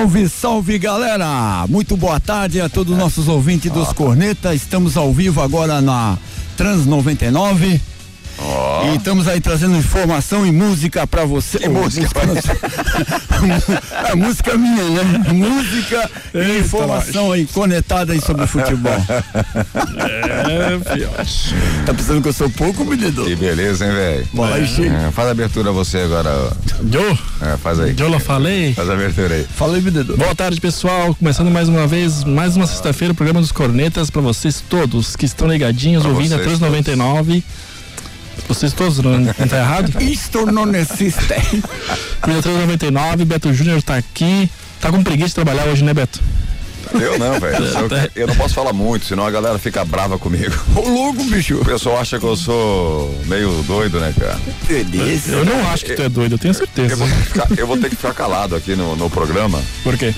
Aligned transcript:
Salve, 0.00 0.28
salve 0.30 0.78
galera! 0.78 1.66
Muito 1.68 1.94
boa 1.94 2.18
tarde 2.18 2.58
a 2.58 2.70
todos 2.70 2.94
os 2.94 2.98
nossos 2.98 3.28
ouvintes 3.28 3.70
dos 3.70 3.92
Corneta. 3.92 4.54
Estamos 4.54 4.96
ao 4.96 5.12
vivo 5.12 5.42
agora 5.42 5.82
na 5.82 6.16
Trans 6.56 6.86
99. 6.86 7.78
Oh. 8.42 8.86
E 8.86 8.96
estamos 8.96 9.28
aí 9.28 9.40
trazendo 9.40 9.76
informação 9.76 10.46
e 10.46 10.52
música 10.52 11.06
pra 11.06 11.24
você. 11.24 11.58
E 11.62 11.68
música? 11.68 12.08
música 12.26 13.82
é 14.08 14.14
música 14.16 14.56
minha, 14.56 14.84
né? 14.84 15.02
Música 15.32 16.10
e 16.34 16.58
informação 16.58 17.32
aí 17.32 17.46
conectada 17.46 18.12
aí 18.12 18.20
sobre 18.20 18.44
o 18.44 18.46
futebol. 18.46 18.92
É, 20.50 20.94
fiote. 20.94 21.54
Tá 21.86 21.94
pensando 21.94 22.22
que 22.22 22.28
eu 22.28 22.32
sou 22.32 22.50
pouco, 22.50 22.84
menino? 22.84 23.24
Que 23.24 23.36
beleza, 23.36 23.86
hein, 23.86 23.92
velho? 23.92 24.28
Aí, 24.52 24.66
chega. 24.66 24.96
É, 24.96 25.10
faz 25.10 25.28
a 25.28 25.30
abertura 25.30 25.70
você 25.70 25.98
agora. 25.98 26.52
Joe? 26.90 27.18
É, 27.42 27.56
faz 27.56 27.78
aí. 27.78 27.94
Joe, 27.96 28.18
falei. 28.18 28.74
Faz 28.74 28.88
a 28.88 28.94
abertura 28.94 29.34
aí. 29.34 29.44
Fala 29.44 29.76
aí, 29.76 29.82
menino. 29.82 30.16
Boa 30.16 30.34
tarde, 30.34 30.60
pessoal. 30.60 31.14
Começando 31.14 31.50
mais 31.50 31.68
uma 31.68 31.86
vez, 31.86 32.24
mais 32.24 32.56
uma 32.56 32.66
sexta-feira, 32.66 33.12
o 33.12 33.16
programa 33.16 33.40
dos 33.40 33.52
Cornetas 33.52 34.10
pra 34.10 34.22
vocês 34.22 34.62
todos 34.68 35.14
que 35.14 35.26
estão 35.26 35.48
ligadinhos, 35.48 36.02
pra 36.02 36.12
ouvindo 36.12 36.34
a 36.34 36.38
399. 36.38 37.42
Todos. 37.42 37.69
Vocês 38.48 38.72
todos 38.72 38.98
não, 38.98 39.18
não 39.18 39.32
tá 39.32 39.58
errado? 39.58 39.92
Isto 40.02 40.46
não 40.46 40.74
existe. 40.74 41.34
1399, 42.26 43.24
Beto 43.24 43.52
Júnior 43.52 43.82
tá 43.82 43.96
aqui. 43.96 44.50
Tá 44.80 44.90
com 44.90 45.02
preguiça 45.02 45.28
de 45.28 45.34
trabalhar 45.34 45.66
hoje, 45.66 45.84
né, 45.84 45.92
Beto? 45.92 46.20
Eu 46.94 47.18
não, 47.18 47.38
velho. 47.38 47.64
Eu, 47.90 48.22
eu, 48.22 48.26
não 48.26 48.34
posso 48.34 48.54
falar 48.54 48.72
muito, 48.72 49.04
senão 49.04 49.26
a 49.26 49.30
galera 49.30 49.58
fica 49.58 49.84
brava 49.84 50.18
comigo. 50.18 50.54
Ô 50.74 50.80
louco, 50.80 51.22
bicho. 51.24 51.56
O 51.56 51.64
pessoal 51.64 52.00
acha 52.00 52.18
que 52.18 52.24
eu 52.24 52.36
sou 52.36 53.14
meio 53.26 53.62
doido, 53.62 54.00
né, 54.00 54.12
cara? 54.18 54.38
Delícia. 54.66 55.32
Eu 55.32 55.44
não 55.44 55.68
acho 55.70 55.84
que 55.84 55.94
tu 55.94 56.02
é 56.02 56.08
doido, 56.08 56.34
eu 56.34 56.38
tenho 56.38 56.54
certeza. 56.54 56.94
Eu 56.94 56.96
vou 56.96 57.08
ter 57.08 57.16
que 57.16 57.22
ficar, 57.22 57.48
eu 57.56 57.66
vou 57.66 57.76
ter 57.76 57.90
que 57.90 57.96
ficar 57.96 58.14
calado 58.14 58.56
aqui 58.56 58.74
no, 58.74 58.96
no 58.96 59.10
programa. 59.10 59.60
Por 59.82 59.96
quê? 59.96 60.14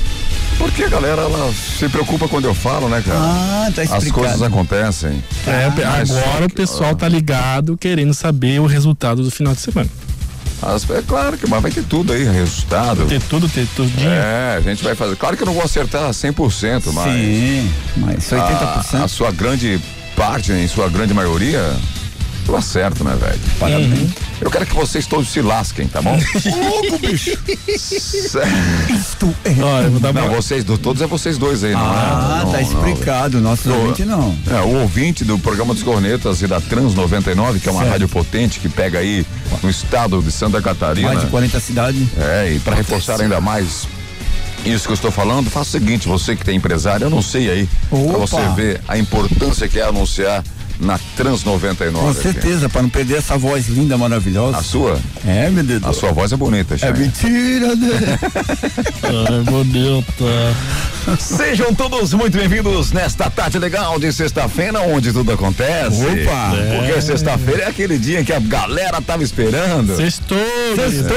Porque 0.62 0.84
a 0.84 0.88
galera 0.88 1.22
ela 1.22 1.52
se 1.52 1.88
preocupa 1.88 2.28
quando 2.28 2.44
eu 2.44 2.54
falo, 2.54 2.88
né, 2.88 3.02
cara? 3.04 3.18
Ah, 3.18 3.72
tá 3.74 3.82
explicado. 3.82 4.06
As 4.06 4.12
coisas 4.12 4.42
acontecem. 4.42 5.24
É, 5.44 5.64
ah, 5.84 6.00
agora 6.00 6.46
o 6.46 6.52
pessoal 6.52 6.94
tá 6.94 7.08
ligado 7.08 7.76
querendo 7.76 8.14
saber 8.14 8.60
o 8.60 8.66
resultado 8.66 9.24
do 9.24 9.30
final 9.30 9.54
de 9.54 9.60
semana. 9.60 9.90
As, 10.62 10.88
é 10.88 11.02
claro 11.02 11.36
que 11.36 11.48
mas 11.48 11.60
vai 11.60 11.72
ter 11.72 11.82
tudo 11.82 12.12
aí, 12.12 12.22
resultado. 12.22 13.04
Ter 13.06 13.20
tudo, 13.22 13.48
ter 13.48 13.66
tudo. 13.74 13.90
É, 14.00 14.54
a 14.56 14.60
gente 14.60 14.84
vai 14.84 14.94
fazer. 14.94 15.16
Claro 15.16 15.36
que 15.36 15.42
eu 15.42 15.46
não 15.46 15.54
vou 15.54 15.64
acertar 15.64 16.08
100%, 16.08 16.92
mas. 16.92 17.12
Sim, 17.12 17.70
mas 17.96 18.30
80%. 18.30 19.00
A, 19.00 19.04
a 19.04 19.08
sua 19.08 19.32
grande 19.32 19.80
parte, 20.14 20.52
em 20.52 20.68
sua 20.68 20.88
grande 20.88 21.12
maioria, 21.12 21.74
eu 22.50 22.56
acerto, 22.56 23.04
né, 23.04 23.16
velho? 23.20 23.40
Parabéns. 23.58 23.98
Uhum. 23.98 24.10
Eu 24.40 24.50
quero 24.50 24.66
que 24.66 24.74
vocês 24.74 25.06
todos 25.06 25.28
se 25.28 25.40
lasquem, 25.40 25.86
tá 25.86 26.02
bom? 26.02 26.18
Louco, 26.70 26.98
bicho. 26.98 27.38
Isto 27.68 29.34
é. 29.44 29.50
Não, 29.50 30.10
uma... 30.10 30.28
vocês, 30.28 30.64
do, 30.64 30.76
todos 30.76 31.00
é 31.00 31.06
vocês 31.06 31.38
dois 31.38 31.62
aí, 31.62 31.72
não 31.72 31.80
ah, 31.80 32.42
é? 32.44 32.48
Ah, 32.48 32.50
tá 32.50 32.60
explicado. 32.60 33.40
Não, 33.40 33.50
Nosso 33.50 33.72
ouvinte 33.72 34.04
não. 34.04 34.36
É, 34.50 34.60
o 34.60 34.80
ouvinte 34.80 35.24
do 35.24 35.38
programa 35.38 35.74
dos 35.74 35.82
Cornetas 35.82 36.42
e 36.42 36.46
da 36.46 36.60
Trans 36.60 36.94
99, 36.94 37.60
que 37.60 37.68
é 37.68 37.72
uma 37.72 37.80
certo. 37.80 37.92
rádio 37.92 38.08
potente 38.08 38.58
que 38.58 38.68
pega 38.68 38.98
aí 38.98 39.24
no 39.62 39.70
estado 39.70 40.20
de 40.20 40.32
Santa 40.32 40.60
Catarina. 40.60 41.08
Mais 41.08 41.20
de 41.20 41.26
40 41.26 41.60
cidades. 41.60 42.08
É, 42.18 42.52
e 42.54 42.58
para 42.58 42.74
reforçar 42.74 43.20
ainda 43.20 43.40
mais 43.40 43.86
isso 44.64 44.86
que 44.86 44.92
eu 44.92 44.94
estou 44.94 45.10
falando, 45.10 45.50
faça 45.50 45.76
o 45.76 45.80
seguinte, 45.80 46.06
você 46.06 46.36
que 46.36 46.44
tem 46.44 46.56
empresário, 46.56 47.04
eu 47.06 47.10
não 47.10 47.20
sei 47.20 47.50
aí, 47.50 47.68
para 47.90 48.18
você 48.18 48.48
ver 48.54 48.80
a 48.86 48.96
importância 48.96 49.68
que 49.68 49.78
é 49.78 49.82
anunciar 49.82 50.42
na 50.82 50.98
Trans 51.16 51.44
99. 51.44 52.06
Com 52.06 52.14
certeza, 52.14 52.68
para 52.68 52.82
não 52.82 52.88
perder 52.88 53.18
essa 53.18 53.38
voz 53.38 53.68
linda, 53.68 53.96
maravilhosa. 53.96 54.58
A 54.58 54.62
sua? 54.62 54.98
É, 55.26 55.48
meu 55.48 55.62
Deus. 55.62 55.84
A 55.84 55.92
sua 55.92 56.12
voz 56.12 56.32
é 56.32 56.36
bonita, 56.36 56.74
É 56.82 56.92
mentira, 56.92 57.74
né? 57.76 58.18
é 59.02 59.50
bonita. 59.50 61.16
Sejam 61.18 61.74
todos 61.74 62.12
muito 62.14 62.36
bem-vindos 62.36 62.92
nesta 62.92 63.30
tarde 63.30 63.58
legal 63.58 63.98
de 63.98 64.12
sexta-feira, 64.12 64.80
onde 64.80 65.12
tudo 65.12 65.32
acontece. 65.32 66.00
Opa! 66.04 66.56
É. 66.56 66.78
Porque 66.78 67.00
sexta-feira 67.00 67.62
é 67.62 67.68
aquele 67.68 67.98
dia 67.98 68.24
que 68.24 68.32
a 68.32 68.40
galera 68.40 69.00
tava 69.00 69.22
esperando. 69.22 69.96
Sextou! 69.96 70.38
Sextou! 70.76 71.16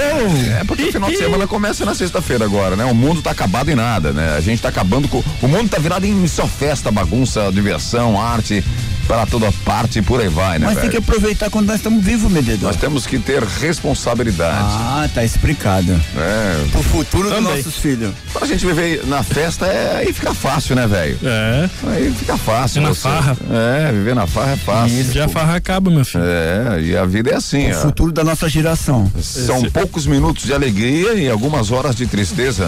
É, 0.60 0.64
porque 0.64 0.84
o 0.84 0.92
final 0.92 1.10
de 1.10 1.18
semana 1.18 1.48
começa 1.48 1.86
na 1.86 1.96
sexta-feira 1.96 2.46
agora, 2.46 2.76
né? 2.76 2.86
O 2.86 2.96
mundo 2.96 3.22
tá 3.22 3.32
acabado 3.32 3.70
em 3.70 3.76
nada, 3.76 4.12
né? 4.12 4.36
A 4.38 4.42
gente 4.42 4.62
tá 4.62 4.70
acabando 4.70 5.08
com. 5.08 5.24
O 5.42 5.48
mundo 5.48 5.70
tá 5.70 5.80
virado 5.80 6.06
em 6.06 6.28
só 6.28 6.48
festa, 6.48 6.92
bagunça, 6.92 7.52
diversão, 7.52 8.22
arte 8.22 8.64
para 9.08 9.26
toda 9.26 9.52
parte 9.64 10.00
e 10.00 10.02
por 10.02 10.20
aí 10.20 10.28
vai, 10.28 10.60
né? 10.60 10.66
Mas 10.66 10.76
velho? 10.76 10.82
tem 10.82 10.90
que 10.90 10.98
aproveitar 10.98 11.50
quando 11.50 11.68
nós 11.68 11.78
estamos 11.78 12.04
vivos, 12.04 12.32
Mededor. 12.32 12.68
Nós 12.68 12.76
temos 12.76 13.06
que 13.06 13.20
ter 13.20 13.44
responsabilidade. 13.44 14.58
Ah, 14.60 15.10
tá 15.14 15.24
explicado. 15.24 15.92
É. 16.18 16.78
O 16.78 16.84
futuro 16.84 17.30
Também. 17.30 17.44
dos 17.44 17.66
nossos 17.66 17.78
filhos. 17.78 18.14
Pra 18.34 18.46
gente 18.48 18.66
viver 18.66 19.06
na 19.06 19.24
festa, 19.24 19.66
é, 19.68 19.98
aí 19.98 20.14
fica 20.14 20.34
fácil, 20.34 20.76
né, 20.76 20.88
velho? 20.88 21.18
É. 21.24 21.70
Aí 21.88 22.14
fica 22.18 22.38
fácil. 22.38 22.82
na 22.82 22.94
farra. 22.94 23.38
É, 23.52 23.92
viver 23.92 24.16
na 24.16 24.28
farra 24.28 24.54
é 24.54 24.58
fácil. 24.58 25.00
Isso, 25.00 25.14
já 25.14 25.26
a 25.26 25.30
farra 25.30 25.56
acaba, 25.56 25.90
meu 25.90 26.06
filho. 26.06 26.24
É, 26.24 26.82
e 26.82 26.98
a 26.98 27.06
vida 27.06 27.32
é 27.32 27.36
assim. 27.36 27.72
O 27.72 27.78
ó. 27.78 27.82
futuro 27.82 28.12
da 28.12 28.24
nossa 28.24 28.50
geração. 28.50 29.12
São 29.22 29.58
Esse... 29.58 29.70
poucos 29.70 30.06
minutos 30.06 30.46
de 30.46 30.54
alegria 30.54 31.14
e 31.14 31.30
algumas 31.30 31.72
horas 31.72 31.96
de 31.96 32.08
tristeza. 32.08 32.66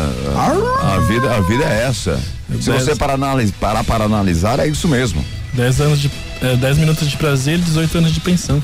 A 0.81 0.99
vida, 0.99 1.35
a 1.35 1.41
vida 1.41 1.63
é 1.63 1.87
essa. 1.87 2.19
Se 2.61 2.71
você 2.71 2.95
parar, 2.95 3.17
parar 3.59 3.83
para 3.83 4.05
analisar, 4.05 4.59
é 4.59 4.67
isso 4.67 4.87
mesmo. 4.87 5.23
10 5.53 5.81
anos 5.81 5.99
de. 5.99 6.11
É, 6.41 6.55
10 6.55 6.77
minutos 6.77 7.09
de 7.09 7.17
prazer 7.17 7.57
e 7.57 7.61
18 7.61 7.97
anos 7.97 8.13
de 8.13 8.19
pensão. 8.19 8.61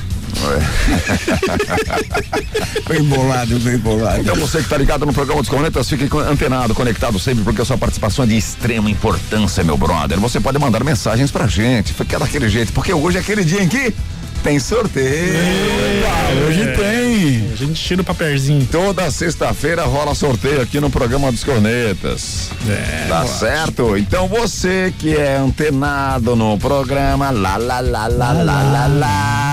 bem 2.87 3.03
bolado, 3.09 3.59
bem 3.59 3.77
bolado. 3.77 4.21
Então 4.21 4.35
você 4.35 4.57
que 4.57 4.63
está 4.63 4.77
ligado 4.77 5.05
no 5.05 5.13
programa 5.13 5.41
dos 5.41 5.49
Cornetas, 5.49 5.89
fique 5.89 6.07
antenado, 6.17 6.73
conectado 6.75 7.17
sempre, 7.19 7.43
porque 7.43 7.61
a 7.61 7.65
sua 7.65 7.77
participação 7.77 8.25
é 8.25 8.27
de 8.27 8.37
extrema 8.37 8.89
importância, 8.89 9.63
meu 9.63 9.77
brother. 9.77 10.19
Você 10.19 10.39
pode 10.39 10.59
mandar 10.59 10.83
mensagens 10.83 11.31
pra 11.31 11.47
gente, 11.47 11.93
fica 11.93 12.19
daquele 12.19 12.49
jeito, 12.49 12.73
porque 12.73 12.93
hoje 12.93 13.17
é 13.17 13.21
aquele 13.21 13.43
dia 13.43 13.63
em 13.63 13.67
que 13.67 13.93
tem 14.43 14.59
sorteio. 14.59 15.35
É, 15.35 16.45
hoje 16.45 16.67
tem. 16.75 17.51
A 17.51 17.55
gente 17.55 17.81
tira 17.81 18.01
o 18.01 18.05
papelzinho. 18.05 18.67
Toda 18.69 19.09
sexta-feira 19.09 19.83
rola 19.85 20.13
sorteio 20.13 20.61
aqui 20.61 20.79
no 20.81 20.89
programa 20.89 21.31
dos 21.31 21.43
Cornetas. 21.43 22.49
É, 22.67 23.07
tá 23.07 23.25
certo? 23.25 23.97
Então 23.97 24.27
você 24.27 24.93
que 24.99 25.15
é 25.15 25.37
antenado 25.37 26.35
no 26.35 26.57
programa, 26.59 27.31
lá, 27.31 27.55
lá, 27.55 27.79
lá, 27.79 28.07
lá, 28.07 28.31
lá, 28.33 28.61
lá, 28.63 28.87
lá. 28.87 29.52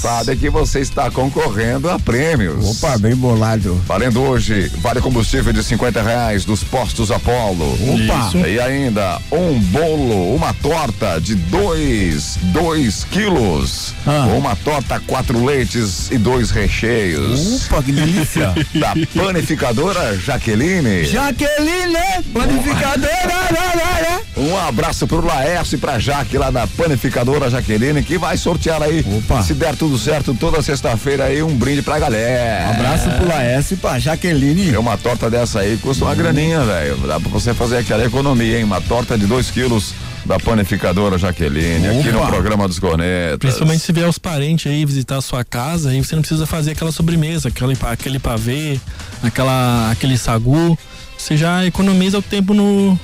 Sabe 0.00 0.36
que 0.36 0.50
você 0.50 0.80
está 0.80 1.10
concorrendo 1.10 1.90
a 1.90 1.98
prêmios. 1.98 2.82
Opa, 2.82 2.98
bem 2.98 3.14
bolado. 3.14 3.80
Valendo 3.86 4.22
hoje, 4.22 4.70
vale 4.78 5.00
combustível 5.00 5.52
de 5.52 5.62
50 5.62 6.02
reais 6.02 6.44
dos 6.44 6.62
postos 6.62 7.10
Apolo. 7.10 7.72
Opa! 7.72 8.28
Isso. 8.28 8.38
E 8.38 8.60
ainda 8.60 9.18
um 9.30 9.58
bolo, 9.58 10.34
uma 10.34 10.52
torta 10.54 11.20
de 11.20 11.34
dois, 11.34 12.38
dois 12.52 12.74
2 12.84 13.04
quilos. 13.04 13.94
Ah. 14.06 14.26
Uma 14.36 14.56
torta, 14.56 15.00
quatro 15.00 15.44
leites 15.44 16.10
e 16.10 16.18
dois 16.18 16.50
recheios. 16.50 17.66
Opa, 17.66 17.82
que 17.82 17.92
delícia. 17.92 18.52
da 18.74 18.94
panificadora 19.14 20.18
Jaqueline. 20.18 21.04
Jaqueline, 21.04 22.22
panificadora. 22.32 23.10
um 24.36 24.56
abraço 24.56 25.06
pro 25.06 25.24
Laércio 25.24 25.76
e 25.76 25.78
pra 25.78 25.98
Jaque 25.98 26.36
lá 26.36 26.50
da 26.50 26.66
panificadora 26.66 27.48
Jaqueline 27.48 28.02
que 28.02 28.18
vai 28.24 28.38
sortear 28.38 28.82
aí. 28.82 29.04
Opa. 29.06 29.42
Se 29.42 29.52
der 29.52 29.76
tudo 29.76 29.98
certo, 29.98 30.34
toda 30.34 30.62
sexta-feira 30.62 31.24
aí 31.24 31.42
um 31.42 31.54
brinde 31.54 31.82
pra 31.82 31.98
galera. 31.98 32.68
Um 32.68 32.70
abraço 32.70 33.10
pro 33.10 33.28
Laércio 33.28 33.74
e 33.74 33.76
pra 33.76 33.98
Jaqueline. 33.98 34.72
É 34.72 34.78
uma 34.78 34.96
torta 34.96 35.28
dessa 35.28 35.60
aí 35.60 35.76
custa 35.76 36.06
uma 36.06 36.14
graninha, 36.14 36.64
velho. 36.64 36.96
Dá 37.06 37.20
pra 37.20 37.28
você 37.28 37.52
fazer 37.52 37.76
aquela 37.78 38.02
economia, 38.02 38.56
hein? 38.56 38.64
Uma 38.64 38.80
torta 38.80 39.18
de 39.18 39.26
dois 39.26 39.50
quilos 39.50 39.92
da 40.24 40.38
panificadora 40.38 41.18
Jaqueline, 41.18 41.86
Opa. 41.86 42.00
aqui 42.00 42.12
no 42.12 42.26
programa 42.26 42.66
dos 42.66 42.78
Cornetas. 42.78 43.36
Principalmente 43.38 43.80
se 43.80 43.92
vier 43.92 44.08
os 44.08 44.18
parentes 44.18 44.72
aí 44.72 44.86
visitar 44.86 45.18
a 45.18 45.20
sua 45.20 45.44
casa, 45.44 45.90
aí 45.90 46.02
você 46.02 46.14
não 46.14 46.22
precisa 46.22 46.46
fazer 46.46 46.70
aquela 46.70 46.90
sobremesa, 46.90 47.48
aquele, 47.48 47.76
aquele 47.82 48.18
pavê, 48.18 48.80
aquela, 49.22 49.90
aquele 49.90 50.16
sagu. 50.16 50.78
Você 51.18 51.36
já 51.36 51.66
economiza 51.66 52.18
o 52.18 52.22
tempo 52.22 52.54
no, 52.54 52.98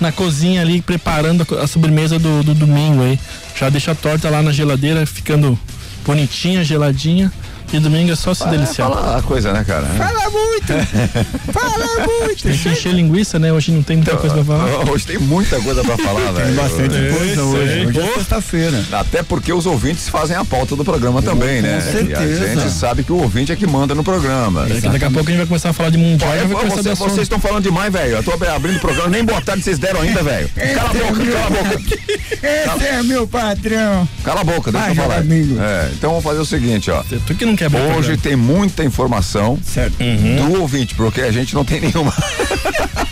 na 0.00 0.12
cozinha 0.12 0.60
ali, 0.60 0.80
preparando 0.80 1.46
a, 1.60 1.66
sobremesa 1.66 2.18
do, 2.18 2.42
do 2.42 2.54
domingo 2.54 3.02
aí. 3.02 3.18
Já 3.58 3.68
deixa 3.68 3.92
a 3.92 3.94
torta 3.94 4.30
lá 4.30 4.42
na 4.42 4.52
geladeira, 4.52 5.04
ficando 5.06 5.58
bonitinha, 6.04 6.64
geladinha. 6.64 7.32
E 7.70 7.78
domingo 7.80 8.10
é 8.10 8.16
só 8.16 8.32
se 8.32 8.48
deliciar. 8.48 8.88
Fala 8.88 9.18
a 9.18 9.22
coisa, 9.22 9.52
né, 9.52 9.62
cara? 9.62 9.86
Fala 9.86 10.30
muito! 10.30 10.72
fala 11.52 12.06
muito! 12.06 12.42
Tem 12.42 12.56
que 12.56 12.68
encher 12.70 12.94
linguiça, 12.94 13.38
né? 13.38 13.52
Hoje 13.52 13.70
não 13.72 13.82
tem 13.82 13.98
muita 13.98 14.12
então, 14.12 14.20
coisa 14.20 14.42
pra 14.42 14.44
falar. 14.44 14.88
Hoje 14.90 15.06
tem 15.06 15.18
muita 15.18 15.60
coisa 15.60 15.84
pra 15.84 15.98
falar, 15.98 16.32
velho. 16.32 16.46
Tem 16.46 16.54
bastante 16.54 16.96
é, 16.96 17.12
coisa 17.12 17.44
hoje. 17.44 17.86
Hoje 17.86 18.00
é 18.00 18.14
sexta-feira. 18.14 18.84
Até 18.92 19.22
porque 19.22 19.52
os 19.52 19.66
ouvintes 19.66 20.08
fazem 20.08 20.36
a 20.36 20.44
pauta 20.44 20.74
do 20.74 20.84
programa 20.84 21.20
também, 21.20 21.60
né? 21.60 21.80
Certeza. 21.80 22.44
E 22.44 22.50
a 22.50 22.54
gente 22.54 22.72
sabe 22.72 23.04
que 23.04 23.12
o 23.12 23.16
ouvinte 23.16 23.52
é 23.52 23.56
que 23.56 23.66
manda 23.66 23.94
no 23.94 24.02
programa. 24.02 24.66
É, 24.68 24.80
daqui 24.80 25.04
a 25.04 25.10
pouco 25.10 25.28
a 25.28 25.30
gente 25.30 25.38
vai 25.38 25.46
começar 25.46 25.70
a 25.70 25.72
falar 25.72 25.90
de 25.90 25.98
mundial. 25.98 26.30
Vai 26.30 26.70
você, 26.70 26.94
vocês 26.94 27.22
estão 27.22 27.38
falando 27.38 27.64
demais, 27.64 27.92
velho. 27.92 28.16
Eu 28.16 28.22
tô 28.22 28.32
abrindo 28.32 28.76
o 28.76 28.80
programa, 28.80 29.08
nem 29.10 29.24
boa 29.24 29.40
tarde 29.42 29.62
vocês 29.62 29.78
deram 29.78 30.00
ainda, 30.00 30.22
velho. 30.22 30.48
Cala 30.48 30.90
a 30.90 30.94
boca, 30.94 31.26
cala 31.26 31.46
a 31.46 31.50
boca. 31.50 31.98
Esse 32.42 32.86
é 32.86 33.02
meu 33.02 33.26
patrão. 33.26 34.08
Cala 34.24 34.40
a 34.40 34.44
boca, 34.44 34.72
deixa 34.72 34.88
eu 34.88 34.94
falar. 34.94 35.18
É, 35.18 35.90
então 35.92 36.10
vamos 36.10 36.24
fazer 36.24 36.40
o 36.40 36.46
seguinte, 36.46 36.90
ó. 36.90 37.02
Tu 37.26 37.34
que 37.34 37.44
não 37.44 37.57
quebra 37.58 37.82
Hoje 37.96 38.16
tem 38.16 38.36
muita 38.36 38.84
informação 38.84 39.58
Certo. 39.64 39.96
do 39.98 40.60
ouvinte, 40.60 40.94
porque 40.94 41.20
a 41.22 41.32
gente 41.32 41.56
não 41.56 41.64
tem 41.64 41.80
nenhuma. 41.80 42.14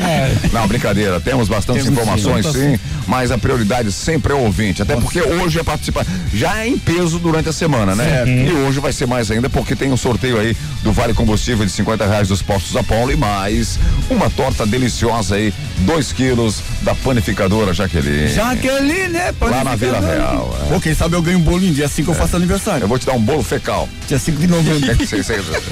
É. 0.00 0.32
Não, 0.52 0.66
brincadeira, 0.68 1.20
temos 1.20 1.48
bastantes 1.48 1.84
Temos 1.84 1.98
informações 1.98 2.46
sim. 2.46 2.52
sim, 2.76 2.80
mas 3.06 3.30
a 3.30 3.38
prioridade 3.38 3.90
sempre 3.92 4.32
é 4.32 4.36
o 4.36 4.40
ouvinte. 4.40 4.82
Até 4.82 4.96
porque 4.96 5.20
hoje 5.20 5.58
é 5.58 5.62
participar. 5.62 6.06
Já 6.32 6.58
é 6.58 6.68
em 6.68 6.78
peso 6.78 7.18
durante 7.18 7.48
a 7.48 7.52
semana, 7.52 7.94
né? 7.94 8.04
Certo. 8.04 8.28
E 8.30 8.52
hoje 8.52 8.80
vai 8.80 8.92
ser 8.92 9.06
mais 9.06 9.30
ainda, 9.30 9.48
porque 9.50 9.74
tem 9.76 9.90
um 9.92 9.96
sorteio 9.96 10.38
aí 10.38 10.56
do 10.82 10.92
Vale 10.92 11.14
Combustível 11.14 11.64
de 11.66 11.72
50 11.72 12.06
reais 12.06 12.28
dos 12.28 12.42
postos 12.42 12.76
Apolo 12.76 13.12
e 13.12 13.16
mais 13.16 13.78
uma 14.10 14.28
torta 14.30 14.66
deliciosa 14.66 15.34
aí, 15.36 15.52
2 15.80 16.12
quilos 16.12 16.60
da 16.82 16.94
panificadora 16.94 17.72
Jaqueline. 17.74 18.28
Jaqueline, 18.32 19.08
né? 19.08 19.34
Lá 19.40 19.64
na 19.64 19.74
Vila. 19.76 20.00
Real, 20.00 20.56
é. 20.66 20.72
Pô, 20.72 20.80
quem 20.80 20.94
sabe 20.94 21.16
eu 21.16 21.22
ganho 21.22 21.38
um 21.38 21.42
bolo 21.42 21.64
em 21.64 21.72
dia 21.72 21.86
assim 21.86 22.02
que 22.04 22.10
eu 22.10 22.14
faço 22.14 22.34
Eu 22.34 22.38
aniversário. 22.38 22.86
vou 22.86 22.98
te 22.98 23.06
dar 23.06 23.12
um 23.14 23.20
bolo 23.20 23.42
fecal. 23.42 23.88
Dia 24.08 24.18
5 24.18 24.38
de 24.40 24.46
novembro. 24.46 24.82
Você, 25.02 25.22
você- 25.22 25.62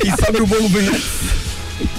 quem 0.00 0.10
sabe 0.16 0.40
o 0.40 0.46
bolo 0.46 0.68
vem. 0.68 0.90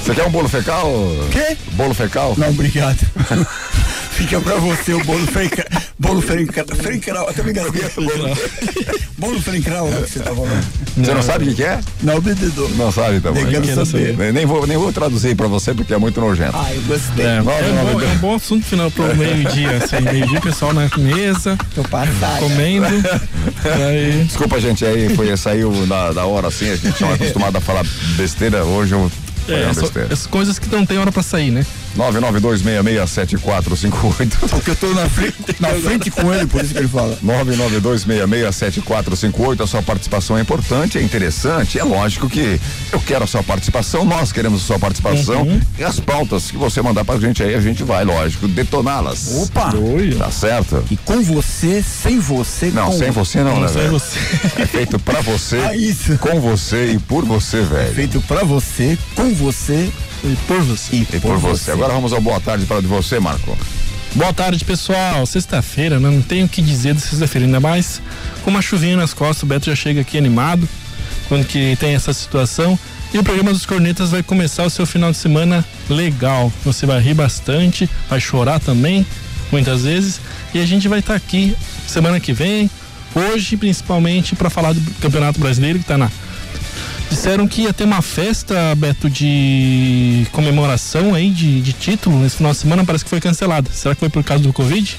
você 0.02 0.14
quer 0.14 0.26
um 0.26 0.32
bolo 0.32 0.50
fecal? 0.50 0.92
Quê? 1.32 1.58
Bolo 1.74 1.94
fecal? 1.94 2.36
Não, 2.38 2.50
obrigado. 2.50 2.98
Fica 4.12 4.42
pra 4.42 4.56
você 4.56 4.94
o 4.94 5.04
bolo 5.04 5.28
frenca, 5.28 5.64
bolo 6.00 6.22
frenca, 6.24 6.66
frencral, 6.76 7.30
até 7.30 7.44
me 7.44 7.52
engasguei. 7.52 7.84
Bolo, 9.18 9.42
frencral, 9.42 9.88
né, 9.88 10.02
que 10.04 10.12
você 10.12 10.20
tá 10.20 10.30
falando. 10.30 10.68
Você 10.96 11.14
não 11.14 11.22
sabe 11.24 11.46
o 11.46 11.48
que 11.50 11.56
que 11.56 11.64
é? 11.64 11.80
Não, 12.04 12.22
bebedor. 12.22 12.70
Não 12.76 12.92
sabe 12.92 13.20
também. 13.20 13.46
Nem 13.46 13.62
quero 13.62 13.86
saber. 13.86 14.16
Nem, 14.32 14.46
vou, 14.46 14.68
nem 14.68 14.78
vou 14.78 14.94
traduzir 14.94 15.36
pra 15.36 15.48
você 15.48 15.74
porque 15.74 15.92
é 15.92 15.98
muito 15.98 16.22
nojento. 16.22 16.56
Ah, 16.56 16.72
eu 16.72 16.82
gostei. 16.84 17.26
É, 17.26 17.38
é, 17.38 17.42
Nove, 17.42 17.70
um 17.70 17.76
nove, 17.76 17.94
bom, 17.94 18.02
é 18.02 18.06
um 18.06 18.18
bom 18.18 18.36
assunto 18.36 18.66
final 18.66 18.92
pro 18.92 19.16
meio-dia, 19.16 19.78
assim, 19.78 20.02
meio-dia, 20.02 20.40
pessoal 20.40 20.72
na 20.72 20.88
mesa, 20.98 21.58
Tô 21.74 21.84
passada. 21.84 22.40
comendo. 22.40 22.86
Aí, 23.88 24.24
Desculpa, 24.26 24.60
gente, 24.60 24.86
aí 24.86 25.16
foi, 25.16 25.36
saiu 25.36 25.72
da, 25.88 26.12
da 26.12 26.26
hora 26.26 26.48
assim, 26.48 26.70
a 26.70 26.76
gente 26.76 27.02
não 27.02 27.10
é 27.10 27.14
acostumado 27.16 27.56
a 27.56 27.62
falar 27.62 27.84
besteira, 28.16 28.64
hoje 28.64 28.94
eu 28.94 29.12
é, 29.48 29.66
as 30.12 30.26
coisas 30.28 30.60
que 30.60 30.70
não 30.70 30.86
tem 30.86 30.98
hora 30.98 31.12
pra 31.12 31.24
sair, 31.24 31.52
né? 31.52 31.66
992667458. 31.96 34.50
Porque 34.50 34.72
eu 34.72 34.76
tô 34.76 34.88
na 34.94 35.08
frente, 35.10 35.36
na 35.60 35.70
frente 35.70 36.12
com 36.12 36.34
ele, 36.34 36.46
por 36.48 36.64
isso 36.64 36.74
que 36.74 36.80
ele 36.80 36.88
fala. 36.88 37.18
992667458, 37.24 39.62
a 39.64 39.68
sua 39.68 39.82
participação 39.82 40.38
é 40.38 40.42
importante, 40.42 40.98
é 40.98 41.02
interessante, 41.02 41.80
é 41.80 41.84
lógico 41.84 42.30
que 42.30 42.60
eu 42.92 43.00
quero 43.02 43.24
a 43.24 43.28
sua 43.28 43.44
participação, 43.44 44.04
nós 44.06 44.32
queremos 44.32 44.64
a 44.64 44.66
sua 44.66 44.80
participação 44.80 45.42
Uhum. 45.44 45.62
e 45.78 45.84
as 45.84 46.00
pautas 46.00 46.50
que 46.52 46.58
você 46.58 46.82
mandar 46.82 47.04
pra 47.06 47.20
gente 47.20 47.42
aí, 47.44 47.54
a 47.56 47.62
gente 47.62 47.84
vai, 47.84 48.04
lógico, 48.04 48.48
detoná-las. 48.48 49.44
Opa! 49.44 49.72
Tá 50.18 50.32
certo? 50.32 50.84
E 50.90 50.98
com 50.98 51.22
você, 51.24 51.84
sem 51.84 52.20
você, 52.20 52.72
Não, 52.72 52.92
sem 52.92 53.12
você 53.12 53.44
não, 53.44 53.56
né, 53.56 53.62
Não 53.62 53.68
sei 53.68 53.82
velho? 53.84 53.92
você. 53.94 54.20
É 54.58 54.66
feito 54.66 54.98
pra 55.00 55.22
você, 55.22 55.58
Ah, 55.58 55.76
isso. 55.76 56.18
com 56.18 56.40
você 56.40 56.92
e 56.94 57.00
por 57.00 57.26
você, 57.26 57.62
velho. 57.62 57.94
Feito 57.94 58.22
pra 58.22 58.44
você, 58.44 58.98
com 59.16 59.34
você 59.34 59.90
E 60.24 60.36
por 60.48 60.62
você. 60.62 60.96
e, 60.96 61.08
E 61.14 61.20
por 61.20 61.38
você. 61.38 61.72
Agora 61.72 61.94
vamos 61.94 62.14
ao 62.14 62.22
boa 62.22 62.40
tarde 62.40 62.66
para 62.66 62.82
de 62.82 62.88
você, 62.88 63.20
Marco. 63.20 63.58
Boa 64.16 64.34
tarde, 64.34 64.64
pessoal. 64.66 65.26
Sexta-feira, 65.26 66.00
né? 66.00 66.10
não 66.10 66.22
tenho 66.22 66.46
o 66.46 66.50
que 66.50 66.62
dizer 66.62 66.96
de 66.96 67.02
sexta-feira, 67.02 67.46
ainda 67.46 67.60
mais 67.60 68.02
com 68.44 68.50
uma 68.50 68.62
chuvinha 68.62 68.98
nas 68.98 69.14
costas. 69.14 69.44
O 69.44 69.46
Beto 69.46 69.68
já 69.68 69.76
chega 69.76 70.02
aqui 70.02 70.18
animado 70.18 70.68
quando 71.28 71.46
que 71.46 71.76
tem 71.80 71.94
essa 71.94 72.14
situação. 72.14 72.78
E 73.14 73.18
o 73.18 73.24
programa 73.24 73.54
dos 73.54 73.66
Cornetas 73.66 74.12
vai 74.12 74.24
começar 74.24 74.64
o 74.66 74.70
seu 74.70 74.86
final 74.86 75.12
de 75.12 75.18
semana 75.18 75.64
legal. 75.90 76.52
Você 76.66 76.86
vai 76.86 77.00
rir 77.00 77.14
bastante, 77.14 77.90
vai 78.10 78.20
chorar 78.20 78.60
também, 78.60 79.06
muitas 79.52 79.84
vezes. 79.84 80.20
E 80.54 80.60
a 80.60 80.66
gente 80.66 80.88
vai 80.88 81.00
estar 81.00 81.16
aqui 81.16 81.56
semana 81.88 82.20
que 82.20 82.34
vem, 82.34 82.70
hoje 83.16 83.56
principalmente, 83.56 84.36
para 84.36 84.50
falar 84.50 84.74
do 84.74 84.82
Campeonato 85.00 85.40
Brasileiro 85.40 85.80
que 85.80 85.86
está 85.86 85.98
na 85.98 86.10
Disseram 87.10 87.48
que 87.48 87.64
ia 87.64 87.74
ter 87.74 87.84
uma 87.86 88.02
festa, 88.02 88.76
Beto, 88.76 89.10
de 89.10 90.28
comemoração 90.32 91.14
aí, 91.14 91.30
de, 91.30 91.62
de 91.62 91.74
título, 91.74 92.20
nesse 92.20 92.38
final 92.38 92.52
de 92.52 92.58
semana, 92.58 92.86
parece 92.86 93.04
que 93.04 93.10
foi 93.10 93.20
cancelada. 93.20 93.70
Será 93.74 93.96
que 93.96 94.00
foi 94.00 94.10
por 94.10 94.24
causa 94.24 94.44
do 94.44 94.54
Covid? 94.54 94.98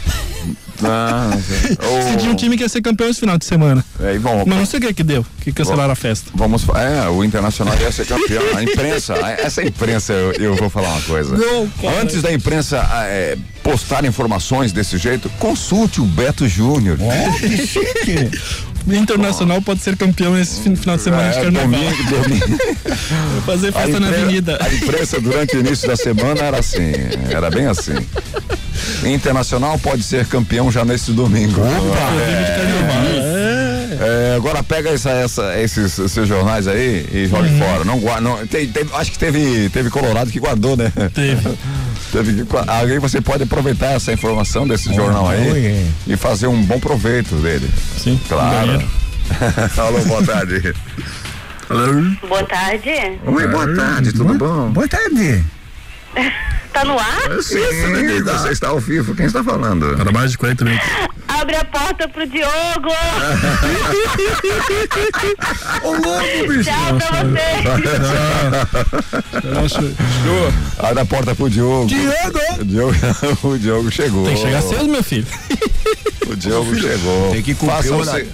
Ah, 0.85 1.31
Se 1.39 2.17
tinha 2.19 2.31
um 2.31 2.37
time 2.37 2.57
que 2.57 2.63
ia 2.63 2.69
ser 2.69 2.81
campeão 2.81 3.11
esse 3.11 3.21
final 3.21 3.37
de 3.37 3.45
semana. 3.45 3.85
É, 4.01 4.15
e 4.15 4.19
bom, 4.19 4.45
Mas 4.47 4.59
não 4.59 4.67
sei 4.67 4.79
o 4.79 4.83
que 4.83 4.95
que 4.95 5.03
deu, 5.03 5.27
que 5.41 5.53
cancelaram 5.53 5.93
a 5.93 5.97
festa. 5.97 6.31
vamos. 6.35 6.65
É, 6.69 7.09
o 7.09 7.25
Internacional 7.25 7.77
ia 7.81 7.91
ser 7.91 8.07
campeão. 8.07 8.43
A 8.57 8.63
imprensa, 8.63 9.15
essa 9.39 9.63
imprensa, 9.63 10.13
eu, 10.13 10.33
eu 10.33 10.55
vou 10.55 10.71
falar 10.71 10.89
uma 10.91 11.03
coisa. 11.03 11.37
Não. 11.37 11.69
Antes 12.01 12.23
da 12.23 12.33
imprensa 12.33 12.81
ah, 12.91 13.05
é, 13.07 13.37
postar 13.63 14.05
informações 14.05 14.73
desse 14.73 14.97
jeito, 14.99 15.29
consulte 15.39 16.01
o 16.01 16.05
Beto 16.05 16.49
Júnior. 16.49 16.99
Que 17.39 17.67
chique. 17.67 18.31
Internacional 18.95 19.61
pode 19.63 19.81
ser 19.81 19.97
campeão 19.97 20.35
nesse 20.35 20.61
fin- 20.63 20.77
final 20.77 20.97
de 20.97 21.03
semana 21.03 21.31
de 21.31 21.39
É, 21.39 21.43
carnaval. 21.43 21.71
domingo, 21.71 22.23
domingo. 22.23 22.59
Fazer 23.47 23.73
festa 23.73 24.01
na 24.01 24.09
avenida. 24.09 24.59
A 24.61 24.73
imprensa 24.75 25.21
durante 25.21 25.57
o 25.57 25.61
início 25.61 25.89
da 25.89 25.97
semana 25.97 26.41
era 26.43 26.59
assim, 26.59 26.93
era 27.31 27.51
bem 27.51 27.67
assim. 27.67 27.95
Internacional 29.05 29.79
pode 29.79 30.03
ser 30.03 30.27
campeão 30.27 30.71
já 30.71 30.85
nesse 30.85 31.13
domingo. 31.13 31.61
De 31.63 31.67
carnaval. 31.67 33.05
É. 33.15 33.69
É, 34.01 34.35
agora 34.37 34.63
pega 34.63 34.91
essa, 34.91 35.11
essa- 35.11 35.59
esses, 35.59 35.99
esses 35.99 36.29
jornais 36.29 36.69
aí 36.69 37.05
e 37.13 37.27
joga 37.27 37.49
Uhum. 37.49 37.59
fora. 37.59 37.85
Não 37.85 37.99
guarda. 37.99 38.21
Não, 38.21 38.47
tem- 38.47 38.69
tem- 38.69 38.87
acho 38.95 39.11
que 39.11 39.19
teve, 39.19 39.69
teve 39.71 39.91
Colorado 39.91 40.31
que 40.31 40.39
guardou, 40.39 40.77
né? 40.77 40.93
Teve. 41.13 41.49
Teve 42.13 42.35
que, 42.35 42.43
gua- 42.45 42.65
aí 42.67 42.99
você 42.99 43.21
pode 43.21 43.43
aproveitar 43.43 43.93
essa 43.93 44.13
informação 44.13 44.67
desse 44.67 44.93
jornal 44.95 45.29
aí 45.29 45.51
oi. 45.51 45.87
e 46.07 46.17
fazer 46.17 46.47
um 46.47 46.63
bom 46.63 46.81
proveito 46.81 47.35
dele. 47.37 47.69
Sim, 47.99 48.19
Claro. 48.29 48.83
Alô, 49.77 50.01
boa 50.07 50.25
tarde. 50.25 50.75
Boa 52.27 52.43
tarde. 52.45 52.91
Oi, 53.27 53.47
boa 53.49 53.75
tarde, 53.75 54.13
tudo 54.13 54.35
bom? 54.35 54.71
Boa 54.71 54.89
tarde. 54.89 55.45
Tá 56.71 56.85
no 56.85 56.99
ar? 56.99 57.43
Sim, 57.43 57.59
você 58.23 58.51
está 58.53 58.69
ao 58.69 58.79
vivo. 58.79 59.15
Quem 59.15 59.25
está 59.27 59.43
falando? 59.43 59.97
Para 59.97 60.13
mais 60.13 60.31
de 60.33 60.39
40 60.39 60.65
minutos. 60.67 60.87
Abre 61.29 61.57
a 61.57 61.65
porta 61.65 62.09
pro 62.09 62.27
Diogo. 62.27 62.89
Ô, 65.83 65.91
louco, 65.91 66.49
bicho. 66.49 66.71
Tchau 66.71 66.97
pra 66.97 67.25
você. 67.25 67.63
Nossa, 69.49 69.81
Abre 70.79 71.01
a 71.01 71.05
porta 71.05 71.35
pro 71.35 71.51
Diogo. 71.51 71.87
Diogo. 71.87 72.39
O 72.61 72.65
Diogo, 72.65 72.95
o 73.49 73.59
Diogo 73.59 73.91
chegou. 73.91 74.25
tem 74.25 74.35
que 74.35 74.41
chegar 74.41 74.63
cedo, 74.63 74.89
meu 74.89 75.03
filho. 75.03 75.27
O 76.27 76.37
Diogo 76.37 76.75
chegou. 76.79 77.31
Tem 77.33 77.43
que 77.43 77.55
cumprir 77.55 77.77
faça 77.77 77.95
o 77.95 78.05
se- 78.05 78.27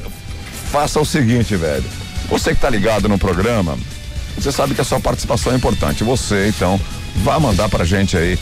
faça 0.71 1.01
o 1.01 1.05
seguinte, 1.05 1.57
velho. 1.57 1.85
Você 2.29 2.55
que 2.55 2.61
tá 2.61 2.71
ligado 2.71 3.09
no 3.09 3.19
programa, 3.19 3.77
você 4.37 4.51
sabe 4.51 4.75
que 4.75 4.81
a 4.81 4.85
sua 4.85 4.99
participação 5.01 5.53
é 5.53 5.57
importante. 5.57 6.03
Você, 6.05 6.49
então, 6.49 6.81
vá 7.17 7.39
mandar 7.39 7.69
pra 7.69 7.85
gente 7.85 8.17
aí 8.17 8.39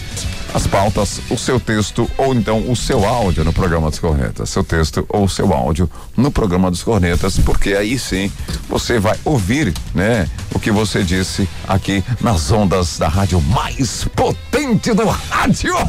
as 0.54 0.66
pautas, 0.66 1.20
o 1.30 1.38
seu 1.38 1.58
texto 1.58 2.10
ou 2.18 2.34
então 2.34 2.70
o 2.70 2.76
seu 2.76 3.04
áudio 3.04 3.44
no 3.44 3.52
programa 3.52 3.88
dos 3.90 3.98
Cornetas. 3.98 4.50
Seu 4.50 4.62
texto 4.62 5.04
ou 5.08 5.24
o 5.24 5.28
seu 5.28 5.52
áudio 5.52 5.90
no 6.16 6.30
programa 6.30 6.70
dos 6.70 6.82
Cornetas, 6.82 7.38
porque 7.38 7.74
aí 7.74 7.98
sim 7.98 8.30
você 8.68 8.98
vai 8.98 9.18
ouvir, 9.24 9.72
né, 9.94 10.28
o 10.54 10.58
que 10.58 10.70
você 10.70 11.02
disse 11.02 11.48
aqui 11.66 12.04
nas 12.20 12.50
ondas 12.50 12.98
da 12.98 13.08
rádio 13.08 13.40
mais 13.40 14.04
potente 14.14 14.92
do 14.92 15.06
rádio. 15.06 15.74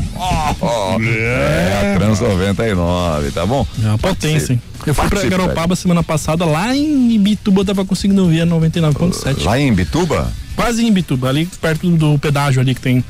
É, 1.03 1.93
a 1.93 1.99
Trans 1.99 2.19
99, 2.19 3.31
tá 3.31 3.45
bom? 3.45 3.65
É 3.83 3.87
uma 3.87 3.97
potência, 3.97 4.53
hein? 4.53 4.61
Eu 4.85 4.93
fui 4.93 4.93
pra 4.93 5.03
Participe, 5.09 5.29
Garopaba 5.29 5.75
semana 5.75 6.03
passada, 6.03 6.45
lá 6.45 6.75
em 6.75 7.11
Ibituba 7.13 7.61
eu 7.61 7.65
tava 7.65 7.85
conseguindo 7.85 8.23
ouvir 8.23 8.41
a 8.41 8.45
99.7. 8.45 9.43
Lá 9.43 9.59
em 9.59 9.73
Bituba? 9.73 10.31
Quase 10.55 10.83
em 10.83 10.87
Ibituba, 10.87 11.29
ali 11.29 11.45
perto 11.61 11.89
do 11.89 12.17
pedágio 12.19 12.61
ali 12.61 12.75
que 12.75 12.81
tem 12.81 13.03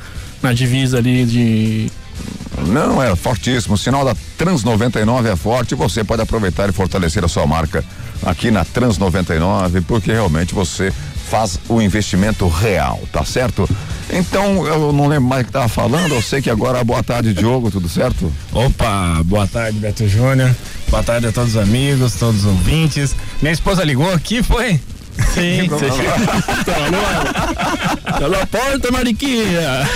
na 0.44 0.52
divisa 0.52 0.98
ali 0.98 1.24
de. 1.24 1.90
Não, 2.68 3.02
é 3.02 3.16
fortíssimo. 3.16 3.74
O 3.74 3.78
sinal 3.78 4.04
da 4.04 4.14
Trans 4.38 4.62
99 4.62 5.28
é 5.28 5.34
forte. 5.34 5.74
Você 5.74 6.04
pode 6.04 6.22
aproveitar 6.22 6.68
e 6.68 6.72
fortalecer 6.72 7.24
a 7.24 7.28
sua 7.28 7.46
marca 7.46 7.84
aqui 8.22 8.50
na 8.50 8.64
Trans 8.64 8.96
99, 8.98 9.80
porque 9.80 10.12
realmente 10.12 10.54
você 10.54 10.92
faz 11.28 11.58
o 11.68 11.80
investimento 11.80 12.46
real, 12.46 13.00
tá 13.10 13.24
certo? 13.24 13.68
Então, 14.10 14.66
eu 14.66 14.92
não 14.92 15.08
lembro 15.08 15.28
mais 15.28 15.42
o 15.42 15.46
que 15.46 15.52
tava 15.52 15.68
falando. 15.68 16.14
Eu 16.14 16.22
sei 16.22 16.40
que 16.40 16.50
agora 16.50 16.78
é 16.78 16.84
boa 16.84 17.02
tarde, 17.02 17.32
Diogo, 17.32 17.70
tudo 17.70 17.88
certo? 17.88 18.30
Opa, 18.52 19.22
boa 19.24 19.46
tarde, 19.46 19.78
Beto 19.78 20.06
Júnior. 20.06 20.54
Boa 20.88 21.02
tarde 21.02 21.26
a 21.26 21.32
todos 21.32 21.56
os 21.56 21.60
amigos, 21.60 22.14
todos 22.14 22.44
os 22.44 22.46
ouvintes. 22.46 23.16
Minha 23.40 23.52
esposa 23.52 23.82
ligou 23.82 24.12
aqui, 24.12 24.42
foi? 24.42 24.78
Sim, 25.34 25.68
você 25.68 25.86
Tá 28.04 28.28
na 28.28 28.46
porta, 28.46 28.90
Mariquinha! 28.92 29.88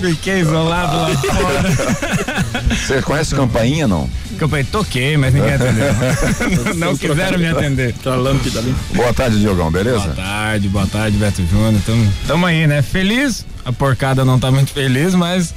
Fiquei 0.00 0.40
isolado 0.40 0.96
lá 0.96 1.08
fora. 1.16 2.74
Você 2.74 3.02
conhece 3.02 3.34
Campainha, 3.34 3.88
não? 3.88 4.08
Campanha, 4.38 4.66
toquei, 4.70 5.16
mas 5.16 5.32
ninguém 5.32 5.54
atendeu. 5.54 5.94
não, 6.74 6.88
não 6.88 6.96
quiseram 6.96 7.38
me 7.38 7.46
atender. 7.46 7.94
Tá 8.02 8.16
lâmpada 8.16 8.58
ali. 8.58 8.74
Boa 8.94 9.14
tarde, 9.14 9.38
Diogão, 9.38 9.70
beleza? 9.70 9.98
Boa 10.00 10.14
tarde, 10.14 10.68
boa 10.68 10.86
tarde, 10.86 11.16
Beto 11.16 11.42
Júnior. 11.46 11.80
Tamo, 11.86 12.12
tamo 12.26 12.46
aí, 12.46 12.66
né? 12.66 12.82
Feliz. 12.82 13.46
A 13.64 13.72
porcada 13.72 14.24
não 14.24 14.38
tá 14.38 14.50
muito 14.50 14.72
feliz, 14.72 15.14
mas 15.14 15.54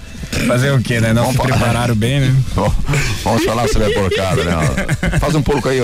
Fazer 0.48 0.72
o 0.72 0.82
quê, 0.82 1.00
né? 1.00 1.14
Não 1.14 1.24
Vamos 1.24 1.32
se 1.32 1.42
falar. 1.42 1.58
prepararam 1.58 1.96
bem, 1.96 2.20
né? 2.20 2.36
Vamos 3.24 3.44
falar 3.44 3.68
sobre 3.68 3.92
a 3.92 4.00
porcada, 4.00 4.44
né? 4.44 5.20
Faz 5.20 5.36
um 5.36 5.42
porco 5.42 5.70
aí, 5.70 5.80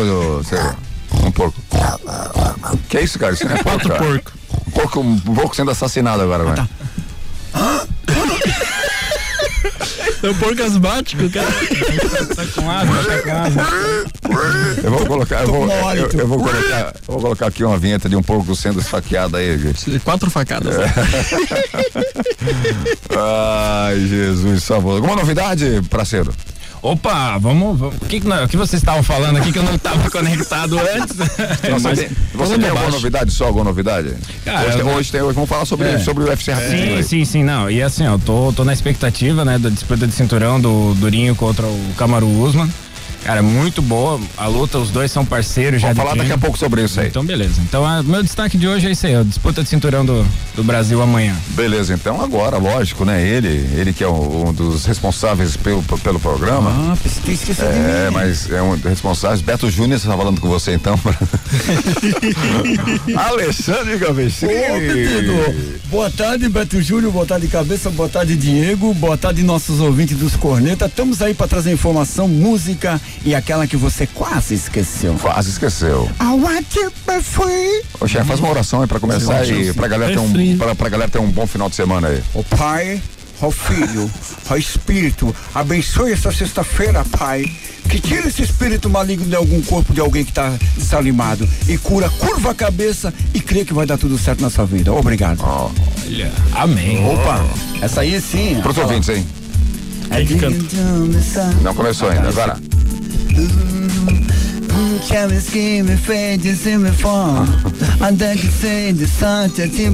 seu- 0.45 0.75
porco. 1.33 1.59
Que 2.89 2.97
é 2.97 3.03
isso, 3.03 3.19
cara? 3.19 3.33
Isso 3.33 3.45
não 3.45 3.55
é 3.55 3.63
porco, 3.63 3.87
cara. 3.87 4.03
porco. 4.03 4.31
Um 4.67 4.71
porco, 4.71 4.99
um 5.01 5.19
porco 5.35 5.55
sendo 5.55 5.71
assassinado 5.71 6.21
agora, 6.21 6.43
velho. 6.43 6.69
É 10.23 10.29
o 10.29 10.35
porco 10.35 10.63
asmático, 10.63 11.29
cara. 11.29 11.51
Tá 12.33 12.45
com 12.55 12.71
asma, 12.71 13.03
tá 13.03 13.21
com 13.21 13.31
asma. 13.31 13.67
Eu 14.81 14.91
vou 14.91 15.05
colocar, 15.05 15.41
eu 15.41 15.47
vou, 15.47 15.67
eu, 15.69 16.09
eu 16.13 16.27
vou 16.27 16.39
colocar, 16.39 16.95
eu 16.95 17.13
vou 17.13 17.21
colocar 17.21 17.47
aqui 17.47 17.61
uma 17.61 17.77
vinheta 17.77 18.07
de 18.07 18.15
um 18.15 18.23
porco 18.23 18.55
sendo 18.55 18.79
esfaqueado 18.79 19.35
aí, 19.35 19.59
gente. 19.59 19.99
Quatro 19.99 20.29
facadas. 20.29 20.77
Ai, 23.09 23.99
Jesus, 24.07 24.63
salvou. 24.63 24.95
Alguma 24.95 25.17
novidade, 25.17 25.81
parceiro? 25.89 26.33
Opa, 26.83 27.37
vamos. 27.37 27.79
vamos- 27.79 27.95
O 27.95 28.05
que, 28.05 28.19
que, 28.19 28.27
o 28.27 28.47
que 28.49 28.57
vocês 28.57 28.81
estavam 28.81 29.01
falando 29.01 29.37
aqui 29.37 29.53
que 29.53 29.57
eu 29.59 29.63
não 29.63 29.75
estava 29.75 30.07
conectado 30.11 30.77
antes? 30.77 31.15
Você 31.15 31.69
mas 31.81 31.97
tem, 31.99 32.09
você 32.33 32.59
tem 32.59 32.69
alguma 32.69 32.89
novidade, 32.91 33.31
só 33.31 33.45
alguma 33.45 33.63
novidade? 33.63 34.13
Cara, 34.43 34.67
hoje, 34.67 34.79
eu- 34.79 34.87
hoje, 34.87 35.11
tem- 35.11 35.21
hoje 35.21 35.33
vamos 35.33 35.49
falar 35.49 35.63
sobre, 35.65 35.97
sobre 35.99 36.25
o 36.25 36.27
UFC 36.27 36.51
rapidinho 36.51 36.87
Sim, 36.87 36.95
aí. 36.97 37.03
sim, 37.03 37.23
sim, 37.25 37.43
não. 37.43 37.71
E 37.71 37.81
assim, 37.81 38.05
ó, 38.05 38.17
tô, 38.17 38.51
tô 38.51 38.65
na 38.65 38.73
expectativa, 38.73 39.45
né, 39.45 39.57
da 39.57 39.69
disputa 39.69 40.05
de 40.05 40.13
cinturão 40.13 40.59
do 40.59 40.93
Durinho 40.95 41.33
contra 41.35 41.65
o 41.65 41.93
Kamaru 41.97 42.27
Usman. 42.27 42.69
Cara, 43.23 43.41
muito 43.41 43.81
boa 43.81 44.19
a 44.37 44.47
luta, 44.47 44.77
os 44.77 44.91
dois 44.91 45.09
são 45.11 45.25
parceiros 45.25 45.81
já 45.81 45.87
Vamos 45.93 46.03
de 46.03 46.09
falar 46.09 46.17
daqui 46.21 46.33
a 46.33 46.37
pouco 46.37 46.57
sobre 46.57 46.83
isso 46.83 46.99
aí. 46.99 47.07
Então, 47.07 47.23
beleza. 47.25 47.61
Então, 47.61 47.85
a- 47.85 48.03
meu 48.03 48.21
destaque 48.21 48.57
de 48.57 48.67
hoje 48.67 48.87
é 48.87 48.91
isso 48.91 49.07
aí, 49.07 49.15
a 49.15 49.23
disputa 49.23 49.63
de 49.63 49.69
cinturão 49.69 50.05
do, 50.05 50.25
do 50.55 50.63
Brasil 50.63 51.01
amanhã. 51.01 51.33
Beleza, 51.49 51.93
então 51.93 52.21
agora, 52.21 52.57
lógico, 52.57 53.05
né? 53.05 53.25
Ele, 53.25 53.47
ele 53.79 53.93
que 53.93 54.03
é 54.03 54.07
um, 54.09 54.49
um 54.49 54.53
dos 54.53 54.85
responsáveis 54.85 55.55
pelo, 55.55 55.81
pelo 55.83 56.19
programa. 56.19 56.93
Ah, 56.93 56.97
esquecido 57.05 57.55
de 57.55 57.61
É, 57.63 58.09
mas 58.11 58.49
é 58.51 58.61
um 58.61 58.75
dos 58.75 58.83
responsáveis. 58.89 59.39
Beto 59.41 59.69
Júnior 59.69 59.97
está 59.97 60.15
falando 60.17 60.41
com 60.41 60.49
você 60.49 60.73
então. 60.73 60.99
Alexandre. 63.15 63.93
Pedro, 64.41 65.79
boa 65.89 66.09
tarde, 66.09 66.49
Beto 66.49 66.81
Júnior, 66.81 67.11
boa 67.11 67.25
tarde, 67.25 67.47
cabeça, 67.47 67.89
boa 67.89 68.09
tarde, 68.09 68.35
Diego, 68.35 68.93
boa 68.93 69.17
tarde, 69.17 69.43
nossos 69.43 69.79
ouvintes 69.79 70.17
dos 70.17 70.35
Corneta. 70.35 70.85
Estamos 70.87 71.21
aí 71.21 71.33
para 71.33 71.47
trazer 71.47 71.71
informação, 71.71 72.27
música 72.27 72.99
e 73.25 73.33
aquela 73.35 73.67
que 73.67 73.77
você 73.77 74.07
quase 74.07 74.55
esqueceu. 74.55 75.15
Quase 75.15 75.49
esqueceu. 75.49 76.09
I 76.21 76.33
want 76.39 76.65
to 76.73 76.91
be 77.07 77.21
free. 77.21 77.83
Ô 77.99 78.07
chefe, 78.07 78.27
faz 78.27 78.39
uma 78.39 78.49
oração 78.49 78.81
aí 78.81 78.87
pra 78.87 78.99
começar 78.99 79.47
e 79.47 79.73
pra 79.73 79.87
galera, 79.87 80.13
ter 80.13 80.19
um, 80.19 80.57
pra, 80.57 80.75
pra 80.75 80.89
galera 80.89 81.09
ter 81.09 81.19
um 81.19 81.29
bom 81.29 81.47
final 81.47 81.69
de 81.69 81.75
semana 81.75 82.07
aí. 82.09 82.23
O 82.33 82.43
Pai, 82.43 83.01
o 83.41 83.51
Filho, 83.51 84.09
o 84.49 84.55
Espírito, 84.55 85.35
abençoe 85.53 86.11
essa 86.11 86.31
sexta-feira, 86.31 87.03
Pai. 87.17 87.45
Que 87.89 87.99
tira 87.99 88.27
esse 88.27 88.41
espírito 88.41 88.89
maligno 88.89 89.25
de 89.25 89.35
algum 89.35 89.61
corpo 89.61 89.93
de 89.93 89.99
alguém 89.99 90.23
que 90.23 90.31
está 90.31 90.51
desanimado 90.75 91.47
e 91.67 91.77
cura, 91.77 92.09
curva 92.09 92.51
a 92.51 92.55
cabeça 92.55 93.13
e 93.33 93.41
crê 93.41 93.65
que 93.65 93.73
vai 93.73 93.85
dar 93.85 93.97
tudo 93.97 94.17
certo 94.17 94.41
na 94.41 94.49
sua 94.49 94.65
vida. 94.65 94.91
Obrigado. 94.91 95.43
Olha, 95.43 96.31
amém. 96.53 97.05
Opa, 97.05 97.45
essa 97.81 98.01
aí 98.01 98.19
sim. 98.19 98.59
pros 98.63 98.77
ouvintes, 98.77 99.09
hein? 99.09 99.27
É 100.13 100.25
que 100.25 100.35
canta. 100.37 100.75
Não 101.61 101.73
começou 101.73 102.09
ainda, 102.09 102.29
agora. 102.29 102.57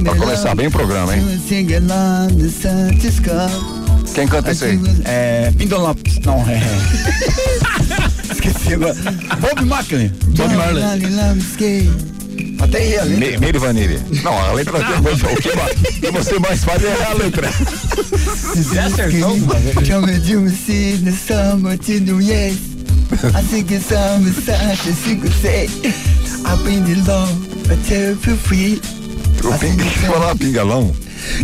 Pra 0.04 0.14
começar 0.14 0.54
bem 0.54 0.66
o 0.66 0.70
programa, 0.70 1.16
hein? 1.16 1.22
Quem 4.14 4.26
canta 4.28 4.50
isso 4.52 4.64
aí? 4.64 4.78
É. 5.04 5.52
Pindola. 5.56 5.96
Não, 6.24 6.38
é. 6.48 6.60
Esqueci 8.32 8.74
agora. 8.74 8.94
Bob 9.40 9.64
Marley. 9.64 10.08
Bob 10.08 10.54
Marley. 10.56 10.82
Até 12.60 12.88
ia 12.90 13.02
ali. 13.02 13.16
Ne- 13.16 13.36
Neire 13.38 13.58
Vanille. 13.58 14.00
Não, 14.22 14.38
a 14.38 14.52
letra 14.52 14.78
tem 14.78 14.96
o 14.96 15.36
que, 15.36 15.48
o 15.48 16.00
que 16.00 16.10
você 16.10 16.38
mais 16.38 16.62
faz 16.64 16.82
é 16.84 17.04
a 17.04 17.14
letra. 17.14 17.48
Você 17.50 18.78
acertou? 18.78 19.36
Assim 23.34 23.64
que 23.64 23.80
somos 23.80 24.36
sete, 24.44 24.92
cinco, 25.04 25.26
seis. 25.40 25.70
I've 26.46 26.62
been 26.64 26.84
in 26.86 27.04
love, 27.06 27.32
I 27.70 27.76
tell 27.88 28.10
you 28.10 28.36
free. 28.36 28.80
O 29.42 29.58
pinga, 29.58 29.84
falar 29.84 30.36
pingalão. 30.36 30.94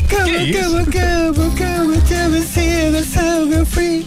Come, 0.08 0.50
isso? 0.50 0.70
come, 0.70 0.84
come, 0.86 1.50
come, 1.56 2.00
tell 2.08 2.30
me, 2.30 2.40
see 2.42 2.90
the 2.92 3.02
sound 3.02 3.66
free. 3.68 4.06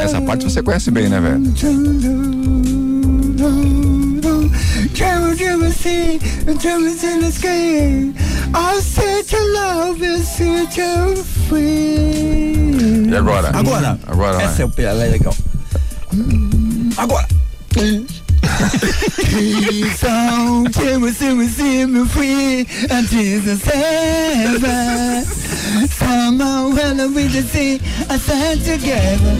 Essa 0.00 0.20
parte 0.20 0.44
você 0.44 0.62
conhece 0.62 0.90
bem, 0.90 1.08
né, 1.08 1.20
velho? 1.20 1.52
E 13.10 13.16
agora? 13.16 13.50
Agora. 13.56 13.98
Agora. 14.06 14.42
Essa 14.42 14.62
é 14.62 14.66
o 14.66 14.72
ela 14.78 15.04
é 15.04 15.10
legal. 15.10 15.34
Agora. 16.96 17.26
So, 19.96 20.64
tell 20.70 21.00
me, 21.00 21.10
see 21.10 21.34
me, 21.34 21.46
see 21.48 21.86
me 21.86 22.06
free 22.06 22.60
until 22.90 23.40
the 23.40 23.56
heaven. 23.64 25.24
Somehow 25.88 26.70
when 26.70 27.14
we 27.14 27.28
just 27.28 27.48
see 27.48 27.80
us 28.08 28.22
stand 28.22 28.60
together. 28.60 29.36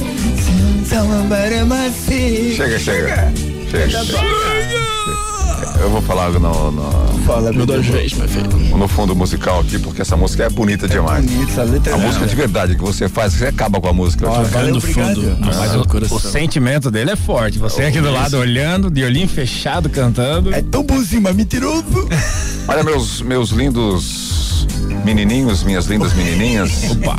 Someone 0.85 1.29
better 1.29 1.65
must 1.65 1.97
see. 2.07 2.57
Chega, 2.57 2.79
chega. 2.79 3.33
Chega. 3.71 4.05
chega. 4.05 5.34
Eu 5.81 5.91
vou 5.91 6.01
falar 6.01 6.31
no, 6.31 6.71
no, 6.71 7.19
Fala, 7.27 7.53
Meu 7.53 7.67
dois 7.67 7.87
vezes, 7.87 8.15
meu 8.15 8.29
filho. 8.29 8.49
no 8.77 8.89
fundo 8.89 9.15
musical 9.15 9.61
aqui, 9.61 9.79
porque 9.79 10.03
essa 10.03 10.17
música 10.17 10.45
é 10.45 10.49
bonita 10.51 10.89
demais. 10.89 11.25
Bonita, 11.25 11.61
a 11.61 11.65
letra 11.65 11.95
A 11.95 11.99
é 11.99 12.01
música 12.01 12.27
de 12.27 12.35
verdade 12.35 12.75
que 12.75 12.81
você 12.83 13.09
faz, 13.09 13.35
você 13.35 13.47
acaba 13.47 13.81
com 13.81 13.89
a 13.89 13.93
música. 13.93 14.29
Ó, 14.29 14.43
valeu, 14.45 14.75
no 14.75 14.81
fundo. 14.81 15.21
obrigado. 15.21 15.41
Nossa, 15.41 15.79
O 15.79 15.89
coração. 15.89 16.19
sentimento 16.19 16.91
dele 16.91 17.11
é 17.11 17.17
forte. 17.17 17.59
Você 17.59 17.83
aqui 17.85 18.01
do 18.01 18.11
lado 18.11 18.37
olhando, 18.39 18.91
de 18.91 19.03
olhinho 19.05 19.29
fechado, 19.29 19.89
cantando. 19.91 20.55
É 20.55 20.63
tão 20.63 20.83
bonzinho, 20.83 21.23
mas 21.23 21.35
mentiroso. 21.35 21.85
Olha, 22.67 22.83
meus, 22.83 23.21
meus 23.21 23.51
lindos 23.51 24.67
menininhos, 25.05 25.63
minhas 25.63 25.87
lindas 25.87 26.15
menininhas. 26.15 26.91
Opa. 26.93 27.19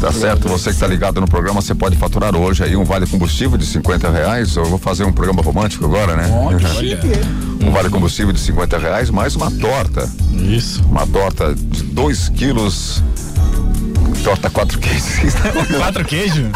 Tá 0.00 0.12
certo? 0.12 0.46
Você 0.48 0.72
que 0.72 0.78
tá 0.78 0.86
ligado 0.86 1.20
no 1.20 1.26
programa, 1.26 1.62
você 1.62 1.74
pode 1.74 1.96
faturar 1.96 2.36
hoje 2.36 2.62
aí 2.62 2.76
um 2.76 2.84
vale 2.84 3.06
combustível 3.06 3.56
de 3.56 3.64
50 3.64 4.10
reais. 4.10 4.54
Eu 4.54 4.66
vou 4.66 4.78
fazer 4.78 5.04
um 5.04 5.12
programa 5.12 5.40
romântico 5.40 5.84
agora, 5.86 6.14
né? 6.16 6.28
um 7.66 7.72
vale 7.72 7.90
combustível 7.90 8.32
de 8.32 8.38
50 8.40 8.78
reais, 8.78 9.10
mais 9.10 9.34
uma 9.34 9.50
torta. 9.50 10.08
Isso. 10.32 10.82
Uma 10.84 11.06
torta 11.06 11.54
de 11.54 11.82
2 11.82 12.28
quilos. 12.30 13.02
Torta 14.22 14.48
quatro 14.48 14.78
queijos. 14.78 15.34
Quatro 15.76 16.04
queijos? 16.04 16.46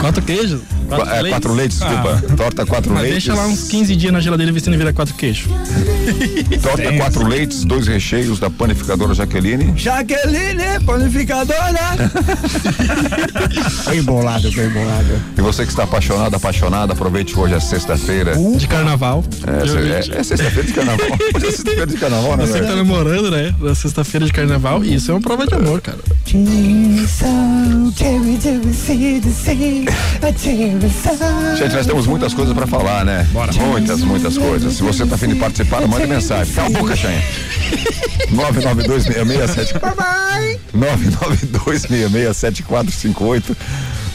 Quatro 0.00 0.22
queijos. 0.22 0.62
Quatro 0.88 1.08
é, 1.08 1.14
leites. 1.14 1.30
quatro 1.30 1.54
leites, 1.54 1.78
desculpa. 1.78 2.22
Torta 2.36 2.66
quatro 2.66 2.92
Mas 2.92 3.02
leites. 3.02 3.24
deixa 3.24 3.40
lá 3.40 3.46
uns 3.48 3.68
15 3.68 3.96
dias 3.96 4.12
na 4.12 4.20
geladeira 4.20 4.50
e 4.50 4.54
vê 4.54 4.60
se 4.60 4.70
não 4.70 4.78
vira 4.78 4.92
quatro 4.92 5.14
queijos. 5.14 5.48
Torta 6.62 6.92
quatro 6.96 7.26
leites, 7.26 7.64
dois 7.64 7.86
recheios 7.86 8.38
da 8.38 8.50
panificadora 8.50 9.14
Jaqueline. 9.14 9.72
Jaqueline, 9.76 10.80
panificadora. 10.84 11.80
bem 13.88 14.02
bolado, 14.02 14.50
bem 14.52 14.68
bolado. 14.68 15.22
E 15.36 15.40
você 15.40 15.64
que 15.64 15.70
está 15.70 15.84
apaixonado, 15.84 16.34
apaixonada, 16.34 16.92
aproveite 16.92 17.38
hoje 17.38 17.54
é 17.54 17.60
sexta-feira. 17.60 18.34
De 18.56 18.66
carnaval. 18.66 19.24
É, 19.46 20.16
é, 20.16 20.20
é 20.20 20.22
sexta-feira 20.22 20.66
de 20.66 20.72
carnaval. 20.72 21.06
Hoje 21.34 21.46
é 21.46 21.50
sexta-feira 21.50 21.86
de 21.86 21.96
carnaval, 21.96 22.36
né, 22.36 22.46
Você 22.46 22.52
que 22.54 22.58
tá 22.60 22.64
velho? 22.66 22.76
namorando, 22.76 23.30
né? 23.30 23.54
Na 23.60 23.74
sexta-feira 23.74 24.26
de 24.26 24.32
carnaval. 24.32 24.84
Isso 24.84 25.10
é 25.10 25.14
uma 25.14 25.20
prova 25.20 25.46
de 25.46 25.54
amor, 25.54 25.80
cara. 25.80 25.98
Gente, 31.56 31.74
nós 31.74 31.86
temos 31.86 32.06
muitas 32.06 32.32
coisas 32.34 32.54
pra 32.54 32.66
falar, 32.66 33.04
né? 33.04 33.26
Muitas, 33.66 34.00
muitas 34.00 34.36
coisas. 34.38 34.74
Se 34.74 34.82
você 34.82 35.06
tá 35.06 35.14
afim 35.14 35.28
de 35.28 35.34
participar, 35.36 35.86
mande 35.86 36.06
mensagem. 36.06 36.52
Cala 36.54 36.68
a 36.68 36.70
boca, 36.70 36.96
Xanha. 36.96 37.22
992667458. 38.32 40.36
992667458. 40.76 43.56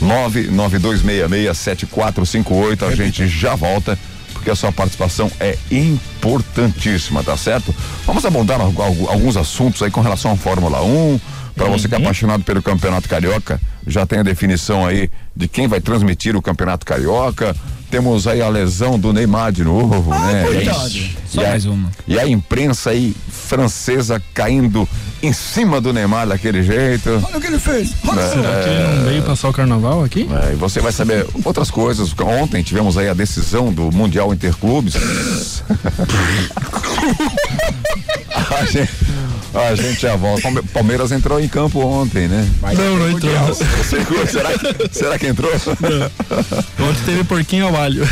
992667458. 0.01 2.87
A 2.87 2.95
gente 2.95 3.27
já 3.27 3.55
volta. 3.55 3.97
Porque 4.33 4.49
a 4.51 4.55
sua 4.55 4.71
participação 4.71 5.29
é 5.37 5.57
importantíssima, 5.69 7.21
tá 7.21 7.35
certo? 7.35 7.75
Vamos 8.05 8.23
abordar 8.23 8.61
algu- 8.61 8.81
algu- 8.81 9.09
alguns 9.09 9.35
assuntos 9.35 9.83
aí 9.83 9.91
com 9.91 9.99
relação 9.99 10.31
à 10.31 10.37
Fórmula 10.37 10.81
1. 10.81 11.19
Para 11.59 11.67
você 11.67 11.89
que 11.89 11.95
é 11.95 11.97
apaixonado 11.97 12.41
pelo 12.45 12.61
Campeonato 12.63 13.09
Carioca, 13.09 13.59
já 13.85 14.05
tem 14.05 14.19
a 14.19 14.23
definição 14.23 14.85
aí 14.85 15.09
de 15.35 15.45
quem 15.45 15.67
vai 15.67 15.81
transmitir 15.81 16.33
o 16.37 16.41
Campeonato 16.41 16.85
Carioca. 16.85 17.53
Temos 17.91 18.27
aí 18.27 18.41
a 18.41 18.47
lesão 18.47 18.97
do 18.97 19.11
Neymar 19.11 19.51
de 19.51 19.63
novo, 19.65 20.09
né? 20.11 20.43
coitado. 20.45 20.87
E 20.95 21.11
Só 21.27 21.41
a- 21.41 21.49
mais 21.49 21.65
uma. 21.65 21.89
E 22.07 22.17
a 22.17 22.25
imprensa 22.25 22.91
aí 22.91 23.13
francesa 23.29 24.21
caindo 24.33 24.87
em 25.21 25.33
cima 25.33 25.81
do 25.81 25.91
Neymar 25.91 26.27
daquele 26.27 26.63
jeito. 26.63 27.09
Olha 27.27 27.37
o 27.37 27.41
que 27.41 27.47
ele 27.47 27.59
fez. 27.59 27.91
Olha 28.07 28.21
É. 28.21 28.27
só. 28.29 28.33
Será 28.35 28.63
que 28.63 28.69
ele 28.69 28.83
não 28.95 29.03
veio 29.05 29.23
passar 29.23 29.49
o 29.49 29.53
carnaval 29.53 30.01
aqui? 30.03 30.29
É, 30.49 30.53
e 30.53 30.55
você 30.55 30.79
vai 30.79 30.93
saber 30.93 31.27
outras 31.43 31.69
coisas. 31.69 32.13
Ontem 32.41 32.63
tivemos 32.63 32.97
aí 32.97 33.09
a 33.09 33.13
decisão 33.13 33.73
do 33.73 33.91
Mundial 33.91 34.33
Interclubes. 34.33 34.93
a, 38.61 38.65
gente, 38.65 38.91
a 39.53 39.75
gente 39.75 40.01
já 40.01 40.15
volta. 40.15 40.41
Palme- 40.41 40.61
Palmeiras 40.73 41.11
entrou 41.11 41.39
em 41.39 41.47
campo 41.47 41.79
ontem, 41.81 42.27
né? 42.27 42.47
não, 42.61 42.97
não 42.97 43.09
entrou. 43.11 43.31
Será, 44.27 44.49
será 44.91 45.17
que 45.19 45.27
entrou? 45.27 45.51
Ontem 45.53 47.01
teve 47.05 47.23
porquinho 47.23 47.67
ao 47.67 47.75
alho. 47.75 48.07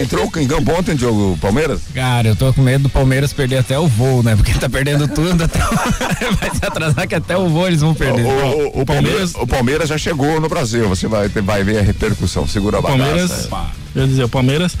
entrou 0.00 0.30
em 0.36 0.46
campo 0.48 0.72
ontem, 0.72 0.94
Diogo 0.96 1.36
Palmeiras? 1.40 1.80
Cara, 1.94 2.28
eu 2.28 2.36
tô 2.36 2.52
com 2.52 2.62
medo 2.62 2.84
do 2.84 2.88
Palmeiras 2.88 3.32
perder 3.32 3.58
até 3.58 3.78
o 3.78 3.86
voo, 3.86 4.22
né? 4.22 4.34
Porque 4.36 4.54
tá 4.54 4.68
perdendo 4.68 5.06
tudo, 5.08 5.44
até 5.44 5.58
o... 5.58 6.32
vai 6.40 6.50
se 6.50 6.64
atrasar 6.64 7.06
que 7.06 7.14
até 7.14 7.36
o 7.36 7.48
voo 7.48 7.66
eles 7.66 7.80
vão 7.80 7.90
O, 7.90 7.94
perder. 7.94 8.24
o- 8.24 8.80
o 8.80 8.86
Palmeiras, 8.86 9.34
o 9.34 9.46
Palmeiras 9.46 9.88
já 9.88 9.98
chegou 9.98 10.40
no 10.40 10.48
Brasil. 10.48 10.88
Você 10.88 11.06
vai, 11.06 11.28
vai 11.28 11.62
ver 11.62 11.78
a 11.78 11.82
repercussão. 11.82 12.46
Segura 12.46 12.78
a 12.78 12.82
bagaça. 12.82 12.98
Palmeiras, 13.04 13.48
eu 13.94 14.02
ia 14.02 14.08
dizer, 14.08 14.24
o 14.24 14.28
Palmeiras 14.28 14.76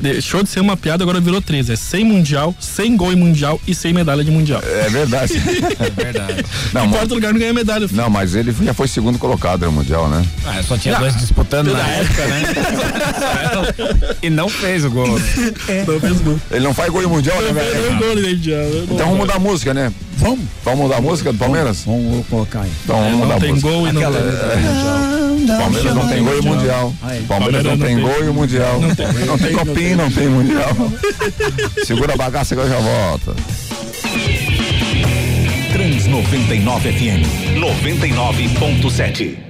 deixou 0.00 0.42
de 0.42 0.48
ser 0.48 0.60
uma 0.60 0.76
piada, 0.76 1.04
agora 1.04 1.20
virou 1.20 1.40
13. 1.40 1.72
É 1.72 1.76
sem 1.76 2.04
mundial, 2.04 2.54
sem 2.58 2.96
gol 2.96 3.12
em 3.12 3.16
mundial 3.16 3.60
e 3.66 3.74
sem 3.74 3.92
medalha 3.92 4.24
de 4.24 4.30
mundial. 4.30 4.60
É 4.64 4.88
verdade. 4.88 5.34
É 5.80 5.90
verdade. 5.90 6.44
Não, 6.72 6.84
em 6.84 6.88
mas- 6.88 6.96
quarto 6.98 7.14
lugar 7.14 7.32
não 7.32 7.40
ganha 7.40 7.52
medalha. 7.54 7.88
filho. 7.88 8.00
não, 8.00 8.10
mas 8.10 8.34
ele 8.34 8.54
já 8.62 8.74
foi 8.74 8.86
segundo 8.88 9.18
colocado 9.18 9.64
no 9.66 9.72
Mundial, 9.72 10.08
né? 10.08 10.24
Ah, 10.46 10.62
só 10.62 10.76
tinha 10.76 10.98
dois 10.98 11.16
disputando 11.16 11.72
na 11.72 11.86
época, 11.88 12.26
né? 12.26 12.42
e 14.22 14.30
não 14.30 14.48
fez 14.48 14.84
o 14.84 14.90
gol. 14.90 15.06
Não 15.08 15.18
fez 16.00 16.20
gol. 16.20 16.38
Ele 16.50 16.64
não 16.64 16.74
faz 16.74 16.90
gol 16.90 17.02
em 17.02 17.06
Mundial, 17.06 17.40
né, 17.42 17.48
Não 17.48 17.54
velho? 17.54 17.70
fez 17.70 17.98
gol 17.98 18.16
mundial. 18.16 18.64
Então 18.84 18.96
vamos 18.98 19.18
mudar 19.18 19.34
a 19.36 19.38
música, 19.38 19.74
né? 19.74 19.92
Vamos. 20.18 20.40
Vamos 20.64 20.80
mudar 20.80 20.96
a 20.96 21.00
música 21.00 21.32
do 21.32 21.38
Palmeiras? 21.38 21.82
Vamos 21.86 22.26
colocar 22.26 22.60
aí. 22.62 22.70
Então 22.84 22.96
vamos 22.96 23.12
mudar 23.12 23.26
Não 23.28 23.36
a 23.36 23.40
tem 23.40 23.50
música. 23.50 23.68
gol 23.70 23.88
e 23.88 23.92
não 23.92 24.00
tem 24.02 24.10
mundial. 24.10 25.29
Palmeiras 25.46 25.94
não 25.94 26.08
tem 26.08 26.24
gol 26.24 26.38
e 26.38 26.42
Mundial. 26.42 26.94
Aí. 27.02 27.22
Palmeiras 27.22 27.64
não 27.64 27.78
tem 27.78 28.00
gol 28.00 28.24
e 28.24 28.28
o 28.28 28.34
Mundial. 28.34 28.80
Não 28.80 29.38
tem 29.38 29.52
copinho, 29.52 29.96
não 29.96 30.10
tem 30.10 30.28
Mundial. 30.28 30.74
Segura 31.84 32.14
a 32.14 32.16
bagaça 32.16 32.54
que 32.54 32.60
eu 32.60 32.68
já 32.68 32.78
volto. 32.78 33.34
Trans 35.72 36.06
99 36.06 36.92
FM 36.92 37.26
99.7. 37.56 39.49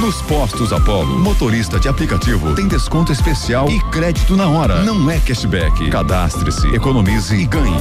Nos 0.00 0.22
postos 0.22 0.72
Apollo, 0.72 1.18
motorista 1.18 1.78
de 1.78 1.86
aplicativo 1.86 2.54
tem 2.54 2.66
desconto 2.66 3.12
especial 3.12 3.68
e 3.68 3.78
crédito 3.90 4.34
na 4.34 4.48
hora. 4.48 4.82
Não 4.82 5.10
é 5.10 5.18
cashback. 5.18 5.90
Cadastre-se, 5.90 6.68
economize 6.74 7.36
e 7.36 7.44
ganhe. 7.44 7.76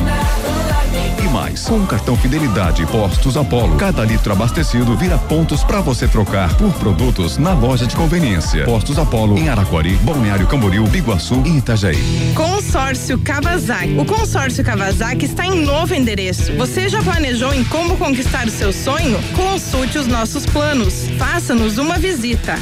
E 1.24 1.28
mais, 1.30 1.64
com 1.64 1.78
o 1.78 1.86
cartão 1.86 2.18
Fidelidade 2.18 2.86
Postos 2.88 3.38
Apollo, 3.38 3.78
cada 3.78 4.04
litro 4.04 4.34
abastecido 4.34 4.98
vira 4.98 5.18
pontos 5.18 5.64
para 5.64 5.80
você 5.80 6.08
trocar 6.08 6.54
por 6.58 6.74
produtos 6.74 7.38
na 7.38 7.54
loja 7.54 7.88
de 7.88 7.96
conveniência. 7.96 8.66
Postos 8.66 9.00
Apollo 9.00 9.38
em 9.38 9.48
Araquari, 9.48 9.96
Balneário 9.98 10.48
Camboriú, 10.48 10.86
Biguaçu 10.88 11.42
e 11.46 11.58
Itajaí. 11.58 12.34
Consórcio 12.36 13.18
Kawasaki. 13.20 13.98
O 13.98 14.04
consórcio 14.04 14.64
Kawasaki 14.64 15.26
está 15.26 15.46
em 15.46 15.64
novo 15.64 15.94
endereço. 15.94 16.52
Você 16.58 16.90
já 16.90 17.02
planejou 17.02 17.54
em 17.54 17.64
como 17.64 17.96
conquistar 17.96 18.48
o 18.48 18.52
seu 18.52 18.74
sonho? 18.74 19.20
Consulte 19.36 19.98
os 19.98 20.08
nossos 20.08 20.46
planos. 20.46 21.08
Faça-nos 21.18 21.78
uma 21.78 21.98
visita. 21.98 22.09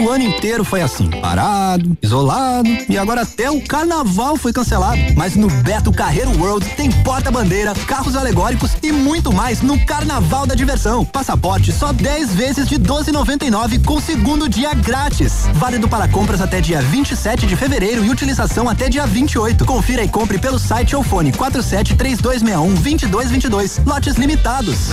O 0.01 0.09
ano 0.09 0.23
inteiro 0.23 0.63
foi 0.63 0.81
assim, 0.81 1.09
parado, 1.09 1.97
isolado 2.01 2.69
e 2.89 2.97
agora 2.97 3.21
até 3.21 3.49
o 3.49 3.61
carnaval 3.61 4.35
foi 4.35 4.51
cancelado. 4.51 4.99
Mas 5.15 5.35
no 5.35 5.47
Beto 5.47 5.91
Carreiro 5.91 6.31
World 6.39 6.67
tem 6.75 6.91
porta-bandeira, 7.03 7.73
carros 7.87 8.15
alegóricos 8.15 8.71
e 8.83 8.91
muito 8.91 9.31
mais 9.31 9.61
no 9.61 9.79
Carnaval 9.85 10.45
da 10.45 10.55
Diversão. 10.55 11.05
Passaporte 11.05 11.71
só 11.71 11.93
10 11.93 12.33
vezes 12.33 12.67
de 12.67 12.77
12,99 12.77 13.83
com 13.85 13.99
segundo 13.99 14.49
dia 14.49 14.73
grátis. 14.73 15.47
Válido 15.53 15.87
para 15.87 16.07
compras 16.07 16.41
até 16.41 16.59
dia 16.59 16.81
27 16.81 17.47
de 17.47 17.55
fevereiro 17.55 18.03
e 18.03 18.09
utilização 18.09 18.67
até 18.67 18.89
dia 18.89 19.05
28. 19.05 19.65
Confira 19.65 20.03
e 20.03 20.09
compre 20.09 20.37
pelo 20.37 20.59
site 20.59 20.95
ou 20.95 21.03
fone 21.03 21.31
47 21.31 21.95
3261 21.95 22.73
2222. 22.75 23.81
Lotes 23.85 24.15
limitados. 24.15 24.89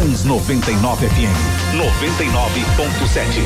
Trans 0.00 0.24
99 0.24 1.08
FM 1.08 1.36
99.7. 1.76 3.44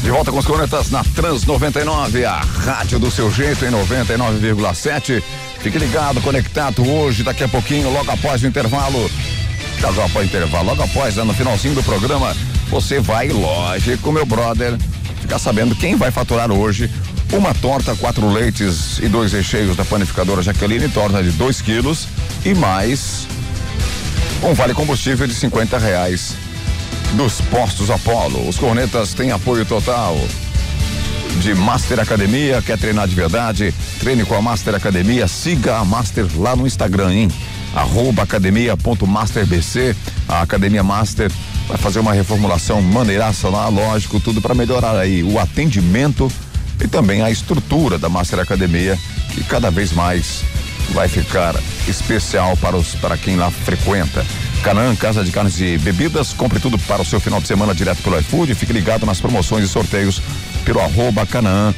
De 0.00 0.08
volta 0.08 0.30
com 0.30 0.38
os 0.38 0.46
cornetas 0.46 0.88
na 0.92 1.02
Trans 1.02 1.44
99, 1.44 2.24
a 2.24 2.36
rádio 2.36 3.00
do 3.00 3.10
seu 3.10 3.28
jeito 3.28 3.64
em 3.64 3.70
99,7. 3.72 5.20
Fique 5.58 5.78
ligado, 5.80 6.20
conectado 6.20 6.88
hoje, 6.88 7.24
daqui 7.24 7.42
a 7.42 7.48
pouquinho, 7.48 7.92
logo 7.92 8.08
após 8.08 8.40
o 8.44 8.46
intervalo. 8.46 9.10
Logo 9.80 10.00
após 10.00 10.24
o 10.24 10.28
intervalo, 10.28 10.68
logo 10.68 10.84
após, 10.84 11.16
né, 11.16 11.24
no 11.24 11.34
finalzinho 11.34 11.74
do 11.74 11.82
programa, 11.82 12.32
você 12.70 13.00
vai, 13.00 13.26
lógico, 13.26 14.12
meu 14.12 14.24
brother, 14.24 14.78
ficar 15.20 15.40
sabendo 15.40 15.74
quem 15.74 15.96
vai 15.96 16.12
faturar 16.12 16.52
hoje 16.52 16.88
uma 17.32 17.52
torta, 17.52 17.96
quatro 17.96 18.30
leites 18.30 19.00
e 19.00 19.08
dois 19.08 19.32
recheios 19.32 19.74
da 19.74 19.84
panificadora 19.84 20.40
Jaqueline, 20.40 20.88
torta 20.88 21.20
de 21.20 21.32
2 21.32 21.62
quilos 21.62 22.06
e 22.44 22.54
mais 22.54 23.26
um 24.42 24.54
vale 24.54 24.74
combustível 24.74 25.26
de 25.26 25.34
50 25.34 25.78
reais 25.78 26.36
dos 27.14 27.40
postos 27.40 27.90
Apollo. 27.90 28.48
Os 28.48 28.58
cornetas 28.58 29.14
têm 29.14 29.32
apoio 29.32 29.64
total 29.64 30.16
de 31.40 31.54
Master 31.54 32.00
Academia. 32.00 32.62
Quer 32.62 32.78
treinar 32.78 33.08
de 33.08 33.14
verdade? 33.14 33.74
Treine 33.98 34.24
com 34.24 34.34
a 34.34 34.42
Master 34.42 34.74
Academia. 34.74 35.26
Siga 35.28 35.76
a 35.76 35.84
Master 35.84 36.26
lá 36.36 36.54
no 36.54 36.66
Instagram, 36.66 37.12
hein? 37.12 37.28
Arroba 37.74 38.22
academia.masterbc. 38.22 39.96
A 40.28 40.42
Academia 40.42 40.82
Master 40.82 41.30
vai 41.68 41.76
fazer 41.76 41.98
uma 41.98 42.12
reformulação 42.12 42.80
maneiraça 42.80 43.48
lá, 43.48 43.68
lógico, 43.68 44.20
tudo 44.20 44.40
para 44.40 44.54
melhorar 44.54 44.96
aí 44.96 45.22
o 45.22 45.38
atendimento 45.38 46.30
e 46.80 46.86
também 46.86 47.22
a 47.22 47.30
estrutura 47.30 47.98
da 47.98 48.08
Master 48.08 48.38
Academia, 48.38 48.98
que 49.34 49.42
cada 49.44 49.70
vez 49.70 49.92
mais 49.92 50.44
vai 50.90 51.08
ficar 51.08 51.54
especial 51.88 52.56
para 52.56 52.76
os 52.76 52.94
para 52.94 53.16
quem 53.16 53.36
lá 53.36 53.50
frequenta. 53.50 54.24
Canaã, 54.62 54.96
Casa 54.96 55.22
de 55.22 55.30
Carnes 55.30 55.60
e 55.60 55.78
Bebidas, 55.78 56.32
compre 56.32 56.58
tudo 56.58 56.78
para 56.78 57.02
o 57.02 57.04
seu 57.04 57.20
final 57.20 57.40
de 57.40 57.46
semana 57.46 57.74
direto 57.74 58.02
pelo 58.02 58.18
iFood. 58.18 58.54
Fique 58.54 58.72
ligado 58.72 59.06
nas 59.06 59.20
promoções 59.20 59.64
e 59.64 59.68
sorteios 59.68 60.20
pelo 60.64 60.80
arroba 60.80 61.24
Canaã 61.26 61.74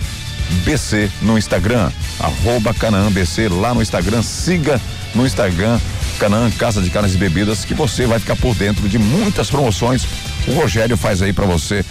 BC 0.64 1.10
no 1.20 1.36
Instagram. 1.36 1.90
Arroba 2.18 2.72
Canaã 2.72 3.10
BC 3.10 3.48
lá 3.48 3.74
no 3.74 3.82
Instagram. 3.82 4.22
Siga 4.22 4.80
no 5.14 5.26
Instagram 5.26 5.78
Canaã, 6.18 6.50
Casa 6.50 6.82
de 6.82 6.90
Carnes 6.90 7.14
e 7.14 7.18
Bebidas, 7.18 7.64
que 7.64 7.74
você 7.74 8.06
vai 8.06 8.18
ficar 8.18 8.36
por 8.36 8.54
dentro 8.54 8.88
de 8.88 8.98
muitas 8.98 9.50
promoções. 9.50 10.06
O 10.46 10.52
Rogério 10.52 10.96
faz 10.96 11.22
aí 11.22 11.32
para 11.32 11.46
você 11.46 11.84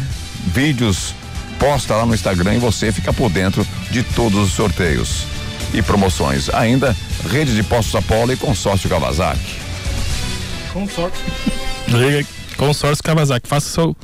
vídeos, 0.53 1.15
posta 1.57 1.95
lá 1.95 2.05
no 2.05 2.13
Instagram 2.13 2.55
e 2.55 2.59
você 2.59 2.91
fica 2.91 3.13
por 3.13 3.29
dentro 3.29 3.65
de 3.89 4.03
todos 4.03 4.39
os 4.39 4.53
sorteios 4.53 5.36
e 5.73 5.81
promoções. 5.81 6.49
Ainda, 6.49 6.95
rede 7.29 7.55
de 7.55 7.63
postos 7.63 7.95
Apolo 7.95 8.33
e 8.33 8.37
consórcio 8.37 8.89
Kawasaki. 8.89 9.55
Consórcio. 10.73 11.25
Consórcio 12.57 13.03
Kawasaki. 13.03 13.47
Faça 13.47 13.69
seu 13.69 13.95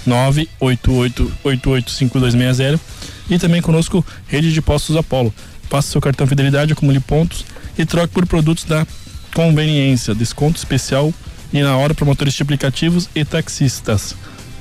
988885260 0.08 2.80
e 3.28 3.38
também 3.38 3.60
conosco 3.60 4.02
Rede 4.26 4.50
de 4.50 4.62
Postos 4.62 4.96
Apollo. 4.96 5.34
Passe 5.68 5.88
seu 5.88 6.00
cartão 6.00 6.26
Fidelidade, 6.26 6.72
acumule 6.72 6.98
pontos 6.98 7.44
e 7.76 7.84
troque 7.84 8.14
por 8.14 8.26
produtos 8.26 8.64
da 8.64 8.86
conveniência, 9.34 10.14
desconto 10.14 10.58
especial 10.58 11.12
e 11.52 11.62
na 11.62 11.76
hora 11.76 11.94
para 11.94 12.04
motoristas 12.04 12.36
de 12.38 12.42
aplicativos 12.42 13.08
e 13.14 13.24
taxistas. 13.24 14.14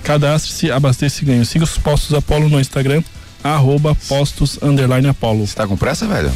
Cadastre-se, 0.04 0.72
abasteça 0.72 1.22
e 1.22 1.26
ganhe. 1.26 1.46
Siga 1.46 1.64
os 1.64 1.78
Postos 1.78 2.14
Apollo 2.16 2.50
no 2.50 2.60
Instagram, 2.60 3.04
arroba 3.44 3.96
postos 4.08 4.60
Apollo. 5.10 5.46
Você 5.48 5.56
tá 5.56 5.68
com 5.68 5.78
pressa, 5.78 6.08
velho? 6.08 6.32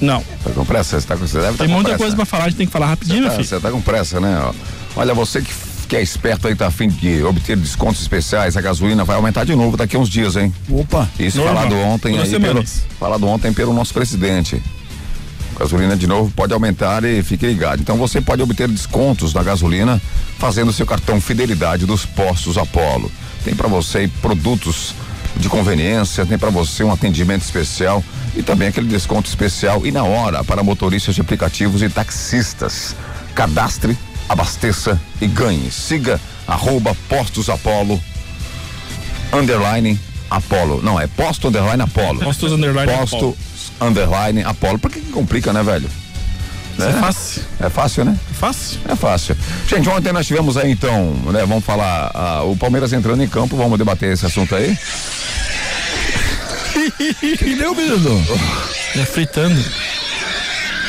Não. 0.00 0.20
Tá 0.42 0.50
com 0.50 0.64
pressa? 0.64 1.00
Você, 1.00 1.06
tá 1.06 1.16
com, 1.16 1.26
você 1.26 1.40
deve 1.40 1.52
tá 1.52 1.58
Tem 1.64 1.68
com 1.68 1.74
muita 1.74 1.90
pressa. 1.90 1.98
coisa 2.02 2.16
pra 2.16 2.24
falar, 2.24 2.44
a 2.44 2.48
gente 2.48 2.58
tem 2.58 2.66
que 2.66 2.72
falar 2.72 2.86
rapidinho, 2.86 3.20
meu 3.20 3.28
Tá, 3.30 3.36
filho. 3.36 3.46
Você 3.48 3.60
tá 3.60 3.70
com 3.70 3.80
pressa, 3.80 4.20
né? 4.20 4.52
Olha, 4.96 5.14
você 5.14 5.40
que, 5.40 5.54
que 5.88 5.96
é 5.96 6.02
esperto 6.02 6.48
aí, 6.48 6.56
tá 6.56 6.66
afim 6.66 6.88
de 6.88 7.22
obter 7.22 7.56
descontos 7.56 8.02
especiais, 8.02 8.56
a 8.56 8.60
gasolina 8.60 9.04
vai 9.04 9.14
aumentar 9.16 9.44
de 9.44 9.54
novo 9.54 9.76
daqui 9.76 9.94
a 9.94 9.98
uns 10.00 10.08
dias, 10.08 10.34
hein? 10.36 10.52
Opa. 10.68 11.08
Isso 11.18 11.38
Normal. 11.38 11.54
falado 11.68 11.76
ontem 11.76 12.16
Toda 12.16 12.24
aí 12.24 12.40
pelo, 12.40 12.62
isso. 12.62 12.82
falado 12.98 13.26
ontem 13.28 13.52
pelo 13.52 13.72
nosso 13.72 13.94
presidente. 13.94 14.60
Gasolina 15.58 15.96
de 15.96 16.06
novo 16.06 16.30
pode 16.32 16.52
aumentar 16.52 17.04
e 17.04 17.22
fique 17.22 17.46
ligado. 17.46 17.80
Então 17.80 17.96
você 17.96 18.20
pode 18.20 18.42
obter 18.42 18.68
descontos 18.68 19.32
na 19.32 19.42
gasolina 19.42 20.00
fazendo 20.38 20.72
seu 20.72 20.86
cartão 20.86 21.20
fidelidade 21.20 21.86
dos 21.86 22.04
postos 22.04 22.58
Apollo. 22.58 23.10
Tem 23.44 23.54
para 23.54 23.68
você 23.68 24.10
produtos 24.20 24.94
de 25.36 25.48
conveniência, 25.48 26.26
tem 26.26 26.38
para 26.38 26.50
você 26.50 26.84
um 26.84 26.92
atendimento 26.92 27.42
especial 27.42 28.02
e 28.36 28.42
também 28.42 28.68
aquele 28.68 28.88
desconto 28.88 29.28
especial 29.28 29.86
e 29.86 29.92
na 29.92 30.04
hora 30.04 30.42
para 30.44 30.62
motoristas 30.62 31.14
de 31.14 31.20
aplicativos 31.20 31.82
e 31.82 31.88
taxistas. 31.88 32.94
Cadastre, 33.34 33.96
abasteça 34.28 35.00
e 35.20 35.26
ganhe. 35.26 35.70
Siga 35.70 36.20
arroba 36.46 36.96
postos 37.08 37.48
Apollo 37.48 38.00
underline 39.32 39.98
Apollo. 40.30 40.82
Não, 40.82 41.00
é 41.00 41.06
posto 41.06 41.48
underline 41.48 41.82
Apollo. 41.82 42.20
Postos 42.20 42.52
underline 42.52 42.90
Posto 42.92 43.16
Apollo. 43.16 43.36
Underline 43.80 44.42
Apollo. 44.44 44.78
Por 44.78 44.90
que, 44.90 45.00
que 45.00 45.10
complica, 45.12 45.52
né, 45.52 45.62
velho? 45.62 45.88
Isso 46.76 46.88
é 46.88 46.92
fácil. 46.92 47.42
É 47.60 47.68
fácil, 47.70 48.04
né? 48.04 48.18
É 48.30 48.34
fácil. 48.34 48.78
É 48.88 48.96
fácil. 48.96 49.36
Gente, 49.68 49.88
ontem 49.88 50.12
nós 50.12 50.26
tivemos 50.26 50.56
aí 50.56 50.72
então, 50.72 51.12
né? 51.26 51.44
Vamos 51.46 51.64
falar 51.64 52.10
ah, 52.12 52.42
o 52.42 52.56
Palmeiras 52.56 52.92
entrando 52.92 53.22
em 53.22 53.28
campo, 53.28 53.56
vamos 53.56 53.78
debater 53.78 54.12
esse 54.12 54.26
assunto 54.26 54.54
aí. 54.56 54.76
que 57.38 57.54
deu, 57.54 57.74
menino? 57.74 58.26
É 58.96 59.04
fritando. 59.04 59.64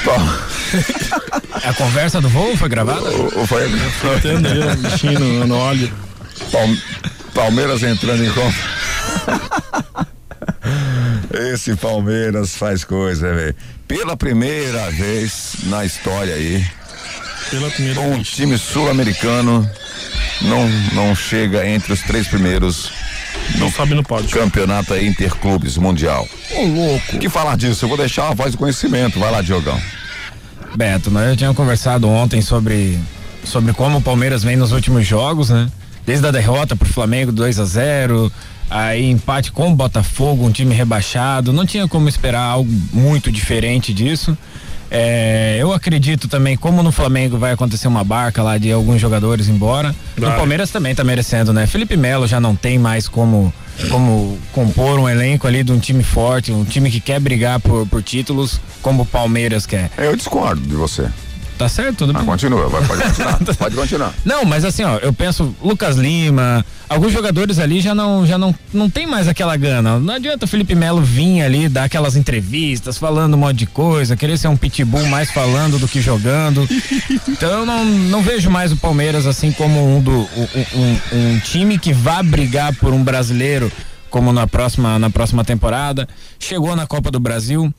A 1.63 1.73
conversa 1.73 2.21
do 2.21 2.29
voo 2.29 2.55
foi 2.57 2.69
gravada? 2.69 3.09
O, 3.09 3.41
o, 3.41 3.47
foi, 3.47 3.67
Fritando 3.69 4.47
aí, 4.47 4.59
o 4.59 4.75
bichinho 4.77 5.19
no, 5.19 5.47
no 5.47 5.57
óleo. 5.57 5.91
Palme- 6.51 6.81
Palmeiras 7.33 7.83
entrando 7.83 8.23
em 8.23 8.31
campo. 8.31 8.55
Esse 11.53 11.75
Palmeiras 11.75 12.55
faz 12.55 12.83
coisa, 12.83 13.33
velho. 13.33 13.55
Pela 13.87 14.15
primeira 14.17 14.89
vez 14.91 15.55
na 15.63 15.85
história 15.85 16.33
aí, 16.35 16.65
Pela 17.49 17.69
primeira 17.69 17.99
um 18.01 18.15
vez. 18.15 18.27
time 18.29 18.57
sul-americano 18.57 19.69
não, 20.41 20.67
não 20.93 21.15
chega 21.15 21.67
entre 21.67 21.93
os 21.93 22.01
três 22.01 22.27
primeiros 22.27 22.91
Não 23.57 23.71
sobe 23.71 23.93
no 23.95 24.03
pódio. 24.03 24.29
campeonato 24.29 24.95
Interclubes 24.95 25.77
Mundial. 25.77 26.27
Ô, 26.51 26.63
louco. 26.65 27.15
O 27.15 27.19
que 27.19 27.29
falar 27.29 27.55
disso? 27.57 27.85
Eu 27.85 27.89
vou 27.89 27.97
deixar 27.97 28.29
a 28.29 28.33
voz 28.33 28.51
do 28.53 28.57
conhecimento. 28.57 29.19
Vai 29.19 29.31
lá, 29.31 29.41
Diogão. 29.41 29.79
Beto, 30.75 31.09
nós 31.11 31.29
já 31.29 31.35
tínhamos 31.37 31.55
conversado 31.57 32.07
ontem 32.09 32.41
sobre, 32.41 32.99
sobre 33.43 33.71
como 33.73 33.99
o 33.99 34.01
Palmeiras 34.01 34.43
vem 34.43 34.55
nos 34.57 34.71
últimos 34.71 35.05
jogos, 35.07 35.49
né? 35.49 35.69
Desde 36.05 36.27
a 36.27 36.31
derrota 36.31 36.75
pro 36.75 36.87
Flamengo 36.87 37.31
2 37.31 37.59
a 37.59 37.65
0 37.65 38.31
aí 38.69 39.09
empate 39.09 39.51
com 39.51 39.71
o 39.71 39.75
Botafogo, 39.75 40.45
um 40.45 40.51
time 40.51 40.73
rebaixado, 40.73 41.53
não 41.53 41.65
tinha 41.65 41.87
como 41.87 42.09
esperar 42.09 42.41
algo 42.41 42.71
muito 42.93 43.31
diferente 43.31 43.93
disso. 43.93 44.37
É, 44.89 45.57
eu 45.59 45.73
acredito 45.73 46.27
também, 46.27 46.55
como 46.55 46.83
no 46.83 46.91
Flamengo 46.91 47.37
vai 47.37 47.51
acontecer 47.51 47.87
uma 47.87 48.03
barca 48.03 48.43
lá 48.43 48.57
de 48.57 48.71
alguns 48.71 49.01
jogadores 49.01 49.49
embora, 49.49 49.95
no 50.15 50.27
Vai. 50.27 50.37
Palmeiras 50.37 50.69
também 50.69 50.93
tá 50.93 51.03
merecendo, 51.03 51.51
né? 51.51 51.65
Felipe 51.65 51.97
Melo 51.97 52.27
já 52.27 52.39
não 52.39 52.55
tem 52.55 52.77
mais 52.77 53.07
como, 53.07 53.53
como 53.89 54.37
compor 54.53 54.99
um 54.99 55.09
elenco 55.09 55.47
ali 55.47 55.63
de 55.63 55.71
um 55.71 55.79
time 55.79 56.03
forte, 56.03 56.51
um 56.51 56.63
time 56.63 56.89
que 56.91 56.99
quer 56.99 57.19
brigar 57.19 57.59
por, 57.59 57.87
por 57.87 58.03
títulos, 58.03 58.59
como 58.81 59.03
o 59.03 59.05
Palmeiras 59.05 59.65
quer. 59.65 59.89
Eu 59.97 60.15
discordo 60.15 60.61
de 60.61 60.75
você. 60.75 61.09
Tá 61.57 61.69
certo? 61.69 61.99
Tudo 61.99 62.11
Ah, 62.11 62.17
bem. 62.19 62.25
continua, 62.25 62.67
vai, 62.67 62.83
pode 62.85 63.01
continuar. 63.03 63.39
pode 63.57 63.75
continuar. 63.75 64.13
Não, 64.25 64.43
mas 64.43 64.65
assim, 64.65 64.83
ó, 64.83 64.97
eu 64.97 65.13
penso 65.13 65.55
Lucas 65.63 65.95
Lima, 65.95 66.65
alguns 66.89 67.13
jogadores 67.13 67.59
ali 67.59 67.79
já 67.79 67.95
não 67.95 68.25
já 68.27 68.37
não 68.37 68.53
não 68.73 68.89
tem 68.89 69.07
mais 69.07 69.27
aquela 69.27 69.55
gana. 69.55 69.97
Não 69.97 70.13
adianta 70.15 70.43
o 70.43 70.47
Felipe 70.47 70.75
Melo 70.75 71.01
vir 71.01 71.41
ali 71.43 71.69
dar 71.69 71.85
aquelas 71.85 72.17
entrevistas 72.17 72.97
falando 72.97 73.35
um 73.35 73.37
monte 73.37 73.59
de 73.59 73.65
coisa, 73.67 74.17
querer 74.17 74.37
ser 74.37 74.49
um 74.49 74.57
pitbull 74.57 75.05
mais 75.07 75.31
falando 75.31 75.79
do 75.79 75.87
que 75.87 76.01
jogando. 76.01 76.67
Então 77.29 77.49
eu 77.59 77.65
não, 77.65 77.85
não 77.85 78.21
vejo 78.21 78.49
mais 78.49 78.73
o 78.73 78.77
Palmeiras 78.77 79.25
assim 79.25 79.51
como 79.53 79.95
um 79.97 80.01
do 80.01 80.11
um, 80.11 80.47
um- 80.75 80.99
um 81.35 81.39
time 81.39 81.77
que 81.79 81.93
vá 81.93 82.21
brigar 82.21 82.73
por 82.75 82.91
um 82.93 83.01
brasileiro 83.01 83.71
como 84.09 84.33
na 84.33 84.45
próxima 84.45 84.99
na 84.99 85.09
próxima 85.09 85.43
temporada. 85.45 86.05
Chegou 86.37 86.75
na 86.75 86.85
Copa 86.85 87.09
do 87.09 87.19
Brasil, 87.19 87.73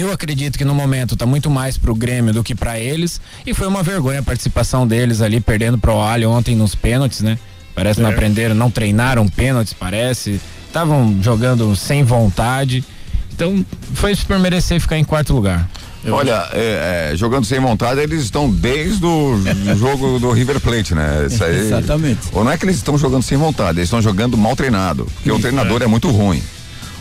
eu 0.00 0.12
acredito 0.12 0.56
que 0.58 0.64
no 0.64 0.74
momento 0.74 1.16
tá 1.16 1.26
muito 1.26 1.50
mais 1.50 1.76
pro 1.78 1.94
Grêmio 1.94 2.32
do 2.32 2.42
que 2.44 2.54
pra 2.54 2.78
eles 2.78 3.20
e 3.46 3.54
foi 3.54 3.66
uma 3.66 3.82
vergonha 3.82 4.20
a 4.20 4.22
participação 4.22 4.86
deles 4.86 5.20
ali 5.20 5.40
perdendo 5.40 5.78
pro 5.78 5.98
Alho 6.00 6.30
ontem 6.30 6.54
nos 6.56 6.74
pênaltis, 6.74 7.20
né? 7.20 7.38
Parece 7.74 7.96
que 7.96 8.02
não 8.02 8.10
É. 8.10 8.12
aprenderam, 8.12 8.54
não 8.54 8.70
treinaram 8.70 9.26
pênaltis, 9.28 9.72
parece. 9.72 10.40
Estavam 10.66 11.18
jogando 11.22 11.74
sem 11.76 12.02
vontade. 12.04 12.84
Então 13.32 13.64
foi 13.94 14.14
por 14.16 14.38
merecer 14.38 14.80
ficar 14.80 14.96
em 14.98 15.04
quarto 15.04 15.32
lugar. 15.34 15.68
Olha, 16.06 16.48
é, 16.52 17.10
é, 17.12 17.16
jogando 17.16 17.46
sem 17.46 17.58
vontade, 17.58 17.98
eles 17.98 18.22
estão 18.24 18.50
desde 18.50 19.04
o 19.06 19.40
jogo 19.78 20.18
do 20.18 20.30
River 20.32 20.60
Plate, 20.60 20.94
né? 20.94 21.26
Isso 21.28 21.42
aí- 21.42 21.58
Exatamente. 21.60 22.20
Ou 22.32 22.44
não 22.44 22.52
é 22.52 22.58
que 22.58 22.64
eles 22.66 22.76
estão 22.76 22.98
jogando 22.98 23.22
sem 23.22 23.38
vontade, 23.38 23.78
eles 23.78 23.86
estão 23.88 24.02
jogando 24.02 24.36
mal 24.36 24.54
treinado. 24.54 25.06
Porque 25.14 25.30
o 25.32 25.38
treinador 25.40 25.82
é. 25.82 25.86
muito 25.86 26.10
ruim. 26.10 26.42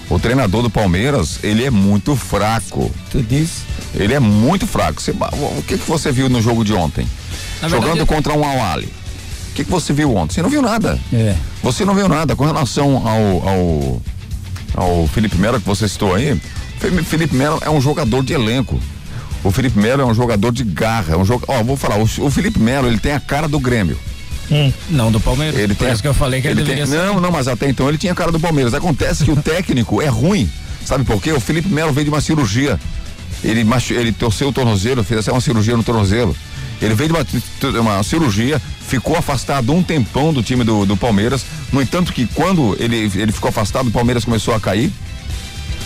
O 0.09 0.19
treinador 0.19 0.61
do 0.61 0.69
Palmeiras, 0.69 1.39
ele 1.43 1.63
é 1.65 1.69
muito 1.71 2.15
fraco. 2.15 2.91
Tu 3.09 3.21
disse? 3.23 3.63
Ele 3.95 4.13
é 4.13 4.19
muito 4.19 4.67
fraco. 4.67 5.01
Você- 5.01 5.11
o 5.11 5.63
que, 5.63 5.77
que 5.77 5.89
você 5.89 6.11
viu 6.11 6.29
no 6.29 6.41
jogo 6.41 6.63
de 6.63 6.73
ontem? 6.73 7.07
Na 7.61 7.67
Jogando 7.69 7.87
verdade- 7.95 8.05
contra 8.09 8.33
um 8.33 8.43
Awali. 8.43 8.85
O 8.85 9.55
que, 9.55 9.63
que 9.63 9.71
você 9.71 9.93
viu 9.93 10.15
ontem? 10.15 10.35
Você 10.35 10.41
não 10.41 10.49
viu 10.49 10.61
nada. 10.61 10.99
É. 11.13 11.35
Você 11.61 11.85
não 11.85 11.93
viu 11.95 12.07
nada 12.09 12.35
com 12.35 12.43
relação 12.45 13.07
ao, 13.07 13.47
ao, 13.47 14.01
ao 14.75 15.07
Felipe 15.07 15.37
Melo 15.37 15.59
que 15.59 15.65
você 15.67 15.87
citou 15.87 16.13
aí. 16.15 16.39
Fe- 16.79 17.03
Felipe 17.03 17.35
Melo 17.35 17.59
é 17.61 17.69
um 17.69 17.79
jogador 17.79 18.23
de 18.23 18.33
elenco. 18.33 18.79
O 19.43 19.51
Felipe 19.51 19.77
Melo 19.79 20.01
é 20.01 20.05
um 20.05 20.13
jogador 20.13 20.51
de 20.51 20.63
garra. 20.63 21.13
É 21.13 21.17
um 21.17 21.25
jogo, 21.25 21.45
ó, 21.47 21.61
vou 21.63 21.77
falar, 21.77 21.97
o, 21.97 22.03
o 22.03 22.29
Felipe 22.31 22.59
Melo 22.59 22.87
ele 22.87 22.97
tem 22.99 23.13
a 23.13 23.19
cara 23.19 23.47
do 23.47 23.59
Grêmio. 23.59 23.97
Não 24.89 25.11
do 25.11 25.19
Palmeiras. 25.19 25.59
Ele 25.59 25.73
Por 25.73 25.83
tem, 25.85 25.93
isso 25.93 26.01
que 26.01 26.07
eu 26.07 26.13
falei 26.13 26.41
que 26.41 26.47
ele, 26.47 26.61
ele 26.61 26.67
tem- 26.67 26.75
deveria 26.77 26.99
ser. 27.01 27.05
Não, 27.07 27.19
não, 27.21 27.31
mas 27.31 27.47
até 27.47 27.69
então 27.69 27.87
ele 27.89 27.97
tinha 27.97 28.13
a 28.13 28.15
cara 28.15 28.31
do 28.31 28.39
Palmeiras. 28.39 28.73
Acontece 28.73 29.23
que 29.23 29.31
o 29.31 29.35
técnico 29.35 30.01
é 30.01 30.07
ruim. 30.07 30.49
Sabe 30.85 31.03
por 31.03 31.21
quê? 31.21 31.31
O 31.31 31.39
Felipe 31.39 31.69
Melo 31.69 31.91
veio 31.93 32.05
de 32.05 32.09
uma 32.11 32.21
cirurgia. 32.21 32.79
Ele, 33.43 33.65
ele 33.91 34.11
torceu 34.11 34.49
o 34.49 34.53
tornozelo, 34.53 35.03
fez 35.03 35.19
até 35.21 35.31
uma 35.31 35.41
cirurgia 35.41 35.75
no 35.75 35.83
tornozelo. 35.83 36.35
Ele 36.81 36.93
veio 36.95 37.09
de 37.09 37.15
uma, 37.15 37.81
uma 37.81 38.03
cirurgia, 38.03 38.61
ficou 38.87 39.15
afastado 39.17 39.71
um 39.73 39.81
tempão 39.81 40.33
do 40.33 40.43
time 40.43 40.63
do, 40.65 40.85
do 40.85 40.97
Palmeiras. 40.97 41.45
No 41.71 41.81
entanto, 41.81 42.11
que 42.11 42.25
quando 42.33 42.75
ele, 42.79 43.09
ele 43.15 43.31
ficou 43.31 43.49
afastado, 43.49 43.87
o 43.87 43.91
Palmeiras 43.91 44.25
começou 44.25 44.53
a 44.53 44.59
cair 44.59 44.91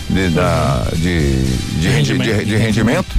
de, 0.09 0.29
da- 0.29 0.87
de, 0.95 1.43
de, 1.79 1.87
de- 2.39 2.45
de 2.45 2.55
rendimento. 2.57 3.15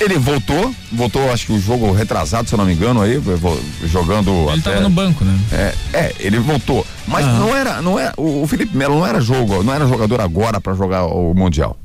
Ele 0.00 0.18
voltou, 0.18 0.74
voltou, 0.90 1.30
acho 1.30 1.46
que 1.46 1.52
o 1.52 1.60
jogo 1.60 1.92
retrasado, 1.92 2.48
se 2.48 2.54
eu 2.54 2.58
não 2.58 2.64
me 2.64 2.72
engano, 2.72 3.02
aí, 3.02 3.20
jogando. 3.84 4.30
Ele 4.50 4.60
até- 4.60 4.70
tava 4.70 4.80
no 4.80 4.88
banco, 4.90 5.24
né? 5.24 5.38
é, 5.52 5.74
é, 5.92 6.14
ele 6.18 6.38
voltou. 6.38 6.86
Mas 7.06 7.26
não 7.26 7.54
era, 7.54 7.82
não 7.82 7.98
é, 7.98 8.12
o, 8.16 8.46
Felipe 8.46 8.74
Melo 8.76 8.98
não 8.98 9.06
era 9.06 9.20
jogo, 9.20 9.62
não 9.62 9.74
era 9.74 9.86
jogador 9.86 10.20
agora 10.20 10.58
pra 10.60 10.72
jogar 10.74 11.04
o 11.04 11.34
Mundial. 11.34 11.76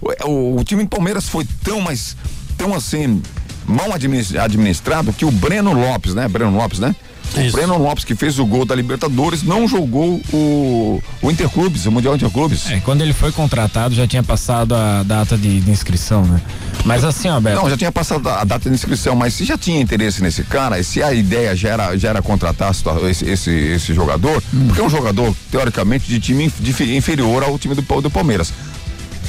O, 0.00 0.28
o- 0.30 0.60
o 0.60 0.64
time 0.64 0.84
do 0.84 0.88
Palmeiras 0.88 1.28
foi 1.28 1.44
tão, 1.64 1.80
mas 1.80 2.16
tão 2.56 2.72
assim, 2.74 3.20
mal 3.66 3.92
adminis- 3.92 4.34
administrado 4.36 5.12
que 5.12 5.24
o 5.24 5.30
Breno 5.32 5.72
Lopes, 5.72 6.14
né? 6.14 6.28
Breno 6.28 6.56
Lopes, 6.56 6.78
né? 6.78 6.94
O 7.36 7.40
Isso. 7.40 7.52
Breno 7.52 7.78
Lopes, 7.78 8.04
que 8.04 8.14
fez 8.14 8.38
o 8.38 8.46
gol 8.46 8.64
da 8.64 8.74
Libertadores, 8.74 9.42
não 9.42 9.68
jogou 9.68 10.20
o, 10.32 11.02
o 11.22 11.30
Interclubes, 11.30 11.86
o 11.86 11.92
Mundial 11.92 12.16
Interclubes. 12.16 12.70
É, 12.70 12.80
quando 12.80 13.02
ele 13.02 13.12
foi 13.12 13.30
contratado 13.30 13.94
já 13.94 14.06
tinha 14.06 14.22
passado 14.22 14.74
a 14.74 15.02
data 15.02 15.36
de, 15.36 15.60
de 15.60 15.70
inscrição, 15.70 16.24
né? 16.24 16.40
Mas 16.84 17.04
assim, 17.04 17.28
ó, 17.28 17.38
Beto. 17.38 17.56
Não, 17.56 17.68
já 17.68 17.76
tinha 17.76 17.92
passado 17.92 18.26
a 18.28 18.44
data 18.44 18.68
de 18.68 18.74
inscrição, 18.74 19.14
mas 19.14 19.34
se 19.34 19.44
já 19.44 19.58
tinha 19.58 19.80
interesse 19.80 20.22
nesse 20.22 20.42
cara, 20.42 20.78
e 20.78 20.84
se 20.84 21.02
a 21.02 21.12
ideia 21.12 21.54
já 21.54 21.68
era, 21.70 21.96
já 21.96 22.08
era 22.10 22.22
contratar 22.22 22.72
esse, 23.08 23.28
esse, 23.28 23.50
esse 23.50 23.94
jogador, 23.94 24.42
porque 24.66 24.80
é 24.80 24.84
um 24.84 24.90
jogador, 24.90 25.34
teoricamente, 25.50 26.06
de 26.06 26.18
time 26.20 26.50
inferior 26.96 27.42
ao 27.42 27.58
time 27.58 27.74
do, 27.74 27.82
do 28.00 28.10
Palmeiras. 28.10 28.52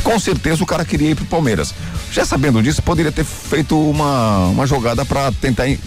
com 0.03 0.17
certeza 0.19 0.63
o 0.63 0.65
cara 0.65 0.85
queria 0.85 1.12
ir 1.12 1.15
pro 1.15 1.25
Palmeiras. 1.25 1.73
Já 2.12 2.26
sabendo 2.26 2.62
disso, 2.62 2.82
poderia 2.82 3.12
ter 3.12 3.24
feito 3.24 3.80
uma, 3.80 4.48
uma 4.48 4.65
jogada 4.65 5.06
para 5.06 5.32
tentar 5.32 5.67
é, 5.67 5.78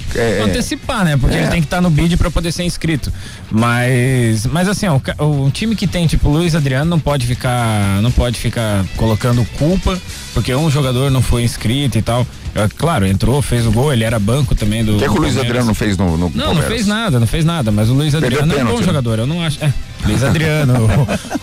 antecipar, 0.42 1.04
né? 1.04 1.16
Porque 1.16 1.34
é. 1.34 1.40
ele 1.40 1.48
tem 1.48 1.60
que 1.60 1.66
estar 1.66 1.80
no 1.80 1.90
bid 1.90 2.16
para 2.16 2.30
poder 2.30 2.52
ser 2.52 2.64
inscrito. 2.64 3.12
Mas, 3.50 4.46
mas 4.46 4.68
assim, 4.68 4.86
ó, 4.86 5.00
o, 5.18 5.46
o, 5.46 5.50
time 5.50 5.74
que 5.74 5.86
tem 5.86 6.06
tipo 6.06 6.28
Luiz 6.28 6.54
Adriano 6.54 6.88
não 6.88 7.00
pode 7.00 7.26
ficar, 7.26 8.00
não 8.02 8.10
pode 8.10 8.38
ficar 8.38 8.84
colocando 8.96 9.44
culpa 9.58 10.00
porque 10.32 10.54
um 10.54 10.70
jogador 10.70 11.10
não 11.10 11.22
foi 11.22 11.42
inscrito 11.42 11.98
e 11.98 12.02
tal. 12.02 12.26
É, 12.54 12.68
claro, 12.68 13.06
entrou, 13.06 13.40
fez 13.40 13.66
o 13.66 13.72
gol, 13.72 13.92
ele 13.92 14.04
era 14.04 14.18
banco 14.18 14.54
também 14.54 14.84
do. 14.84 14.96
O 14.96 14.98
que, 14.98 15.04
é 15.04 15.08
que 15.08 15.14
o 15.14 15.20
Luiz 15.20 15.36
Adriano 15.36 15.66
não 15.66 15.74
fez 15.74 15.96
no, 15.96 16.12
no 16.12 16.18
Não, 16.18 16.30
Palmeiras? 16.30 16.56
não 16.56 16.62
fez 16.62 16.86
nada, 16.86 17.20
não 17.20 17.26
fez 17.26 17.44
nada, 17.44 17.72
mas 17.72 17.88
o 17.88 17.94
Luiz 17.94 18.14
Adriano 18.14 18.52
é 18.52 18.62
um 18.62 18.66
bom 18.66 18.78
né? 18.78 18.84
jogador, 18.84 19.18
eu 19.18 19.26
não 19.26 19.42
acho. 19.42 19.62
É, 19.64 19.72
Luiz 20.04 20.22
Adriano, 20.22 20.74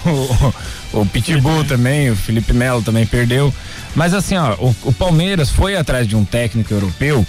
o, 0.06 0.98
o, 0.98 1.02
o, 1.02 1.06
Pitbull 1.06 1.64
também, 1.66 2.10
o 2.12 2.16
Felipe 2.16 2.54
Melo 2.54 2.82
também 2.82 3.06
perdeu. 3.06 3.54
Mas 3.96 4.14
assim, 4.14 4.38
ó, 4.38 4.54
o, 4.56 4.76
o 4.84 4.94
Palmeiras 4.94 5.50
foi 5.50 5.76
atrás 5.76 6.08
de 6.08 6.16
um 6.16 6.26
técnico 6.26 6.74
europeu 6.74 7.26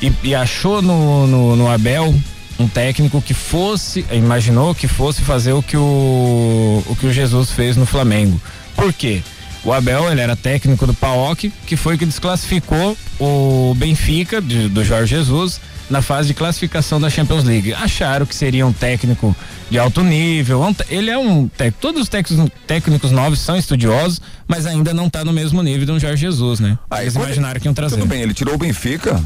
e, 0.00 0.12
e 0.22 0.34
achou 0.34 0.80
no, 0.80 1.26
no, 1.26 1.56
no 1.56 1.70
Abel 1.70 2.14
um 2.58 2.68
técnico 2.68 3.22
que 3.22 3.32
fosse, 3.32 4.04
imaginou 4.12 4.74
que 4.74 4.86
fosse 4.86 5.22
fazer 5.22 5.52
o 5.52 5.62
que 5.62 5.76
o, 5.76 6.82
o 6.86 6.96
que 6.96 7.06
o 7.06 7.12
Jesus 7.12 7.50
fez 7.50 7.76
no 7.76 7.86
Flamengo. 7.86 8.40
Por 8.76 8.92
quê? 8.92 9.22
O 9.64 9.72
Abel, 9.72 10.10
ele 10.10 10.20
era 10.20 10.34
técnico 10.36 10.86
do 10.86 10.94
PAOK, 10.94 11.52
que 11.66 11.76
foi 11.76 11.98
que 11.98 12.06
desclassificou 12.06 12.96
o 13.18 13.74
Benfica, 13.76 14.40
de, 14.40 14.68
do 14.68 14.82
Jorge 14.84 15.16
Jesus, 15.16 15.60
na 15.90 16.00
fase 16.00 16.28
de 16.28 16.34
classificação 16.34 17.00
da 17.00 17.10
Champions 17.10 17.44
League. 17.44 17.74
Acharam 17.74 18.24
que 18.24 18.34
seria 18.34 18.64
um 18.66 18.72
técnico 18.72 19.34
de 19.68 19.78
alto 19.78 20.02
nível. 20.02 20.62
Ele 20.88 21.10
é 21.10 21.18
um 21.18 21.48
técnico. 21.48 21.78
Todos 21.80 22.02
os 22.02 22.08
técnicos, 22.08 22.48
técnicos 22.66 23.10
novos 23.10 23.40
são 23.40 23.56
estudiosos, 23.56 24.22
mas 24.46 24.66
ainda 24.66 24.94
não 24.94 25.08
está 25.08 25.24
no 25.24 25.32
mesmo 25.32 25.62
nível 25.62 25.84
de 25.84 25.92
um 25.92 25.98
Jorge 25.98 26.22
Jesus, 26.22 26.60
né? 26.60 26.78
Aí 26.90 27.04
Eles 27.04 27.16
imaginaram 27.16 27.60
que 27.60 27.66
iam 27.66 27.74
trazer. 27.74 27.96
Tudo 27.96 28.06
bem, 28.06 28.22
ele 28.22 28.32
tirou 28.32 28.54
o 28.54 28.58
Benfica 28.58 29.20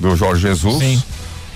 do 0.00 0.16
Jorge 0.16 0.42
Jesus. 0.42 0.78
Sim 0.78 1.02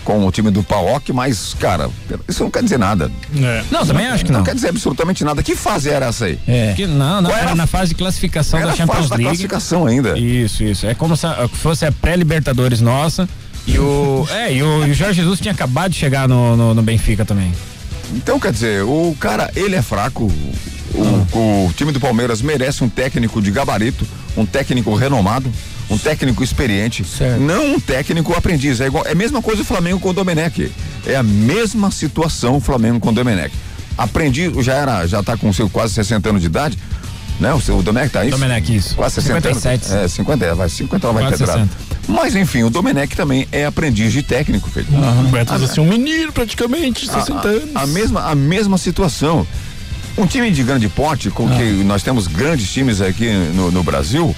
com 0.05 0.27
o 0.27 0.33
time 0.33 0.51
do 0.51 0.63
Paok, 0.63 1.13
mas, 1.13 1.55
cara, 1.55 1.89
isso 2.29 2.43
não 2.43 2.51
quer 2.51 2.63
dizer 2.63 2.79
nada. 2.79 3.11
É. 3.37 3.63
Não, 3.71 3.87
também 3.87 4.07
acho 4.07 4.25
que 4.25 4.33
não. 4.33 4.41
Não 4.41 4.45
quer 4.45 4.55
dizer 4.55 4.69
absolutamente 4.69 5.25
nada. 5.25 5.43
Que 5.43 5.55
fase 5.55 5.91
era 5.91 6.07
essa 6.07 6.27
aí? 6.27 6.39
É. 6.47 6.73
Que, 6.75 6.87
não, 6.87 7.23
não, 7.23 7.31
era, 7.31 7.55
na 7.55 7.67
fase 7.67 7.91
de 7.91 7.95
classificação 7.95 8.59
era 8.59 8.71
da 8.71 8.77
Champions 8.77 9.09
fase 9.09 9.11
League. 9.11 9.23
Da 9.23 9.31
classificação 9.31 9.87
ainda. 9.87 10.19
Isso, 10.19 10.65
isso. 10.65 10.87
É 10.87 10.95
como 10.95 11.17
se 11.17 11.27
fosse 11.53 11.87
a 11.87 11.93
pré-Libertadores 11.93 12.81
nossa. 12.81 13.29
E 13.67 13.79
o, 13.79 14.27
é, 14.31 14.53
e 14.53 14.63
o, 14.63 14.87
e 14.87 14.91
o, 14.91 14.95
Jorge 14.95 15.21
Jesus 15.21 15.41
tinha 15.41 15.53
acabado 15.53 15.93
de 15.93 15.99
chegar 15.99 16.29
no, 16.29 16.57
no, 16.57 16.75
no, 16.75 16.83
Benfica 16.83 17.25
também. 17.25 17.53
Então, 18.15 18.39
quer 18.39 18.53
dizer, 18.53 18.83
o 18.83 19.17
cara, 19.19 19.51
ele 19.55 19.77
é 19.77 19.83
fraco. 19.83 20.25
O, 20.95 21.05
ah. 21.05 21.69
o 21.69 21.73
time 21.75 21.93
do 21.93 22.01
Palmeiras 22.01 22.43
merece 22.43 22.83
um 22.83 22.89
técnico 22.89 23.41
de 23.41 23.51
gabarito, 23.51 24.07
um 24.37 24.45
técnico 24.45 24.95
renomado 24.95 25.51
um 25.93 25.99
técnico 25.99 26.43
experiente, 26.43 27.05
certo. 27.05 27.41
não 27.41 27.75
um 27.75 27.81
técnico 27.81 28.33
aprendiz. 28.35 28.81
É, 28.81 28.87
igual, 28.87 29.05
é 29.07 29.13
a 29.13 29.15
mesma 29.15 29.43
coisa 29.43 29.63
o 29.63 29.65
Flamengo 29.65 30.01
com 30.01 30.11
o 30.11 30.13
Domenech. 30.13 30.73
É 31.07 31.17
a 31.17 31.23
mesma 31.23 31.91
situação 31.91 32.57
o 32.57 32.61
Flamengo 32.61 32.99
com 32.99 33.11
o 33.11 33.13
Domenech. 33.13 33.55
Aprendi, 33.97 34.51
já 34.63 34.75
era, 34.75 35.07
já 35.07 35.23
tá 35.23 35.37
com 35.37 35.53
seu 35.53 35.69
quase 35.69 35.93
60 35.95 36.31
anos 36.31 36.41
de 36.41 36.47
idade, 36.47 36.79
né? 37.39 37.53
O 37.53 37.61
seu 37.61 37.83
Domenech 37.83 38.11
tá 38.11 38.25
isso? 38.25 38.39
Domenech, 38.39 38.75
isso. 38.75 38.95
Quase 38.95 39.17
60 39.17 39.53
57. 39.55 39.93
anos. 39.93 40.05
É, 40.05 40.09
50, 40.09 40.55
vai, 40.55 40.69
50 40.69 41.07
ela 41.07 41.13
vai 41.13 41.33
ter 41.33 41.69
Mas 42.09 42.35
enfim, 42.35 42.63
o 42.63 42.71
Domenech 42.71 43.15
também 43.17 43.47
é 43.53 43.65
aprendiz 43.65 44.13
de 44.13 44.23
técnico, 44.23 44.69
feito. 44.71 44.93
Uhum. 44.93 45.27
O 45.27 45.29
Beto 45.29 45.55
assim, 45.55 45.81
um 45.81 45.89
menino 45.89 46.33
praticamente, 46.33 47.07
60 47.07 47.33
a, 47.33 47.51
anos. 47.51 47.77
A 47.77 47.87
mesma, 47.87 48.31
a 48.31 48.35
mesma 48.35 48.79
situação. 48.79 49.47
Um 50.17 50.27
time 50.27 50.51
de 50.51 50.63
grande 50.63 50.89
porte, 50.89 51.31
com 51.31 51.47
ah. 51.47 51.57
que 51.57 51.65
nós 51.85 52.03
temos 52.03 52.27
grandes 52.27 52.71
times 52.71 53.01
aqui 53.01 53.31
no, 53.55 53.71
no 53.71 53.83
Brasil, 53.83 54.35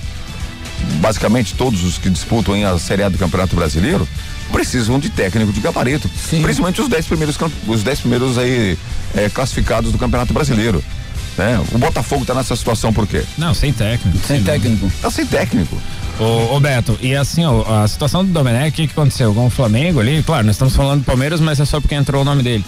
basicamente 1.01 1.55
todos 1.55 1.83
os 1.83 1.99
que 1.99 2.09
disputam 2.09 2.55
a 2.65 2.79
Série 2.79 3.03
A 3.03 3.09
do 3.09 3.19
Campeonato 3.19 3.57
Brasileiro, 3.57 4.07
precisam 4.53 4.99
de 5.01 5.11
técnico 5.11 5.53
de 5.53 5.61
gabarito. 5.61 6.09
Sim. 6.09 6.43
Principalmente 6.43 6.81
os 6.81 6.89
dez 6.89 7.07
primeiros, 7.07 7.37
os 7.67 7.83
dez 7.83 7.99
primeiros 7.99 8.39
aí 8.39 8.79
é, 9.17 9.29
classificados 9.29 9.91
do 9.91 9.99
Campeonato 9.99 10.33
Brasileiro. 10.33 10.83
Né? 11.37 11.61
O 11.73 11.79
Botafogo 11.79 12.23
está 12.23 12.35
nessa 12.35 12.55
situação 12.55 12.93
por 12.93 13.07
quê? 13.07 13.25
Não, 13.37 13.53
sem 13.53 13.73
técnico. 13.73 14.19
Sem 14.25 14.43
técnico. 14.43 14.93
Tá 15.03 15.11
sem 15.11 15.27
técnico. 15.27 15.77
Ô, 16.19 16.55
ô, 16.55 16.61
Beto, 16.61 16.97
e 17.01 17.15
assim, 17.15 17.45
ó, 17.45 17.83
a 17.83 17.89
situação 17.89 18.25
do 18.25 18.33
Domenech, 18.33 18.69
o 18.69 18.73
que, 18.73 18.87
que 18.87 18.93
aconteceu 18.93 19.35
com 19.35 19.47
o 19.47 19.51
Flamengo 19.51 20.01
ali? 20.01 20.23
Claro, 20.23 20.47
nós 20.47 20.55
estamos 20.55 20.77
falando 20.77 21.01
do 21.01 21.05
Palmeiras, 21.05 21.41
mas 21.41 21.59
é 21.59 21.65
só 21.65 21.81
porque 21.81 21.95
entrou 21.95 22.23
o 22.23 22.25
nome 22.25 22.43
dele 22.43 22.65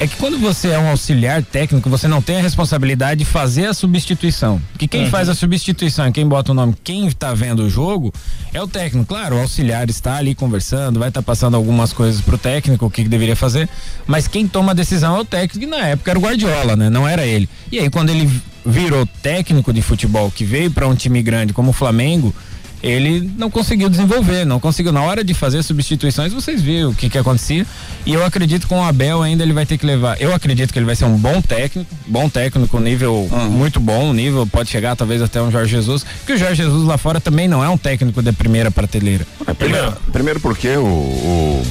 é 0.00 0.06
que 0.06 0.16
quando 0.16 0.38
você 0.38 0.68
é 0.68 0.78
um 0.78 0.88
auxiliar 0.88 1.42
técnico, 1.42 1.90
você 1.90 2.08
não 2.08 2.22
tem 2.22 2.38
a 2.38 2.42
responsabilidade 2.42 3.18
de 3.18 3.26
fazer 3.26 3.66
a 3.66 3.74
substituição. 3.74 4.60
Que 4.78 4.88
quem 4.88 5.04
uhum. 5.04 5.10
faz 5.10 5.28
a 5.28 5.34
substituição, 5.34 6.10
quem 6.10 6.26
bota 6.26 6.52
o 6.52 6.54
nome, 6.54 6.74
quem 6.82 7.06
está 7.06 7.34
vendo 7.34 7.64
o 7.64 7.68
jogo, 7.68 8.10
é 8.54 8.62
o 8.62 8.66
técnico. 8.66 9.06
Claro, 9.06 9.36
o 9.36 9.40
auxiliar 9.40 9.90
está 9.90 10.16
ali 10.16 10.34
conversando, 10.34 10.98
vai 10.98 11.10
estar 11.10 11.20
tá 11.20 11.26
passando 11.26 11.54
algumas 11.54 11.92
coisas 11.92 12.22
pro 12.22 12.38
técnico, 12.38 12.86
o 12.86 12.90
que, 12.90 13.02
que 13.02 13.10
deveria 13.10 13.36
fazer, 13.36 13.68
mas 14.06 14.26
quem 14.26 14.48
toma 14.48 14.72
a 14.72 14.74
decisão 14.74 15.18
é 15.18 15.20
o 15.20 15.24
técnico, 15.24 15.66
e 15.66 15.68
na 15.68 15.88
época 15.88 16.10
era 16.10 16.18
o 16.18 16.22
Guardiola, 16.22 16.76
né? 16.76 16.88
Não 16.88 17.06
era 17.06 17.26
ele. 17.26 17.46
E 17.70 17.78
aí, 17.78 17.90
quando 17.90 18.08
ele 18.08 18.26
virou 18.64 19.04
técnico 19.22 19.70
de 19.70 19.82
futebol, 19.82 20.30
que 20.30 20.46
veio 20.46 20.70
para 20.70 20.88
um 20.88 20.94
time 20.94 21.22
grande 21.22 21.52
como 21.52 21.70
o 21.70 21.74
Flamengo, 21.74 22.34
ele 22.82 23.30
não 23.36 23.50
conseguiu 23.50 23.88
desenvolver, 23.88 24.44
não 24.44 24.58
conseguiu. 24.58 24.92
Na 24.92 25.02
hora 25.02 25.22
de 25.22 25.34
fazer 25.34 25.62
substituições, 25.62 26.32
vocês 26.32 26.62
viram 26.62 26.90
o 26.90 26.94
que 26.94 27.10
que 27.10 27.18
acontecia. 27.18 27.66
E 28.06 28.14
eu 28.14 28.24
acredito 28.24 28.62
que 28.62 28.68
com 28.68 28.80
o 28.80 28.82
Abel 28.82 29.22
ainda 29.22 29.42
ele 29.42 29.52
vai 29.52 29.66
ter 29.66 29.76
que 29.76 29.84
levar. 29.84 30.20
Eu 30.20 30.34
acredito 30.34 30.72
que 30.72 30.78
ele 30.78 30.86
vai 30.86 30.96
ser 30.96 31.04
um 31.04 31.16
bom 31.16 31.42
técnico, 31.42 31.94
bom 32.06 32.28
técnico, 32.28 32.80
nível 32.80 33.28
uhum. 33.30 33.50
muito 33.50 33.78
bom, 33.78 34.12
nível 34.12 34.46
pode 34.46 34.70
chegar 34.70 34.96
talvez 34.96 35.20
até 35.20 35.42
um 35.42 35.50
Jorge 35.50 35.70
Jesus, 35.70 36.04
que 36.26 36.32
o 36.32 36.38
Jorge 36.38 36.62
Jesus 36.62 36.84
lá 36.84 36.96
fora 36.96 37.20
também 37.20 37.46
não 37.46 37.62
é 37.62 37.68
um 37.68 37.76
técnico 37.76 38.22
de 38.22 38.32
primeira 38.32 38.70
prateleira. 38.70 39.26
É, 39.46 39.52
primeiro, 39.52 39.92
primeiro 40.12 40.40
porque 40.40 40.68
o, 40.76 40.84
o 40.84 41.62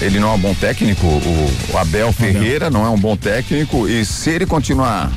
ele 0.00 0.20
não 0.20 0.30
é 0.30 0.34
um 0.34 0.38
bom 0.38 0.54
técnico, 0.54 1.04
o, 1.04 1.50
o 1.72 1.78
Abel 1.78 2.12
Ferreira 2.12 2.66
Abel. 2.66 2.80
não 2.80 2.86
é 2.86 2.90
um 2.90 2.98
bom 2.98 3.16
técnico 3.16 3.88
e 3.88 4.04
se 4.04 4.30
ele 4.30 4.46
continuar 4.46 5.10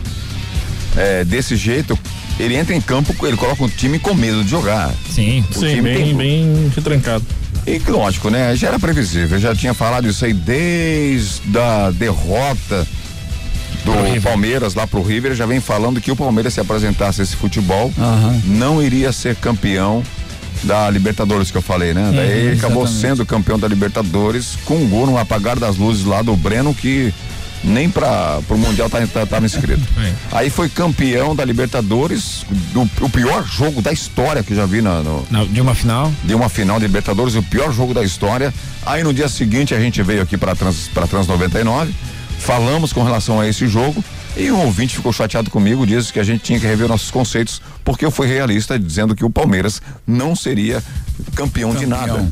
é, 0.98 1.24
desse 1.24 1.56
jeito, 1.56 1.98
ele 2.39 2.56
entra 2.56 2.76
em 2.76 2.82
campo, 2.82 3.15
ele 3.26 3.38
coloca 3.38 3.63
um 3.63 3.70
time 3.70 4.00
com 4.00 4.13
medo 4.13 4.44
de 4.44 4.50
jogar. 4.50 4.94
Sim, 5.10 5.46
o 5.50 5.60
sim, 5.60 5.82
bem, 5.82 5.98
tem... 5.98 6.15
bem 6.15 6.72
retrancado. 6.76 7.26
E 7.65 7.78
lógico, 7.89 8.30
né? 8.30 8.56
Já 8.56 8.70
era 8.70 8.80
previsível, 8.80 9.39
já 9.39 9.54
tinha 9.54 9.74
falado 9.74 10.08
isso 10.08 10.26
aí 10.26 10.34
desde 10.34 11.58
a 11.58 11.91
derrota 11.91 12.88
do 13.86 14.22
Palmeiras 14.22 14.74
lá 14.74 14.86
pro 14.86 15.02
River, 15.02 15.36
já 15.36 15.46
vem 15.46 15.60
falando 15.60 16.02
que 16.02 16.12
o 16.12 16.15
Palmeiras 16.15 16.54
se 16.54 16.60
apresentasse 16.60 17.22
esse 17.22 17.36
futebol, 17.36 17.91
uhum. 17.98 18.41
não 18.46 18.82
iria 18.82 19.12
ser 19.12 19.36
campeão 19.36 20.04
da 20.63 20.89
Libertadores 20.89 21.50
que 21.50 21.58
eu 21.58 21.62
falei, 21.62 21.94
né? 21.94 22.06
Uhum, 22.06 22.15
Daí 22.15 22.30
ele 22.30 22.58
acabou 22.58 22.86
sendo 22.88 23.26
campeão 23.26 23.58
da 23.58 23.67
Libertadores 23.67 24.58
com 24.65 24.76
um 24.76 24.88
gol 24.88 25.08
no 25.08 25.17
apagar 25.17 25.60
das 25.60 25.78
luzes 25.78 26.06
lá 26.06 26.22
do 26.22 26.36
Breno 26.36 26.74
que 26.74 27.13
nem 27.63 27.89
para 27.89 28.41
o 28.50 28.58
Mundial 28.58 28.88
estava 28.88 29.08
tá, 29.08 29.26
tá, 29.26 29.39
inscrito. 29.39 29.82
É. 30.02 30.13
Aí 30.32 30.50
foi 30.50 30.67
campeão 30.67 31.36
da 31.36 31.45
Libertadores, 31.45 32.43
do, 32.74 32.89
o 33.02 33.10
pior 33.10 33.45
jogo 33.45 33.82
da 33.82 33.91
história 33.91 34.41
que 34.41 34.56
já 34.56 34.65
vi 34.65 34.82
na, 34.82 35.02
no, 35.02 35.24
na, 35.30 35.43
de 35.43 35.62
uma 35.62 35.76
final. 35.76 36.12
De 36.24 36.34
uma 36.34 36.50
final 36.50 36.80
de 36.80 36.88
Libertadores, 36.88 37.36
o 37.36 37.43
pior 37.43 37.71
jogo 37.71 37.93
da 37.93 38.04
história. 38.04 38.52
Aí 38.86 39.04
no 39.04 39.13
dia 39.13 39.30
seguinte 39.30 39.76
a 39.76 39.80
gente 39.80 40.02
veio 40.02 40.24
aqui 40.24 40.38
para 40.38 40.56
Trans, 40.56 40.89
Trans 41.10 41.28
99, 41.28 41.93
falamos 42.39 42.91
com 42.91 43.04
relação 43.04 43.39
a 43.39 43.47
esse 43.47 43.67
jogo. 43.67 44.04
E 44.36 44.52
um 44.52 44.62
ouvinte 44.62 44.95
ficou 44.95 45.12
chateado 45.12 45.52
comigo, 45.52 45.86
disse 45.86 46.12
que 46.12 46.19
a 46.19 46.24
gente 46.24 46.41
tinha 46.41 46.60
que 46.60 46.65
rever 46.65 46.88
nossos 46.88 47.12
conceitos, 47.12 47.62
porque 47.84 48.06
eu 48.06 48.12
fui 48.12 48.28
realista 48.28 48.80
dizendo 48.80 49.13
que 49.13 49.26
o 49.26 49.30
Palmeiras 49.30 49.82
não 50.08 50.36
seria 50.36 50.82
campeão, 51.36 51.74
campeão. 51.74 51.76
de 51.76 51.86
nada. 51.86 52.32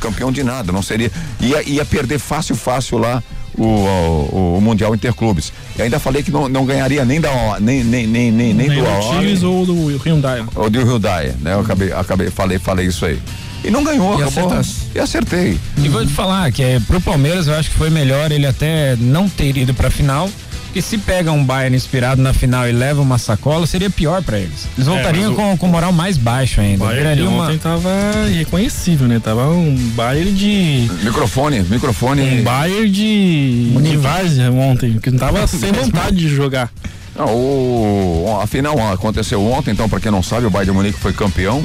Campeão 0.00 0.32
de 0.32 0.42
nada, 0.42 0.72
não 0.72 0.82
seria. 0.82 1.10
Ia, 1.40 1.62
ia 1.62 1.84
perder 1.84 2.18
fácil, 2.18 2.54
fácil 2.54 2.98
lá 2.98 3.22
o, 3.58 3.64
o, 3.64 4.56
o, 4.58 4.60
Mundial 4.60 4.94
Interclubes. 4.94 5.52
E 5.76 5.82
ainda 5.82 5.98
falei 5.98 6.22
que 6.22 6.30
não, 6.30 6.48
não 6.48 6.64
ganharia 6.64 7.04
nem 7.04 7.20
da 7.20 7.30
nem 7.60 7.82
nem 7.84 8.06
nem 8.06 8.32
nem, 8.32 8.54
nem, 8.54 8.68
do 8.68 9.10
Tigres 9.10 9.42
ou 9.42 9.66
do 9.66 9.96
Hyundai. 9.96 10.44
Ou 10.54 10.70
do 10.70 10.78
Hyundai, 10.80 11.34
né? 11.40 11.54
Eu 11.54 11.60
acabei 11.60 11.92
acabei 11.92 12.30
falei 12.30 12.58
falei 12.58 12.86
isso 12.86 13.04
aí. 13.04 13.18
E 13.64 13.70
não 13.70 13.82
ganhou, 13.82 14.18
e 14.18 14.22
acabou. 14.22 14.60
E 14.94 14.98
acertei. 15.00 15.58
E 15.76 15.88
vou 15.88 16.06
te 16.06 16.12
falar 16.12 16.50
que 16.52 16.62
é, 16.62 16.78
pro 16.80 17.00
Palmeiras 17.00 17.48
eu 17.48 17.54
acho 17.54 17.70
que 17.70 17.76
foi 17.76 17.90
melhor 17.90 18.30
ele 18.30 18.46
até 18.46 18.94
não 18.96 19.28
ter 19.28 19.56
ido 19.56 19.74
pra 19.74 19.90
final 19.90 20.30
porque 20.68 20.82
se 20.82 20.98
pega 20.98 21.32
um 21.32 21.42
Bayern 21.42 21.74
inspirado 21.74 22.20
na 22.20 22.32
final 22.32 22.68
e 22.68 22.72
leva 22.72 23.00
uma 23.00 23.18
sacola, 23.18 23.66
seria 23.66 23.88
pior 23.88 24.22
para 24.22 24.38
eles. 24.38 24.68
Eles 24.76 24.86
é, 24.86 24.90
voltariam 24.90 25.32
é, 25.32 25.34
com, 25.34 25.56
com 25.56 25.66
moral 25.66 25.92
mais 25.92 26.16
baixo 26.16 26.60
ainda. 26.60 26.84
O 26.84 26.86
Bayern 26.86 27.22
uma... 27.22 27.44
ontem 27.44 27.58
tava 27.58 27.90
irreconhecível, 28.28 29.08
né? 29.08 29.18
Tava 29.18 29.48
um 29.48 29.74
Bayern 29.94 30.32
de. 30.32 30.88
Microfone, 31.02 31.62
microfone. 31.62 32.22
Um 32.22 32.42
Bayern 32.42 32.90
de. 32.90 33.70
De 33.80 33.96
Várzea 33.96 34.52
ontem, 34.52 34.98
que 34.98 35.10
não 35.10 35.18
tava 35.18 35.46
sem 35.48 35.72
vontade 35.72 36.16
de 36.16 36.28
jogar. 36.28 36.70
Não, 37.16 37.26
o, 37.34 38.38
a 38.40 38.46
final 38.46 38.78
aconteceu 38.92 39.42
ontem, 39.44 39.72
então, 39.72 39.88
para 39.88 39.98
quem 39.98 40.12
não 40.12 40.22
sabe, 40.22 40.46
o 40.46 40.50
Bayern 40.50 40.70
de 40.70 40.76
Munique 40.76 41.00
foi 41.00 41.12
campeão. 41.12 41.62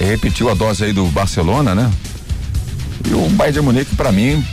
E 0.00 0.04
repetiu 0.04 0.50
a 0.50 0.54
dose 0.54 0.84
aí 0.84 0.92
do 0.92 1.06
Barcelona, 1.06 1.74
né? 1.74 1.90
E 3.08 3.12
o 3.12 3.28
Bayern 3.30 3.58
de 3.58 3.60
Munique, 3.60 3.96
para 3.96 4.12
mim, 4.12 4.44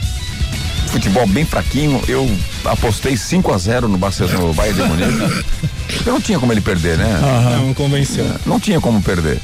futebol 0.94 1.26
bem 1.26 1.44
fraquinho. 1.44 2.00
Eu 2.06 2.30
apostei 2.64 3.16
5 3.16 3.52
a 3.52 3.58
0 3.58 3.88
no 3.88 3.98
Barcelona, 3.98 4.38
no 4.38 4.54
Bayern 4.54 4.80
de 4.80 4.88
Munique. 4.88 5.44
Eu 6.06 6.12
não 6.12 6.20
tinha 6.20 6.38
como 6.38 6.52
ele 6.52 6.60
perder, 6.60 6.96
né? 6.96 7.20
Não 7.60 7.74
convenceu. 7.74 8.26
Não 8.46 8.60
tinha 8.60 8.80
como 8.80 9.02
perder. 9.02 9.38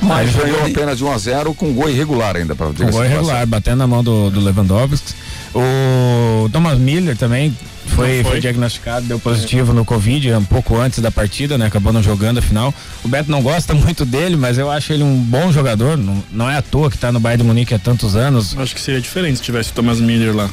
Mas 0.00 0.34
ele 0.34 0.42
ganhou 0.42 0.64
de- 0.64 0.72
apenas 0.72 0.98
de 0.98 1.04
1 1.04 1.12
a 1.12 1.18
0 1.18 1.54
com 1.54 1.72
gol 1.72 1.88
irregular 1.88 2.36
ainda 2.36 2.56
para 2.56 2.66
Um 2.66 2.72
gol 2.90 3.04
irregular, 3.04 3.46
batendo 3.46 3.78
na 3.78 3.86
mão 3.86 4.02
do, 4.02 4.30
do 4.30 4.40
Lewandowski. 4.40 5.14
O 5.54 6.48
Thomas 6.50 6.76
Miller 6.78 7.16
também 7.16 7.56
foi, 7.86 8.22
foi? 8.22 8.24
foi 8.24 8.40
diagnosticado, 8.40 9.06
deu 9.06 9.18
positivo 9.20 9.72
no 9.72 9.84
Covid 9.84 10.32
um 10.34 10.44
pouco 10.44 10.76
antes 10.76 10.98
da 10.98 11.10
partida, 11.10 11.56
né? 11.56 11.66
Acabou 11.66 11.92
não 11.92 12.02
jogando 12.02 12.38
a 12.38 12.42
final. 12.42 12.74
O 13.04 13.08
Beto 13.08 13.30
não 13.30 13.42
gosta 13.42 13.74
muito 13.74 14.04
dele, 14.04 14.34
mas 14.36 14.58
eu 14.58 14.70
acho 14.70 14.92
ele 14.92 15.04
um 15.04 15.16
bom 15.16 15.52
jogador. 15.52 15.96
Não, 15.96 16.22
não 16.32 16.50
é 16.50 16.56
à 16.56 16.62
toa 16.62 16.90
que 16.90 16.98
tá 16.98 17.12
no 17.12 17.20
Bayern 17.20 17.42
de 17.44 17.48
Munique 17.48 17.72
há 17.74 17.78
tantos 17.78 18.16
anos. 18.16 18.56
Acho 18.58 18.74
que 18.74 18.80
seria 18.80 19.00
diferente 19.00 19.36
se 19.36 19.42
tivesse 19.42 19.70
o 19.70 19.74
Thomas 19.74 20.00
Miller 20.00 20.34
lá. 20.34 20.50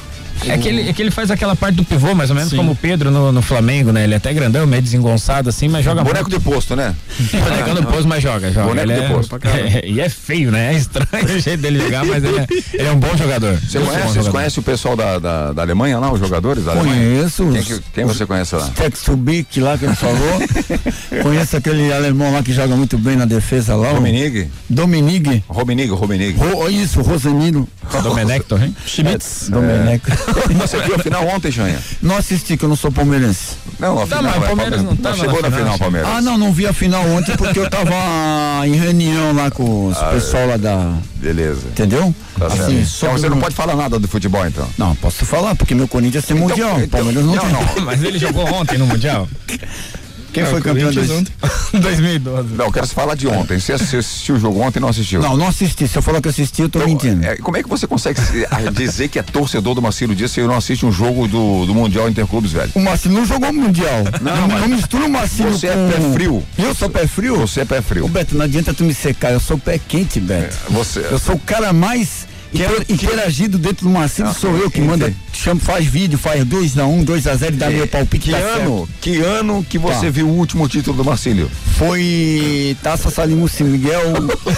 É 0.47 0.57
que, 0.57 0.67
ele, 0.67 0.89
é 0.89 0.93
que 0.93 1.01
ele 1.01 1.11
faz 1.11 1.29
aquela 1.31 1.55
parte 1.55 1.75
do 1.75 1.83
pivô, 1.83 2.13
mais 2.15 2.29
ou 2.29 2.35
menos 2.35 2.49
Sim. 2.51 2.57
como 2.57 2.71
o 2.71 2.75
Pedro 2.75 3.11
no, 3.11 3.31
no 3.31 3.41
Flamengo, 3.41 3.91
né? 3.91 4.03
Ele 4.03 4.13
é 4.13 4.17
até 4.17 4.33
grandão, 4.33 4.65
meio 4.65 4.81
desengonçado 4.81 5.49
assim, 5.49 5.67
mas 5.67 5.83
joga 5.83 6.03
Boneco 6.03 6.29
de 6.29 6.39
posto, 6.39 6.75
né? 6.75 6.95
muito. 7.19 7.37
Boneco 7.43 7.69
no 7.81 7.83
posto, 7.87 8.07
mas 8.07 8.23
joga, 8.23 8.51
joga. 8.51 8.67
Boneco 8.67 8.91
Ele 8.91 8.99
de 8.99 9.05
é- 9.05 9.09
posto. 9.09 9.39
e 9.85 9.99
é 10.01 10.09
feio, 10.09 10.51
né? 10.51 10.73
É 10.73 10.77
estranho 10.77 11.25
o 11.35 11.39
jeito 11.39 11.61
dele 11.61 11.79
jogar, 11.79 12.05
mas 12.05 12.23
ele 12.23 12.37
é, 12.39 12.47
ele 12.73 12.87
é 12.87 12.91
um 12.91 12.99
bom 12.99 13.15
jogador. 13.17 13.55
Você 13.59 13.79
Muito 13.79 13.89
bom 13.89 13.93
conhece, 13.93 14.07
você 14.07 14.13
jogador. 14.19 14.31
conhece 14.31 14.59
o 14.59 14.63
pessoal 14.63 14.95
da, 14.95 15.19
da, 15.19 15.51
da 15.53 15.61
Alemanha 15.61 15.99
lá, 15.99 16.11
os 16.11 16.19
jogadores 16.19 16.63
da 16.65 16.71
Alemanha? 16.71 16.95
Conheço. 16.95 17.43
Quem, 17.51 17.59
os- 17.59 17.67
que- 17.67 17.81
quem 17.93 18.05
você 18.05 18.25
conhece 18.25 18.55
lá? 18.55 18.67
Texubic 18.69 19.59
lá 19.59 19.77
que 19.77 19.85
ele 19.85 19.95
falou. 19.95 20.39
Conheço 21.23 21.57
aquele 21.57 21.91
alemão 21.91 22.31
lá 22.33 22.41
que 22.43 22.53
joga 22.53 22.75
muito 22.75 22.97
bem 22.97 23.15
na 23.15 23.25
defesa 23.25 23.75
lá. 23.75 23.91
o 23.91 23.95
Dominig? 23.95 24.47
Dominig. 24.69 25.43
Rominig, 25.47 25.91
Rominig. 25.91 26.37
Ro, 26.37 26.69
isso, 26.69 27.01
Rosemiro. 27.01 27.67
Domenech 28.03 28.45
Torren. 28.45 28.73
Schmitz. 28.85 29.47
Domenech. 29.49 30.01
Você 30.59 30.79
viu 30.81 30.95
a 30.95 30.99
final 30.99 31.27
ontem, 31.27 31.51
Janha? 31.51 31.79
Não 32.01 32.17
assisti 32.17 32.57
que 32.57 32.63
eu 32.65 32.69
não 32.69 32.75
sou 32.75 32.91
palmeirense. 32.91 33.55
Não, 33.79 34.01
a 34.01 34.07
Tá, 34.07 34.17
final. 34.17 34.31
mas 34.33 34.43
é 34.43 34.45
Palmeiras 34.47 34.83
não 34.83 34.95
tava 34.95 35.15
chegou 35.17 35.41
na 35.41 35.49
na 35.49 35.57
final, 35.57 35.73
final, 35.73 35.79
Palmeiras. 35.79 36.09
Ah, 36.11 36.21
não, 36.21 36.37
não 36.37 36.51
vi 36.53 36.67
a 36.67 36.73
final 36.73 37.05
ontem 37.07 37.35
porque 37.37 37.59
eu 37.59 37.69
tava 37.69 37.93
em 38.67 38.75
reunião 38.75 39.33
lá 39.33 39.49
com 39.51 39.87
os 39.87 39.97
pessoal 39.97 40.47
lá 40.47 40.57
da. 40.57 40.93
Beleza. 41.15 41.67
Entendeu? 41.67 42.13
Tá 42.37 42.49
certo. 42.49 42.61
assim, 42.63 42.81
então 42.97 43.11
você 43.13 43.29
não 43.29 43.39
pode 43.39 43.55
falar 43.55 43.75
nada 43.75 43.99
do 43.99 44.07
futebol, 44.07 44.45
então. 44.45 44.67
Não, 44.77 44.95
posso 44.95 45.25
falar, 45.25 45.55
porque 45.55 45.75
meu 45.75 45.87
Corinthians 45.87 46.25
tem 46.25 46.35
mundial. 46.37 46.79
então- 46.79 46.87
Palmeiras 46.99 47.25
não, 47.25 47.35
não, 47.35 47.41
tem. 47.43 47.51
não. 47.51 47.85
Mas 47.85 48.03
ele 48.03 48.17
jogou 48.19 48.45
ontem 48.53 48.77
no 48.77 48.85
Mundial? 48.87 49.27
Quem 50.33 50.43
É, 50.43 50.45
foi 50.45 50.61
campeão 50.61 50.91
desse? 50.91 51.11
ontem. 51.11 51.33
2012. 51.81 52.53
Não, 52.55 52.65
eu 52.65 52.71
quero 52.71 52.87
falar 52.87 53.15
de 53.15 53.27
ontem. 53.27 53.59
Você 53.59 53.73
assi- 53.73 53.97
assistiu 53.97 54.35
o 54.35 54.39
jogo 54.39 54.59
ontem 54.61 54.79
e 54.79 54.81
não 54.81 54.89
assistiu? 54.89 55.21
Não, 55.21 55.35
não 55.37 55.47
assisti. 55.47 55.87
Se 55.87 55.97
eu 55.97 56.01
falar 56.01 56.21
que 56.21 56.29
assisti, 56.29 56.61
eu 56.61 56.69
tô 56.69 56.79
Então, 56.79 56.89
mentindo. 56.89 57.25
é, 57.25 57.35
como 57.37 57.57
é 57.57 57.63
que 57.63 57.69
você 57.69 57.87
consegue 57.87 58.19
se- 58.21 58.45
a- 58.49 58.69
dizer 58.71 59.07
que 59.09 59.19
é 59.19 59.23
torcedor 59.23 59.73
do 59.75 59.81
Marcelo 59.81 60.15
Dias 60.15 60.31
se 60.31 60.41
não 60.41 60.55
assiste 60.55 60.85
um 60.85 60.91
jogo 60.91 61.27
do, 61.27 61.65
do 61.65 61.73
Mundial 61.73 62.09
Interclubes, 62.09 62.51
velho? 62.51 62.71
O 62.75 62.79
Marcinho 62.79 63.15
não 63.15 63.25
jogou 63.25 63.51
mundial. 63.53 64.03
Não, 64.21 64.35
Não, 64.35 64.47
mas 64.47 64.61
não 64.61 64.67
mistura 64.69 65.05
o 65.05 65.09
Marcinho 65.09 65.51
você 65.51 65.67
é 65.67 65.73
com... 65.73 65.89
pé 65.91 66.13
frio. 66.13 66.43
Eu 66.57 66.75
sou 66.75 66.89
pé 66.89 67.07
frio? 67.07 67.35
Você 67.37 67.61
é 67.61 67.65
pé 67.65 67.79
Ô 67.79 67.83
frio. 67.83 68.07
Beto, 68.07 68.35
não 68.37 68.45
adianta 68.45 68.73
tu 68.73 68.83
me 68.83 68.93
secar, 68.93 69.31
eu 69.31 69.39
sou 69.39 69.57
pé 69.57 69.79
quente, 69.79 70.19
Beto. 70.19 70.55
Você. 70.69 70.99
Eu 70.99 71.19
sou 71.19 71.35
o 71.35 71.39
cara 71.39 71.71
mais 71.73 72.27
inter- 72.53 72.85
interagido 72.89 73.57
dentro 73.57 73.85
do 73.87 73.91
Marcinho, 73.91 74.27
Ah, 74.27 74.33
sou 74.33 74.55
eu 74.57 74.69
que 74.71 74.81
manda, 74.81 75.13
chama, 75.39 75.59
faz 75.59 75.85
vídeo, 75.85 76.17
faz 76.17 76.43
2x1, 76.45 77.05
2x0 77.05 77.47
e 77.49 77.51
dá 77.51 77.69
meu 77.69 77.87
palpite. 77.87 78.25
Que 78.25 78.31
tá 78.31 78.37
ano, 78.37 78.89
que 79.01 79.17
ano 79.21 79.65
que 79.67 79.77
você 79.77 80.05
Tá. 80.05 80.09
viu 80.11 80.27
o 80.27 80.31
último 80.37 80.67
título 80.67 80.97
do 80.97 81.03
Marcílio? 81.05 81.49
Foi 81.77 82.75
Taça 82.83 83.09
Salimucci 83.09 83.63
Miguel 83.63 84.01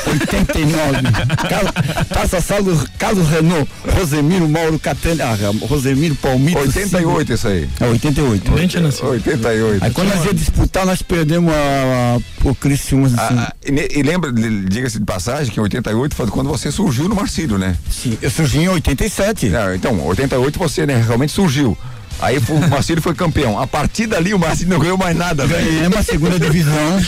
89. 0.08 1.02
Cal- 1.50 2.06
Taça 2.06 2.41
Salo, 2.41 2.78
Carlos 2.98 3.28
Renault, 3.30 3.70
Rosemiro 3.98 4.48
Mauro 4.48 4.80
Catani, 4.80 5.22
ah, 5.22 5.36
Rosemiro 5.67 6.15
Palmito. 6.15 6.58
88 6.60 7.34
isso 7.34 7.48
aí. 7.48 7.70
É 7.80 7.86
88. 7.86 8.52
Nem 8.52 8.67
tinha 8.67 8.82
nascido. 8.84 9.10
88. 9.10 9.84
Aí 9.84 9.91
quando 9.91 10.10
nós 10.15 10.26
ia 10.26 10.34
disputar, 10.34 10.86
nós 10.86 11.02
perdemos 11.02 11.54
a, 11.54 12.17
a, 12.46 12.48
o 12.50 12.56
Criciúma. 12.56 13.08
Assim. 13.08 13.15
Ah, 13.17 13.48
ah, 13.52 13.54
e, 13.65 13.72
ne- 13.72 13.88
e 13.94 14.02
lembra, 14.04 14.32
diga-se 14.32 15.00
de 15.00 15.06
passagem, 15.06 15.52
que 15.54 15.60
em 15.60 15.63
88 15.63 16.15
foi 16.15 16.28
quando 16.28 16.48
você 16.50 16.72
surgiu 16.72 17.08
no 17.10 17.15
Marcílio, 17.15 17.58
né? 17.58 17.76
Sim, 17.89 18.17
eu 18.22 18.30
surgi 18.30 18.60
em 18.60 18.67
87. 18.70 19.54
É, 19.54 19.76
então, 19.76 20.00
88 20.06 20.58
você 20.60 20.70
né, 20.79 21.03
realmente 21.05 21.31
surgiu. 21.31 21.77
Aí 22.21 22.38
o 22.38 22.60
Marcílio 22.69 23.01
foi 23.01 23.15
campeão. 23.15 23.60
A 23.60 23.65
partir 23.65 24.05
dali 24.07 24.34
o 24.34 24.39
Marcílio 24.39 24.69
não 24.73 24.79
ganhou 24.79 24.97
mais 24.97 25.15
nada, 25.17 25.45
velho. 25.47 25.65
Ganhamos 25.71 25.97
a 25.97 26.03
segunda 26.03 26.39
divisão. 26.39 27.01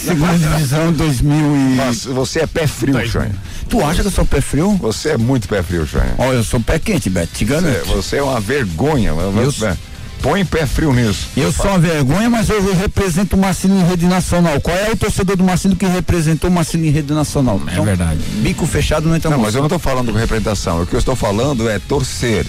segunda 0.00 0.38
divisão 0.38 0.92
2000 0.92 1.34
e... 1.36 1.74
Mas 1.76 2.04
você 2.04 2.40
é 2.40 2.46
pé 2.46 2.66
frio, 2.66 3.06
Xanha. 3.08 3.32
Tu 3.68 3.84
acha 3.84 4.02
que 4.02 4.08
eu 4.08 4.12
sou 4.12 4.24
pé 4.24 4.40
frio? 4.40 4.76
Você 4.80 5.10
é 5.10 5.16
muito 5.16 5.48
pé 5.48 5.62
frio, 5.62 5.86
Xanha. 5.86 6.14
Ó, 6.18 6.32
eu 6.32 6.42
sou 6.44 6.60
pé 6.60 6.78
quente, 6.78 7.08
Beto, 7.10 7.32
te 7.34 7.44
Você, 7.44 7.52
garanto. 7.52 7.86
você 7.86 8.16
é 8.16 8.22
uma 8.22 8.40
vergonha. 8.40 9.12
Você- 9.14 9.76
Põe 10.22 10.44
pé 10.44 10.66
frio 10.66 10.92
nisso. 10.92 11.28
Eu 11.34 11.50
sou 11.50 11.64
uma 11.66 11.78
vergonha, 11.78 12.28
mas 12.28 12.50
eu 12.50 12.74
represento 12.76 13.36
o 13.36 13.38
Marcelo 13.38 13.74
em 13.80 13.82
rede 13.88 14.04
nacional. 14.04 14.60
Qual 14.60 14.76
é 14.76 14.90
o 14.90 14.96
torcedor 14.96 15.34
do 15.34 15.42
Marcelo 15.42 15.74
que 15.74 15.86
representou 15.86 16.50
o 16.50 16.52
Marcelo 16.52 16.84
em 16.84 16.90
rede 16.90 17.10
nacional? 17.14 17.58
É 17.66 17.80
verdade. 17.80 18.20
Bico 18.42 18.66
fechado 18.66 19.08
não 19.08 19.16
entra 19.16 19.30
Não, 19.30 19.38
mas 19.38 19.54
eu 19.54 19.60
não 19.60 19.66
estou 19.66 19.78
falando 19.78 20.12
com 20.12 20.18
representação. 20.18 20.82
O 20.82 20.86
que 20.86 20.94
eu 20.94 20.98
estou 20.98 21.16
falando 21.16 21.70
é 21.70 21.78
torcer. 21.78 22.44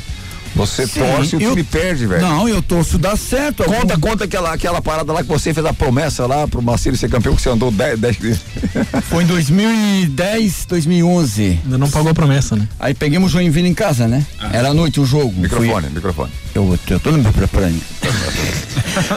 Você 0.56 0.86
Sim, 0.86 1.00
torce 1.00 1.36
e 1.36 1.38
o 1.38 1.42
eu- 1.42 1.50
time 1.52 1.64
perde, 1.64 2.06
velho. 2.06 2.22
Não, 2.22 2.48
eu 2.48 2.62
torço 2.62 2.98
dá 2.98 3.16
certo. 3.16 3.64
Conta, 3.64 3.98
conta 3.98 4.26
aquela, 4.26 4.54
aquela 4.54 4.82
parada 4.82 5.12
lá 5.14 5.22
que 5.24 5.30
você 5.30 5.54
fez 5.54 5.66
a 5.66 5.74
promessa 5.74 6.26
lá 6.28 6.48
pro 6.48 6.62
Marcelo 6.62 6.98
ser 6.98 7.10
campeão, 7.10 7.36
que 7.36 7.42
você 7.42 7.50
andou 7.50 7.72
10. 7.72 8.00
10... 8.00 8.18
Foi 9.10 9.24
em 9.24 9.28
2010, 9.28 10.66
2011. 10.68 11.60
Ainda 11.64 11.78
não 11.78 11.90
pagou 11.90 12.12
a 12.12 12.14
promessa, 12.14 12.56
né? 12.56 12.68
Aí 12.80 12.94
peguemos 12.94 13.30
o 13.30 13.34
Joinville 13.34 13.68
em 13.70 13.74
casa, 13.74 14.08
né? 14.08 14.26
Era 14.52 14.70
à 14.70 14.74
noite 14.74 15.00
o 15.00 15.06
jogo. 15.06 15.34
Microfone, 15.40 15.88
microfone. 15.90 16.32
Fui- 16.54 16.62
Eu, 16.62 16.78
eu 16.90 17.00
tô 17.00 17.12
no 17.12 17.18
meu 17.20 17.32
preparando. 17.32 17.80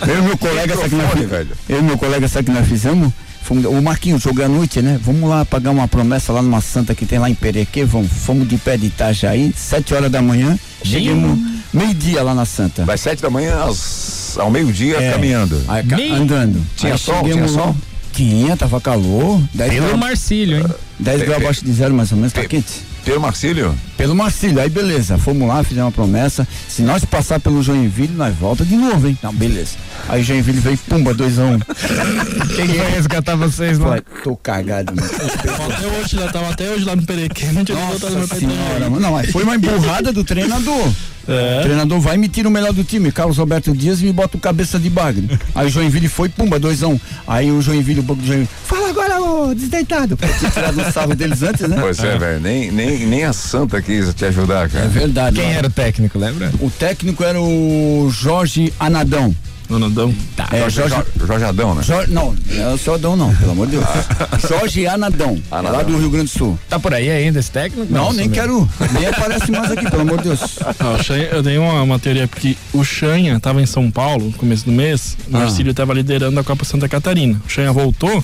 eu 0.07 0.19
e 0.19 0.23
meu 0.23 0.39
colega, 0.39 0.77
sabe 0.77 0.89
que 0.91 0.95
nós, 0.97 1.05
Microfone, 1.07 1.27
velho. 1.27 1.51
eu 1.69 1.79
e 1.79 1.83
meu 1.83 1.99
colega, 1.99 2.29
sabe 2.29 2.47
que 2.47 2.53
nós 2.53 2.67
fizemos? 2.69 3.13
Fomos- 3.45 3.67
o 3.67 3.83
Marquinhos, 3.83 4.23
jogo 4.23 4.43
à 4.43 4.49
noite, 4.49 4.81
né? 4.81 4.99
Vamos 5.03 5.29
lá 5.29 5.45
pagar 5.45 5.71
uma 5.71 5.87
promessa 5.87 6.33
lá 6.33 6.41
numa 6.41 6.61
santa 6.63 6.95
que 6.95 7.05
tem 7.05 7.19
lá 7.19 7.29
em 7.29 7.35
Perequê, 7.35 7.85
vamos, 7.85 8.11
fomos 8.11 8.49
de 8.49 8.57
pé 8.57 8.77
de 8.79 8.87
Itajaí, 8.87 9.53
sete 9.55 9.93
horas 9.95 10.11
da 10.11 10.23
manhã, 10.23 10.59
chegamos 10.83 11.39
meio-dia 11.73 12.23
lá 12.23 12.35
na 12.35 12.47
santa. 12.47 12.85
Das 12.85 13.01
7 13.01 13.21
da 13.21 13.29
manhã 13.29 13.65
às- 13.65 14.37
ao 14.39 14.51
meio-dia 14.51 14.97
É. 14.97 15.13
caminhando. 15.13 15.61
Aí, 15.69 15.83
ca- 15.85 15.97
Meio- 15.97 16.15
andando. 16.15 16.65
Tinha 16.77 16.93
Aí 16.95 16.99
sol, 16.99 17.23
tinha 17.23 17.37
lá- 17.43 17.49
sol? 17.49 17.77
Tinha, 18.13 18.57
tava 18.57 18.81
calor, 18.81 19.43
10 19.53 19.73
Pelo 19.75 19.87
graus, 19.89 20.01
Marcílio, 20.01 20.59
hein? 20.59 20.67
10 20.99 21.23
graus 21.23 21.43
abaixo 21.43 21.65
de 21.65 21.73
zero 21.73 21.93
mais 21.93 22.13
ou 22.13 22.17
menos, 22.17 22.33
tá 22.33 22.45
quente. 22.45 22.81
Pelo 23.05 23.21
Marcílio? 23.21 23.75
Pelo 23.99 24.15
Marcílio, 24.15 24.61
aí 24.61 24.71
beleza, 24.71 25.19
fomos 25.19 25.47
lá, 25.47 25.63
fizemos 25.63 25.87
uma 25.87 25.93
promessa. 25.93 26.49
Se 26.69 26.83
nós 26.83 27.05
passar 27.05 27.39
pelo 27.39 27.63
Joinville, 27.63 28.15
nós 28.15 28.35
volta 28.35 28.65
de 28.65 28.77
novo, 28.77 29.07
hein? 29.07 29.19
Não, 29.23 29.33
beleza. 29.33 29.77
Aí 30.09 30.23
Joinville 30.23 30.59
veio, 30.59 30.79
pumba, 30.89 31.15
2x1. 31.15 31.63
Quem 32.57 32.67
vai 32.67 32.91
resgatar 32.93 33.37
vocês 33.37 33.79
lá? 33.79 33.89
Falei, 33.89 34.03
tô 34.23 34.37
cagado, 34.37 34.95
mano. 34.95 35.09
Até 35.75 35.87
hoje, 35.87 36.17
lá, 36.17 36.33
tava 36.33 36.49
até 36.51 36.71
hoje 36.71 36.85
lá 36.85 36.97
no 36.97 37.03
Perequê, 37.03 37.47
não 37.53 37.65
tinha 37.65 37.79
voltado 37.79 38.13
no 38.13 38.19
meu 38.19 38.29
Nossa 38.29 38.41
senhora, 38.41 38.91
mano. 38.91 39.01
Não, 39.01 39.25
foi 39.25 39.43
uma 39.43 39.57
emburrada 39.57 40.13
do 40.13 40.25
treinador. 40.25 40.93
O 41.29 41.63
treinador 41.63 42.01
vai 42.01 42.17
e 42.17 42.19
me 42.19 42.29
tira 42.29 42.49
o 42.49 42.53
melhor 42.53 42.73
do 42.73 42.85
time, 42.85 43.11
Carlos 43.11 43.39
Roberto 43.39 43.73
Dias 43.73 44.01
e 44.01 44.05
me 44.05 44.13
bota 44.13 44.37
o 44.37 44.41
cabeça 44.41 44.79
de 44.79 44.91
bagre. 44.91 45.29
Aí 45.55 45.67
o 45.67 45.71
Joinville 45.71 46.09
foi, 46.09 46.29
pumba, 46.29 46.61
2x1. 46.61 47.01
Aí 47.27 47.51
o 47.51 47.61
Joinville, 47.63 48.01
o 48.01 48.03
banco 48.03 48.21
do 48.21 48.27
Joinville, 48.27 48.49
fala 48.65 48.91
agora, 48.91 49.21
ô 49.21 49.55
desdeitado. 49.55 50.17
Pra 50.17 50.29
ter 50.29 50.51
tirado 50.51 50.81
o 50.81 50.93
sarro 50.93 51.15
deles 51.15 51.43
antes, 51.43 51.69
né? 51.69 51.77
Pois 51.81 51.99
é, 51.99 52.19
velho. 52.19 52.41
Nem, 52.41 52.71
nem, 52.71 53.07
nem 53.07 53.25
a 53.25 53.33
Santa 53.33 53.81
quis 53.81 54.13
te 54.15 54.25
ajudar, 54.27 54.69
cara. 54.69 54.85
É 54.85 54.89
verdade. 54.89 55.37
Quem 55.37 55.53
era 55.53 55.67
o 55.67 55.71
técnico, 55.71 56.19
lembra? 56.19 56.53
O 56.61 56.71
técnico 56.71 57.25
era 57.25 57.41
o 57.41 58.09
Jorge 58.11 58.73
Anadão. 58.79 59.35
Ronaldão. 59.69 60.15
É, 60.53 60.69
Jorge, 60.71 60.95
Jorge, 61.27 61.45
Adão, 61.45 61.75
né? 61.75 61.83
Jorge, 61.83 62.13
não, 62.13 62.35
não 62.49 62.65
é 62.71 62.75
o 62.75 62.79
seu 62.79 62.95
Adão 62.95 63.17
não, 63.17 63.35
pelo 63.35 63.53
amor 63.53 63.67
de 63.67 63.73
Deus. 63.77 63.87
Jorge 64.49 64.87
Anadão, 64.87 65.41
é 65.51 65.55
lá 65.61 65.83
do 65.83 65.97
Rio 65.99 66.11
Grande 66.11 66.31
do 66.33 66.39
Sul. 66.39 66.59
Tá 66.69 66.79
por 66.79 66.93
aí 66.95 67.11
ainda 67.11 67.39
esse 67.41 67.51
técnico? 67.51 67.93
Não, 67.93 68.13
nem 68.13 68.29
quero, 68.29 68.69
nem 68.93 69.07
aparece 69.07 69.51
mais 69.51 69.71
aqui, 69.71 69.89
pelo 69.91 70.03
amor 70.03 70.19
de 70.19 70.25
Deus. 70.25 70.59
Ah, 70.79 71.03
Xanha- 71.03 71.29
eu 71.33 71.43
dei 71.43 71.59
uma, 71.59 71.83
uma 71.83 71.99
teoria 71.99 72.29
porque 72.29 72.57
o 72.73 72.85
Xanha 72.85 73.39
tava 73.41 73.61
em 73.63 73.67
São 73.67 73.91
Paulo 73.91 74.27
no 74.27 74.33
começo 74.33 74.65
do 74.67 74.73
mês, 74.73 75.17
o 75.29 75.33
Marcílio 75.33 75.73
tava 75.75 75.95
liderando 75.95 76.39
a 76.39 76.45
Copa 76.45 76.65
Santa 76.65 76.89
Catarina. 76.89 77.41
O 77.47 77.51
Xanha 77.51 77.73
voltou, 77.73 78.23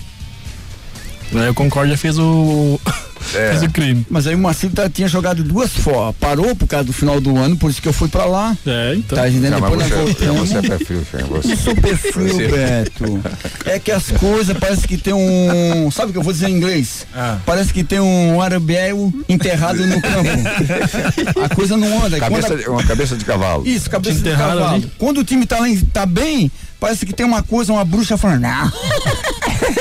aí 1.38 1.48
o 1.50 1.54
Concórdia 1.54 1.96
fez 1.96 2.18
o. 2.18 2.80
É. 3.34 3.50
fez 3.50 3.62
o 3.62 3.68
crime. 3.70 4.04
Mas 4.08 4.26
aí 4.26 4.34
o 4.34 4.38
Marcelo 4.38 4.72
tá- 4.72 4.88
tinha 4.88 5.06
jogado 5.06 5.44
duas 5.44 5.70
fora, 5.70 6.10
parou 6.14 6.56
por 6.56 6.66
causa 6.66 6.86
do 6.86 6.92
final 6.92 7.20
do 7.20 7.36
ano, 7.36 7.54
por 7.54 7.70
isso 7.70 7.80
que 7.80 7.86
eu 7.86 7.92
fui 7.92 8.08
pra 8.08 8.24
lá. 8.24 8.56
É, 8.66 8.94
então. 8.96 9.16
Tá 9.18 9.28
entendendo? 9.28 9.60
Não, 9.60 9.70
Depois 9.70 9.88
você, 10.16 10.24
não, 10.24 10.34
você 10.36 10.56
é 10.56 10.62
pé 10.62 10.78
frio, 10.78 11.06
você. 11.28 11.54
Super 11.54 11.96
frio, 11.98 12.28
Você- 12.34 12.48
Beto. 12.48 13.20
É 13.66 13.78
que 13.78 13.92
as 13.92 14.10
coisas 14.10 14.56
parece 14.56 14.88
que 14.88 14.96
tem 14.96 15.12
um. 15.12 15.90
Sabe 15.90 16.08
o 16.08 16.12
que 16.12 16.18
eu 16.18 16.22
vou 16.22 16.32
dizer 16.32 16.48
em 16.48 16.56
inglês? 16.56 17.06
Ah. 17.14 17.36
Parece 17.44 17.74
que 17.74 17.84
tem 17.84 18.00
um 18.00 18.40
arabiel 18.40 19.12
enterrado 19.28 19.86
no 19.86 20.00
campo. 20.00 21.40
A 21.44 21.54
coisa 21.54 21.76
não 21.76 22.02
anda. 22.02 22.16
A- 22.16 22.20
Cabeça, 22.20 22.54
uma 22.70 22.82
cabeça 22.84 23.16
de 23.16 23.24
cavalo. 23.26 23.66
Isso, 23.68 23.90
cabeça 23.90 24.18
de 24.18 24.30
cavalo. 24.30 24.64
ali. 24.64 24.90
Quando 24.96 25.18
o 25.18 25.24
time 25.24 25.44
tá, 25.44 25.58
lá, 25.60 25.66
tá 25.92 26.06
bem, 26.06 26.50
parece 26.80 27.04
que 27.04 27.12
tem 27.12 27.26
uma 27.26 27.42
coisa, 27.42 27.70
uma 27.70 27.84
bruxa 27.84 28.16
falando, 28.16 28.40
não. 28.40 28.72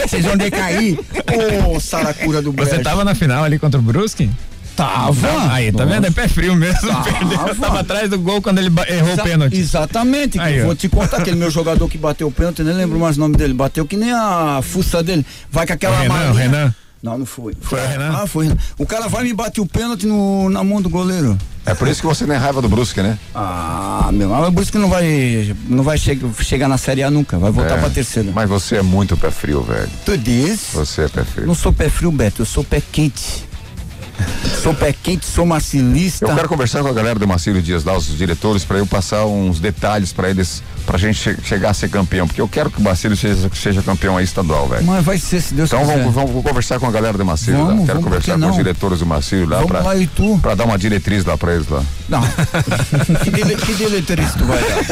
Vocês 0.08 0.26
vão 0.26 0.38
decair. 0.38 0.98
Ô, 1.68 1.80
saracura 1.80 2.42
do 2.42 2.52
Você 2.52 2.70
Brejo. 2.72 2.84
tava 2.84 3.04
na 3.06 3.16
final 3.16 3.44
ali 3.44 3.58
contra 3.60 3.80
o 3.80 3.84
Brusque? 3.84 4.30
Tava. 4.76 5.52
Aí, 5.52 5.74
tá 5.74 5.84
vendo? 5.84 6.08
É 6.08 6.12
pé 6.12 6.28
frio 6.30 6.56
mesmo. 6.56 6.90
Perdeu. 7.04 7.38
Tava 7.60 7.82
atrás 7.82 8.10
do 8.10 8.18
gol 8.18 8.42
quando 8.42 8.60
ele 8.60 8.72
errou 8.88 9.12
Exa- 9.12 9.22
o 9.22 9.26
pênalti. 9.26 9.58
Exatamente. 9.58 10.38
que 10.38 10.40
Aí, 10.40 10.62
vou 10.62 10.74
te 10.74 10.88
contar 10.88 11.18
aquele 11.18 11.36
meu 11.36 11.52
jogador 11.52 11.86
que 11.90 11.98
bateu 11.98 12.28
o 12.28 12.32
pênalti, 12.32 12.64
nem 12.64 12.74
lembro 12.74 12.98
mais 12.98 13.18
o 13.18 13.20
nome 13.20 13.36
dele. 13.36 13.54
Bateu 13.54 13.86
que 13.86 13.98
nem 13.98 14.14
a 14.14 14.62
fuça 14.64 15.04
dele. 15.04 15.26
Vai 15.52 15.68
com 15.68 15.74
aquela 15.74 15.98
O 15.98 16.02
Renan, 16.02 16.14
malinha. 16.14 16.34
Renan. 16.44 16.76
Não, 17.02 17.18
não 17.18 17.26
foi. 17.26 17.54
Foi 17.62 17.80
o 17.80 17.88
Renan? 17.88 18.12
Ah, 18.14 18.28
foi. 18.28 18.52
O 18.78 18.86
cara 18.86 19.08
vai 19.08 19.24
me 19.24 19.34
bater 19.34 19.62
o 19.62 19.66
pênalti 19.66 20.06
no, 20.06 20.50
na 20.50 20.64
mão 20.64 20.82
do 20.82 20.90
goleiro. 20.90 21.38
É 21.66 21.74
por 21.74 21.88
isso 21.88 22.02
que 22.02 22.08
você 22.08 22.26
tem 22.26 22.36
raiva 22.36 22.62
do 22.62 22.68
Brusque, 22.68 23.02
né? 23.02 23.18
Ah, 23.34 24.10
meu, 24.12 24.28
mas 24.30 24.54
por 24.54 24.64
isso 24.64 24.72
que 24.72 24.78
não 24.78 24.90
vai, 24.90 25.56
não 25.68 25.84
vai 25.84 25.98
che 25.98 26.20
chegar 26.42 26.68
na 26.68 26.78
Série 26.78 27.04
A 27.04 27.12
nunca, 27.12 27.38
vai 27.38 27.52
voltar 27.52 27.76
É. 27.76 27.80
pra 27.80 27.90
terceira. 27.90 28.32
Mas 28.34 28.50
você 28.50 28.78
é 28.78 28.82
muito 28.82 29.16
pé 29.16 29.30
frio, 29.32 29.62
velho. 29.62 29.90
Tu 30.04 30.18
diz? 30.18 30.70
Você 30.74 31.04
é 31.04 31.08
pé 31.08 31.24
frio. 31.24 31.48
Não 31.48 31.56
sou 31.56 31.72
pé 31.72 31.90
frio, 31.90 32.12
Beto, 32.12 32.42
eu 32.42 32.46
sou 32.46 32.64
pé 32.64 32.82
quente. 32.92 33.48
Sou 34.62 34.74
pé 34.74 34.94
quente, 34.94 35.26
sou 35.26 35.46
macilista. 35.46 36.26
Eu 36.26 36.36
quero 36.36 36.48
conversar 36.50 36.82
com 36.82 36.88
a 36.88 36.94
galera 36.94 37.18
do 37.20 37.28
Marcílio 37.28 37.62
Dias 37.62 37.84
lá, 37.84 37.98
os 37.98 38.08
diretores, 38.18 38.64
para 38.66 38.78
eu 38.78 38.86
passar 38.86 39.26
uns 39.26 39.60
detalhes 39.60 40.12
para 40.14 40.30
eles, 40.30 40.62
pra 40.86 40.98
gente 40.98 41.18
che- 41.20 41.38
chegar 41.44 41.70
a 41.72 41.74
ser 41.74 41.90
campeão, 41.90 42.28
porque 42.28 42.42
eu 42.42 42.48
quero 42.48 42.70
que 42.70 42.80
o 42.80 42.82
Marcílio 42.84 43.16
seja, 43.18 43.50
seja 43.54 43.82
campeão 43.82 44.18
aí 44.18 44.24
estadual, 44.26 44.68
velho. 44.68 44.86
Mas 44.86 45.04
vai 45.04 45.18
ser, 45.18 45.42
se 45.42 45.54
Deus 45.54 45.70
Então 45.70 45.82
quiser. 45.82 45.98
vamos, 46.00 46.14
vamos 46.14 46.44
conversar 46.44 46.80
com 46.80 46.88
a 46.88 46.92
galera 46.92 47.18
do 47.18 47.26
Marcílio 47.26 47.60
lá. 47.62 47.66
Vamos, 47.68 47.86
Quero 47.86 48.00
vamos, 48.00 48.04
conversar 48.06 48.36
que 48.36 48.42
com 48.42 48.50
os 48.50 48.56
diretores 48.56 49.00
do 49.00 49.06
Marcílio 49.06 49.48
lá 49.48 49.60
lá, 49.82 49.96
e 49.96 50.10
pra 50.42 50.56
dar 50.56 50.66
uma 50.66 50.78
diretriz 50.78 51.24
lá 51.26 51.38
pra 51.38 51.54
eles 51.56 51.68
lá. 51.68 51.84
Não. 52.08 52.22
que, 53.24 53.32
dele, 53.32 53.56
que 53.56 53.74
diretriz 53.76 54.34
tu 54.34 54.46
vai 54.46 54.60
dar? 54.60 54.86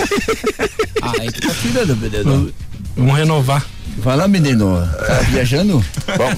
Ah, 1.01 1.11
aí 1.19 1.31
tu 1.31 1.41
tá 1.47 1.53
tirando, 1.61 1.95
menino. 1.97 2.51
Vamos 2.95 3.15
renovar. 3.17 3.65
Vai 3.99 4.15
lá, 4.15 4.27
menino. 4.27 4.87
Tá 5.07 5.13
viajando? 5.29 5.83
Vamos, 6.17 6.37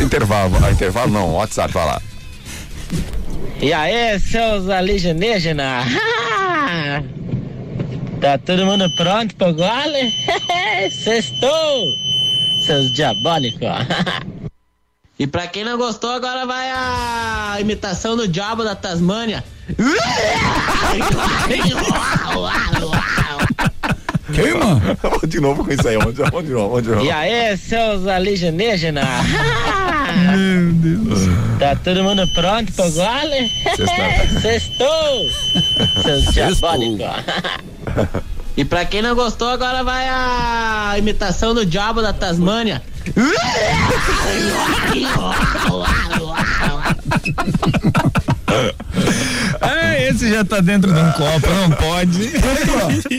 in- 0.00 0.04
intervalo, 0.04 0.56
intervalo 0.70 1.10
não, 1.10 1.34
WhatsApp, 1.34 1.72
vai 1.72 1.86
lá. 1.86 2.02
E 3.60 3.72
aí, 3.72 4.20
seus 4.20 4.68
alienígenas? 4.68 5.84
tá 8.20 8.38
todo 8.38 8.64
mundo 8.64 8.88
pronto 8.96 9.34
pro 9.34 9.52
gole? 9.52 10.14
Sextou! 10.92 11.92
Seus 12.64 12.92
diabólicos! 12.92 13.68
e 15.18 15.26
pra 15.26 15.48
quem 15.48 15.64
não 15.64 15.76
gostou, 15.76 16.10
agora 16.10 16.46
vai 16.46 16.70
a 16.70 17.56
imitação 17.60 18.16
do 18.16 18.28
diabo 18.28 18.62
da 18.62 18.76
Tasmânia. 18.76 19.42
Queima? 24.32 24.80
Vamos 25.02 25.28
de 25.28 25.40
novo 25.40 25.64
com 25.64 25.72
isso 25.72 25.88
aí, 25.88 25.96
vamos 25.96 26.14
de 26.14 26.22
vamos 26.22 26.44
de 26.44 26.52
novo, 26.52 26.68
vamos 26.68 26.82
de 26.82 26.90
novo. 26.90 27.04
E 27.04 27.10
aí, 27.10 27.56
seus 27.56 28.06
alienígenas? 28.06 29.06
Meu 30.36 30.72
Deus. 30.72 31.20
Tá 31.58 31.76
todo 31.76 32.02
mundo 32.02 32.26
pronto 32.34 32.72
pro 32.72 32.90
gole? 32.90 33.50
Sextou! 34.40 35.28
Seus 36.02 36.24
diabólicos! 36.34 37.06
E 38.56 38.64
pra 38.64 38.84
quem 38.84 39.00
não 39.02 39.14
gostou, 39.14 39.48
agora 39.48 39.84
vai 39.84 40.08
a 40.08 40.94
imitação 40.98 41.54
do 41.54 41.64
diabo 41.64 42.02
da 42.02 42.12
Tasmânia. 42.12 42.82
Esse 50.08 50.30
já 50.30 50.42
tá 50.44 50.60
dentro 50.60 50.92
de 50.92 50.98
um 50.98 51.12
copo, 51.12 51.48
não 51.50 51.70
pode. 51.70 52.30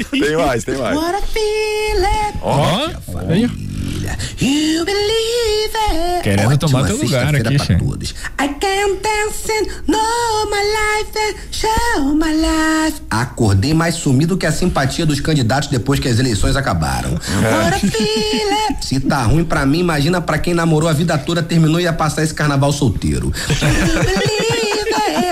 Tem 0.09 0.37
mais, 0.37 0.63
tem 0.63 0.77
mais. 0.77 0.97
What 0.97 1.15
a 1.15 1.21
feeling. 1.21 2.39
Ó, 2.41 2.89
aí. 3.29 3.69
You 4.41 4.85
believe 4.85 5.75
it. 5.91 6.23
Querendo 6.23 6.57
tomar 6.57 6.87
teu 6.87 6.95
Ótima 6.95 7.19
lugar 7.19 7.35
aqui, 7.35 7.57
pra 7.57 7.77
todos. 7.77 8.15
I 8.39 8.47
came 8.59 8.97
dancing, 9.03 9.69
know 9.87 10.49
my 10.49 10.63
life 10.63 11.11
and 11.15 11.35
show 11.51 12.15
my 12.15 12.33
life. 12.33 13.01
Acordei 13.11 13.73
mais 13.73 13.95
sumido 13.95 14.35
que 14.35 14.47
a 14.47 14.51
simpatia 14.51 15.05
dos 15.05 15.19
candidatos 15.19 15.69
depois 15.69 15.99
que 15.99 16.07
as 16.07 16.17
eleições 16.17 16.55
acabaram. 16.55 17.19
Feeling. 17.79 18.81
Se 18.81 18.99
tá 18.99 19.23
ruim 19.23 19.43
pra 19.43 19.65
mim, 19.65 19.79
imagina 19.79 20.19
pra 20.19 20.39
quem 20.39 20.55
namorou 20.55 20.89
a 20.89 20.93
vida 20.93 21.17
toda, 21.17 21.43
terminou 21.43 21.79
e 21.79 21.83
ia 21.83 21.93
passar 21.93 22.23
esse 22.23 22.33
carnaval 22.33 22.71
solteiro. 22.71 23.31
You 23.61 24.03
believe. 24.03 24.58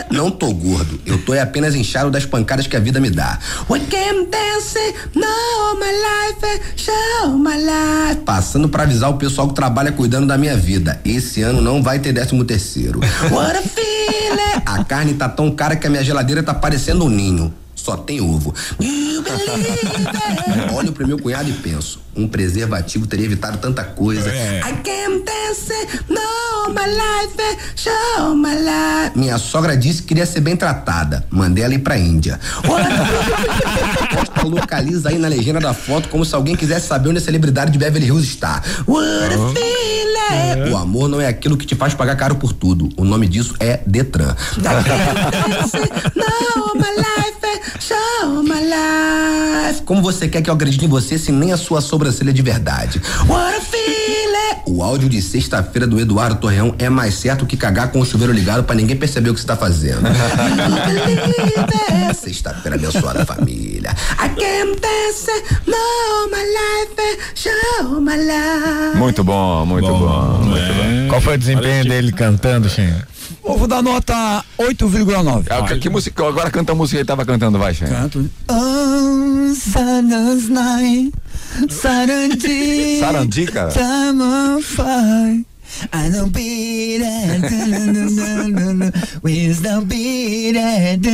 Não 0.10 0.32
tô 0.32 0.53
gordo, 0.53 0.99
eu 1.05 1.18
tô 1.24 1.34
é 1.34 1.41
apenas 1.41 1.76
inchado 1.76 2.10
das 2.10 2.26
pancadas 2.26 2.68
que 2.68 2.76
a 2.76 2.80
vida 2.80 2.99
me 2.99 3.10
dá. 3.10 3.39
We 3.70 3.80
dancing, 3.80 4.93
know 5.14 5.76
my 5.76 5.91
life 5.91 6.18
show 6.76 7.38
my 7.38 7.58
life. 7.58 8.22
Passando 8.24 8.70
pra 8.70 8.84
avisar 8.84 9.10
o 9.10 9.18
pessoal 9.18 9.47
que 9.47 9.55
trabalha 9.55 9.91
cuidando 9.91 10.28
da 10.28 10.38
minha 10.38 10.55
vida. 10.55 10.99
Esse 11.03 11.41
ano 11.41 11.62
não 11.62 11.82
vai 11.82 11.99
ter 11.99 12.14
décimo 12.14 12.45
terceiro. 12.45 12.99
What 13.32 13.58
a 13.58 13.62
feeling. 13.62 14.62
A 14.66 14.84
carne 14.84 15.14
tá 15.14 15.28
tão 15.28 15.51
cara 15.51 15.76
que 15.76 15.88
a 15.88 15.89
minha 15.89 16.03
geladeira 16.03 16.41
tá 16.43 16.53
parecendo 16.53 17.05
um 17.05 17.10
ninho. 17.10 17.53
Só 17.76 17.95
tem 17.95 18.20
ovo. 18.20 18.53
Olho 20.74 20.91
pro 20.91 21.08
meu 21.08 21.20
cunhado 21.20 21.49
e 21.49 21.53
penso: 21.53 22.01
um 22.16 22.28
preservativo 22.28 23.05
teria 23.05 23.26
evitado 23.26 23.58
tanta 23.60 23.84
coisa. 23.84 24.30
I 24.30 24.82
came 24.84 25.24
dancing, 25.24 26.03
my 26.74 26.86
life 26.86 27.36
and 27.39 27.57
show 27.76 28.36
my 28.36 28.55
life. 28.55 29.11
Minha 29.15 29.38
sogra 29.38 29.76
disse 29.76 30.01
que 30.01 30.09
queria 30.09 30.26
ser 30.26 30.41
bem 30.41 30.55
tratada. 30.55 31.26
Mandei 31.30 31.63
ela 31.63 31.74
ir 31.74 31.80
pra 31.80 31.97
Índia. 31.97 32.39
Posta 34.13 34.47
localiza 34.47 35.09
aí 35.09 35.18
na 35.18 35.28
legenda 35.28 35.59
da 35.59 35.74
foto 35.74 36.09
como 36.09 36.26
se 36.26 36.34
alguém 36.36 36.55
quisesse 36.55 36.88
saber 36.88 37.09
onde 37.09 37.18
a 37.20 37.22
celebridade 37.22 37.72
de 37.72 37.78
Beverly 37.78 38.07
Hills 38.07 38.28
está. 38.28 38.61
What 38.88 39.34
a 39.34 39.38
feeling. 39.53 40.72
O 40.72 40.78
amor 40.78 41.07
não 41.07 41.22
é 41.22 41.28
aquilo 41.28 41.57
que 41.57 41.65
te 41.65 41.76
faz 41.76 41.93
pagar 41.93 42.15
caro 42.15 42.36
por 42.36 42.53
tudo. 42.53 42.89
O 42.97 43.03
nome 43.03 43.28
disso 43.28 43.55
é 43.59 43.82
Detran. 43.86 44.36
My 46.78 46.91
life 46.95 47.28
show 47.80 48.43
my 48.43 48.61
life. 48.61 49.82
Como 49.84 50.01
você 50.01 50.28
quer 50.28 50.41
que 50.41 50.49
eu 50.49 50.53
acredite 50.53 50.86
em 50.86 50.88
você 50.88 51.18
se 51.18 51.32
nem 51.32 51.51
a 51.51 51.57
sua 51.57 51.82
sobrancelha 51.82 52.30
é 52.30 52.34
de 52.34 52.41
verdade? 52.41 53.01
What 53.28 53.57
a 53.57 53.61
feeling. 53.61 53.97
O 54.66 54.84
áudio 54.84 55.10
de 55.10 55.22
sexta-feira 55.22 55.88
do 55.88 55.99
Eduardo 55.99 56.36
Torreão 56.36 56.76
é 56.78 56.89
mais 56.89 57.16
certo 57.16 57.45
que 57.45 57.55
cagar 57.55 57.91
com 57.91 57.99
o 57.99 58.05
chuveiro 58.05 58.34
ligado 58.34 58.64
pra 58.64 58.76
ninguém 58.76 58.95
perceber 58.95 59.30
o 59.30 59.34
que 59.34 59.39
você 59.39 59.47
tá 59.47 59.55
fazendo. 59.55 60.01
Sexta-feira 62.14 62.76
abençoada 62.76 63.26
família. 63.26 63.95
I 64.20 64.30
came 64.30 64.76
dancing, 64.76 65.43
know 65.66 66.30
my 66.30 66.43
life 66.43 66.97
show 67.36 68.01
my 68.01 68.18
life. 68.18 68.97
Muito 68.97 69.24
bom, 69.24 69.66
muito 69.66 69.88
bom. 69.88 70.39
muito 70.43 70.74
bom. 70.74 71.08
Qual 71.10 71.22
foi 71.22 71.36
o 71.36 71.38
desempenho 71.38 71.86
dele 71.86 72.12
cantando? 72.12 72.68
Eu 73.43 73.58
vou 73.58 73.68
dar 73.68 73.82
nota 73.82 74.43
8,9. 74.58 75.45
Ah, 75.49 75.68
que, 75.68 75.80
que 75.80 75.89
música, 75.89 76.28
agora 76.28 76.51
canta 76.51 76.72
a 76.72 76.76
música 76.76 76.97
que 76.97 77.01
ele 77.01 77.08
tava 77.08 77.26
cantando, 77.26 77.58
vai, 77.58 77.74
Xen. 77.74 77.88
Canto. 77.88 78.30
Oh, 78.49 79.53
Sarandi. 81.70 83.00
Sarandi, 83.00 83.45
cara. 83.45 83.72
Fire. 84.62 85.45
I 85.93 86.09
don't 86.09 86.32
beat 86.32 87.01
it. 87.01 88.93
Wisdom 89.23 89.86
beat 89.86 90.55
it. 90.55 91.05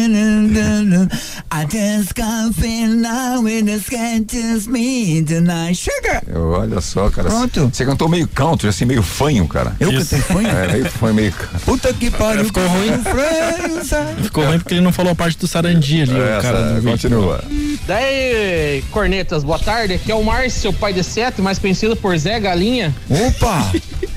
I 1.51 1.66
just 1.66 2.16
can't 2.16 2.55
feel 2.55 2.89
now 2.89 3.41
with 3.41 3.66
the 3.66 3.80
sketches 3.80 4.68
me 4.68 5.24
tonight. 5.24 5.76
Chega! 5.76 6.24
Eu, 6.28 6.51
olha 6.51 6.82
só, 6.82 7.09
cara. 7.09 7.30
Pronto. 7.30 7.70
Você 7.72 7.86
cantou 7.86 8.07
meio 8.09 8.28
country, 8.28 8.70
assim, 8.70 8.86
meio 8.86 9.03
fanho, 9.03 9.47
cara. 9.47 9.76
Eu 9.80 9.91
cantei 9.91 10.20
fanho? 10.20 10.47
É, 10.47 10.68
meio 10.72 10.86
fanho, 10.86 11.14
meio. 11.14 11.34
Puta 11.66 11.93
que 11.93 12.09
pariu. 12.09 12.45
Ficou 12.45 12.66
ruim. 12.68 12.91
Freio. 13.03 14.24
Ficou 14.24 14.45
ruim 14.45 14.59
porque 14.59 14.74
ele 14.74 14.82
não 14.82 14.91
falou 14.91 15.11
a 15.11 15.16
parte 15.16 15.38
do 15.38 15.47
Sarandi 15.47 16.01
ali, 16.01 16.14
o 16.14 16.41
cara 16.41 16.61
do 16.74 16.76
vídeo. 16.76 16.91
continua. 16.91 17.43
Daí, 17.86 18.84
cornetas, 18.91 19.43
boa 19.43 19.59
tarde. 19.59 19.93
Aqui 19.93 20.11
é 20.11 20.16
o 20.16 20.24
Márcio, 20.24 20.72
pai 20.74 20.93
de 20.93 21.03
sete, 21.03 21.41
mais 21.41 21.59
conhecido 21.59 21.95
por 21.95 22.18
Zé 22.18 22.39
Galinha. 22.39 22.93
Opa! 23.09 23.72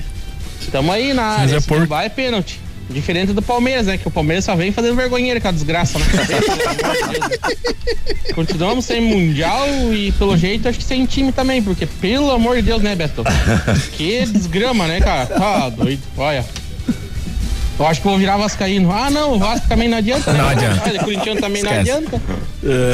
Tamo 0.71 0.91
aí 0.91 1.13
na 1.13 1.23
Mas 1.23 1.39
área. 1.41 1.57
é 1.57 1.59
Se 1.59 1.67
porco. 1.67 1.81
não 1.81 1.87
vai, 1.87 2.05
é 2.05 2.09
pênalti. 2.09 2.59
Diferente 2.89 3.33
do 3.33 3.41
Palmeiras, 3.41 3.87
né? 3.87 3.97
Que 3.97 4.07
o 4.07 4.11
Palmeiras 4.11 4.45
só 4.45 4.55
vem 4.55 4.71
fazendo 4.71 4.95
vergonheira 4.95 5.41
com 5.41 5.47
a 5.49 5.51
desgraça, 5.51 5.99
né? 5.99 6.05
Continuamos 8.33 8.85
sem 8.85 9.01
Mundial 9.01 9.67
e, 9.93 10.11
pelo 10.13 10.37
jeito, 10.37 10.69
acho 10.69 10.77
que 10.77 10.83
sem 10.85 11.05
time 11.05 11.31
também, 11.33 11.61
porque, 11.61 11.85
pelo 11.85 12.31
amor 12.31 12.55
de 12.57 12.61
Deus, 12.61 12.81
né, 12.81 12.95
Beto? 12.95 13.23
Que 13.93 14.25
desgrama, 14.25 14.87
né, 14.87 15.01
cara? 15.01 15.25
Tá 15.25 15.69
doido, 15.69 16.01
olha. 16.17 16.45
Eu 17.79 17.85
acho 17.85 18.01
que 18.01 18.07
vou 18.07 18.17
virar 18.17 18.37
Vascaíno. 18.37 18.91
Ah, 18.91 19.09
não, 19.09 19.33
o 19.33 19.39
Vasco 19.39 19.67
também 19.67 19.87
não 19.87 19.97
adianta. 19.99 20.33
né? 20.33 20.39
Não 20.41 20.49
adianta. 20.49 20.81
Olha, 20.85 20.99
o 21.01 21.03
Corinthians 21.03 21.39
também 21.39 21.61
não 21.63 21.71
Esquece. 21.71 21.91
adianta. 21.91 22.21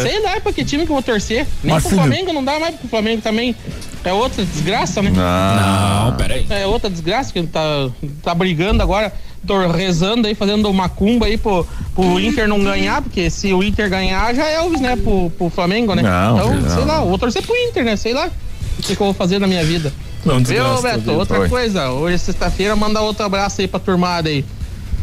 Sei 0.02 0.22
lá 0.22 0.42
pra 0.42 0.52
que 0.52 0.66
time 0.66 0.86
que 0.86 0.92
eu 0.92 0.96
vou 0.96 1.04
torcer. 1.04 1.48
Nem 1.64 1.74
Marcílio. 1.74 1.98
pro 1.98 2.06
Flamengo 2.06 2.34
não 2.34 2.44
dá 2.44 2.60
mais 2.60 2.76
pro 2.76 2.88
Flamengo 2.90 3.22
também. 3.22 3.56
É 4.04 4.12
outra 4.12 4.44
desgraça, 4.44 5.02
né? 5.02 5.12
Não. 5.16 6.06
Não, 6.12 6.18
peraí. 6.18 6.46
É 6.50 6.68
outra 6.68 6.90
desgraça 6.90 7.32
que 7.32 7.42
tá, 7.44 7.90
tá 8.22 8.36
brigando 8.36 8.84
agora, 8.84 9.14
tô 9.48 9.66
rezando 9.68 10.28
aí, 10.28 10.36
fazendo 10.36 10.72
macumba 10.74 11.28
aí 11.28 11.38
pro, 11.38 11.66
pro 11.96 12.20
Inter 12.20 12.46
não 12.50 12.62
ganhar, 12.62 13.02
porque 13.02 13.30
se 13.30 13.54
o 13.54 13.64
Inter 13.64 13.90
ganhar, 13.90 14.36
já 14.36 14.46
é 14.46 14.56
Elvis, 14.56 14.82
né, 14.82 14.98
pro, 14.98 15.30
pro 15.38 15.50
Flamengo, 15.50 15.96
né? 15.96 16.02
Não, 16.02 16.36
então, 16.36 16.50
filho, 16.50 16.70
sei 16.70 16.80
não. 16.82 16.88
lá, 16.88 17.00
vou 17.00 17.18
torcer 17.18 17.42
pro 17.42 17.56
Inter, 17.56 17.86
né? 17.86 17.96
Sei 17.96 18.14
lá. 18.14 18.30
O 18.78 18.82
que, 18.82 18.94
que 18.96 19.02
eu 19.02 19.06
vou 19.06 19.14
fazer 19.14 19.40
na 19.40 19.48
minha 19.48 19.64
vida. 19.64 19.94
Não, 20.26 20.36
Viu, 20.36 20.44
desgraça 20.44 20.82
Beto? 20.82 21.00
dele. 21.00 21.18
Outra 21.18 21.40
Oi. 21.40 21.48
coisa, 21.48 21.90
hoje 21.92 22.16
é 22.16 22.18
sexta-feira, 22.18 22.76
manda 22.76 23.00
outro 23.00 23.24
abraço 23.26 23.62
aí 23.62 23.68
pra 23.70 23.80
turmada 23.80 24.28
aí. 24.28 24.44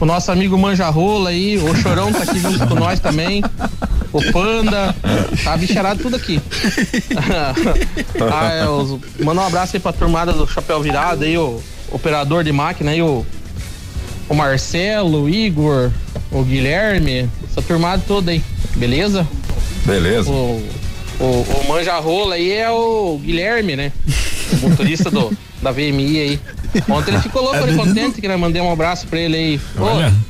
O 0.01 0.07
nosso 0.07 0.32
amigo 0.32 0.57
Manjarrola 0.59 1.30
aí, 1.30 1.59
o 1.59 1.74
Chorão 1.76 2.11
tá 2.11 2.22
aqui 2.22 2.40
junto 2.40 2.66
com 2.66 2.74
nós 2.74 2.98
também. 2.98 3.42
O 4.12 4.32
Panda, 4.32 4.94
tá 5.44 5.57
bicharado 5.57 6.03
tudo 6.03 6.16
aqui. 6.16 6.40
ah, 8.32 8.53
é, 8.53 8.68
os, 8.68 8.98
manda 9.20 9.42
um 9.42 9.46
abraço 9.46 9.76
aí 9.76 9.80
pra 9.80 9.92
turmada 9.92 10.32
do 10.32 10.48
Chapéu 10.48 10.80
Virado 10.82 11.24
aí, 11.24 11.36
o 11.36 11.62
operador 11.92 12.42
de 12.42 12.51
máquina 12.51 12.90
aí, 12.90 13.03
o, 13.03 13.24
o 14.28 14.34
Marcelo, 14.34 15.24
o 15.24 15.28
Igor, 15.28 15.90
o 16.32 16.42
Guilherme, 16.42 17.28
essa 17.48 17.62
turmada 17.62 18.03
toda 18.09 18.30
aí, 18.30 18.42
beleza? 18.74 19.28
Beleza. 19.84 20.30
O, 20.30 20.66
o, 21.20 21.24
o 21.24 21.68
Manjarrola 21.68 22.36
aí 22.36 22.51
é 22.53 22.70
o 22.70 23.20
Guilherme, 23.22 23.76
né? 23.76 23.92
O 24.53 24.68
motorista 24.68 25.11
do, 25.11 25.30
da 25.62 25.70
VMI 25.70 26.20
aí. 26.20 26.40
Ontem 26.88 27.12
ele 27.12 27.20
ficou 27.20 27.42
louco, 27.42 27.58
ele 27.58 27.76
contente 27.76 28.20
que 28.20 28.28
nós 28.28 28.38
mandei 28.38 28.62
um 28.62 28.72
abraço 28.72 29.06
pra 29.06 29.18
ele 29.18 29.36
aí. 29.36 29.61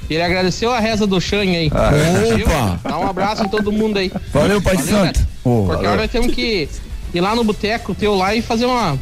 Ele 0.08 0.22
agradeceu 0.22 0.72
a 0.72 0.80
reza 0.80 1.06
do 1.06 1.20
Xan 1.20 1.40
aí. 1.42 1.70
Ah, 1.72 1.90
Viu? 2.34 2.46
opa. 2.46 2.80
Dá 2.82 2.98
um 2.98 3.08
abraço 3.08 3.44
em 3.44 3.48
todo 3.48 3.70
mundo 3.70 3.98
aí. 3.98 4.10
Valeu, 4.32 4.60
Pai 4.60 4.76
de 4.76 4.82
Santo. 4.84 5.20
Porque 5.42 5.72
valeu. 5.72 5.78
agora 5.78 6.02
nós 6.02 6.10
temos 6.10 6.34
que 6.34 6.68
ir 7.12 7.20
lá 7.20 7.34
no 7.34 7.44
boteco 7.44 7.94
teu 7.94 8.14
lá 8.14 8.34
e 8.34 8.42
fazer 8.42 8.66
uma, 8.66 8.98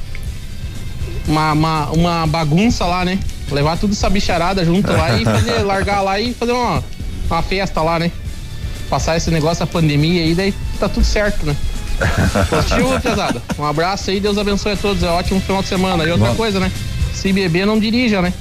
uma, 1.26 1.52
uma, 1.52 1.90
uma 1.90 2.26
bagunça 2.26 2.84
lá, 2.84 3.04
né? 3.04 3.18
Levar 3.50 3.78
tudo 3.78 3.92
essa 3.92 4.10
bicharada 4.10 4.64
junto 4.64 4.92
lá 4.92 5.18
e 5.18 5.24
fazer, 5.24 5.62
largar 5.64 6.02
lá 6.02 6.20
e 6.20 6.34
fazer 6.34 6.52
uma, 6.52 6.84
uma 7.30 7.42
festa 7.42 7.80
lá, 7.80 7.98
né? 7.98 8.10
Passar 8.90 9.16
esse 9.16 9.30
negócio 9.30 9.64
da 9.64 9.70
pandemia 9.70 10.22
aí, 10.22 10.34
daí 10.34 10.54
tá 10.78 10.88
tudo 10.88 11.04
certo, 11.04 11.46
né? 11.46 11.56
Positivo, 12.49 13.01
pesada. 13.01 13.42
Um 13.59 13.64
abraço 13.64 14.11
aí, 14.11 14.20
Deus 14.20 14.38
abençoe 14.38 14.72
a 14.72 14.76
todos. 14.76 15.03
É 15.03 15.11
um 15.11 15.14
ótimo 15.14 15.40
final 15.40 15.62
de 15.62 15.68
semana. 15.68 16.05
E 16.05 16.11
outra 16.11 16.28
Bom. 16.28 16.34
coisa, 16.36 16.61
né? 16.61 16.70
Se 17.12 17.32
beber, 17.32 17.66
não 17.66 17.78
dirija, 17.78 18.22
né? 18.22 18.32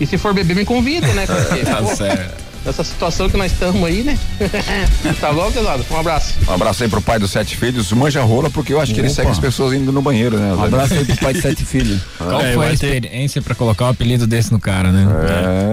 E 0.00 0.06
se 0.06 0.18
for 0.18 0.34
beber, 0.34 0.56
me 0.56 0.64
convida, 0.64 1.06
né? 1.14 1.24
Porque, 1.26 1.64
Tá 1.64 1.76
pô, 1.76 1.94
certo. 1.94 2.43
Nessa 2.64 2.82
situação 2.82 3.28
que 3.28 3.36
nós 3.36 3.52
estamos 3.52 3.84
aí, 3.84 4.02
né? 4.02 4.18
tá 5.20 5.30
bom, 5.32 5.52
pesado? 5.52 5.84
Um 5.90 5.96
abraço. 5.98 6.34
Um 6.48 6.52
abraço 6.52 6.82
aí 6.82 6.88
pro 6.88 7.02
pai 7.02 7.18
dos 7.18 7.30
sete 7.30 7.56
filhos, 7.58 7.92
manja 7.92 8.22
rola, 8.22 8.48
porque 8.48 8.72
eu 8.72 8.80
acho 8.80 8.94
que 8.94 9.00
ele 9.00 9.08
Opa. 9.08 9.16
segue 9.16 9.30
as 9.30 9.38
pessoas 9.38 9.74
indo 9.74 9.92
no 9.92 10.00
banheiro, 10.00 10.38
né? 10.38 10.54
Um 10.54 10.64
abraço 10.64 10.94
aí 10.94 11.04
pro 11.04 11.16
pai 11.18 11.34
de 11.34 11.42
sete 11.42 11.62
filhos. 11.66 12.00
Qual 12.16 12.40
É, 12.40 12.54
foi 12.54 12.64
a 12.64 12.68
vai 12.68 12.76
ter- 12.76 12.86
experiência 12.96 13.42
pra 13.42 13.54
colocar 13.54 13.84
um 13.84 13.88
apelido 13.88 14.26
desse 14.26 14.50
no 14.50 14.58
cara, 14.58 14.90
né? 14.90 15.06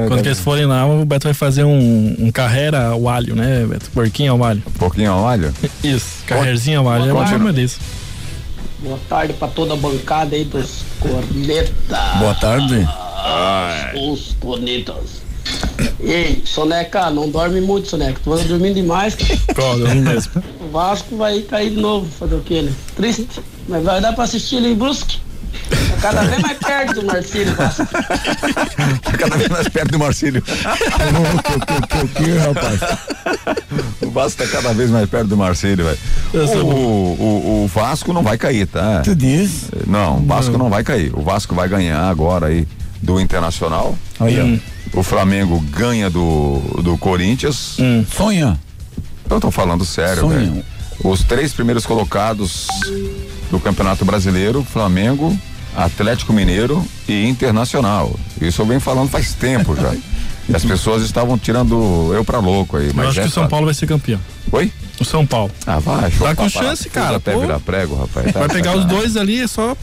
É, 0.04 0.08
Quando 0.10 0.22
que 0.22 0.28
eles 0.28 0.40
forem 0.42 0.66
lá, 0.66 0.86
o 0.86 1.06
Beto 1.06 1.28
vai 1.28 1.34
fazer 1.34 1.64
um, 1.64 2.16
um 2.20 2.30
carreira 2.30 2.88
ao 2.88 3.08
alho, 3.08 3.36
né, 3.38 3.66
Beto? 3.66 3.90
Porquinho 3.92 4.34
ao 4.34 4.44
alho. 4.44 4.62
Pouquinho 4.78 5.12
ao 5.14 5.26
alho? 5.26 5.54
Isso, 5.82 6.24
carreirzinho 6.28 6.80
ao 6.82 6.90
alho. 6.90 7.10
É 7.10 7.14
uma 7.14 7.54
disso. 7.54 7.80
Boa 8.80 9.00
tarde 9.08 9.32
pra 9.34 9.48
toda 9.48 9.74
a 9.76 9.78
bancada 9.78 10.36
aí 10.36 10.44
dos 10.44 10.84
cornetas. 11.00 11.74
Boa 12.20 12.34
tarde. 12.36 12.86
Os 13.96 14.36
cornetas. 14.42 15.22
Ei, 16.00 16.42
Soneca, 16.46 17.10
não 17.10 17.30
dorme 17.30 17.62
muito, 17.62 17.88
Soneca. 17.88 18.20
Tu 18.24 18.34
anda 18.34 18.44
dormindo 18.44 18.76
demais, 18.76 19.16
dormi 19.56 20.02
mesmo. 20.02 20.44
O 20.60 20.70
Vasco 20.72 21.16
vai 21.16 21.42
cair 21.42 21.72
de 21.72 21.80
novo, 21.80 22.10
fazer 22.20 22.36
o 22.36 22.42
quê, 22.42 22.62
né? 22.62 22.72
Triste. 22.96 23.28
Mas 23.68 23.84
vai 23.84 24.02
dar 24.02 24.14
pra 24.14 24.24
assistir 24.24 24.58
ele 24.58 24.70
em 24.70 24.76
Brusque. 24.76 25.20
Tá 25.70 25.98
cada 26.02 26.24
vez 26.24 26.42
mais 26.42 26.58
perto 26.58 26.94
do 26.96 27.06
Marcílio 27.06 27.56
Vasco. 27.56 27.86
Tá 27.86 29.18
cada 29.18 29.38
vez 29.38 29.50
mais 29.50 29.68
perto 29.68 29.92
do 29.92 30.00
Marcílio. 30.00 30.44
O 32.04 32.08
que, 32.08 32.32
rapaz? 32.38 32.80
O 34.02 34.10
Vasco 34.10 34.44
tá 34.44 34.50
cada 34.50 34.74
vez 34.74 34.90
mais 34.90 35.10
perto 35.10 35.28
do 35.28 35.38
Marcílio, 35.38 35.86
velho. 35.86 36.00
O, 36.64 36.68
o, 36.68 37.64
o 37.64 37.68
Vasco 37.68 38.12
não 38.12 38.24
vai 38.24 38.38
cair, 38.38 38.66
tá? 38.66 39.02
Tu 39.02 39.16
diz? 39.16 39.70
Não, 39.88 40.18
o 40.18 40.26
Vasco 40.26 40.58
não 40.58 40.70
vai 40.70 40.84
cair. 40.84 41.12
O 41.14 41.22
Vasco 41.22 41.54
vai 41.54 41.70
ganhar 41.70 42.02
agora 42.10 42.48
aí 42.48 42.68
do 43.02 43.20
Internacional. 43.20 43.98
Aí. 44.20 44.40
Hum. 44.42 44.60
O 44.94 45.04
Flamengo 45.04 45.60
ganha 45.72 46.10
do, 46.10 46.60
do 46.84 46.98
Corinthians. 46.98 47.78
Hum. 47.80 48.06
Sonha. 48.14 48.60
Eu 49.30 49.40
tô 49.40 49.50
falando 49.50 49.86
sério, 49.86 50.22
Sonha. 50.24 50.40
velho. 50.40 50.66
Os 51.04 51.24
três 51.24 51.54
primeiros 51.54 51.86
colocados 51.86 52.68
do 53.50 53.60
Campeonato 53.60 54.04
Brasileiro, 54.04 54.64
Flamengo, 54.64 55.38
Atlético 55.76 56.34
Mineiro 56.34 56.86
e 57.08 57.26
Internacional. 57.28 58.14
Isso 58.42 58.62
eu 58.62 58.66
venho 58.66 58.82
falando 58.82 59.10
faz 59.10 59.34
tempo 59.34 59.76
já. 59.76 59.94
E 60.50 60.56
as 60.56 60.66
pessoas 60.66 61.04
estavam 61.04 61.38
tirando 61.38 62.12
eu 62.14 62.26
pra 62.26 62.40
louco 62.40 62.76
aí. 62.76 62.88
Eu 62.88 62.94
Mas 62.96 63.10
acho 63.10 63.20
é 63.20 63.24
que 63.24 63.30
o 63.30 63.32
São. 63.32 63.48
Paulo 63.48 63.66
vai 63.66 63.76
ser 63.76 63.86
campeão. 63.86 64.20
Oi? 64.52 64.72
O 65.00 65.06
São 65.06 65.26
Paulo. 65.26 65.52
Ah, 65.68 65.80
vai. 65.80 66.10
Tá 66.10 66.36
com 66.36 66.50
chance, 66.50 66.90
cara, 66.90 67.18
Até 67.18 67.34
pô. 67.34 67.42
virar 67.42 67.60
prego, 67.60 67.96
rapaz. 67.96 68.34
Tá 68.34 68.40
Vai 68.40 68.50
pegar 68.50 68.76
os 68.76 68.84
dois 68.86 69.16
ali, 69.16 69.40
é 69.40 69.48
só 69.48 69.78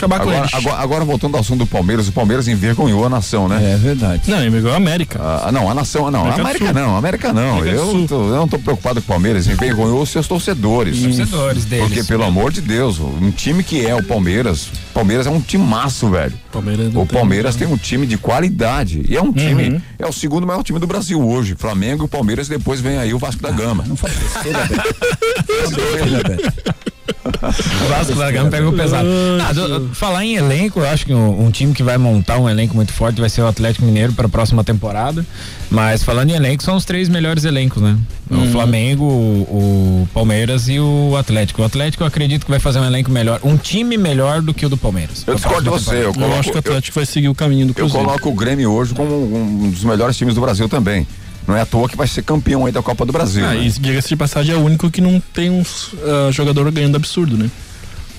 acabar 0.00 0.20
com 0.20 0.30
Agora, 0.30 0.38
eles. 0.38 0.54
agora, 0.54 0.82
agora 0.82 1.04
voltando 1.04 1.34
ao 1.36 1.40
assunto 1.40 1.60
do 1.60 1.66
Palmeiras, 1.66 2.08
o 2.08 2.12
Palmeiras 2.12 2.48
envergonhou 2.48 3.04
a 3.04 3.08
nação, 3.08 3.48
né? 3.48 3.72
É 3.72 3.76
verdade. 3.76 4.30
Não, 4.30 4.42
igual 4.44 4.74
a 4.74 4.76
América. 4.76 5.18
Ah, 5.22 5.50
não, 5.52 5.70
a 5.70 5.74
nação, 5.74 6.10
não, 6.10 6.20
América 6.22 6.38
a 6.38 6.44
América 6.44 6.64
Sul. 6.66 6.74
não, 6.74 6.94
a 6.94 6.98
América 6.98 7.32
não. 7.32 7.58
América 7.58 7.76
eu, 7.76 8.06
tô- 8.08 8.28
eu 8.28 8.36
não 8.36 8.48
tô 8.48 8.58
preocupado 8.58 9.00
com 9.00 9.04
o 9.04 9.08
Palmeiras, 9.08 9.46
envergonhou 9.46 10.02
os 10.02 10.08
seus 10.08 10.26
torcedores. 10.26 11.00
Torcedores 11.02 11.64
deles. 11.64 11.86
Porque, 11.86 12.04
pelo 12.04 12.24
amor 12.24 12.50
de 12.52 12.60
Deus, 12.60 12.98
um 12.98 13.30
time 13.30 13.62
que 13.62 13.86
é 13.86 13.94
o 13.94 14.02
Palmeiras, 14.02 14.68
Palmeiras 14.94 15.26
é 15.26 15.30
um 15.30 15.40
timaço, 15.40 16.08
velho. 16.10 16.32
Palmeiras 16.52 16.88
O 16.88 16.90
tem- 16.90 17.06
Palmeiras 17.06 17.56
tem 17.56 17.66
um 17.68 17.76
time 17.76 18.06
de 18.06 18.16
qualidade. 18.18 19.04
E 19.08 19.16
é 19.16 19.22
um 19.22 19.32
time, 19.32 19.70
Uhum. 19.70 19.80
é 19.98 20.06
o 20.06 20.12
segundo 20.12 20.46
maior 20.46 20.62
time 20.62 20.78
do 20.78 20.86
Brasil 20.86 21.20
hoje. 21.24 21.54
Flamengo 21.58 22.04
e 22.04 22.06
o 22.06 22.08
Palmeiras, 22.08 22.48
depois 22.48 22.80
vem 22.80 22.98
aí 22.98 23.12
o 23.14 23.18
Vasco 23.18 23.42
da 23.42 23.50
Gama. 23.50 23.84
Não 23.86 23.96
faz 23.96 24.14
besteira, 24.14 24.66
Beto. 24.66 26.52
Vasco 27.88 28.14
da 28.16 28.30
Gama 28.30 28.50
pegou 28.50 28.72
pesado. 28.72 29.08
Ah, 29.46 29.52
do- 29.52 29.88
falar 29.94 30.24
em 30.24 30.34
elenco, 30.36 30.80
eu 30.80 30.88
acho 30.88 31.06
que 31.06 31.14
um, 31.14 31.46
um 31.46 31.50
time 31.50 31.72
que 31.72 31.82
vai 31.82 31.96
montar 31.98 32.38
um 32.38 32.48
elenco 32.48 32.74
muito 32.74 32.92
forte 32.92 33.20
vai 33.20 33.30
ser 33.30 33.40
o 33.42 33.46
Atlético 33.46 33.84
Mineiro 33.84 34.12
para 34.12 34.26
a 34.26 34.28
próxima 34.28 34.62
temporada. 34.62 35.24
Mas 35.70 36.02
falando 36.02 36.30
em 36.30 36.34
elenco, 36.34 36.62
são 36.62 36.76
os 36.76 36.84
três 36.84 37.08
melhores 37.08 37.44
elencos, 37.44 37.82
né? 37.82 37.96
O 38.30 38.46
Flamengo, 38.52 39.04
o, 39.04 40.02
o 40.04 40.08
Palmeiras 40.14 40.68
e 40.68 40.78
o 40.78 41.16
Atlético. 41.16 41.62
O 41.62 41.64
Atlético 41.64 42.02
eu 42.02 42.06
acredito 42.06 42.44
que 42.44 42.50
vai 42.50 42.60
fazer 42.60 42.78
um 42.78 42.84
elenco 42.84 43.10
melhor, 43.10 43.40
um 43.42 43.56
time 43.56 43.96
melhor 43.96 44.40
do 44.42 44.52
que 44.54 44.64
o 44.66 44.68
do 44.68 44.76
Palmeiras. 44.76 45.24
Eu 45.26 45.34
discordo 45.34 45.62
de 45.62 45.70
você, 45.70 45.96
eu 45.96 46.02
Eu 46.02 46.14
coloco, 46.14 46.34
acho 46.38 46.50
que 46.50 46.56
o 46.56 46.58
eu, 46.58 46.60
Atlético 46.60 46.94
vai 46.94 47.06
seguir 47.06 47.28
o 47.28 47.34
caminho 47.34 47.66
do 47.66 47.70
eu 47.70 47.74
Cruzeiro. 47.74 48.06
coloco 48.06 48.28
o 48.28 48.32
Grêmio 48.34 48.70
hoje 48.70 48.94
como 48.94 49.14
um 49.14 49.70
dos 49.70 49.82
melhores 49.84 50.16
times 50.16 50.34
do 50.34 50.40
Brasil 50.40 50.68
também. 50.68 51.06
Não 51.46 51.56
é 51.56 51.62
à 51.62 51.66
toa 51.66 51.88
que 51.88 51.96
vai 51.96 52.06
ser 52.06 52.22
campeão 52.22 52.66
aí 52.66 52.72
da 52.72 52.82
Copa 52.82 53.04
do 53.04 53.12
Brasil. 53.12 53.44
Ah, 53.44 53.54
né? 53.54 53.66
e 53.66 53.70
diga-se 53.70 54.08
de 54.08 54.16
passagem, 54.16 54.54
é 54.54 54.58
o 54.58 54.62
único 54.62 54.90
que 54.90 55.00
não 55.00 55.20
tem 55.20 55.50
um 55.50 55.62
ah, 56.02 56.30
jogador 56.30 56.70
ganhando 56.70 56.96
absurdo, 56.96 57.36
né? 57.36 57.50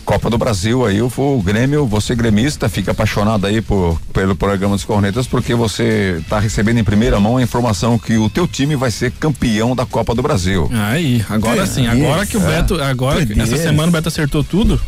Copa 0.03 0.29
do 0.29 0.37
Brasil 0.37 0.85
aí, 0.85 1.01
o, 1.01 1.11
o 1.15 1.41
Grêmio, 1.41 1.85
você 1.85 2.15
gremista, 2.15 2.67
fica 2.67 2.91
apaixonado 2.91 3.45
aí 3.45 3.61
por, 3.61 3.99
pelo 4.11 4.35
programa 4.35 4.75
dos 4.75 4.83
Cornetas, 4.83 5.27
porque 5.27 5.53
você 5.53 6.17
está 6.19 6.39
recebendo 6.39 6.79
em 6.79 6.83
primeira 6.83 7.19
mão 7.19 7.37
a 7.37 7.41
informação 7.41 7.97
que 7.97 8.17
o 8.17 8.29
teu 8.29 8.47
time 8.47 8.75
vai 8.75 8.91
ser 8.91 9.11
campeão 9.11 9.75
da 9.75 9.85
Copa 9.85 10.13
do 10.15 10.21
Brasil. 10.21 10.69
Aí, 10.73 11.23
agora 11.29 11.65
sim, 11.65 11.87
agora 11.87 12.25
que 12.25 12.35
o 12.35 12.39
Beto, 12.39 12.81
agora 12.81 13.25
que 13.25 13.39
essa 13.39 13.57
semana 13.57 13.89
o 13.89 13.91
Beto 13.91 14.07
acertou 14.07 14.43
tudo, 14.43 14.81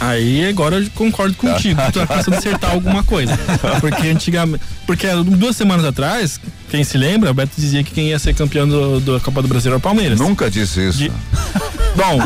aí 0.00 0.48
agora 0.48 0.78
eu 0.78 0.90
concordo 0.94 1.34
contigo, 1.36 1.80
tu 1.92 2.00
tá 2.00 2.06
precisando 2.06 2.34
acertar 2.38 2.72
alguma 2.72 3.02
coisa. 3.02 3.36
Porque 3.80 4.08
antigamente, 4.08 4.62
porque 4.86 5.06
duas 5.24 5.56
semanas 5.56 5.84
atrás, 5.84 6.40
quem 6.70 6.84
se 6.84 6.96
lembra, 6.98 7.30
o 7.30 7.34
Beto 7.34 7.52
dizia 7.56 7.82
que 7.82 7.92
quem 7.92 8.08
ia 8.08 8.18
ser 8.18 8.34
campeão 8.34 8.66
do, 8.68 9.00
da 9.00 9.20
Copa 9.20 9.42
do 9.42 9.48
Brasil 9.48 9.70
era 9.70 9.78
o 9.78 9.80
Palmeiras. 9.80 10.18
Nunca 10.18 10.50
disse 10.50 10.88
isso. 10.88 10.98
De- 10.98 11.12
Bom, 11.96 12.18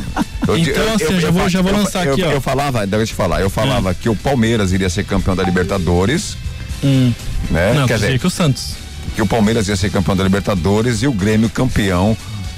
Eu 0.48 0.58
então 0.58 0.82
eu- 0.82 0.94
assim, 0.94 1.04
eu- 1.04 1.10
eu 1.12 1.20
já 1.20 1.30
vou, 1.30 1.48
já 1.48 1.62
vou 1.62 1.72
lançar 1.72 2.08
aqui, 2.08 2.22
ó. 2.22 2.30
Eu 2.32 2.40
falava, 2.40 2.86
deixa 2.86 3.02
eu 3.02 3.06
te 3.06 3.14
falar, 3.14 3.40
eu 3.40 3.48
falava 3.50 3.94
que 3.94 4.08
o 4.08 4.16
Palmeiras 4.16 4.72
iria 4.72 4.90
ser 4.90 5.04
campeão 5.04 5.36
da 5.36 5.42
Libertadores, 5.44 6.36
Hum. 6.82 7.12
né? 7.50 7.74
Não, 7.74 7.86
Quer 7.86 7.94
dizer, 7.94 8.18
que 8.18 8.26
o 8.26 8.30
Santos. 8.30 8.74
que 9.14 9.22
o 9.22 9.26
Palmeiras 9.26 9.68
ia 9.68 9.76
ser 9.76 9.90
campeão 9.90 10.16
da 10.16 10.24
Libertadores 10.24 11.02
e 11.02 11.06
o 11.06 11.12
Grêmio 11.12 11.48
campeão 11.48 12.16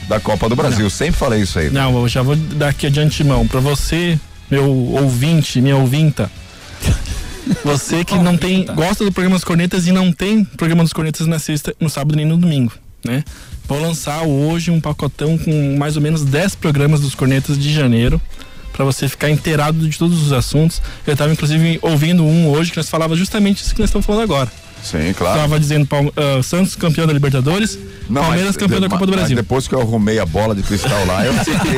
da 0.09 0.19
Copa 0.21 0.49
do 0.49 0.57
Brasil. 0.57 0.89
Sempre 0.89 1.17
falei 1.19 1.43
isso 1.43 1.59
aí. 1.59 1.71
Não, 1.71 2.01
eu 2.01 2.09
já 2.09 2.23
vou 2.23 2.35
dar 2.37 2.69
aqui 2.69 2.89
de 2.89 2.99
antemão 3.01 3.47
pra 3.47 3.61
você, 3.61 4.19
meu 4.53 4.71
ouvinte, 4.71 5.63
minha 5.63 5.79
ouvinta. 5.79 6.31
Você 7.65 8.05
que 8.05 8.15
não 8.19 8.37
tem, 8.37 8.67
gosta 8.67 9.03
do 9.03 9.11
programa 9.11 9.37
dos 9.37 9.45
Cornetas 9.45 9.87
e 9.87 9.93
não 9.93 10.13
tem 10.13 10.45
programa 10.45 10.83
dos 10.83 10.93
Cornetas 10.93 11.27
na 11.27 11.39
sexta, 11.39 11.75
no 11.81 11.89
sábado 11.89 12.17
nem 12.17 12.27
no 12.27 12.37
domingo, 12.37 12.71
né? 13.03 13.25
Vou 13.67 13.81
lançar 13.81 14.25
hoje 14.25 14.71
um 14.71 14.79
pacotão 14.79 15.39
com 15.39 15.79
mais 15.79 15.97
ou 15.97 16.03
menos 16.03 16.23
10 16.23 16.57
programas 16.57 17.01
dos 17.01 17.15
Cornetas 17.15 17.59
de 17.59 17.73
janeiro 17.73 18.21
pra 18.75 18.85
você 18.85 19.09
ficar 19.09 19.31
inteirado 19.31 19.89
de 19.89 19.97
todos 19.97 20.23
os 20.23 20.33
assuntos. 20.35 20.83
Eu 21.07 21.17
tava 21.17 21.33
inclusive 21.33 21.79
ouvindo 21.81 22.23
um 22.23 22.51
hoje 22.51 22.73
que 22.73 22.77
nós 22.77 22.91
falava 22.91 23.17
justamente 23.17 23.63
isso 23.63 23.75
que 23.75 23.81
nós 23.81 23.89
estamos 23.89 24.05
falando 24.05 24.25
agora. 24.25 24.53
Sim, 24.83 25.13
claro. 25.17 25.39
Tava 25.41 25.61
dizendo 25.61 25.87
ah, 26.17 26.43
Santos 26.43 26.75
campeão 26.75 27.07
da 27.07 27.13
Libertadores, 27.13 27.79
Palmeiras 28.13 28.47
mas 28.49 28.57
campeão 28.57 28.81
de- 28.81 28.87
da 28.87 28.91
Copa 28.91 29.07
do 29.07 29.13
Brasil. 29.13 29.37
depois 29.37 29.69
que 29.69 29.75
eu 29.75 29.81
arrumei 29.81 30.19
a 30.19 30.27
bola 30.27 30.55
de 30.55 30.63
cristal 30.63 31.07
lá, 31.07 31.25
eu 31.25 31.33
acertei. 31.33 31.73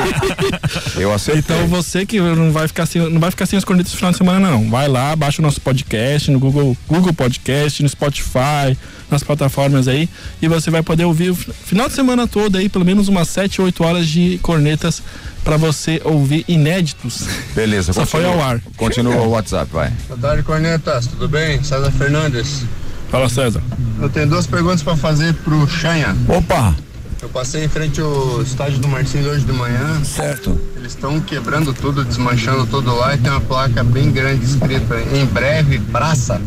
eu 1.03 1.13
acertei. 1.13 1.55
Então 1.55 1.67
você 1.67 2.05
que 2.05 2.19
não 2.19 2.51
vai 2.51 2.67
ficar 2.67 2.85
sem, 2.85 3.01
não 3.09 3.19
vai 3.19 3.29
ficar 3.31 3.45
sem 3.45 3.57
as 3.57 3.63
cornetas 3.63 3.91
no 3.93 3.97
final 3.97 4.11
de 4.11 4.17
semana 4.17 4.49
não. 4.51 4.69
Vai 4.69 4.87
lá, 4.87 5.15
baixa 5.15 5.41
o 5.41 5.45
nosso 5.45 5.61
podcast 5.61 6.31
no 6.31 6.39
Google, 6.39 6.75
Google 6.87 7.13
Podcast, 7.13 7.81
no 7.83 7.89
Spotify, 7.89 8.75
nas 9.09 9.21
plataformas 9.23 9.87
aí 9.87 10.09
e 10.41 10.47
você 10.47 10.71
vai 10.71 10.81
poder 10.81 11.05
ouvir 11.05 11.29
o 11.29 11.35
fi- 11.35 11.51
final 11.65 11.87
de 11.87 11.93
semana 11.93 12.27
todo 12.27 12.57
aí, 12.57 12.67
pelo 12.67 12.83
menos 12.83 13.07
umas 13.07 13.29
7, 13.29 13.61
8 13.61 13.83
horas 13.83 14.07
de 14.07 14.39
cornetas 14.41 15.01
pra 15.43 15.57
você 15.57 16.01
ouvir 16.03 16.43
inéditos. 16.47 17.27
Beleza, 17.53 17.93
Só 17.93 18.03
foi 18.05 18.21
continua- 18.23 18.43
ao 18.43 18.49
ar. 18.49 18.61
Continua 18.75 19.15
o 19.17 19.29
WhatsApp, 19.29 19.71
vai. 19.71 19.93
Boa 20.07 20.19
tarde, 20.19 20.41
Cornetas. 20.41 21.05
Tudo 21.05 21.29
bem? 21.29 21.63
César 21.63 21.91
Fernandes. 21.91 22.63
Fala, 23.09 23.29
César. 23.29 23.61
Eu 24.01 24.09
tenho 24.09 24.27
duas 24.27 24.45
perguntas 24.47 24.83
para 24.83 24.95
fazer 24.95 25.33
pro 25.35 25.67
Chanha. 25.67 26.15
Opa! 26.27 26.75
Eu 27.21 27.29
passei 27.29 27.63
em 27.63 27.67
frente 27.69 27.99
ao 28.01 28.41
estádio 28.41 28.77
do 28.79 28.87
Marcinho 28.87 29.29
hoje 29.29 29.45
de 29.45 29.51
manhã. 29.51 30.03
Certo. 30.03 30.59
Eles 30.75 30.91
estão 30.91 31.19
quebrando 31.19 31.73
tudo, 31.73 32.03
desmanchando 32.03 32.65
tudo 32.67 32.93
lá 32.95 33.15
e 33.15 33.17
tem 33.17 33.31
uma 33.31 33.41
placa 33.41 33.83
bem 33.83 34.11
grande 34.11 34.45
escrita 34.45 34.99
em 35.13 35.25
breve 35.25 35.79
praça. 35.79 36.39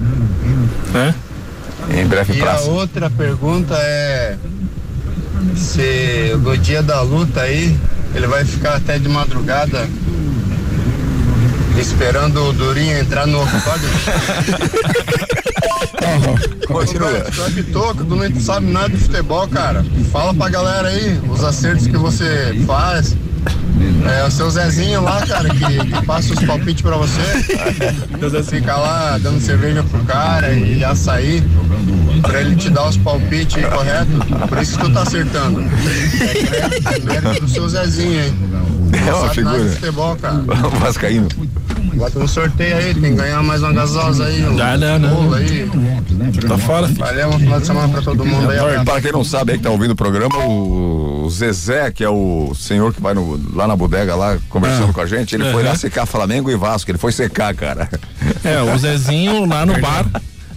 É? 0.94 1.14
Em 2.00 2.06
breve 2.06 2.34
E 2.34 2.38
praça. 2.40 2.64
a 2.68 2.70
outra 2.70 3.10
pergunta 3.10 3.74
é 3.76 4.36
se 5.56 6.36
no 6.42 6.56
dia 6.56 6.82
da 6.82 7.00
luta 7.00 7.40
aí 7.40 7.76
ele 8.14 8.26
vai 8.26 8.44
ficar 8.44 8.74
até 8.74 8.98
de 8.98 9.08
madrugada 9.08 9.88
esperando 11.80 12.42
o 12.48 12.52
Durinho 12.52 12.98
entrar 12.98 13.26
no 13.26 13.42
octógono. 13.42 13.92
Continua. 16.66 17.10
Tu 17.34 17.42
é 17.44 17.50
pitoco, 17.50 18.04
tu 18.04 18.16
não 18.16 18.40
sabe 18.40 18.66
nada 18.66 18.88
de 18.90 18.96
futebol, 18.98 19.46
cara. 19.48 19.84
Fala 20.12 20.34
pra 20.34 20.48
galera 20.48 20.88
aí 20.88 21.20
os 21.28 21.42
acertos 21.44 21.86
que 21.86 21.96
você 21.96 22.54
faz. 22.66 23.16
É 24.10 24.24
o 24.26 24.30
seu 24.30 24.50
Zezinho 24.50 25.02
lá, 25.02 25.24
cara, 25.24 25.48
que, 25.50 25.78
que 25.86 26.06
passa 26.06 26.32
os 26.34 26.40
palpites 26.44 26.82
pra 26.82 26.96
você. 26.96 27.20
Fica 28.50 28.76
lá 28.76 29.18
dando 29.18 29.40
cerveja 29.40 29.82
pro 29.84 30.00
cara 30.04 30.52
e 30.52 30.82
açaí 30.84 31.42
pra 32.22 32.40
ele 32.40 32.56
te 32.56 32.70
dar 32.70 32.88
os 32.88 32.96
palpites 32.96 33.64
corretos. 33.66 34.48
Por 34.48 34.58
isso 34.58 34.76
que 34.78 34.84
tu 34.84 34.92
tá 34.92 35.02
acertando. 35.02 35.60
É 35.60 36.98
mérito 37.00 37.44
do 37.44 37.48
seu 37.48 37.68
Zezinho, 37.68 38.20
hein? 38.24 38.34
É 38.92 39.00
Não 39.10 39.18
uma 39.18 39.28
sabe 39.28 39.42
nada 39.42 39.58
de 39.58 39.62
figura. 39.64 39.80
futebol, 39.80 40.16
cara. 40.16 40.34
Vascaíno. 40.80 41.28
Bota 41.98 42.18
no 42.18 42.28
sorteio 42.28 42.76
aí, 42.76 42.94
tem 42.94 43.02
que 43.02 43.16
ganhar 43.16 43.42
mais 43.42 43.62
uma 43.62 43.72
gasosa 43.72 44.24
aí. 44.26 44.44
Um 44.46 44.54
dá. 44.56 44.76
bolo 44.98 45.34
aí. 45.34 45.68
Tá 46.46 46.56
fora, 46.58 46.86
filho. 46.86 46.98
Valeu, 47.00 47.28
um 47.30 47.38
final 47.38 47.60
de 47.60 47.66
semana 47.66 47.88
pra 47.88 48.02
todo 48.02 48.24
mundo 48.24 48.50
aí. 48.50 48.56
Para, 48.58 48.66
abraço. 48.68 48.84
para 48.84 49.00
quem 49.00 49.12
não 49.12 49.24
sabe 49.24 49.52
aí 49.52 49.58
que 49.58 49.64
tá 49.64 49.70
ouvindo 49.70 49.90
o 49.90 49.96
programa, 49.96 50.38
o 50.46 51.28
Zezé, 51.30 51.90
que 51.90 52.04
é 52.04 52.08
o 52.08 52.52
senhor 52.54 52.94
que 52.94 53.00
vai 53.00 53.14
no- 53.14 53.40
lá 53.54 53.66
na 53.66 53.74
bodega 53.76 54.14
lá 54.14 54.38
conversando 54.48 54.90
Ah. 54.90 54.92
com 54.92 55.00
a 55.00 55.06
gente, 55.06 55.34
ele 55.34 55.50
foi 55.52 55.62
lá 55.62 55.74
secar 55.74 56.06
Flamengo 56.06 56.50
e 56.50 56.56
Vasco, 56.56 56.90
ele 56.90 56.98
foi 56.98 57.10
secar, 57.12 57.52
cara. 57.54 57.88
É, 58.44 58.62
o 58.62 58.78
Zezinho 58.78 59.44
lá 59.44 59.66
no 59.66 59.78
bar, 59.80 60.06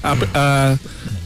a- 0.04 0.16
a- 0.34 0.76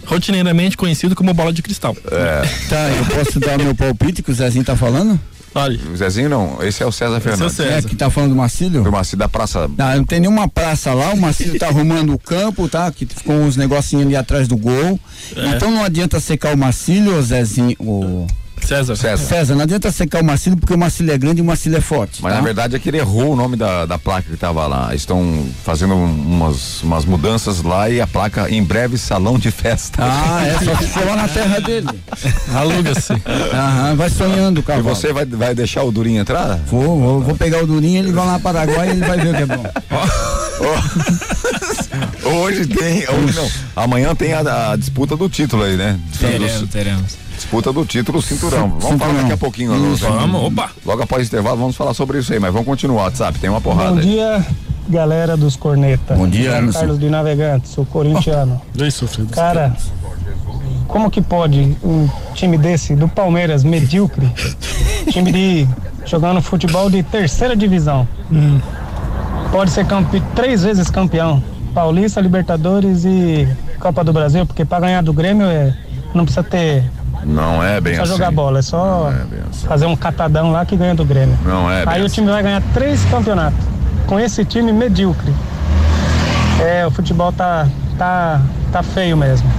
rotineiramente 0.06 0.78
conhecido 0.78 1.16
como 1.16 1.34
bola 1.34 1.52
de 1.52 1.62
cristal. 1.62 1.96
É. 2.12 2.42
Tá, 2.70 2.90
eu 2.90 3.06
posso 3.24 3.40
dar 3.40 3.58
meu 3.58 3.74
palpite 3.76 4.22
que 4.24 4.32
o 4.32 4.34
Zezinho 4.34 4.64
tá 4.64 4.76
falando? 4.76 5.20
Olha. 5.56 5.80
O 5.90 5.96
Zezinho 5.96 6.28
não, 6.28 6.62
esse 6.62 6.84
é 6.84 6.86
o 6.86 6.92
César 6.92 7.22
Fernandes. 7.22 7.58
É, 7.62 7.82
que 7.82 7.96
tá 7.96 8.10
falando 8.10 8.32
do 8.32 8.36
Marcílio? 8.36 8.84
Do 8.84 8.92
Marcílio 8.92 9.20
da 9.20 9.30
Praça. 9.30 9.70
Não, 9.78 9.96
não 9.96 10.04
tem 10.04 10.20
nenhuma 10.20 10.50
praça 10.50 10.94
lá, 10.94 11.14
o 11.14 11.18
Marcílio 11.18 11.58
tá 11.58 11.68
arrumando 11.68 12.14
o 12.14 12.20
campo, 12.20 12.68
tá? 12.68 12.92
Que 12.92 13.06
ficou 13.06 13.36
uns 13.36 13.56
negocinhos 13.56 14.06
ali 14.06 14.18
atrás 14.18 14.50
do 14.50 14.58
gol. 14.58 15.00
É. 15.34 15.48
Então 15.56 15.72
não 15.72 15.82
adianta 15.82 16.20
secar 16.20 16.54
o 16.54 16.58
Marcílio, 16.58 17.18
o 17.18 17.22
Zezinho, 17.24 17.74
o... 17.80 18.28
César. 18.66 18.96
César. 18.96 19.56
não 19.56 19.62
adianta 19.62 19.92
secar 19.92 20.22
o 20.22 20.26
Marcílio 20.26 20.58
porque 20.58 20.74
o 20.74 20.78
Marcílio 20.78 21.14
é 21.14 21.18
grande 21.18 21.40
e 21.40 21.42
o 21.42 21.46
Marcílio 21.46 21.78
é 21.78 21.82
forte. 21.82 22.22
Mas 22.22 22.34
tá? 22.34 22.40
na 22.40 22.44
verdade 22.46 22.76
é 22.76 22.80
que 22.80 22.90
ele 22.90 22.98
errou 22.98 23.34
o 23.34 23.36
nome 23.36 23.56
da, 23.56 23.86
da 23.86 23.98
placa 23.98 24.30
que 24.30 24.38
tava 24.38 24.66
lá. 24.68 24.94
Estão 24.96 25.46
fazendo 25.64 25.96
umas, 25.96 26.82
umas 26.84 27.06
mudanças 27.06 27.62
lá 27.62 27.90
e 27.90 28.02
a 28.02 28.08
placa 28.08 28.50
em 28.50 28.64
breve 28.64 28.98
salão 28.98 29.38
de 29.38 29.52
festa. 29.52 30.02
Ah, 30.02 30.46
é, 30.46 30.54
só 30.64 30.76
se 30.78 30.88
for 30.88 31.06
lá 31.06 31.16
na 31.16 31.28
terra 31.28 31.60
dele. 31.62 31.88
Aluga-se. 32.54 33.14
Aham, 33.54 33.96
vai 33.96 34.10
sonhando, 34.10 34.60
E 34.60 34.64
cara. 34.64 34.82
você 34.82 35.14
vai, 35.14 35.26
vai 35.26 35.54
deixar 35.56 35.84
o 35.84 35.92
Durinho 35.92 36.22
entrar? 36.22 36.60
Vou, 36.68 37.00
vou, 37.00 37.22
vou 37.22 37.36
pegar 37.36 37.64
o 37.64 37.68
Durinho, 37.68 38.00
ele 38.00 38.12
vai 38.12 38.26
lá 38.26 38.40
para 38.40 38.66
Paraguai 38.66 38.88
e 38.88 38.92
ele 38.92 39.06
vai 39.06 39.18
ver 39.18 39.30
o 39.30 39.36
que 39.36 39.42
é 39.42 39.46
bom. 39.46 39.66
Hoje 42.24 42.66
tem, 42.66 43.08
hoje 43.10 43.36
não. 43.36 43.50
Amanhã 43.76 44.16
tem 44.16 44.34
a, 44.34 44.72
a 44.72 44.76
disputa 44.76 45.16
do 45.16 45.30
título 45.30 45.64
aí, 45.64 45.76
né? 45.78 46.00
Teremos, 46.20 46.70
teremos. 46.70 47.25
Disputa 47.46 47.72
do 47.72 47.86
título 47.86 48.22
cinturão. 48.24 48.70
Vamos 48.70 48.84
Cinturão. 48.86 49.00
falar 49.00 49.22
daqui 49.22 49.34
a 49.34 49.38
pouquinho. 49.38 49.76
Nós 49.76 50.00
Vamos, 50.00 50.44
opa. 50.46 50.72
Logo 50.84 51.04
após 51.04 51.22
o 51.24 51.26
intervalo, 51.28 51.58
vamos 51.58 51.76
falar 51.76 51.94
sobre 51.94 52.18
isso 52.18 52.34
aí, 52.34 52.40
mas 52.40 52.52
vamos 52.52 52.66
continuar, 52.68 53.04
WhatsApp, 53.04 53.38
tem 53.38 53.52
uma 53.52 53.62
porrada 53.62 53.92
Bom 53.92 53.98
aí. 54.00 54.04
dia, 54.04 54.44
galera 54.90 55.38
dos 55.38 55.56
cornetas. 55.56 56.18
Bom 56.18 56.28
dia, 56.28 56.58
Anderson. 56.58 56.80
Carlos 56.80 57.00
de 57.00 57.08
Navegante, 57.08 57.68
sou 57.70 57.86
corintiano. 57.86 58.60
Oi, 58.82 58.90
sofrido. 58.90 59.30
Cara, 59.32 59.76
como 60.88 61.12
que 61.12 61.22
pode 61.22 61.78
um 61.84 62.10
time 62.34 62.58
desse, 62.58 62.96
do 62.96 63.08
Palmeiras, 63.08 63.64
medíocre, 63.64 64.28
time 65.12 65.32
de 65.32 65.68
jogando 66.04 66.42
futebol 66.42 66.90
de 66.90 67.04
terceira 67.04 67.56
divisão, 67.56 68.08
pode 69.52 69.70
ser 69.70 69.86
campe, 69.86 70.20
três 70.36 70.64
vezes 70.64 70.90
campeão, 70.90 71.44
Paulista, 71.76 72.20
Libertadores 72.20 73.06
e 73.06 73.48
Copa 73.80 74.04
do 74.04 74.12
Brasil, 74.12 74.48
porque 74.48 74.66
para 74.66 74.80
ganhar 74.88 75.04
do 75.04 75.14
Grêmio 75.14 75.46
é, 75.46 75.76
não 76.14 76.26
precisa 76.26 76.44
ter, 76.44 76.90
Não 77.26 77.64
é 77.64 77.82
bem 77.82 77.96
só 77.96 78.04
assim. 78.04 78.12
jogar 78.12 78.32
bola, 78.32 78.60
é 78.60 78.62
só 78.62 79.10
é 79.12 79.40
assim. 79.50 79.68
fazer 79.68 79.86
um 79.88 79.96
catadão 79.96 80.52
lá 80.52 80.64
que 80.66 80.76
ganha 80.78 80.94
do 80.94 81.04
Grêmio. 81.04 81.38
Não 81.44 81.72
é 81.72 81.86
bem 81.86 81.94
Aí 81.96 82.02
o 82.02 82.06
assim. 82.06 82.16
time 82.16 82.30
vai 82.32 82.44
ganhar 82.44 82.62
três 82.74 83.04
campeonatos 83.06 83.58
com 84.06 84.20
esse 84.20 84.46
time 84.46 84.72
medíocre. 84.72 85.34
É, 86.62 86.86
o 86.86 86.92
futebol 86.92 87.32
tá, 87.34 87.68
tá, 87.98 88.42
tá 88.72 88.84
feio 88.84 89.18
mesmo. 89.18 89.50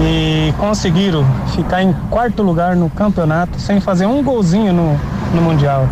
E 0.00 0.52
conseguiram 0.58 1.24
ficar 1.54 1.82
em 1.82 1.92
quarto 2.10 2.42
lugar 2.42 2.76
no 2.76 2.88
campeonato 2.90 3.58
sem 3.60 3.80
fazer 3.80 4.06
um 4.06 4.22
golzinho 4.22 4.72
no, 4.72 5.00
no 5.34 5.42
Mundial. 5.42 5.88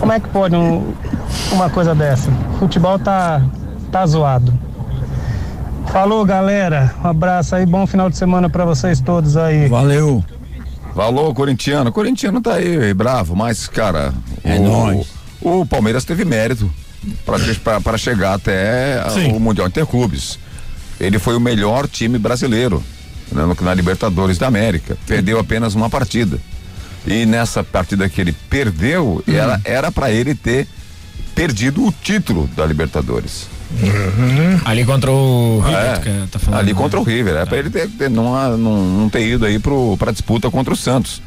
Como 0.00 0.12
é 0.12 0.18
que 0.20 0.28
pode 0.28 0.54
um- 0.56 0.94
uma 1.52 1.68
coisa 1.68 1.94
dessa? 1.94 2.30
O 2.54 2.58
futebol 2.60 2.98
tá, 2.98 3.42
tá 3.92 4.06
zoado. 4.06 4.52
Falou, 5.92 6.24
galera. 6.24 6.94
Um 7.02 7.08
abraço 7.08 7.54
aí, 7.54 7.64
bom 7.66 7.86
final 7.86 8.08
de 8.10 8.16
semana 8.16 8.48
pra 8.48 8.64
vocês 8.64 9.00
todos 9.00 9.36
aí. 9.36 9.68
Valeu. 9.68 10.24
Falou, 10.94 11.32
corintiano. 11.34 11.90
Corintiano 11.92 12.40
tá 12.40 12.54
aí, 12.54 12.92
bravo, 12.94 13.34
mas, 13.34 13.66
cara. 13.68 14.12
É 14.44 14.56
o, 14.58 14.62
nóis. 14.62 15.06
O 15.40 15.64
Palmeiras 15.66 16.04
teve 16.04 16.24
mérito 16.24 16.70
para 17.82 17.96
chegar 17.96 18.34
até 18.34 19.02
Sim. 19.10 19.32
o 19.32 19.40
Mundial 19.40 19.68
Interclubes. 19.68 20.38
Ele 21.00 21.18
foi 21.18 21.36
o 21.36 21.40
melhor 21.40 21.86
time 21.86 22.18
brasileiro 22.18 22.82
né, 23.30 23.42
no- 23.44 23.56
na 23.64 23.72
Libertadores 23.74 24.36
da 24.38 24.48
América. 24.48 24.96
Perdeu 25.06 25.38
apenas 25.38 25.74
uma 25.74 25.88
partida. 25.88 26.38
E 27.06 27.24
nessa 27.24 27.62
partida 27.62 28.08
que 28.08 28.20
ele 28.20 28.32
perdeu, 28.32 29.22
Hum. 29.26 29.32
era 29.32 29.60
era 29.64 29.92
para 29.92 30.10
ele 30.10 30.34
ter 30.34 30.66
perdido 31.34 31.86
o 31.86 31.92
título 31.92 32.48
da 32.56 32.66
Libertadores. 32.66 33.46
Ali 34.64 34.84
contra 34.84 35.10
o 35.10 35.60
River, 35.60 35.80
É, 35.82 36.26
tá 36.30 36.38
falando, 36.38 36.60
ali 36.60 36.72
né? 36.72 36.78
contra 36.78 36.98
o 36.98 37.02
River. 37.02 37.36
É 37.36 37.44
pra 37.46 37.58
ele 37.58 37.70
ter, 37.70 37.88
ter- 37.88 38.10
não, 38.10 38.56
não, 38.56 38.84
não 38.84 39.08
ter 39.08 39.26
ido 39.26 39.44
aí 39.44 39.58
pro, 39.58 39.96
pra 39.98 40.10
disputa 40.12 40.50
contra 40.50 40.72
o 40.72 40.76
Santos. 40.76 41.20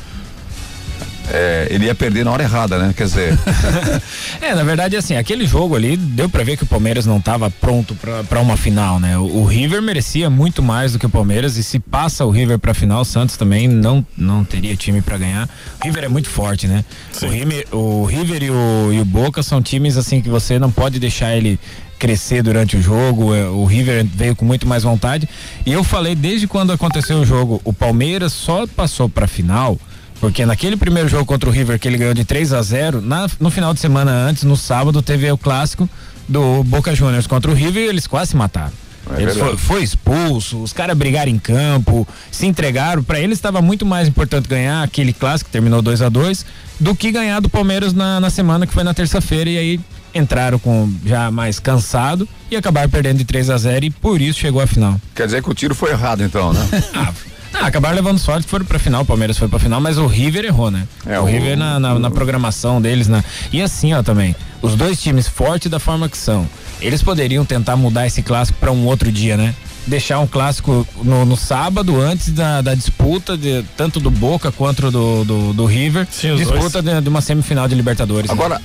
É, 1.34 1.68
ele 1.70 1.86
ia 1.86 1.96
perder 1.96 2.26
na 2.26 2.32
hora 2.32 2.44
errada, 2.44 2.78
né? 2.78 2.94
Quer 2.98 3.06
dizer, 3.06 3.40
É, 4.42 4.54
na 4.54 4.64
verdade, 4.64 4.98
assim, 4.98 5.16
aquele 5.16 5.46
jogo 5.46 5.76
ali 5.78 5.96
deu 5.96 6.28
pra 6.28 6.44
ver 6.44 6.58
que 6.58 6.64
o 6.64 6.66
Palmeiras 6.68 7.06
não 7.06 7.22
tava 7.22 7.50
pronto 7.50 7.96
pra- 7.96 8.24
pra 8.26 8.42
uma 8.42 8.58
final, 8.58 9.00
né? 9.00 9.18
O, 9.18 9.38
o 9.38 9.46
River 9.46 9.82
merecia 9.82 10.30
muito 10.30 10.62
mais 10.62 10.92
do 10.92 11.00
que 11.00 11.06
o 11.06 11.10
Palmeiras 11.10 11.56
e 11.56 11.64
se 11.64 11.80
passa 11.80 12.26
o 12.26 12.32
River 12.32 12.60
pra 12.60 12.74
final, 12.74 13.02
o 13.02 13.06
Santos 13.06 13.38
também 13.38 13.66
não, 13.68 14.06
não 14.18 14.44
teria 14.44 14.76
time 14.76 15.02
pra 15.02 15.18
ganhar. 15.18 15.48
O 15.82 15.86
River 15.86 16.04
é 16.04 16.08
muito 16.10 16.28
forte, 16.28 16.68
né? 16.68 16.84
O 17.22 17.28
River, 17.28 17.68
o 17.72 18.04
River 18.04 18.44
e 18.44 18.50
o, 18.52 18.90
e 18.92 19.00
o 19.00 19.06
Boca 19.06 19.42
são 19.42 19.62
times 19.62 19.96
assim 19.96 20.20
que 20.22 20.28
você 20.30 20.60
não 20.60 20.72
pode 20.72 21.00
deixar 21.00 21.34
ele 21.38 21.58
crescer 22.02 22.42
durante 22.42 22.76
o 22.76 22.82
jogo. 22.82 23.36
é, 23.36 23.48
O 23.48 23.64
River 23.64 24.04
veio 24.04 24.36
com 24.36 24.44
muito 24.44 24.68
mais 24.68 24.82
vontade. 24.82 25.30
E 25.64 25.72
eu 25.72 25.84
falei 25.84 26.16
desde 26.16 26.48
quando 26.48 26.74
aconteceu 26.74 27.20
o 27.20 27.26
jogo, 27.26 27.62
o 27.64 27.72
Palmeiras 27.72 28.34
só 28.34 28.66
passou 28.66 29.08
pra 29.08 29.28
final 29.28 29.78
porque 30.20 30.46
naquele 30.46 30.78
primeiro 30.78 31.10
jogo 31.10 31.26
contra 31.26 31.50
o 31.50 31.52
River 31.52 31.80
que 31.80 31.88
ele 31.88 31.98
ganhou 31.98 32.14
de 32.14 32.24
3 32.24 32.54
a 32.54 32.62
0 32.62 33.02
na, 33.02 33.28
no 33.40 33.50
final 33.50 33.74
de 33.74 33.80
semana 33.80 34.12
antes, 34.12 34.44
no 34.44 34.56
sábado, 34.56 35.02
teve 35.02 35.32
o 35.32 35.38
clássico 35.38 35.90
do 36.30 36.64
Boca 36.64 36.94
Juniors 36.94 37.26
contra 37.26 37.50
o 37.50 37.56
River 37.56 37.84
e 37.84 37.88
eles 37.88 38.06
quase 38.06 38.32
se 38.32 38.38
mataram. 38.38 38.72
É 39.10 39.16
verdade. 39.16 39.40
foi, 39.40 39.58
foi 39.58 39.84
expulso, 39.84 40.62
os 40.62 40.72
caras 40.74 40.98
brigaram 40.98 41.32
em 41.32 41.40
campo, 41.40 42.08
se 42.32 42.46
entregaram. 42.46 43.04
Pra 43.04 43.20
eles 43.20 43.38
estava 43.38 43.62
muito 43.62 43.86
mais 43.86 44.08
importante 44.08 44.48
ganhar 44.48 44.84
aquele 44.84 45.12
clássico, 45.14 45.48
que 45.50 45.52
terminou 45.52 45.82
2 45.82 46.02
a 46.02 46.10
2 46.10 46.46
do 46.80 46.96
que 46.96 47.12
ganhar 47.12 47.40
do 47.40 47.50
Palmeiras 47.50 47.94
na, 47.94 48.20
na 48.20 48.30
semana, 48.30 48.66
que 48.68 48.74
foi 48.74 48.84
na 48.84 48.94
terça-feira. 48.94 49.50
E 49.50 49.58
aí 49.58 49.80
entraram 50.14 50.60
com 50.60 50.92
já 51.06 51.32
mais 51.32 51.58
cansado 51.60 52.28
e 52.50 52.56
acabaram 52.56 52.90
perdendo 52.90 53.18
de 53.18 53.26
3 53.26 53.50
a 53.50 53.58
0 53.58 53.86
e 53.86 53.90
por 53.90 54.22
isso 54.22 54.40
chegou 54.40 54.62
à 54.62 54.68
final. 54.68 55.00
quer 55.16 55.26
dizer 55.26 55.42
que 55.42 55.50
o 55.50 55.54
tiro 55.54 55.74
foi 55.74 55.92
errado, 55.92 56.22
então, 56.24 56.52
né? 56.54 56.68
Ah, 57.54 57.68
acabaram 57.68 57.96
levando 57.98 58.18
sorte, 58.18 58.48
foram 58.48 58.66
pra 58.66 58.80
final, 58.80 59.02
o 59.02 59.06
Palmeiras 59.06 59.38
foi 59.38 59.46
pra 59.50 59.60
final, 59.60 59.82
mas 59.82 59.98
o 59.98 60.08
River 60.08 60.46
errou, 60.46 60.72
né? 60.72 60.88
É, 61.06 61.20
o, 61.20 61.24
o- 61.24 61.26
River 61.26 61.58
na, 61.58 61.78
na, 61.82 62.00
na 62.00 62.10
programação 62.10 62.82
deles, 62.82 63.10
na, 63.10 63.22
e 63.52 63.62
assim, 63.62 63.94
ó, 63.94 64.02
também, 64.02 64.34
os 64.62 64.74
dois 64.78 65.02
times 65.02 65.28
fortes 65.28 65.70
da 65.70 65.78
forma 65.78 66.08
que 66.08 66.18
são, 66.18 66.48
eles 66.82 67.04
poderiam 67.04 67.46
tentar 67.46 67.76
mudar 67.76 68.08
esse 68.08 68.22
clássico 68.22 68.58
pra 68.60 68.72
um 68.72 68.86
outro 68.86 69.12
dia, 69.12 69.38
né? 69.38 69.54
Deixar 69.86 70.20
um 70.20 70.28
clássico 70.28 70.88
no, 71.04 71.26
no 71.26 71.36
sábado, 71.36 72.00
antes 72.00 72.30
da, 72.32 72.62
da 72.62 72.76
disputa, 72.76 73.38
de, 73.38 73.64
tanto 73.76 74.00
do 74.00 74.12
Boca 74.12 74.52
quanto 74.52 74.92
do, 74.92 75.24
do, 75.24 75.54
do 75.54 75.66
River, 75.66 76.08
Sim, 76.12 76.32
os 76.32 76.40
disputa 76.40 76.82
de, 76.82 77.02
de 77.02 77.10
uma 77.10 77.22
semifinal 77.22 77.68
de 77.68 77.76
Libertadores. 77.76 78.30
né? 78.30 78.34
Agora, 78.34 78.62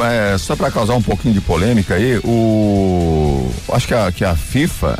é, 0.00 0.36
só 0.38 0.56
para 0.56 0.70
causar 0.70 0.94
um 0.94 1.02
pouquinho 1.02 1.34
de 1.34 1.40
polêmica 1.40 1.94
aí, 1.94 2.18
o. 2.24 3.48
Acho 3.72 3.86
que 3.86 3.94
a, 3.94 4.12
que 4.12 4.24
a 4.24 4.34
FIFA 4.34 4.98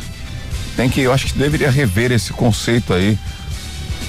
tem 0.75 0.89
que, 0.89 1.01
eu 1.01 1.11
acho 1.11 1.27
que 1.27 1.37
deveria 1.37 1.69
rever 1.69 2.11
esse 2.11 2.31
conceito 2.31 2.93
aí 2.93 3.17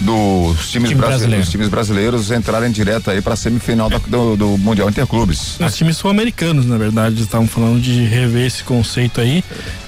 dos 0.01 0.71
times, 0.71 0.91
Time 0.91 0.95
brasileiros, 0.95 0.99
brasileiro. 0.99 1.43
dos 1.43 1.51
times 1.51 1.69
brasileiros 1.69 2.31
entrarem 2.31 2.71
direto 2.71 3.11
aí 3.11 3.21
para 3.21 3.35
semifinal 3.37 3.91
da- 3.91 3.99
do, 3.99 4.37
do 4.37 4.59
Mundial 4.59 4.89
Interclubes. 4.89 5.59
Os 5.61 5.77
times 5.77 5.97
sul-americanos, 5.97 6.67
na 6.67 6.79
verdade, 6.79 7.21
estavam 7.23 7.47
falando 7.49 7.81
de 7.81 8.05
rever 8.05 8.47
esse 8.47 8.63
conceito 8.65 9.21
aí, 9.21 9.43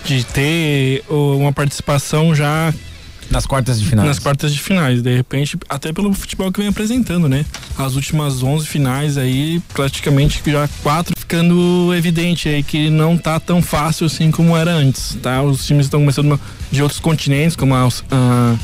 de 0.04 0.24
ter 0.24 1.04
uma 1.08 1.52
participação 1.52 2.34
já 2.34 2.72
nas 3.30 3.46
quartas 3.46 3.78
de 3.80 3.86
finais. 3.86 4.08
Nas 4.08 4.18
quartas 4.18 4.52
de 4.52 4.58
finais, 4.61 5.00
de 5.02 5.14
repente, 5.16 5.56
até 5.68 5.92
pelo 5.92 6.12
futebol 6.12 6.50
que 6.50 6.58
vem 6.58 6.68
apresentando, 6.68 7.28
né? 7.28 7.46
As 7.78 7.94
últimas 7.94 8.42
11 8.42 8.66
finais 8.66 9.16
aí, 9.16 9.62
praticamente 9.72 10.42
já 10.44 10.68
quatro 10.82 11.14
ficando 11.16 11.94
evidente 11.94 12.48
aí 12.48 12.61
que 12.61 12.90
não 12.90 13.16
tá 13.16 13.38
tão 13.38 13.62
fácil 13.62 14.06
assim 14.06 14.32
como 14.32 14.56
era 14.56 14.72
antes, 14.72 15.16
tá? 15.22 15.40
Os 15.42 15.64
times 15.64 15.86
estão 15.86 16.00
começando 16.00 16.40
de 16.72 16.82
outros 16.82 16.98
continentes, 16.98 17.54
como 17.54 17.72
a, 17.72 17.86
a- 18.11 18.56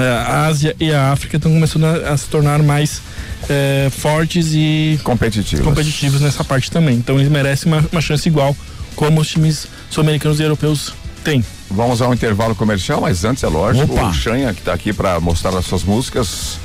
a 0.00 0.46
Ásia 0.46 0.74
e 0.80 0.92
a 0.92 1.12
África, 1.12 1.36
estão 1.36 1.52
começando 1.52 1.84
a, 1.84 2.12
a 2.12 2.16
se 2.16 2.26
tornar 2.26 2.62
mais 2.62 3.02
eh, 3.48 3.88
fortes 3.90 4.48
e 4.52 4.98
competitivos. 5.02 5.64
competitivos 5.64 6.20
nessa 6.20 6.42
parte 6.44 6.70
também. 6.70 6.96
Então 6.96 7.16
eles 7.18 7.30
merecem 7.30 7.70
uma, 7.72 7.84
uma 7.92 8.00
chance 8.00 8.28
igual 8.28 8.56
como 8.96 9.20
os 9.20 9.28
times 9.28 9.66
sul-americanos 9.90 10.40
e 10.40 10.42
europeus 10.42 10.94
têm. 11.24 11.44
Vamos 11.70 12.02
ao 12.02 12.12
intervalo 12.12 12.54
comercial, 12.54 13.00
mas 13.00 13.24
antes 13.24 13.42
é 13.42 13.48
lógico, 13.48 13.92
Opa. 13.92 14.08
o 14.08 14.14
Xanha 14.14 14.52
que 14.52 14.62
tá 14.62 14.72
aqui 14.72 14.92
para 14.92 15.18
mostrar 15.20 15.56
as 15.56 15.64
suas 15.64 15.82
músicas. 15.84 16.58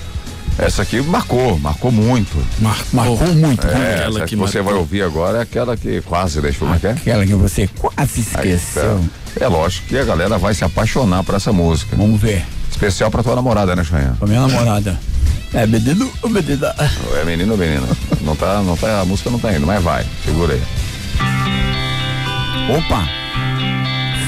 Essa 0.57 0.81
aqui 0.81 0.99
marcou, 1.01 1.59
marcou 1.59 1.91
muito. 1.91 2.35
marcou 2.91 3.27
muito. 3.35 3.65
É, 3.67 3.95
Aquela 3.95 4.09
essa 4.09 4.19
que 4.21 4.29
que 4.29 4.35
você 4.35 4.57
marcou. 4.57 4.73
vai 4.73 4.81
ouvir 4.81 5.01
agora 5.03 5.37
é 5.37 5.41
aquela 5.41 5.77
que 5.77 6.01
quase 6.01 6.41
deixou, 6.41 6.67
é 6.69 6.79
é? 6.81 6.91
Aquela 6.91 7.25
que 7.27 7.35
você 7.35 7.69
quase 7.77 8.21
esqueceu. 8.21 8.99
É, 9.39 9.43
é 9.43 9.47
lógico 9.47 9.87
que 9.87 9.97
a 9.97 10.03
galera 10.03 10.37
vai 10.39 10.55
se 10.55 10.63
apaixonar 10.63 11.23
por 11.23 11.35
essa 11.35 11.53
música. 11.53 11.95
Vamos 11.95 12.19
ver. 12.19 12.43
Especial 12.77 13.09
pra 13.09 13.23
tua 13.23 13.35
namorada, 13.35 13.75
né, 13.75 13.83
Xanha? 13.83 14.15
Pra 14.19 14.27
minha 14.27 14.41
namorada. 14.41 14.99
É 15.51 15.65
menino 15.65 16.13
ou 16.21 16.29
menina? 16.29 16.75
É 17.19 17.25
menino 17.25 17.53
ou 17.53 17.57
menina? 17.57 17.87
Não 18.21 18.35
tá, 18.35 18.61
não 18.61 18.77
tá, 18.77 19.01
a 19.01 19.05
música 19.05 19.31
não 19.31 19.39
tá 19.39 19.51
indo, 19.51 19.65
mas 19.65 19.83
vai, 19.83 20.05
segura 20.23 20.53
aí. 20.53 20.61
Opa! 22.69 23.03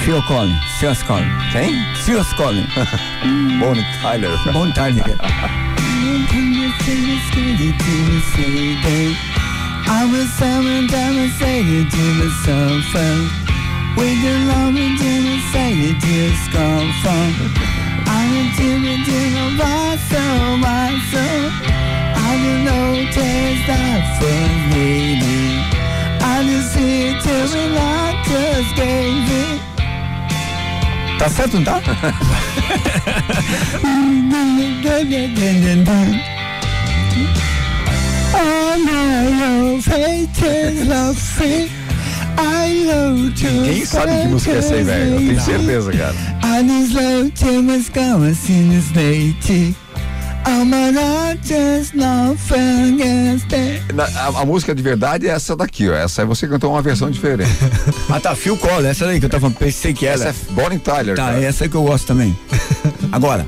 Phil 0.03 0.19
Collins, 0.23 0.57
Sears 0.79 1.03
Collins. 1.03 1.51
Quem? 1.51 1.75
Sears 2.03 2.33
Collins. 2.33 2.65
Bonnie 3.59 3.85
Tyler. 4.01 4.35
Bonnie 4.51 4.73
Tyler. 4.73 5.03
I 9.91 10.05
was 10.05 10.29
someone 10.39 10.87
to 10.87 11.11
myself, 12.17 12.95
with 13.95 14.17
the 14.23 14.33
love 14.47 14.75
and 14.75 14.97
come 16.51 16.91
from. 17.03 17.78
I 18.09 18.25
was 18.33 18.49
doing 18.57 19.05
it 19.05 19.37
on 19.43 19.51
my 19.61 19.97
soul, 20.09 20.57
my 20.57 20.91
soul. 21.11 21.45
I 22.25 22.31
didn't 22.41 22.63
notice 22.65 23.61
that 23.69 24.01
was 24.21 24.57
waiting. 24.73 25.61
I 26.21 26.35
just 26.47 26.73
see 26.73 27.09
it 27.09 27.15
till 27.23 27.47
the 27.53 27.65
light 27.77 28.17
just 28.25 28.71
gave 28.75 29.29
it. 29.45 29.59
Tá 31.19 31.27
certo, 31.29 31.55
não 31.57 31.63
tá? 31.63 31.81
Quem 43.65 43.85
sabe 43.85 44.21
que 44.21 44.27
música 44.27 44.51
é 44.51 44.57
essa 44.57 44.73
aí, 44.73 44.83
velho? 44.83 45.11
Eu 45.13 45.17
tenho 45.17 45.41
certeza, 45.41 45.91
cara. 45.91 46.15
Assim 48.31 48.77
Na- 53.93 54.05
a, 54.05 54.27
a 54.41 54.45
música 54.45 54.73
de 54.73 54.81
verdade 54.81 55.27
é 55.27 55.31
essa 55.31 55.55
daqui, 55.55 55.89
ó. 55.89 55.93
Essa 55.93 56.21
aí 56.21 56.27
você 56.27 56.47
cantou 56.47 56.71
uma 56.71 56.81
versão 56.81 57.09
diferente. 57.11 57.51
Ah, 58.11 58.19
tá, 58.19 58.35
Phil 58.35 58.57
Collins, 58.57 58.85
essa 58.85 59.05
daí 59.05 59.19
que 59.19 59.25
eu 59.27 59.29
tava 59.29 59.41
falando, 59.41 59.57
pensei 59.57 59.93
que 59.93 60.05
era. 60.07 60.29
Essa 60.29 60.29
é 60.29 60.53
Bonnie 60.53 60.79
Tyler. 60.79 61.15
Tá, 61.15 61.25
cara. 61.25 61.43
essa 61.43 61.65
aí 61.65 61.69
que 61.69 61.75
eu 61.75 61.83
gosto 61.83 62.07
também. 62.07 62.35
Agora. 63.11 63.45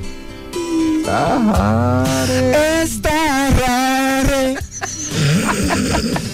Esta 2.81 3.09
rare. 3.09 4.57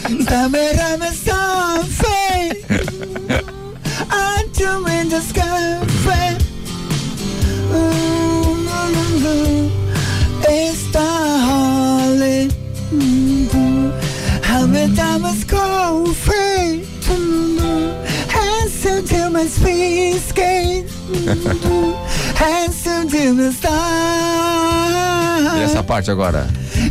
Me 0.10 0.26
times 15.88 16.20
coffee? 16.28 16.84
Hands 18.30 18.82
to 19.10 19.30
my 19.30 19.46
feet 19.46 20.20
skate. 20.20 20.90
Hands 22.36 22.84
to 22.84 23.06
my 23.34 23.52
stars. 23.52 23.68
E 25.58 25.62
essa 25.64 25.82
parte 25.84 26.12
agora? 26.12 26.48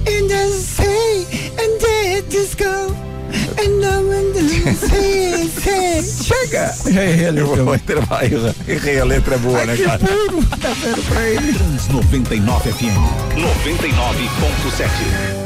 In 0.07 0.27
the 0.29 0.49
sea 0.49 1.27
and 1.59 1.79
the 1.81 2.23
disco. 2.29 2.95
And 3.59 3.85
I'm 3.85 4.13
in 4.13 4.33
the. 4.33 4.47
Chega! 6.23 6.73
Errei 6.87 7.27
a 7.27 7.31
Eu 7.33 7.65
vou 7.65 7.75
intervalo. 7.75 8.55
Errei 8.67 9.01
a 9.01 9.05
letra 9.05 9.35
é 9.35 9.39
boa, 9.39 9.65
né, 9.65 9.77
cara? 9.77 9.99
puro! 9.99 10.43
Tá 10.47 10.73
vendo 10.83 11.03
pra 11.09 11.29
ele? 11.29 11.53
Trans 11.53 11.89
99 11.89 12.73
FM 12.73 12.97
99.7. 13.35 15.46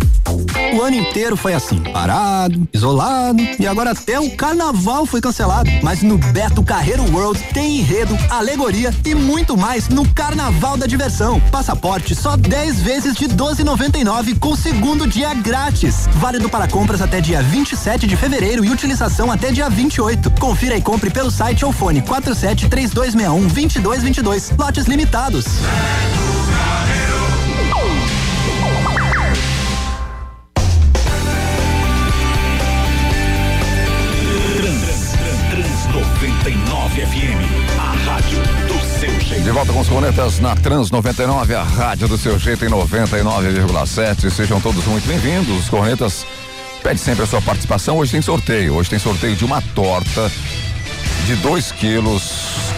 O 0.73 0.81
ano 0.81 0.95
inteiro 0.95 1.35
foi 1.35 1.53
assim, 1.53 1.79
parado, 1.79 2.67
isolado 2.73 3.41
e 3.59 3.67
agora 3.67 3.91
até 3.91 4.19
o 4.19 4.31
carnaval 4.35 5.05
foi 5.05 5.19
cancelado. 5.19 5.69
Mas 5.83 6.01
no 6.01 6.17
Beto 6.17 6.63
Carreiro 6.63 7.03
World 7.11 7.41
tem 7.53 7.79
enredo, 7.79 8.17
alegoria 8.29 8.93
e 9.05 9.13
muito 9.13 9.57
mais 9.57 9.89
no 9.89 10.07
Carnaval 10.13 10.77
da 10.77 10.87
Diversão. 10.87 11.39
Passaporte 11.51 12.15
só 12.15 12.37
10 12.37 12.79
vezes 12.81 13.15
de 13.15 13.27
12,99 13.27 14.39
com 14.39 14.55
segundo 14.55 15.07
dia 15.07 15.33
grátis. 15.33 16.07
Válido 16.15 16.49
para 16.49 16.67
compras 16.67 17.01
até 17.01 17.19
dia 17.19 17.41
27 17.41 18.07
de 18.07 18.15
fevereiro 18.15 18.63
e 18.63 18.69
utilização 18.69 19.31
até 19.31 19.51
dia 19.51 19.69
28. 19.69 20.31
Confira 20.39 20.77
e 20.77 20.81
compre 20.81 21.09
pelo 21.09 21.31
site 21.31 21.65
ou 21.65 21.71
fone 21.71 22.01
47 22.01 22.69
3261 22.69 23.47
2222. 23.47 24.51
Lotes 24.57 24.85
limitados. 24.85 25.45
Trans, 25.51 26.40
volta 39.61 39.73
com 39.73 39.79
os 39.81 39.89
cornetas 39.89 40.39
na 40.39 40.55
Trans 40.55 40.89
99, 40.89 41.53
a 41.53 41.61
rádio 41.61 42.07
do 42.07 42.17
seu 42.17 42.39
jeito 42.39 42.65
em 42.65 42.69
99,7. 42.69 44.31
Sejam 44.31 44.59
todos 44.59 44.83
muito 44.85 45.07
bem-vindos. 45.07 45.55
Os 45.55 45.69
cornetas 45.69 46.25
pede 46.81 46.99
sempre 46.99 47.25
a 47.25 47.27
sua 47.27 47.43
participação. 47.43 47.97
Hoje 47.97 48.13
tem 48.13 48.23
sorteio. 48.23 48.73
Hoje 48.73 48.89
tem 48.89 48.97
sorteio 48.97 49.35
de 49.35 49.45
uma 49.45 49.61
torta 49.61 50.31
de 51.27 51.35
2 51.35 51.73
quilos, 51.73 52.23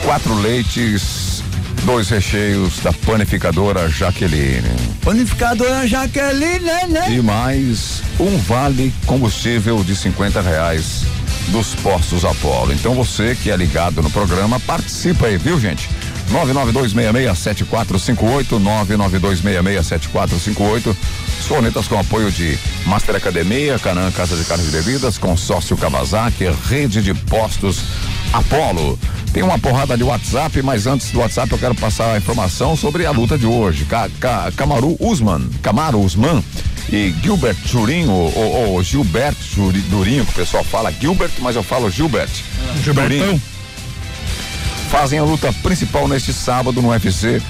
quatro 0.03 0.33
leites, 0.33 1.41
dois 1.85 2.09
recheios 2.09 2.79
da 2.79 2.91
panificadora 2.91 3.89
Jaqueline. 3.89 4.75
Panificadora 5.05 5.87
Jaqueline, 5.87 6.87
né? 6.89 7.09
E 7.09 7.21
mais 7.21 8.01
um 8.19 8.37
vale 8.39 8.93
combustível 9.05 9.81
de 9.85 9.95
50 9.95 10.41
reais 10.41 11.05
dos 11.47 11.75
postos 11.75 12.25
Apolo. 12.25 12.73
Então 12.73 12.93
você 12.93 13.37
que 13.41 13.49
é 13.51 13.55
ligado 13.55 14.01
no 14.01 14.09
programa, 14.09 14.59
participa 14.59 15.27
aí, 15.27 15.37
viu, 15.37 15.57
gente? 15.57 15.89
992667458, 16.33 18.59
992667458. 18.59 20.95
Os 21.39 21.47
cornetas 21.47 21.87
com 21.87 21.99
apoio 21.99 22.31
de 22.31 22.57
Master 22.85 23.15
Academia, 23.15 23.77
Canã 23.77 24.11
Casa 24.11 24.35
de 24.35 24.43
Carnes 24.45 24.67
e 24.67 24.71
Bebidas, 24.71 25.19
Consórcio 25.19 25.77
Kawasaki, 25.77 26.45
Rede 26.67 27.03
de 27.03 27.13
Postos 27.13 27.83
Apolo. 28.33 28.97
Tem 29.31 29.43
uma 29.43 29.59
porrada 29.59 29.95
de 29.95 30.03
WhatsApp, 30.03 30.59
mas 30.61 30.87
antes 30.87 31.11
do 31.11 31.19
WhatsApp 31.19 31.51
eu 31.51 31.59
quero 31.59 31.75
passar 31.75 32.13
a 32.13 32.17
informação 32.17 32.75
sobre 32.75 33.05
a 33.05 33.11
luta 33.11 33.37
de 33.37 33.45
hoje. 33.45 33.85
Ca, 33.85 34.09
Ca, 34.19 34.51
Camaru 34.55 34.97
Usman, 34.99 35.47
Camaro 35.61 35.99
Usman 35.99 36.43
e 36.91 37.13
Gilbert 37.21 37.57
Jurinho, 37.65 38.11
ou, 38.11 38.71
ou 38.71 38.83
Gilberto 38.83 39.71
Durinho, 39.89 40.25
que 40.25 40.31
o 40.31 40.35
pessoal 40.35 40.63
fala 40.63 40.91
Gilbert, 40.91 41.31
mas 41.39 41.55
eu 41.55 41.63
falo 41.63 41.89
Gilbert. 41.89 42.29
Durinho 42.83 43.41
fazem 44.93 45.17
a 45.17 45.23
luta 45.23 45.51
principal 45.63 46.07
neste 46.07 46.31
sábado 46.31 46.79
no 46.79 46.89
UFC 46.89 47.41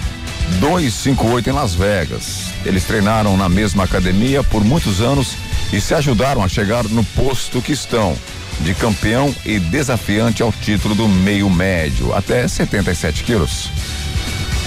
258 0.62 1.50
em 1.50 1.52
Las 1.52 1.76
Vegas. 1.76 2.46
Eles 2.64 2.86
treinaram 2.86 3.36
na 3.36 3.50
mesma 3.50 3.84
academia 3.84 4.42
por 4.42 4.64
muitos 4.64 5.02
anos 5.02 5.36
e 5.74 5.82
se 5.82 5.94
ajudaram 5.94 6.42
a 6.42 6.48
chegar 6.48 6.86
no 6.86 7.04
posto 7.04 7.62
que 7.62 7.74
estão, 7.74 8.16
de 8.62 8.74
campeão 8.74 9.36
e 9.46 9.60
desafiante 9.60 10.42
ao 10.42 10.54
título 10.54 10.96
do 10.96 11.06
meio 11.10 11.50
médio, 11.50 12.16
até 12.16 12.48
77 12.48 13.26
quilos. 13.26 13.70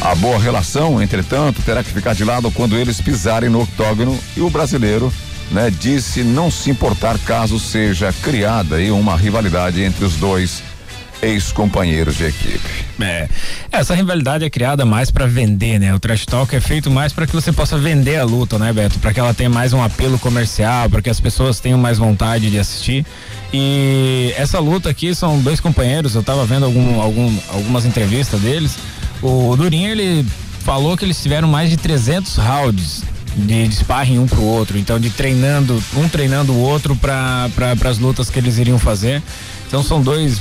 A 0.03 0.15
boa 0.15 0.39
relação, 0.39 1.03
entretanto, 1.03 1.63
terá 1.63 1.83
que 1.83 1.91
ficar 1.91 2.15
de 2.15 2.25
lado 2.25 2.51
quando 2.51 2.77
eles 2.77 3.01
pisarem 3.01 3.49
no 3.49 3.63
octógono 3.63 4.19
e 4.37 4.43
o 4.43 4.51
brasileiro, 4.51 5.11
né, 5.51 5.71
disse 5.71 6.23
não 6.23 6.51
se 6.51 6.69
importar 6.69 7.19
caso 7.21 7.59
seja 7.59 8.13
criada 8.23 8.77
aí 8.77 8.91
uma 8.91 9.17
rivalidade 9.17 9.83
entre 9.83 10.05
os 10.05 10.17
dois 10.17 10.63
ex-companheiros 11.23 12.17
de 12.17 12.25
equipe. 12.25 12.87
É, 13.01 13.29
essa 13.71 13.95
rivalidade 13.95 14.45
é 14.45 14.51
criada 14.51 14.85
mais 14.85 15.11
pra 15.11 15.27
vender, 15.27 15.79
né? 15.79 15.95
O 15.95 15.99
trash 15.99 16.25
talk 16.27 16.55
é 16.55 16.61
feito 16.61 16.91
mais 16.91 17.13
pra 17.13 17.27
que 17.27 17.33
você 17.33 17.53
possa 17.53 17.77
vender 17.79 18.17
a 18.17 18.25
luta, 18.25 18.59
né, 18.59 18.73
Beto? 18.73 18.99
Pra 18.99 19.13
que 19.13 19.21
ela 19.21 19.35
tenha 19.35 19.51
mais 19.51 19.73
um 19.73 19.83
apelo 19.83 20.19
comercial, 20.19 20.89
pra 20.89 21.03
que 21.03 21.11
as 21.11 21.21
pessoas 21.21 21.61
tenham 21.61 21.79
mais 21.79 21.99
vontade 21.99 22.51
de 22.51 22.59
assistir. 22.59 23.05
E 23.53 24.35
essa 24.37 24.59
luta 24.59 24.91
aqui 24.91 25.15
são 25.15 25.41
dois 25.41 25.61
companheiros, 25.61 26.15
eu 26.15 26.23
tava 26.23 26.45
vendo 26.45 26.65
algum, 26.65 27.01
algum, 27.01 27.35
algumas 27.49 27.85
entrevistas 27.85 28.41
deles. 28.41 28.77
O 29.23 29.55
Durinho, 29.57 29.91
ele 29.91 30.27
falou 30.61 30.97
que 30.97 31.05
eles 31.05 31.21
tiveram 31.23 31.49
mais 31.49 31.71
de 31.71 31.77
300 31.77 32.37
rounds 32.37 33.03
de, 33.37 33.69
de 33.69 33.75
sparring 33.75 34.19
um 34.19 34.27
pro 34.27 34.43
outro, 34.43 34.79
então 34.79 34.99
de 34.99 35.11
treinando, 35.11 35.83
um 35.97 36.09
treinando 36.09 36.53
o 36.53 36.59
outro 36.59 36.97
para 36.97 37.49
pra, 37.55 37.91
as 37.91 37.99
lutas 37.99 38.31
que 38.31 38.39
eles 38.39 38.59
iriam 38.59 38.79
fazer. 38.79 39.23
Então 39.67 39.83
são 39.83 40.01
dois 40.01 40.41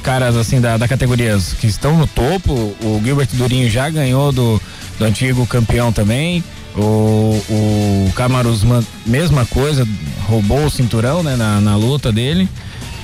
caras 0.00 0.36
assim 0.36 0.60
da, 0.60 0.76
da 0.76 0.88
categoria 0.88 1.38
que 1.60 1.66
estão 1.66 1.96
no 1.96 2.06
topo. 2.06 2.52
O 2.52 3.00
Gilbert 3.04 3.28
Durinho 3.32 3.68
já 3.68 3.88
ganhou 3.88 4.32
do, 4.32 4.60
do 4.98 5.04
antigo 5.04 5.46
campeão 5.46 5.92
também. 5.92 6.42
O, 6.76 7.42
o 7.50 8.12
Camarus, 8.14 8.62
mesma 9.04 9.44
coisa, 9.46 9.86
roubou 10.26 10.66
o 10.66 10.70
cinturão 10.70 11.22
né, 11.22 11.36
na, 11.36 11.60
na 11.60 11.76
luta 11.76 12.12
dele. 12.12 12.48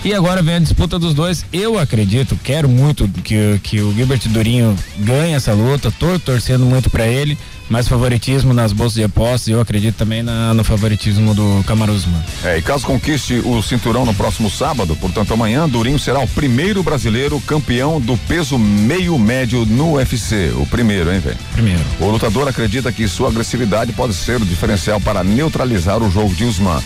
E 0.05 0.15
agora 0.15 0.41
vem 0.43 0.55
a 0.55 0.59
disputa 0.61 0.99
dos 0.99 1.15
dois. 1.15 1.45
Eu 1.53 1.79
acredito, 1.79 2.39
quero 2.45 2.69
muito 2.69 3.09
que, 3.25 3.59
que 3.63 3.81
o 3.81 3.93
Gilbert 3.93 4.21
Durinho 4.27 4.77
ganhe 4.99 5.35
essa 5.35 5.53
luta. 5.53 5.91
Tô 5.91 6.19
torcendo 6.19 6.65
muito 6.65 6.89
para 6.89 7.09
ele. 7.09 7.37
Mas 7.69 7.89
favoritismo 7.89 8.55
nas 8.55 8.73
bolsas 8.73 8.95
de 8.95 9.05
apostas. 9.05 9.49
Eu 9.49 9.61
acredito 9.61 9.97
também 9.97 10.23
na, 10.23 10.55
no 10.55 10.63
favoritismo 10.63 11.35
do 11.35 11.65
Camaruzman. 11.67 12.23
É, 12.45 12.59
e 12.59 12.63
caso 12.63 12.87
conquiste 12.87 13.43
o 13.45 13.61
cinturão 13.63 14.05
no 14.07 14.15
próximo 14.15 14.51
sábado, 14.51 14.95
portanto 14.97 15.35
amanhã, 15.35 15.69
Durinho 15.69 15.99
será 15.99 16.21
o 16.21 16.29
primeiro 16.29 16.83
brasileiro 16.83 17.41
campeão 17.41 18.01
do 18.01 18.17
peso 18.17 18.59
meio 18.59 19.19
médio 19.19 19.65
no 19.67 19.95
UFC. 19.95 20.53
O 20.57 20.67
primeiro, 20.67 21.13
hein, 21.13 21.19
velho? 21.19 21.39
Primeiro. 21.53 21.85
O 22.01 22.09
lutador 22.11 22.47
acredita 22.49 22.93
que 22.93 23.09
sua 23.09 23.29
agressividade 23.29 23.93
pode 23.93 24.15
ser 24.15 24.41
o 24.41 24.45
diferencial 24.47 25.01
para 25.01 25.25
neutralizar 25.25 26.03
o 26.03 26.11
jogo 26.11 26.35
de 26.35 26.45
Usman. 26.45 26.81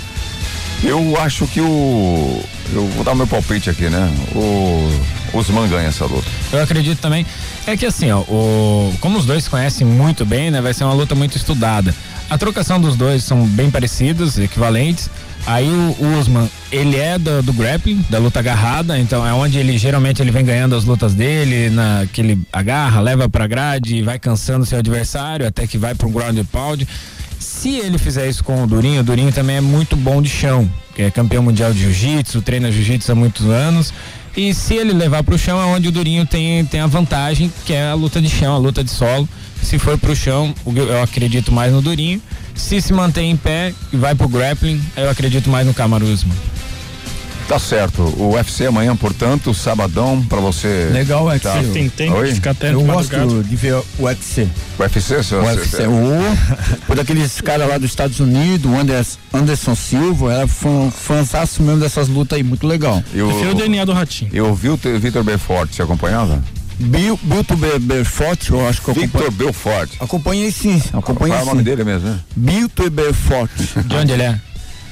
Eu 0.83 1.15
acho 1.21 1.47
que 1.47 1.61
o. 1.61 2.43
Eu 2.73 2.87
vou 2.89 3.05
dar 3.05 3.15
meu 3.15 3.27
palpite 3.27 3.69
aqui, 3.69 3.91
né? 3.91 4.11
O 4.35 4.91
Usman 5.33 5.69
ganha 5.69 5.89
essa 5.89 6.05
luta. 6.05 6.29
Eu 6.53 6.63
acredito 6.63 6.99
também. 7.01 7.27
É 7.67 7.77
que 7.77 7.87
assim, 7.87 8.11
ó, 8.11 8.21
o, 8.21 8.95
como 9.01 9.19
os 9.19 9.27
dois 9.27 9.45
se 9.45 9.51
conhecem 9.51 9.87
muito 9.87 10.25
bem, 10.25 10.51
né? 10.51 10.61
Vai 10.61 10.75
ser 10.75 10.85
uma 10.85 10.95
luta 10.95 11.15
muito 11.15 11.37
estudada. 11.37 11.95
A 12.29 12.39
trocação 12.39 12.81
dos 12.81 12.97
dois 12.97 13.25
são 13.25 13.45
bem 13.45 13.71
parecidas, 13.71 14.39
equivalentes. 14.39 15.11
Aí 15.47 15.69
o, 15.69 16.19
Usman, 16.19 16.49
ele 16.71 16.97
é 16.97 17.19
do, 17.19 17.43
do, 17.43 17.53
grappling, 17.53 18.05
da 18.11 18.19
luta 18.19 18.39
agarrada, 18.41 18.99
então 18.99 19.27
é 19.27 19.33
onde 19.33 19.59
ele 19.59 19.77
geralmente 19.79 20.21
ele 20.21 20.31
vem 20.31 20.45
ganhando 20.45 20.77
as 20.77 20.85
lutas 20.85 21.15
dele, 21.15 21.71
na, 21.71 22.07
que 22.13 22.21
ele 22.21 22.39
agarra, 22.53 23.01
leva 23.01 23.29
pra 23.29 23.47
grade 23.47 24.03
vai 24.03 24.19
cansando 24.19 24.67
seu 24.67 24.79
adversário 24.79 25.47
até 25.47 25.67
que 25.67 25.79
vai 25.79 25.95
pro 25.95 26.11
ground 26.11 26.39
and 26.39 26.45
pound. 26.45 26.87
Se 27.39 27.79
ele 27.79 27.97
fizer 27.99 28.29
isso 28.29 28.45
com 28.45 28.63
o 28.63 28.67
Durinho, 28.67 29.01
o 29.01 29.05
Durinho 29.05 29.33
também 29.33 29.57
é 29.57 29.61
muito 29.61 29.97
bom 29.97 30.21
de 30.21 30.29
chão, 30.29 30.71
que 30.95 31.03
é 31.03 31.11
campeão 31.11 31.43
mundial 31.43 31.73
de 31.73 31.81
jiu-jitsu, 31.81 32.43
treina 32.43 32.71
jiu-jitsu 32.71 33.11
há 33.11 33.15
muitos 33.15 33.47
anos. 33.47 33.93
E 34.37 34.55
se 34.55 34.75
ele 34.75 34.93
levar 34.93 35.23
para 35.23 35.35
o 35.35 35.39
chão, 35.39 35.61
é 35.61 35.65
onde 35.65 35.89
o 35.89 35.93
Durinho 35.93 36.25
tem, 36.25 36.65
tem 36.65 36.81
a 36.81 36.87
vantagem, 36.87 37.53
que 37.65 37.73
é 37.73 37.89
a 37.89 37.95
luta 37.95 38.21
de 38.21 38.29
chão, 38.29 38.55
a 38.55 38.59
luta 38.59 38.83
de 38.85 38.91
solo. 38.91 39.29
Se 39.63 39.79
for 39.79 39.99
para 39.99 40.13
o 40.13 40.17
chão, 40.17 40.55
eu 40.67 41.03
acredito 41.03 41.53
mais 41.53 41.73
no 41.73 41.83
Durinho. 41.83 42.21
Se 42.55 42.81
se 42.81 42.93
mantém 42.93 43.31
em 43.31 43.37
pé 43.37 43.73
e 43.93 43.97
vai 43.97 44.15
pro 44.15 44.29
grappling, 44.29 44.81
eu 44.97 45.11
acredito 45.11 45.51
mais 45.51 45.67
no 45.67 45.75
Camaruzman. 45.75 46.37
Tá 47.51 47.59
certo. 47.59 48.03
O 48.17 48.35
UFC 48.37 48.67
amanhã, 48.67 48.95
portanto, 48.95 49.53
sabadão, 49.53 50.25
pra 50.29 50.39
você. 50.39 50.89
Legal 50.93 51.25
o 51.25 51.27
UFC. 51.27 51.49
Tá. 51.49 51.61
Tem 51.73 51.89
tempo 51.89 52.17
Oi? 52.19 52.29
de 52.29 52.35
ficar 52.37 52.53
até 52.53 52.73
Eu 52.73 52.81
gosto 52.83 53.43
de 53.43 53.57
ver 53.57 53.75
o 53.75 54.05
UFC. 54.05 54.47
O 54.79 54.83
UFC, 54.83 55.21
seu 55.25 55.41
O 55.41 55.45
UFC. 55.45 55.83
O, 55.83 56.23
o 56.93 56.95
daqueles 56.95 57.41
caras 57.41 57.69
lá 57.69 57.77
dos 57.77 57.91
Estados 57.91 58.21
Unidos, 58.21 58.71
o 58.71 58.77
Anderson, 58.79 59.19
Anderson 59.35 59.75
Silva, 59.75 60.33
era 60.33 60.47
fã, 60.47 60.93
fãzaço 60.93 61.61
mesmo 61.65 61.81
dessas 61.81 62.07
lutas 62.07 62.37
aí, 62.37 62.45
muito 62.45 62.69
legal. 62.69 63.03
Prefiro 63.11 63.51
o 63.51 63.55
DNA 63.57 63.85
do 63.85 63.93
Ratinho. 63.95 64.31
Eu 64.33 64.55
vi 64.55 64.69
o 64.69 64.77
Vitor 64.77 65.25
Belfort, 65.25 65.73
você 65.75 65.83
acompanhava? 65.83 66.41
Bill, 66.79 67.19
Bilto 67.21 67.57
Be- 67.57 67.81
Belfort, 67.81 68.49
eu 68.49 68.69
acho 68.69 68.81
que 68.81 68.89
eu 68.91 68.95
Victor 68.95 69.23
acompanhei. 69.23 69.53
Belfort. 69.53 69.91
Acompanhei 69.99 70.53
sim, 70.53 70.81
acompanhei 70.93 71.35
Qual 71.37 71.41
é 71.41 71.43
o 71.43 71.47
nome 71.47 71.63
dele 71.65 71.83
mesmo, 71.83 72.09
né? 72.09 72.21
Bilto 72.37 72.89
Belfort. 72.89 73.51
De 73.85 73.97
onde 73.97 74.13
ele 74.13 74.23
é? 74.23 74.41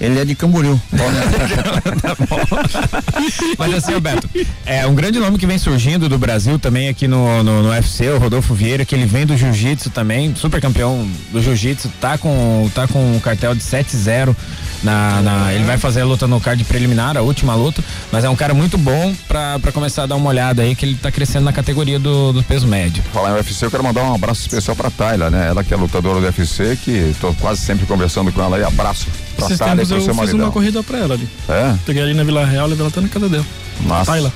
Ele 0.00 0.20
é 0.20 0.24
de 0.24 0.34
Camboriú. 0.34 0.80
Mas 3.58 3.74
assim, 3.74 3.94
Roberto, 3.94 4.28
é 4.64 4.86
um 4.86 4.94
grande 4.94 5.18
nome 5.18 5.38
que 5.38 5.46
vem 5.46 5.58
surgindo 5.58 6.08
do 6.08 6.18
Brasil 6.18 6.58
também 6.58 6.88
aqui 6.88 7.08
no, 7.08 7.42
no, 7.42 7.62
no 7.62 7.70
UFC, 7.70 8.08
o 8.10 8.18
Rodolfo 8.18 8.54
Vieira, 8.54 8.84
que 8.84 8.94
ele 8.94 9.06
vem 9.06 9.26
do 9.26 9.36
jiu-jitsu 9.36 9.90
também, 9.90 10.34
super 10.36 10.60
campeão 10.60 11.08
do 11.32 11.42
jiu-jitsu, 11.42 11.90
tá 12.00 12.16
com, 12.16 12.70
tá 12.74 12.86
com 12.86 13.16
um 13.16 13.20
cartel 13.20 13.54
de 13.54 13.62
7-0 13.62 14.36
na, 14.82 15.22
na, 15.22 15.52
ele 15.52 15.64
vai 15.64 15.76
fazer 15.76 16.02
a 16.02 16.04
luta 16.04 16.26
no 16.26 16.40
card 16.40 16.62
preliminar, 16.64 17.16
a 17.16 17.22
última 17.22 17.54
luta, 17.54 17.82
mas 18.12 18.24
é 18.24 18.30
um 18.30 18.36
cara 18.36 18.54
muito 18.54 18.78
bom 18.78 19.14
pra, 19.26 19.58
pra 19.58 19.72
começar 19.72 20.04
a 20.04 20.06
dar 20.06 20.16
uma 20.16 20.28
olhada 20.28 20.62
aí, 20.62 20.74
que 20.74 20.86
ele 20.86 20.94
tá 20.94 21.10
crescendo 21.10 21.44
na 21.44 21.52
categoria 21.52 21.98
do, 21.98 22.32
do 22.32 22.42
peso 22.42 22.66
médio. 22.66 23.02
Falar 23.12 23.30
em 23.30 23.34
UFC, 23.34 23.64
eu 23.64 23.70
quero 23.70 23.82
mandar 23.82 24.04
um 24.04 24.14
abraço 24.14 24.42
especial 24.42 24.76
pra 24.76 24.90
Tayla, 24.90 25.30
né? 25.30 25.48
Ela 25.48 25.64
que 25.64 25.74
é 25.74 25.76
lutadora 25.76 26.20
do 26.20 26.26
UFC, 26.26 26.76
que 26.76 27.14
tô 27.20 27.32
quase 27.34 27.60
sempre 27.60 27.86
conversando 27.86 28.32
com 28.32 28.42
ela 28.42 28.56
aí. 28.56 28.64
Abraço. 28.64 29.08
Esses 29.38 29.58
tratada 29.58 29.82
pro 29.88 29.96
eu 29.96 30.14
fiz 30.14 30.32
uma 30.32 30.50
corrida 30.50 30.82
pra 30.82 30.98
ela 30.98 31.14
ali. 31.14 31.28
É? 31.48 31.74
Peguei 31.84 32.02
ali 32.02 32.14
na 32.14 32.24
Vila 32.24 32.44
Real, 32.44 32.66
levei 32.66 32.82
ela 32.82 32.90
até 32.90 33.00
na 33.00 33.08
casa 33.08 33.28
dela. 33.28 33.46
Massa. 33.80 34.10
Vai 34.10 34.20
lá. 34.20 34.32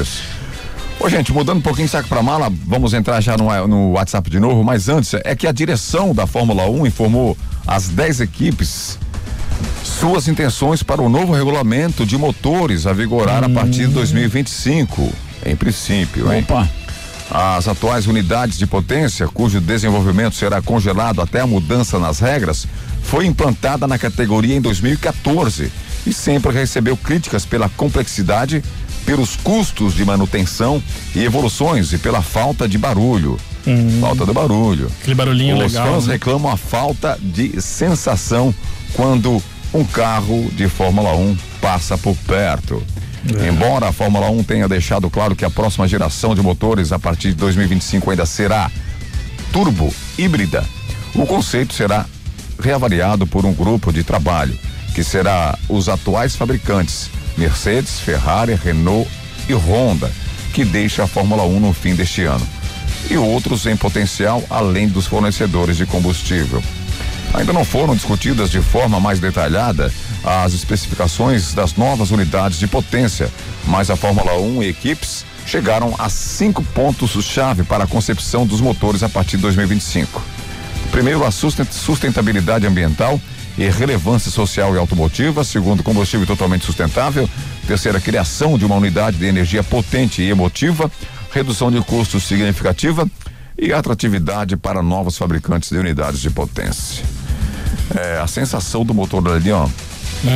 Isso. 0.00 0.22
Ô, 1.00 1.08
gente, 1.08 1.32
mudando 1.32 1.58
um 1.58 1.62
pouquinho 1.62 1.88
saco 1.88 2.08
pra 2.08 2.22
mala, 2.22 2.52
vamos 2.66 2.92
entrar 2.92 3.20
já 3.20 3.36
no, 3.36 3.68
no 3.68 3.92
WhatsApp 3.92 4.28
de 4.28 4.40
novo, 4.40 4.64
mas 4.64 4.88
antes, 4.88 5.14
é 5.14 5.36
que 5.36 5.46
a 5.46 5.52
direção 5.52 6.12
da 6.12 6.26
Fórmula 6.26 6.68
1 6.68 6.86
informou 6.86 7.36
as 7.66 7.88
10 7.88 8.20
equipes 8.20 8.98
suas 9.82 10.28
intenções 10.28 10.82
para 10.82 11.02
o 11.02 11.08
novo 11.08 11.32
regulamento 11.32 12.06
de 12.06 12.16
motores 12.16 12.86
a 12.86 12.92
vigorar 12.92 13.42
a 13.42 13.48
partir 13.48 13.86
de 13.86 13.94
2025, 13.94 15.12
em 15.44 15.56
princípio, 15.56 16.32
hein? 16.32 16.44
Opa. 16.48 16.68
As 17.30 17.68
atuais 17.68 18.06
unidades 18.06 18.56
de 18.56 18.66
potência, 18.66 19.28
cujo 19.28 19.60
desenvolvimento 19.60 20.34
será 20.34 20.62
congelado 20.62 21.20
até 21.20 21.40
a 21.40 21.46
mudança 21.46 21.98
nas 21.98 22.20
regras, 22.20 22.66
foi 23.02 23.26
implantada 23.26 23.86
na 23.86 23.98
categoria 23.98 24.54
em 24.54 24.60
2014 24.60 25.70
e 26.06 26.12
sempre 26.12 26.52
recebeu 26.52 26.96
críticas 26.96 27.44
pela 27.44 27.68
complexidade, 27.68 28.62
pelos 29.04 29.36
custos 29.36 29.94
de 29.94 30.04
manutenção 30.04 30.82
e 31.14 31.24
evoluções 31.24 31.92
e 31.92 31.98
pela 31.98 32.22
falta 32.22 32.68
de 32.68 32.78
barulho. 32.78 33.38
Falta 34.00 34.24
de 34.24 34.32
barulho. 34.32 34.90
Aquele 35.00 35.14
barulhinho 35.14 35.56
Os 35.56 35.72
legal. 35.72 35.94
fãs 35.94 36.06
né? 36.06 36.14
reclamam 36.14 36.50
a 36.50 36.56
falta 36.56 37.18
de 37.20 37.60
sensação 37.60 38.54
quando 38.94 39.42
um 39.74 39.84
carro 39.84 40.50
de 40.54 40.68
Fórmula 40.68 41.14
1 41.14 41.36
passa 41.60 41.98
por 41.98 42.16
perto. 42.26 42.82
É. 43.38 43.48
Embora 43.48 43.88
a 43.88 43.92
Fórmula 43.92 44.30
1 44.30 44.42
tenha 44.44 44.68
deixado 44.68 45.10
claro 45.10 45.36
que 45.36 45.44
a 45.44 45.50
próxima 45.50 45.86
geração 45.86 46.34
de 46.34 46.40
motores 46.40 46.92
a 46.92 46.98
partir 46.98 47.28
de 47.28 47.34
2025 47.34 48.10
ainda 48.10 48.24
será 48.24 48.70
turbo 49.52 49.92
híbrida, 50.16 50.64
o 51.14 51.26
conceito 51.26 51.74
será 51.74 52.06
reavaliado 52.58 53.26
por 53.26 53.44
um 53.46 53.52
grupo 53.52 53.92
de 53.92 54.02
trabalho 54.02 54.58
que 54.94 55.04
será 55.04 55.56
os 55.68 55.88
atuais 55.88 56.34
fabricantes 56.34 57.10
Mercedes, 57.38 58.00
Ferrari, 58.00 58.54
Renault 58.54 59.08
e 59.48 59.54
Honda, 59.54 60.10
que 60.52 60.64
deixa 60.64 61.04
a 61.04 61.06
Fórmula 61.06 61.44
1 61.44 61.60
no 61.60 61.72
fim 61.72 61.94
deste 61.94 62.24
ano. 62.24 62.46
E 63.08 63.16
outros 63.16 63.64
em 63.66 63.76
potencial, 63.76 64.42
além 64.50 64.88
dos 64.88 65.06
fornecedores 65.06 65.76
de 65.76 65.86
combustível. 65.86 66.62
Ainda 67.32 67.52
não 67.52 67.64
foram 67.64 67.94
discutidas 67.94 68.50
de 68.50 68.60
forma 68.60 68.98
mais 68.98 69.20
detalhada 69.20 69.92
as 70.24 70.52
especificações 70.52 71.54
das 71.54 71.76
novas 71.76 72.10
unidades 72.10 72.58
de 72.58 72.66
potência, 72.66 73.30
mas 73.66 73.88
a 73.88 73.96
Fórmula 73.96 74.36
1 74.36 74.64
e 74.64 74.68
equipes 74.68 75.24
chegaram 75.46 75.94
a 75.98 76.08
cinco 76.08 76.62
pontos-chave 76.74 77.62
para 77.62 77.84
a 77.84 77.86
concepção 77.86 78.46
dos 78.46 78.60
motores 78.60 79.02
a 79.02 79.08
partir 79.08 79.36
de 79.36 79.42
2025. 79.42 80.37
Primeiro, 80.90 81.24
a 81.24 81.30
susten- 81.30 81.66
sustentabilidade 81.70 82.66
ambiental 82.66 83.20
e 83.56 83.68
relevância 83.68 84.30
social 84.30 84.74
e 84.74 84.78
automotiva. 84.78 85.44
Segundo, 85.44 85.82
combustível 85.82 86.26
totalmente 86.26 86.64
sustentável. 86.64 87.28
Terceira, 87.66 88.00
criação 88.00 88.56
de 88.58 88.64
uma 88.64 88.76
unidade 88.76 89.16
de 89.18 89.26
energia 89.26 89.62
potente 89.62 90.22
e 90.22 90.30
emotiva. 90.30 90.90
Redução 91.32 91.70
de 91.70 91.80
custos 91.82 92.24
significativa 92.24 93.08
e 93.58 93.72
atratividade 93.72 94.56
para 94.56 94.82
novos 94.82 95.18
fabricantes 95.18 95.70
de 95.70 95.76
unidades 95.76 96.20
de 96.20 96.30
potência. 96.30 97.04
É, 97.94 98.20
a 98.20 98.26
sensação 98.26 98.84
do 98.84 98.94
motor 98.94 99.26
ali, 99.30 99.50
ó. 99.52 99.68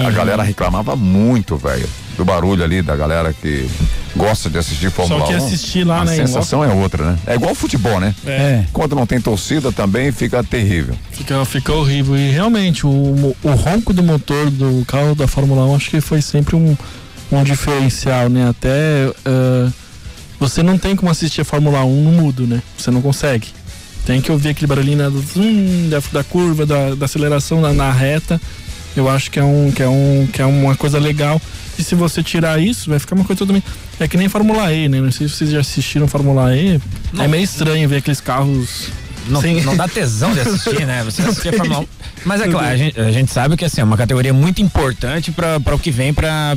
A 0.07 0.11
galera 0.11 0.43
reclamava 0.43 0.95
muito, 0.95 1.57
velho, 1.57 1.89
do 2.17 2.25
barulho 2.25 2.63
ali 2.63 2.83
da 2.83 2.95
galera 2.95 3.33
que 3.33 3.69
gosta 4.17 4.51
de 4.51 4.59
assistir 4.59 4.91
Fórmula 4.91 5.25
1. 5.25 5.27
que 5.27 5.35
assistir 5.35 5.85
lá, 5.85 6.01
a 6.01 6.05
né, 6.05 6.15
em 6.15 6.17
sensação 6.17 6.65
é 6.65 6.69
outra, 6.69 7.13
né? 7.13 7.19
É 7.27 7.35
igual 7.35 7.55
futebol, 7.55 7.99
né? 8.01 8.15
É. 8.27 8.65
Quando 8.73 8.95
não 8.95 9.07
tem 9.07 9.21
torcida 9.21 9.73
também 9.73 10.13
fica 10.13 10.43
terrível. 10.43 10.95
Fica, 11.11 11.45
fica 11.45 11.73
horrível. 11.73 12.17
E 12.17 12.31
realmente, 12.31 12.87
o, 12.87 13.37
o 13.43 13.51
ronco 13.51 13.93
do 13.93 14.03
motor 14.03 14.51
do 14.51 14.85
carro 14.87 15.15
da 15.15 15.27
Fórmula 15.27 15.65
1 15.67 15.77
acho 15.77 15.91
que 15.91 16.01
foi 16.01 16.21
sempre 16.21 16.57
um, 16.57 16.77
um 17.31 17.43
diferencial, 17.43 18.29
né? 18.29 18.49
Até 18.49 19.13
ah, 19.25 19.71
você 20.43 20.61
não 20.61 20.77
tem 20.77 20.97
como 20.97 21.09
assistir 21.11 21.41
a 21.41 21.45
Fórmula 21.45 21.85
1 21.85 22.03
no 22.03 22.11
mudo, 22.11 22.47
né? 22.49 22.61
Você 22.77 22.91
não 22.91 23.01
consegue. 23.01 23.49
Tem 24.05 24.21
que 24.21 24.33
ouvir 24.33 24.49
aquele 24.49 24.67
barulhinho 24.67 24.99
né, 24.99 25.09
do 25.09 25.21
zum, 25.21 25.89
da, 25.89 26.03
da 26.13 26.25
curva, 26.25 26.67
da, 26.67 26.97
da 26.97 27.05
aceleração 27.05 27.61
na, 27.61 27.73
na 27.73 27.93
reta. 27.93 28.41
Eu 28.97 29.09
acho 29.09 29.31
que 29.31 29.39
é, 29.39 29.45
um, 29.45 29.71
que, 29.71 29.83
é 29.83 29.89
um, 29.89 30.29
que 30.33 30.43
é 30.43 30.45
uma 30.45 30.75
coisa 30.75 30.99
legal. 30.99 31.41
E 31.79 31.83
se 31.85 31.95
você 31.95 32.23
tirar 32.23 32.61
isso, 32.61 32.91
vai 32.91 32.99
ficar 32.99 33.15
uma 33.15 33.25
coisa 33.25 33.39
totalmente. 33.39 33.67
É 33.99 34.07
que 34.07 34.17
nem 34.17 34.29
Fórmula 34.29 34.73
E, 34.73 34.89
né? 34.89 35.01
Não 35.01 35.11
sei 35.11 35.29
se 35.29 35.37
vocês 35.37 35.51
já 35.51 35.61
assistiram 35.61 36.07
Fórmula 36.07 36.55
E. 36.57 36.81
É 37.19 37.29
meio 37.29 37.43
estranho 37.45 37.89
ver 37.89 37.97
aqueles 37.97 38.21
carros. 38.21 38.89
Não, 39.27 39.41
não 39.41 39.77
dá 39.77 39.87
tesão 39.87 40.33
de 40.33 40.41
assistir, 40.41 40.87
né? 40.87 41.03
Você 41.05 41.23
assistir 41.23 41.51
a 41.51 41.53
Fórmula 41.53 41.81
1. 41.81 41.87
Mas 42.25 42.41
é 42.41 42.49
claro, 42.49 42.67
a 42.67 42.77
gente, 42.77 43.01
a 43.01 43.11
gente 43.11 43.33
sabe 43.33 43.57
que 43.57 43.65
assim, 43.65 43.81
é 43.81 43.85
uma 43.85 43.97
categoria 43.97 44.33
muito 44.33 44.63
importante 44.63 45.33
para 45.33 45.75
o 45.75 45.79
que 45.79 45.91
vem 45.91 46.13
para 46.13 46.57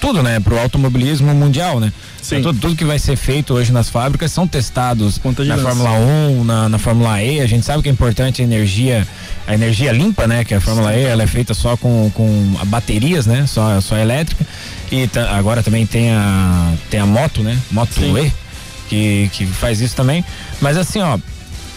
tudo, 0.00 0.22
né? 0.22 0.40
Para 0.40 0.54
o 0.54 0.58
automobilismo 0.58 1.34
mundial, 1.34 1.80
né? 1.80 1.92
Pra 2.28 2.40
Tudo, 2.42 2.60
tudo 2.60 2.76
que 2.76 2.84
vai 2.84 2.98
ser 2.98 3.16
feito 3.16 3.54
hoje 3.54 3.72
nas 3.72 3.88
fábricas 3.88 4.30
são 4.32 4.46
testados 4.46 5.18
na. 5.56 5.56
Fórmula 5.58 5.90
1, 5.92 6.44
na, 6.44 6.68
na 6.68 6.78
Fórmula 6.78 7.22
E. 7.22 7.40
A 7.40 7.46
gente 7.46 7.64
sabe 7.64 7.82
que 7.82 7.88
é 7.88 7.92
importante 7.92 8.42
a 8.42 8.44
energia, 8.44 9.06
a 9.46 9.54
energia 9.54 9.92
limpa, 9.92 10.26
né? 10.26 10.44
Que 10.44 10.54
a 10.54 10.60
Fórmula 10.60 10.94
E 10.94 11.04
ela 11.04 11.22
é 11.22 11.26
feita 11.26 11.54
só 11.54 11.76
com, 11.76 12.10
com 12.14 12.56
baterias, 12.66 13.26
né? 13.26 13.46
Só, 13.46 13.80
só 13.80 13.96
elétrica. 13.96 14.46
E 14.92 15.08
agora 15.30 15.62
também 15.62 15.86
tem 15.86 16.10
a, 16.10 16.72
tem 16.90 17.00
a 17.00 17.06
moto, 17.06 17.42
né? 17.42 17.58
Moto 17.70 17.92
E, 18.00 18.32
que, 18.88 19.30
que 19.32 19.46
faz 19.46 19.80
isso 19.80 19.94
também. 19.94 20.24
Mas 20.60 20.76
assim, 20.76 21.00
ó, 21.00 21.18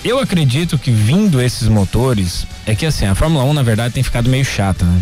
eu 0.03 0.19
acredito 0.19 0.77
que 0.77 0.89
vindo 0.91 1.41
esses 1.41 1.67
motores, 1.67 2.47
é 2.65 2.73
que 2.75 2.85
assim, 2.85 3.05
a 3.05 3.13
Fórmula 3.15 3.43
1 3.43 3.53
na 3.53 3.63
verdade 3.63 3.93
tem 3.93 4.03
ficado 4.03 4.29
meio 4.29 4.45
chata, 4.45 4.85
né? 4.85 5.01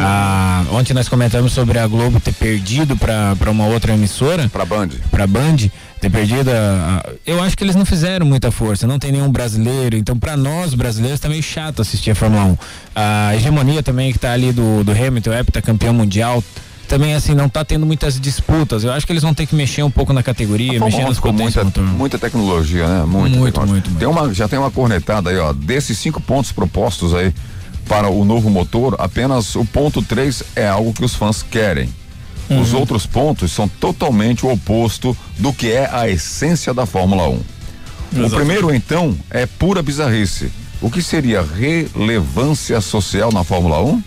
Ah, 0.00 0.64
ontem 0.70 0.94
nós 0.94 1.08
comentamos 1.08 1.52
sobre 1.52 1.76
a 1.76 1.86
Globo 1.86 2.20
ter 2.20 2.32
perdido 2.32 2.96
para 2.96 3.50
uma 3.50 3.66
outra 3.66 3.92
emissora. 3.94 4.48
Para 4.48 4.64
Band. 4.64 4.90
Para 5.10 5.26
Band 5.26 5.56
ter 6.00 6.08
perdido. 6.08 6.50
a- 6.52 7.02
a- 7.04 7.10
eu 7.26 7.42
acho 7.42 7.56
que 7.56 7.64
eles 7.64 7.74
não 7.74 7.84
fizeram 7.84 8.24
muita 8.24 8.52
força. 8.52 8.86
Não 8.86 8.96
tem 9.00 9.10
nenhum 9.10 9.28
brasileiro. 9.28 9.96
Então, 9.96 10.16
para 10.16 10.36
nós 10.36 10.72
brasileiros, 10.72 11.18
tá 11.18 11.28
meio 11.28 11.42
chato 11.42 11.82
assistir 11.82 12.12
a 12.12 12.14
Fórmula 12.14 12.44
1. 12.44 12.58
A 12.94 13.34
hegemonia 13.34 13.82
também 13.82 14.12
que 14.12 14.20
tá 14.20 14.30
ali 14.32 14.52
do, 14.52 14.84
do 14.84 14.92
Hamilton, 14.92 15.30
o 15.30 15.44
tá 15.52 15.60
campeão 15.60 15.92
mundial. 15.92 16.44
Também, 16.88 17.14
assim, 17.14 17.34
não 17.34 17.48
tá 17.50 17.62
tendo 17.64 17.84
muitas 17.84 18.18
disputas. 18.18 18.82
Eu 18.82 18.92
acho 18.92 19.06
que 19.06 19.12
eles 19.12 19.22
vão 19.22 19.34
ter 19.34 19.44
que 19.46 19.54
mexer 19.54 19.82
um 19.82 19.90
pouco 19.90 20.12
na 20.12 20.22
categoria, 20.22 20.72
mexer 20.72 20.80
Fórmula 20.80 21.04
1 21.04 21.08
nas 21.08 21.16
ficou 21.16 21.32
potências 21.32 21.62
muita, 21.64 21.80
muita 21.82 22.18
tecnologia, 22.18 22.86
né? 22.88 23.04
Muito, 23.04 23.36
Muito, 23.38 23.44
tecnologia. 23.54 23.72
muito, 23.90 23.90
Tem 23.98 24.08
uma, 24.08 24.32
já 24.32 24.48
tem 24.48 24.58
uma 24.58 24.70
cornetada 24.70 25.28
aí, 25.28 25.36
ó. 25.38 25.52
Desses 25.52 25.98
cinco 25.98 26.18
pontos 26.20 26.50
propostos 26.50 27.14
aí 27.14 27.32
para 27.86 28.08
o 28.08 28.24
novo 28.24 28.48
motor, 28.48 28.96
apenas 28.98 29.54
o 29.54 29.64
ponto 29.66 30.02
3 30.02 30.42
é 30.56 30.66
algo 30.66 30.92
que 30.94 31.04
os 31.04 31.14
fãs 31.14 31.42
querem. 31.42 31.88
Os 32.50 32.72
Uhum. 32.72 32.80
outros 32.80 33.04
pontos 33.04 33.52
são 33.52 33.68
totalmente 33.68 34.46
o 34.46 34.50
oposto 34.50 35.14
do 35.38 35.52
que 35.52 35.70
é 35.70 35.88
a 35.92 36.08
essência 36.08 36.72
da 36.72 36.86
Fórmula 36.86 37.28
1. 37.28 37.32
O 37.34 38.18
Exato. 38.20 38.36
primeiro, 38.36 38.74
então, 38.74 39.14
é 39.30 39.44
pura 39.44 39.82
bizarrice. 39.82 40.50
O 40.80 40.90
que 40.90 41.02
seria 41.02 41.42
relevância 41.42 42.80
social 42.80 43.30
na 43.32 43.44
Fórmula 43.44 43.82
1? 43.82 44.02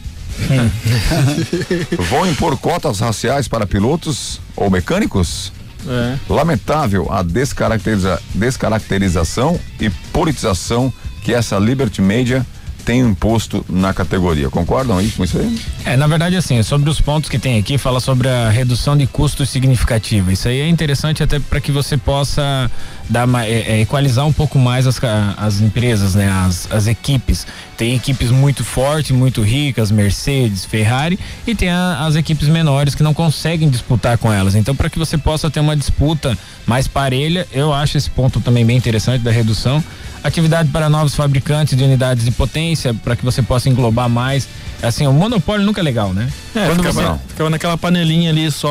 Vão 2.09 2.25
impor 2.27 2.57
cotas 2.57 2.99
raciais 2.99 3.47
para 3.47 3.65
pilotos 3.65 4.39
ou 4.55 4.69
mecânicos? 4.69 5.51
É. 5.87 6.17
Lamentável 6.29 7.11
a 7.11 7.23
descaracteriza- 7.23 8.21
descaracterização 8.35 9.59
e 9.79 9.89
politização 9.89 10.93
que 11.23 11.33
essa 11.33 11.57
Liberty 11.57 12.01
Media 12.01 12.45
tem 12.81 12.99
imposto 13.01 13.65
na 13.69 13.93
categoria. 13.93 14.49
Concordam 14.49 14.97
aí 14.97 15.09
com 15.11 15.23
isso 15.23 15.37
aí? 15.37 15.59
É, 15.85 15.95
na 15.95 16.07
verdade, 16.07 16.35
assim, 16.35 16.61
sobre 16.63 16.89
os 16.89 16.99
pontos 16.99 17.29
que 17.29 17.39
tem 17.39 17.57
aqui, 17.59 17.77
fala 17.77 17.99
sobre 17.99 18.27
a 18.27 18.49
redução 18.49 18.97
de 18.97 19.07
custos 19.07 19.49
significativa. 19.49 20.31
Isso 20.33 20.47
aí 20.47 20.59
é 20.61 20.67
interessante 20.67 21.23
até 21.23 21.39
para 21.39 21.61
que 21.61 21.71
você 21.71 21.97
possa 21.97 22.69
dar 23.09 23.27
é, 23.45 23.49
é, 23.77 23.81
equalizar 23.81 24.25
um 24.25 24.33
pouco 24.33 24.57
mais 24.57 24.87
as, 24.87 24.99
as 25.37 25.61
empresas, 25.61 26.15
né? 26.15 26.29
As, 26.29 26.67
as 26.71 26.87
equipes. 26.87 27.45
Tem 27.77 27.95
equipes 27.95 28.29
muito 28.29 28.63
fortes, 28.63 29.11
muito 29.11 29.41
ricas, 29.41 29.89
Mercedes, 29.91 30.65
Ferrari, 30.65 31.19
e 31.47 31.55
tem 31.55 31.69
a- 31.69 32.05
as 32.05 32.15
equipes 32.15 32.47
menores 32.47 32.93
que 32.93 33.01
não 33.03 33.13
conseguem 33.13 33.69
disputar 33.69 34.17
com 34.17 34.31
elas. 34.31 34.53
Então, 34.55 34.75
para 34.75 34.89
que 34.89 34.99
você 34.99 35.17
possa 35.17 35.49
ter 35.49 35.59
uma 35.59 35.75
disputa 35.75 36.37
mais 36.65 36.87
parelha, 36.87 37.47
eu 37.51 37.73
acho 37.73 37.97
esse 37.97 38.09
ponto 38.09 38.39
também 38.39 38.65
bem 38.65 38.77
interessante 38.77 39.21
da 39.23 39.31
redução. 39.31 39.83
Atividade 40.23 40.69
para 40.69 40.87
novos 40.89 41.15
fabricantes 41.15 41.75
de 41.77 41.83
unidades 41.83 42.23
de 42.23 42.31
potência, 42.31 42.93
para 42.93 43.15
que 43.15 43.25
você 43.25 43.41
possa 43.41 43.69
englobar 43.69 44.07
mais. 44.07 44.47
Assim, 44.81 45.07
o 45.07 45.13
monopólio 45.13 45.65
nunca 45.65 45.81
é 45.81 45.83
legal, 45.83 46.13
né? 46.13 46.31
É, 46.55 46.67
Quando 46.67 46.83
ficava, 46.83 47.13
você- 47.15 47.19
ficava 47.29 47.49
naquela 47.49 47.77
panelinha 47.77 48.29
ali 48.29 48.51
só, 48.51 48.69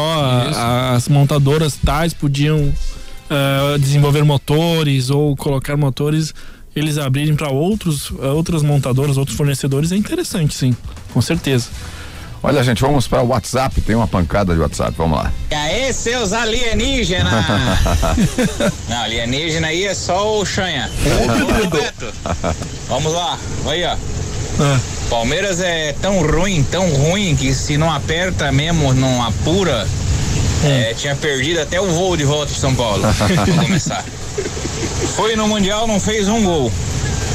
a- 0.55 0.93
as 0.95 1.09
montadoras 1.09 1.77
tais 1.85 2.13
podiam 2.15 2.73
ah, 3.33 3.77
desenvolver 3.79 4.25
motores 4.25 5.09
ou 5.09 5.37
colocar 5.37 5.77
motores, 5.77 6.35
eles 6.75 6.99
abrirem 6.99 7.37
para 7.37 7.49
outros, 7.49 8.13
ah, 8.21 8.29
outras 8.33 8.61
montadoras, 8.63 9.17
outros 9.17 9.37
fornecedores, 9.37 9.93
é 9.93 9.97
interessante 9.97 10.53
sim, 10.53 10.75
com 11.13 11.21
certeza. 11.21 11.69
Olha, 12.43 12.65
gente, 12.65 12.81
vamos 12.81 13.07
para 13.07 13.23
o 13.23 13.29
WhatsApp. 13.29 13.81
Tem 13.83 13.95
uma 13.95 14.09
pancada 14.09 14.55
de 14.55 14.61
WhatsApp. 14.61 14.95
Vamos 14.97 15.19
lá. 15.19 15.31
E 15.51 15.55
aí, 15.55 15.93
seus 15.93 16.33
alienígenas? 16.33 17.31
Não, 18.89 19.03
alienígena 19.03 19.69
aí 19.69 19.85
é 19.87 19.95
só 19.95 20.39
o 20.39 20.45
Xanha. 20.47 20.91
Vamos 22.89 23.13
lá, 23.13 23.39
aí 23.67 23.85
ó. 23.85 23.97
Palmeiras 25.09 25.61
é 25.61 25.95
tão 26.01 26.21
ruim, 26.21 26.63
tão 26.71 26.89
ruim, 26.91 27.35
que 27.35 27.53
se 27.55 27.77
não 27.77 27.91
aperta 27.91 28.53
mesmo, 28.53 28.93
não 28.93 29.23
apura, 29.25 29.87
é, 30.63 30.95
tinha 30.95 31.17
perdido 31.17 31.61
até 31.61 31.81
o 31.81 31.87
voo 31.87 32.17
de 32.17 32.25
volta 32.25 32.53
pro 32.53 32.61
São 32.61 32.75
Paulo. 32.75 33.03
Começar. 33.63 34.05
Foi 35.17 35.35
no 35.35 35.49
Mundial, 35.49 35.87
não 35.87 35.99
fez 35.99 36.29
um 36.29 36.45
gol. 36.45 36.71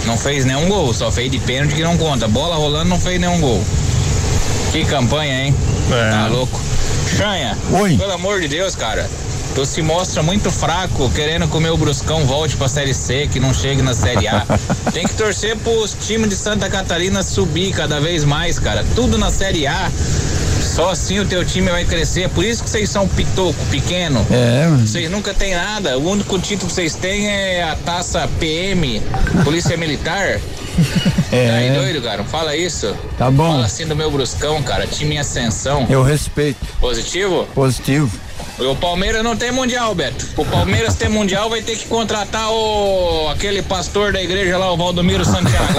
Não 0.05 0.17
fez 0.17 0.45
nenhum 0.45 0.69
gol, 0.69 0.93
só 0.93 1.11
fez 1.11 1.31
de 1.31 1.39
pênalti 1.39 1.73
que 1.73 1.81
não 1.81 1.97
conta. 1.97 2.27
Bola 2.27 2.55
rolando, 2.55 2.89
não 2.89 2.99
fez 2.99 3.19
nenhum 3.19 3.41
gol. 3.41 3.63
Que 4.75 4.83
campanha, 4.83 5.45
hein? 5.45 5.55
Tá 5.89 6.27
louco. 6.27 6.59
Chanha, 7.15 7.57
Oi. 7.71 7.95
pelo 7.95 8.11
amor 8.11 8.41
de 8.41 8.49
Deus, 8.49 8.75
cara. 8.75 9.09
Tu 9.55 9.65
se 9.65 9.81
mostra 9.81 10.21
muito 10.21 10.51
fraco, 10.51 11.09
querendo 11.11 11.47
que 11.47 11.55
o 11.55 11.61
meu 11.61 11.77
Bruscão 11.77 12.25
volte 12.25 12.57
pra 12.57 12.67
Série 12.67 12.93
C, 12.93 13.25
que 13.31 13.39
não 13.39 13.53
chegue 13.53 13.81
na 13.81 13.93
Série 13.93 14.27
A. 14.27 14.45
Tem 14.91 15.07
que 15.07 15.13
torcer 15.13 15.55
pros 15.55 15.95
times 16.05 16.27
de 16.27 16.35
Santa 16.35 16.69
Catarina 16.69 17.23
subir 17.23 17.71
cada 17.71 18.01
vez 18.01 18.25
mais, 18.25 18.59
cara. 18.59 18.85
Tudo 18.95 19.17
na 19.17 19.31
Série 19.31 19.65
A. 19.65 19.89
Só 20.61 20.89
assim 20.89 21.21
o 21.21 21.25
teu 21.25 21.45
time 21.45 21.71
vai 21.71 21.85
crescer. 21.85 22.23
É 22.23 22.27
Por 22.27 22.43
isso 22.43 22.61
que 22.61 22.69
vocês 22.69 22.89
são 22.89 23.07
pitoco, 23.07 23.55
pequeno. 23.71 24.27
É, 24.29 24.67
mano. 24.67 24.85
Vocês 24.85 25.09
nunca 25.09 25.33
têm 25.33 25.55
nada. 25.55 25.97
O 25.97 26.09
único 26.09 26.37
título 26.37 26.67
que 26.67 26.75
vocês 26.75 26.95
têm 26.95 27.29
é 27.29 27.63
a 27.63 27.77
taça 27.77 28.27
PM, 28.41 29.01
Polícia 29.45 29.77
Militar. 29.77 30.41
É. 31.31 31.47
Tá 31.49 31.55
aí 31.55 31.71
doido, 31.71 32.01
cara? 32.01 32.17
Não 32.19 32.25
Fala 32.25 32.55
isso. 32.55 32.95
Tá 33.17 33.31
bom. 33.31 33.51
Fala 33.51 33.65
assim 33.65 33.85
do 33.85 33.95
meu 33.95 34.11
Bruscão, 34.11 34.61
cara. 34.61 34.85
Time 34.87 35.15
em 35.15 35.19
ascensão. 35.19 35.85
Eu 35.89 36.03
respeito. 36.03 36.65
Positivo? 36.79 37.47
Positivo. 37.53 38.11
O 38.59 38.75
Palmeiras 38.75 39.21
não 39.23 39.35
tem 39.35 39.51
mundial, 39.51 39.93
Beto. 39.93 40.25
O 40.37 40.45
Palmeiras 40.45 40.95
ter 40.95 41.09
mundial 41.09 41.49
vai 41.49 41.61
ter 41.61 41.75
que 41.75 41.87
contratar 41.87 42.49
o 42.49 43.27
aquele 43.29 43.61
pastor 43.61 44.13
da 44.13 44.21
igreja 44.23 44.57
lá, 44.57 44.71
o 44.71 44.77
Valdomiro 44.77 45.25
Santiago. 45.25 45.73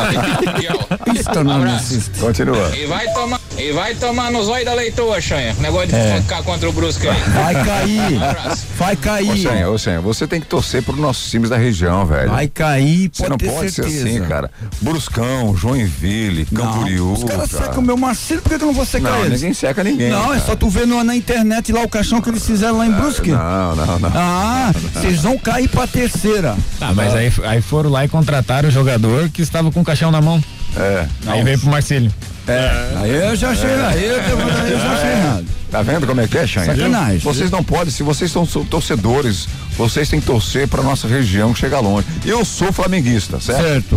Isso 1.18 1.44
não 1.44 1.62
assiste. 1.74 2.18
Continua. 2.20 2.76
E 2.76 2.86
vai 2.86 3.11
tomar, 3.12 3.40
e 3.59 3.72
vai 3.72 3.94
tomar 3.94 4.30
no 4.30 4.42
zóio 4.44 4.64
da 4.64 4.74
leitoa, 4.74 5.20
Chanha. 5.20 5.54
Negócio 5.59 5.88
de 5.88 5.94
É. 5.96 6.20
ficar 6.20 6.42
contra 6.42 6.68
o 6.68 6.72
Brusque 6.72 7.09
aí. 7.09 7.20
Vai 7.30 7.64
cair. 7.64 8.12
Um 8.18 8.24
abraço. 8.24 8.64
Vai 8.76 8.94
Ô, 8.94 8.98
cair. 8.98 9.42
Senha, 9.42 9.70
ô, 9.70 9.78
Senha, 9.78 10.00
você 10.00 10.26
tem 10.26 10.40
que 10.40 10.46
torcer 10.46 10.82
pros 10.82 10.98
nossos 10.98 11.30
times 11.30 11.48
da 11.50 11.57
região, 11.57 12.04
velho. 12.04 12.30
Vai 12.30 12.48
cair, 12.48 13.11
Você 13.12 13.22
pode 13.22 13.30
não 13.30 13.38
ter 13.38 13.50
pode 13.50 13.70
certeza. 13.70 14.02
ser 14.02 14.09
assim, 14.09 14.22
cara. 14.28 14.50
Bruscão, 14.82 15.57
Joinville, 15.57 16.44
Camboriú. 16.46 17.12
Os 17.12 17.24
caras 17.24 17.50
cara. 17.50 17.64
secam 17.66 17.82
meu 17.82 17.96
Marcelo, 17.96 18.42
por 18.42 18.48
que 18.50 18.54
eu 18.62 18.66
não 18.66 18.74
vou 18.74 18.84
secar 18.84 19.11
Não, 19.12 19.24
eles? 19.24 19.40
ninguém 19.40 19.54
seca 19.54 19.82
ninguém. 19.82 20.11
Não, 20.11 20.24
é 20.34 20.36
cara. 20.36 20.40
só 20.46 20.57
tu 20.57 20.68
ver 20.68 20.86
no- 20.86 21.02
na 21.02 21.16
internet 21.16 21.72
lá 21.72 21.82
o 21.82 21.88
caixão 21.88 22.20
que 22.20 22.28
eles 22.28 22.45
fizeram 22.47 22.78
lá 22.78 22.86
em 22.86 22.92
Brusque. 22.92 23.30
Não, 23.30 23.76
não, 23.76 23.99
não. 23.99 24.12
Ah, 24.14 24.72
vocês 24.94 25.22
vão 25.22 25.38
cair 25.38 25.68
pra 25.68 25.86
terceira. 25.86 26.57
Tá, 26.78 26.92
mas 26.94 27.14
aí, 27.14 27.32
aí 27.44 27.61
foram 27.61 27.90
lá 27.90 28.05
e 28.05 28.09
contrataram 28.09 28.68
o 28.68 28.72
jogador 28.72 29.28
que 29.30 29.42
estava 29.42 29.70
com 29.70 29.80
o 29.80 29.84
caixão 29.84 30.11
na 30.11 30.20
mão. 30.20 30.42
É. 30.76 31.07
Aí 31.26 31.42
veio 31.42 31.59
pro 31.59 31.70
Marcílio. 31.70 32.12
É, 32.49 32.92
aí 32.97 33.11
eu 33.11 33.34
já 33.34 33.51
achei, 33.51 33.70
aí 33.70 34.05
eu, 34.05 34.16
aí 34.16 34.72
eu 34.72 34.78
já 34.78 34.92
achei 34.92 35.11
errado. 35.11 35.44
Tá 35.77 35.83
vendo 35.83 36.07
como 36.07 36.22
é 36.22 36.27
que 36.27 36.39
é, 36.39 36.47
Xanha? 36.47 36.74
Sacanagem. 36.74 37.18
Vocês 37.18 37.51
não 37.51 37.62
podem, 37.62 37.91
se 37.93 38.03
vocês 38.03 38.33
são 38.33 38.47
torcedores, 38.47 39.47
vocês 39.77 40.09
têm 40.09 40.20
que 40.20 40.27
torcer 40.27 40.66
pra 40.66 40.83
nossa 40.83 41.07
região 41.07 41.53
que 41.53 41.59
chega 41.59 41.79
longe. 41.81 42.07
Eu 42.24 42.47
sou 42.47 42.72
flamenguista, 42.72 43.39
certo? 43.39 43.62
Certo. 43.62 43.97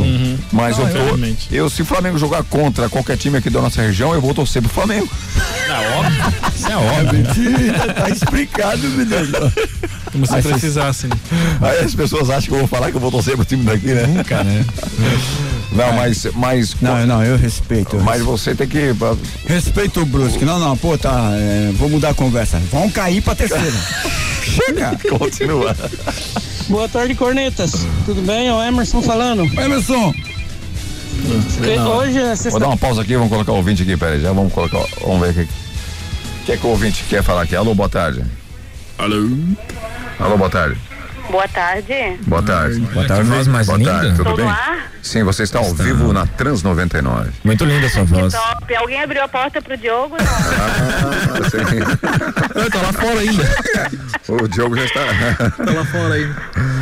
Mas 0.51 0.77
Não, 0.77 0.87
eu, 0.89 0.93
tô, 0.93 1.03
realmente. 1.05 1.47
eu, 1.49 1.69
se 1.69 1.81
o 1.81 1.85
Flamengo 1.85 2.17
jogar 2.17 2.43
contra 2.43 2.89
qualquer 2.89 3.15
time 3.15 3.37
aqui 3.37 3.49
da 3.49 3.61
nossa 3.61 3.81
região, 3.81 4.13
eu 4.13 4.19
vou 4.19 4.33
torcer 4.33 4.61
pro 4.61 4.69
Flamengo. 4.69 5.07
Isso 6.53 6.67
é 6.67 6.75
óbvio. 6.75 7.13
Mentira, 7.13 7.93
tá 7.93 8.09
explicado, 8.09 8.85
menino. 8.89 9.53
Como 10.11 10.25
se 10.27 10.35
Aí 10.35 10.41
vocês- 10.41 10.53
precisasse. 10.55 11.07
né? 11.07 11.15
Aí 11.61 11.79
as 11.79 11.95
pessoas 11.95 12.29
acham 12.29 12.49
que 12.49 12.55
eu 12.55 12.59
vou 12.59 12.67
falar 12.67 12.91
que 12.91 12.97
eu 12.97 13.01
vou 13.01 13.09
torcer 13.11 13.37
pro 13.37 13.45
time 13.45 13.63
daqui, 13.63 13.87
né? 13.87 14.05
Nunca, 14.05 14.43
né? 14.43 14.65
Não, 15.71 15.93
mas, 15.93 16.27
mas, 16.33 16.75
Não, 16.81 17.05
não, 17.05 17.23
eu 17.23 17.37
respeito. 17.37 17.95
eu 17.95 18.01
mas 18.01 18.21
você 18.21 18.55
tem 18.55 18.67
que. 18.67 18.79
Respeito 19.47 20.01
o 20.01 20.05
Brusque. 20.05 20.43
Não, 20.43 20.59
não, 20.59 20.75
pô, 20.75 20.97
tá. 20.97 21.31
é, 21.33 21.71
vou 21.73 21.89
mudar 21.89 22.09
a 22.09 22.13
conversa. 22.13 22.59
Vão 22.71 22.89
cair 22.89 23.21
pra 23.21 23.35
terceira. 23.35 23.71
Chega! 24.43 24.97
Continua. 25.17 25.75
Boa 26.67 26.89
tarde, 26.89 27.13
cornetas. 27.13 27.85
Tudo 28.05 28.21
bem? 28.21 28.47
É 28.47 28.53
o 28.53 28.61
Emerson 28.61 29.01
falando. 29.01 29.43
Emerson! 29.59 30.13
Hoje 31.95 32.17
é 32.17 32.21
Vou 32.21 32.29
dar 32.29 32.35
sexta 32.35 32.67
uma 32.67 32.77
pausa 32.77 33.01
aqui, 33.01 33.13
vamos 33.15 33.29
colocar 33.29 33.51
o 33.51 33.57
ouvinte 33.57 33.83
aqui, 33.83 33.97
peraí, 33.97 34.21
já 34.21 34.31
vamos 34.31 34.53
colocar, 34.53 34.79
vamos 35.01 35.19
ver 35.19 35.29
o 35.31 35.33
que, 35.33 35.41
o 35.41 36.45
que 36.45 36.51
é 36.53 36.57
que 36.57 36.65
o 36.65 36.69
ouvinte 36.69 37.03
quer 37.09 37.21
falar 37.21 37.41
aqui. 37.43 37.55
Alô, 37.55 37.75
boa 37.75 37.89
tarde. 37.89 38.23
Alô? 38.97 39.29
Alô, 40.19 40.37
boa 40.37 40.49
tarde. 40.49 40.79
Boa 41.29 41.47
tarde. 41.47 41.93
Boa 42.27 42.41
tarde. 42.41 42.79
Boa 42.79 43.05
tarde, 43.07 43.23
voz 43.29 43.47
mais 43.47 43.67
Boa 43.67 43.77
linda. 43.77 43.91
tarde, 43.91 44.15
tudo 44.15 44.29
Tô 44.31 44.35
bem? 44.35 44.49
Sim, 45.01 45.23
você 45.23 45.43
está 45.43 45.59
ao 45.59 45.73
vivo 45.73 46.11
na 46.11 46.25
Trans 46.25 46.61
99. 46.63 47.31
Muito 47.43 47.63
linda 47.65 47.87
a 47.87 47.89
sua 47.89 48.03
voz. 48.03 48.33
Top. 48.33 48.75
Alguém 48.75 49.01
abriu 49.01 49.23
a 49.23 49.27
porta 49.27 49.61
pro 49.61 49.77
Diogo? 49.77 50.17
Não. 50.17 50.25
Ah, 50.25 51.49
sim. 51.49 52.69
Tá 52.69 52.81
lá 52.81 52.93
fora 52.93 53.19
ainda. 53.19 53.43
o 54.27 54.47
Diogo 54.47 54.75
já 54.75 54.85
está. 54.85 55.05
Tá 55.63 55.71
lá 55.71 55.85
fora 55.85 56.13
ainda. 56.15 56.35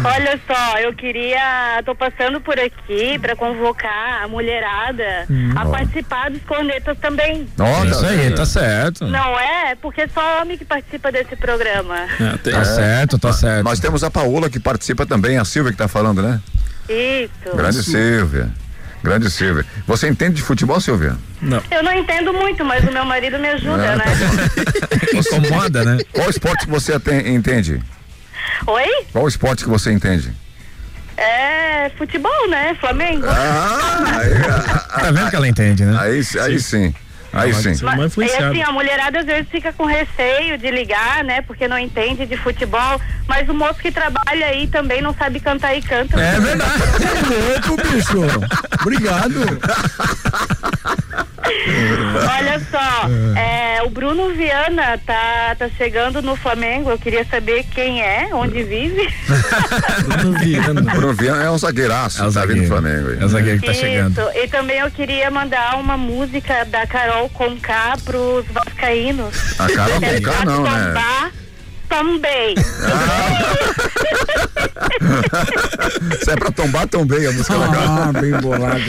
Olha 0.03 0.39
só, 0.47 0.79
eu 0.79 0.93
queria. 0.93 1.81
tô 1.85 1.93
passando 1.93 2.39
por 2.41 2.57
aqui 2.59 3.19
pra 3.19 3.35
convocar 3.35 4.23
a 4.23 4.27
mulherada 4.27 5.25
a 5.55 5.65
participar 5.65 6.31
dos 6.31 6.41
cornetas 6.43 6.97
também. 6.99 7.47
Ó, 7.59 7.85
Isso 7.85 8.01
tá 8.01 8.07
aí, 8.07 8.31
tá 8.31 8.45
certo. 8.45 9.05
Não 9.05 9.39
é? 9.39 9.75
Porque 9.75 10.01
é 10.01 10.07
só 10.07 10.41
homem 10.41 10.57
que 10.57 10.65
participa 10.65 11.11
desse 11.11 11.35
programa. 11.35 11.97
É, 12.19 12.37
tem- 12.37 12.53
Tá 12.53 12.63
certo, 12.65 13.19
tá 13.19 13.31
certo. 13.33 13.63
Nós 13.63 13.79
temos 13.79 14.03
a 14.03 14.09
Paola 14.09 14.36
que 14.49 14.59
participa 14.59 15.05
também, 15.05 15.37
a 15.37 15.45
Silvia 15.45 15.71
que 15.71 15.77
tá 15.77 15.87
falando, 15.87 16.21
né? 16.21 16.39
Isso. 16.89 17.55
Grande 17.55 17.83
Silvia. 17.83 18.49
Grande 19.03 19.29
Silvia. 19.29 19.65
Você 19.85 20.07
entende 20.07 20.35
de 20.35 20.41
futebol, 20.41 20.79
Silvia? 20.81 21.15
Não. 21.41 21.61
Eu 21.71 21.83
não 21.83 21.93
entendo 21.93 22.33
muito, 22.33 22.63
mas 22.65 22.83
o 22.87 22.91
meu 22.91 23.05
marido 23.05 23.37
me 23.39 23.47
ajuda, 23.49 23.85
É, 23.85 23.95
né? 23.95 24.05
Incomoda, 25.13 25.83
né? 25.83 25.97
Qual 26.11 26.29
esporte 26.29 26.65
que 26.65 26.71
você 26.71 26.93
entende? 27.27 27.81
Oi? 28.65 29.05
Qual 29.11 29.27
esporte 29.27 29.63
que 29.63 29.69
você 29.69 29.91
entende? 29.91 30.31
É 31.15 31.89
futebol, 31.97 32.49
né? 32.49 32.75
Flamengo. 32.79 33.25
Ah, 33.27 34.19
aí, 34.19 35.01
Tá 35.01 35.11
vendo 35.11 35.29
que 35.29 35.35
ela 35.35 35.47
entende, 35.47 35.83
né? 35.85 35.97
aí, 35.99 36.21
aí 36.41 36.59
sim. 36.59 36.93
Aí 37.39 37.53
sim. 37.53 37.69
É 37.69 37.71
E 38.01 38.05
influenciado. 38.05 38.45
assim, 38.45 38.61
a 38.61 38.71
mulherada 38.71 39.19
às 39.19 39.25
vezes 39.25 39.49
fica 39.49 39.71
com 39.73 39.85
receio 39.85 40.57
de 40.57 40.69
ligar, 40.71 41.23
né? 41.23 41.41
Porque 41.41 41.67
não 41.67 41.77
entende 41.77 42.25
de 42.25 42.37
futebol. 42.37 42.99
Mas 43.27 43.47
o 43.49 43.53
moço 43.53 43.79
que 43.79 43.91
trabalha 43.91 44.45
aí 44.47 44.67
também 44.67 45.01
não 45.01 45.13
sabe 45.13 45.39
cantar 45.39 45.75
e 45.75 45.81
canta. 45.81 46.19
É 46.19 46.39
verdade. 46.39 46.71
Que 47.27 47.69
louco, 47.69 47.89
bicho. 47.91 48.21
Obrigado. 48.81 49.59
Olha 52.37 52.59
só, 52.71 53.09
é, 53.37 53.81
o 53.83 53.89
Bruno 53.89 54.29
Viana 54.33 54.99
tá, 55.05 55.55
tá 55.57 55.69
chegando 55.77 56.21
no 56.21 56.35
Flamengo. 56.35 56.89
Eu 56.89 56.97
queria 56.97 57.25
saber 57.25 57.63
quem 57.73 58.01
é, 58.01 58.29
onde 58.33 58.63
vive. 58.63 59.07
Bruno 60.07 60.39
Viana. 60.39 60.81
Bruno 60.81 61.13
Viana 61.13 61.43
é 61.43 61.51
um 61.51 61.57
zagueiraço, 61.57 62.23
É 62.23 62.27
o 62.27 62.33
tá 62.33 62.45
vindo 62.45 62.61
do 62.61 62.67
zagueiro. 62.67 62.67
Flamengo 62.67 63.09
aí. 63.09 63.19
É 63.21 63.25
o 63.25 63.29
zagueiro 63.29 63.59
que 63.59 63.65
tá 63.67 63.73
chegando. 63.73 64.21
Isso. 64.21 64.31
E 64.35 64.47
também 64.47 64.79
eu 64.79 64.91
queria 64.91 65.29
mandar 65.31 65.75
uma 65.79 65.97
música 65.97 66.65
da 66.65 66.85
Carol 66.87 67.29
Conká 67.29 67.97
pros 68.03 68.45
vascaínos. 68.51 69.59
A 69.59 69.67
Carol 69.67 69.99
É 70.01 70.21
Conká 70.21 70.45
não, 70.45 70.63
né? 70.63 70.93
Também. 71.89 72.55
Se 76.23 76.31
é 76.31 76.35
pra 76.35 76.51
tombar, 76.51 76.87
tombei 76.87 77.27
a 77.27 77.31
música 77.31 77.55
legal. 77.57 77.83
Ah, 77.87 78.11
bem 78.19 78.31
bolado. 78.33 78.81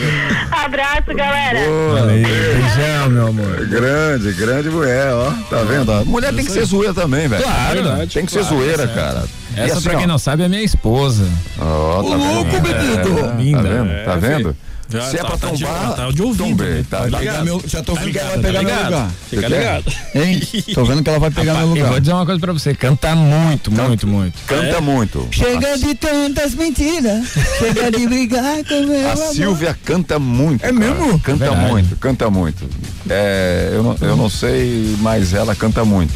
Abraço, 0.51 1.13
galera. 1.15 1.59
Valeu, 1.93 2.23
beijão, 2.23 3.09
meu 3.09 3.27
amor. 3.27 3.65
Grande, 3.67 4.31
grande 4.33 4.69
mulher, 4.69 5.11
ó. 5.13 5.31
Tá 5.49 5.63
vendo? 5.63 5.89
ó? 5.91 6.03
Mulher 6.05 6.33
tem 6.33 6.45
que 6.45 6.51
ser 6.51 6.65
zoeira 6.65 6.93
também, 6.93 7.27
velho. 7.27 7.43
Claro, 7.43 8.07
Tem 8.07 8.25
que 8.25 8.31
ser 8.31 8.39
claro, 8.41 8.55
zoeira, 8.55 8.87
tá 8.87 8.93
certo. 8.93 8.95
cara. 8.95 9.23
Essa, 9.55 9.73
assim, 9.77 9.83
pra 9.83 9.95
ó, 9.95 9.97
quem 9.97 10.07
não 10.07 10.17
sabe, 10.19 10.43
é 10.43 10.47
minha 10.49 10.61
esposa. 10.63 11.25
Ó, 11.59 12.03
tá 12.03 12.09
Ô, 12.09 12.15
louco, 12.15 12.51
vendo? 12.51 13.35
menino. 13.35 13.59
É, 13.59 13.63
tá 13.63 13.67
vendo? 13.67 14.05
Tá 14.05 14.13
É, 14.13 14.17
vendo? 14.17 14.57
Já 14.91 15.01
Se 15.03 15.17
é 15.17 15.19
tá- 15.19 15.27
pra 15.27 15.37
tá 15.37 15.47
de- 15.51 15.63
tombar, 15.63 15.95
tá 15.95 16.11
de 16.11 16.21
ouvido, 16.23 16.43
tombei. 16.43 16.69
né? 16.69 16.85
Tá, 16.89 16.97
Tá 17.03 17.09
tá 17.09 17.19
ligado. 17.19 17.45
Meu, 17.45 17.61
já 17.67 17.83
tô 17.83 17.93
vendo 17.93 18.11
que 18.11 18.17
ela 18.17 18.29
vai 18.29 18.39
pegar 18.39 18.59
tá 18.63 18.63
meu 18.63 18.83
lugar. 18.85 19.11
Fica 19.29 19.47
ligado. 19.47 19.85
Hein? 20.15 20.41
Tô 20.73 20.85
vendo 20.85 21.03
que 21.03 21.09
ela 21.09 21.19
vai 21.19 21.29
pegar 21.31 21.53
meu 21.53 21.61
E 21.61 21.65
vou 21.67 21.75
lugar. 21.87 21.99
dizer 22.01 22.13
uma 22.13 22.25
coisa 22.25 22.41
pra 22.41 22.53
você, 22.53 22.73
canta 22.73 23.15
muito, 23.15 23.71
muito, 23.71 24.07
muito. 24.07 24.39
Canta 24.47 24.81
muito. 24.81 25.27
Chega 25.31 25.77
de 25.77 25.93
tantas 25.93 26.55
mentiras, 26.55 27.27
chega 27.59 27.91
de 27.91 28.07
brigar 28.07 28.63
com 28.67 28.85
meu 28.87 29.09
A 29.09 29.13
amor. 29.13 29.33
Silvia 29.33 29.77
canta 29.85 30.17
muito. 30.17 30.65
É 30.65 30.73
cara. 30.73 30.73
mesmo? 30.73 31.19
Canta 31.19 31.45
Verdade. 31.45 31.71
muito, 31.71 31.95
canta 31.97 32.29
muito. 32.31 32.69
É, 33.07 33.69
eu, 33.73 33.83
não, 33.83 33.95
eu 34.01 34.15
não 34.17 34.29
sei, 34.29 34.95
mas 35.01 35.33
ela 35.35 35.53
canta 35.55 35.85
muito. 35.85 36.13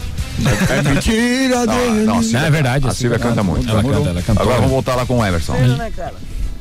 É 0.68 0.82
mentira 0.82 1.64
Não, 1.64 1.76
dele. 1.78 2.06
não, 2.06 2.18
a 2.18 2.22
Silvia, 2.24 2.40
É 2.40 2.50
verdade, 2.50 2.88
A 2.88 2.90
a 2.90 2.94
Silvia 2.94 3.20
Silvia 3.20 3.20
canta 3.20 3.30
canta. 3.36 3.44
muito. 3.44 3.70
Ela 3.70 3.84
canta, 3.84 4.10
ela 4.10 4.22
cantou. 4.24 4.42
Agora 4.42 4.56
vamos 4.58 4.72
voltar 4.72 4.96
lá 4.96 5.06
com 5.06 5.20
o 5.20 5.24
Emerson. 5.26 5.54
né, 5.54 5.92
cara? 5.96 6.14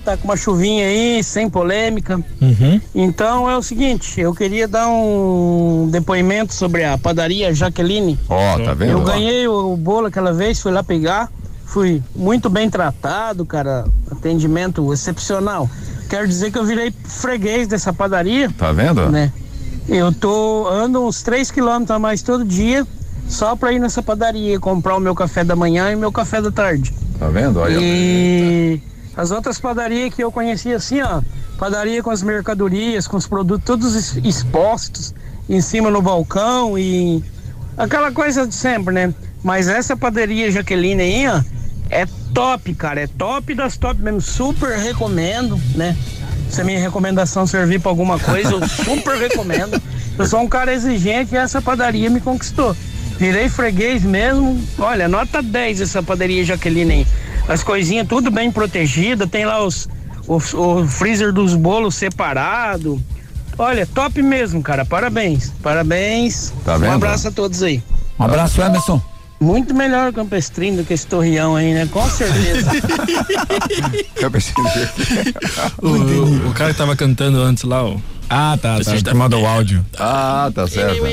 Tá 0.05 0.17
com 0.17 0.25
uma 0.25 0.37
chuvinha 0.37 0.85
aí, 0.87 1.23
sem 1.23 1.49
polêmica. 1.49 2.17
Uhum. 2.41 2.81
Então 2.93 3.49
é 3.49 3.57
o 3.57 3.63
seguinte, 3.63 4.21
eu 4.21 4.35
queria 4.35 4.67
dar 4.67 4.89
um 4.89 5.89
depoimento 5.93 6.53
sobre 6.53 6.85
a 6.85 6.99
padaria 6.99 7.55
Jaqueline. 7.55 8.19
Ó, 8.29 8.59
tá 8.59 8.75
vendo? 8.75 8.91
Eu 8.93 8.99
Ó. 8.99 9.05
ganhei 9.05 9.47
o 9.47 9.77
bolo 9.77 10.09
aquela 10.09 10.33
vez, 10.33 10.61
fui 10.61 10.73
lá 10.73 10.83
pegar, 10.83 11.31
fui 11.65 12.03
muito 12.17 12.51
bem 12.51 12.69
tratado, 12.69 13.47
cara, 13.47 13.85
atendimento 14.11 14.93
excepcional. 14.93 15.71
quero 16.11 16.27
dizer 16.27 16.51
que 16.51 16.59
eu 16.59 16.65
virei 16.65 16.93
freguês 17.05 17.69
dessa 17.69 17.93
padaria. 17.93 18.51
Tá 18.59 18.73
vendo? 18.73 19.09
Né? 19.09 19.33
Eu 19.89 20.13
tô 20.13 20.69
ando 20.69 21.07
uns 21.07 21.23
3 21.23 21.51
quilômetros 21.51 21.91
a 21.93 21.99
mais 21.99 22.23
todo 22.23 22.45
dia 22.45 22.85
só 23.29 23.55
pra 23.55 23.73
ir 23.73 23.79
nessa 23.79 24.03
padaria 24.03 24.59
comprar 24.59 24.97
o 24.97 25.01
meu 25.01 25.15
café 25.15 25.45
da 25.45 25.55
manhã 25.55 25.91
e 25.93 25.95
o 25.95 25.99
meu 25.99 26.11
café 26.11 26.43
da 26.43 26.51
tarde. 26.51 26.93
Tá 27.19 27.29
vendo? 27.29 27.61
Olha. 27.61 27.79
E 27.81 28.81
as 29.17 29.31
outras 29.31 29.59
padarias 29.59 30.15
que 30.15 30.23
eu 30.23 30.33
conheci 30.33 30.73
assim, 30.73 31.01
ó, 31.03 31.21
padaria 31.59 32.03
com 32.03 32.11
as 32.11 32.23
mercadorias, 32.23 33.07
com 33.07 33.17
os 33.17 33.27
produtos 33.27 33.65
todos 33.65 34.17
expostos 34.17 35.15
em 35.49 35.61
cima 35.61 35.91
no 35.91 36.01
balcão 36.01 36.79
e 36.79 37.23
aquela 37.77 38.11
coisa 38.11 38.47
de 38.47 38.55
sempre, 38.55 38.95
né? 38.95 39.15
Mas 39.43 39.69
essa 39.69 39.97
padaria 39.97 40.51
Jaqueline 40.51 41.03
aí, 41.03 41.29
ó, 41.29 41.43
é 41.91 42.07
top, 42.33 42.75
cara, 42.75 43.03
é 43.03 43.07
top 43.07 43.55
das 43.55 43.77
top 43.77 44.01
mesmo, 44.01 44.21
super 44.21 44.79
recomendo, 44.79 45.61
né? 45.75 45.97
Se 46.49 46.61
a 46.61 46.65
minha 46.65 46.79
recomendação 46.79 47.47
servir 47.47 47.81
pra 47.81 47.91
alguma 47.91 48.19
coisa, 48.19 48.51
eu 48.51 48.67
super 48.69 49.17
recomendo. 49.17 49.81
Eu 50.19 50.27
sou 50.27 50.41
um 50.41 50.49
cara 50.49 50.73
exigente 50.73 51.35
e 51.35 51.39
essa 51.39 51.63
padaria 51.63 52.11
me 52.11 52.21
conquistou. 52.21 52.77
Virei 53.19 53.49
freguês 53.49 54.03
mesmo. 54.03 54.63
Olha, 54.79 55.09
nota 55.09 55.43
10 55.43 55.81
essa 55.81 56.03
padaria 56.03 56.45
Jaqueline 56.45 56.93
aí. 56.93 57.07
As 57.53 57.63
coisinhas 57.63 58.07
tudo 58.09 58.31
bem 58.31 58.51
protegida, 58.51 59.27
tem 59.27 59.45
lá 59.45 59.63
os, 59.65 59.89
os- 60.27 60.55
o 60.55 60.87
freezer 60.87 61.33
dos 61.33 61.55
bolos 61.55 61.95
separado. 61.95 63.01
Olha, 63.59 63.87
top 63.87 64.23
mesmo, 64.23 64.63
cara. 64.63 64.85
Parabéns. 64.85 65.53
Parabéns. 65.63 66.53
Tá 66.65 66.77
Um 66.77 66.81
vendo? 66.81 66.93
abraço 66.95 67.29
a 67.29 67.31
todos 67.31 67.63
aí. 67.63 67.83
Um 68.19 68.25
abraço, 68.25 68.61
Emerson. 68.63 69.01
Muito 69.39 69.75
melhor 69.75 70.11
o 70.11 70.13
Campestrino 70.13 70.79
do 70.79 70.85
que 70.85 70.95
esse 70.95 71.07
torreão 71.07 71.57
aí, 71.57 71.75
né? 71.75 71.87
Com 71.93 72.09
certeza. 72.09 72.71
O, 75.83 76.49
o 76.49 76.53
cara 76.55 76.73
que 76.73 76.79
tava 76.79 76.97
cantando 76.97 77.41
antes 77.43 77.65
lá, 77.65 77.85
ó. 77.85 77.97
Ah, 78.31 78.57
tá, 78.61 78.79
tá. 78.81 78.93
Que 78.97 79.15
mandou 79.15 79.43
o 79.43 79.47
áudio. 79.47 79.85
Ah, 79.99 80.51
tá 80.55 80.67
certo. 80.67 81.05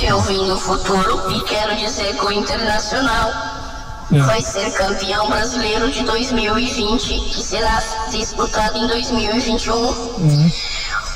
Eu 0.00 0.20
vim 0.22 0.38
do 0.46 0.56
futuro 0.58 1.30
e 1.32 1.40
quero 1.42 1.76
dizer 1.76 2.14
que 2.16 2.24
o 2.24 2.32
Internacional 2.32 3.30
vai 4.10 4.40
ser 4.42 4.70
campeão 4.72 5.28
brasileiro 5.28 5.90
de 5.90 6.02
2020, 6.04 7.20
que 7.30 7.42
será 7.42 7.82
disputado 8.10 8.78
em 8.78 8.86
2021. 8.86 10.52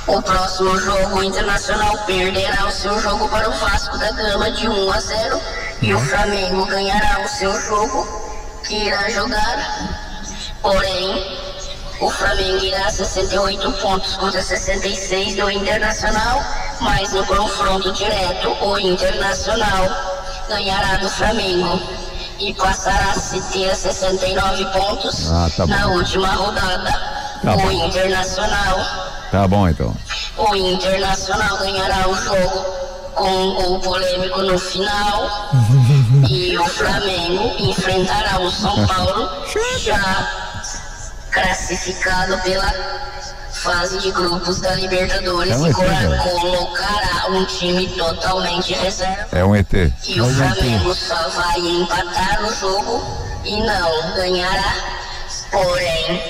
O 0.06 0.22
próximo 0.22 0.76
jogo, 0.78 1.18
o 1.18 1.24
Internacional 1.24 1.98
perderá 2.06 2.66
o 2.66 2.70
seu 2.70 2.98
jogo 2.98 3.28
para 3.28 3.48
o 3.48 3.52
Vasco 3.52 3.98
da 3.98 4.10
Gama 4.12 4.50
de 4.50 4.66
1 4.66 4.92
a 4.92 5.00
0 5.00 5.40
e 5.82 5.94
o 5.94 6.00
Flamengo 6.00 6.64
ganhará 6.64 7.20
o 7.24 7.28
seu 7.28 7.60
jogo 7.60 8.06
que 8.64 8.86
irá 8.86 9.08
jogar. 9.10 9.98
Porém, 10.62 11.48
o 12.00 12.10
Flamengo 12.10 12.64
irá 12.64 12.86
a 12.86 12.90
68 12.90 13.72
pontos 13.72 14.16
contra 14.16 14.42
66 14.42 15.36
do 15.36 15.50
Internacional, 15.50 16.42
mas 16.80 17.12
no 17.12 17.24
confronto 17.26 17.92
direto, 17.92 18.56
o 18.64 18.78
Internacional 18.78 19.84
ganhará 20.48 20.96
do 20.96 21.10
Flamengo 21.10 22.07
e 22.38 22.54
passará 22.54 23.12
a 23.12 23.40
ter 23.52 23.74
69 23.74 24.64
pontos 24.66 25.30
Ah, 25.30 25.50
tá 25.56 25.66
na 25.66 25.86
última 25.88 26.28
rodada. 26.34 26.90
Tá 27.42 27.54
o 27.54 27.56
bom. 27.56 27.70
Internacional 27.70 28.78
Tá 29.30 29.46
bom 29.46 29.68
então. 29.68 29.94
o 30.36 30.56
Internacional 30.56 31.58
ganhará 31.58 32.08
o 32.08 32.14
jogo 32.14 32.64
com 33.14 33.28
um 33.30 33.54
gol 33.54 33.80
polêmico 33.80 34.42
no 34.42 34.58
final. 34.58 35.50
e 36.30 36.56
o 36.56 36.64
Flamengo 36.66 37.54
enfrentará 37.58 38.40
o 38.40 38.50
São 38.50 38.86
Paulo 38.86 39.28
já 39.78 40.28
classificado 41.30 42.38
pela 42.38 42.72
fase 43.58 43.98
de 43.98 44.10
grupos 44.12 44.60
da 44.60 44.74
Libertadores 44.74 45.52
É 45.52 45.56
um 45.56 45.66
e 45.66 45.70
ET, 45.70 46.22
colocará 46.22 47.26
um 47.30 47.44
time 47.44 47.88
totalmente 47.88 48.72
reserva. 48.72 49.26
É 49.32 49.44
um 49.44 49.54
ET. 49.54 49.72
E 49.72 50.20
o 50.20 50.30
Flamengo 50.30 50.94
só 50.94 51.28
vai 51.28 51.58
empatar 51.58 52.42
no 52.42 52.54
jogo 52.54 53.02
e 53.44 53.60
não 53.60 54.14
ganhará. 54.14 54.74
Porém, 55.50 56.22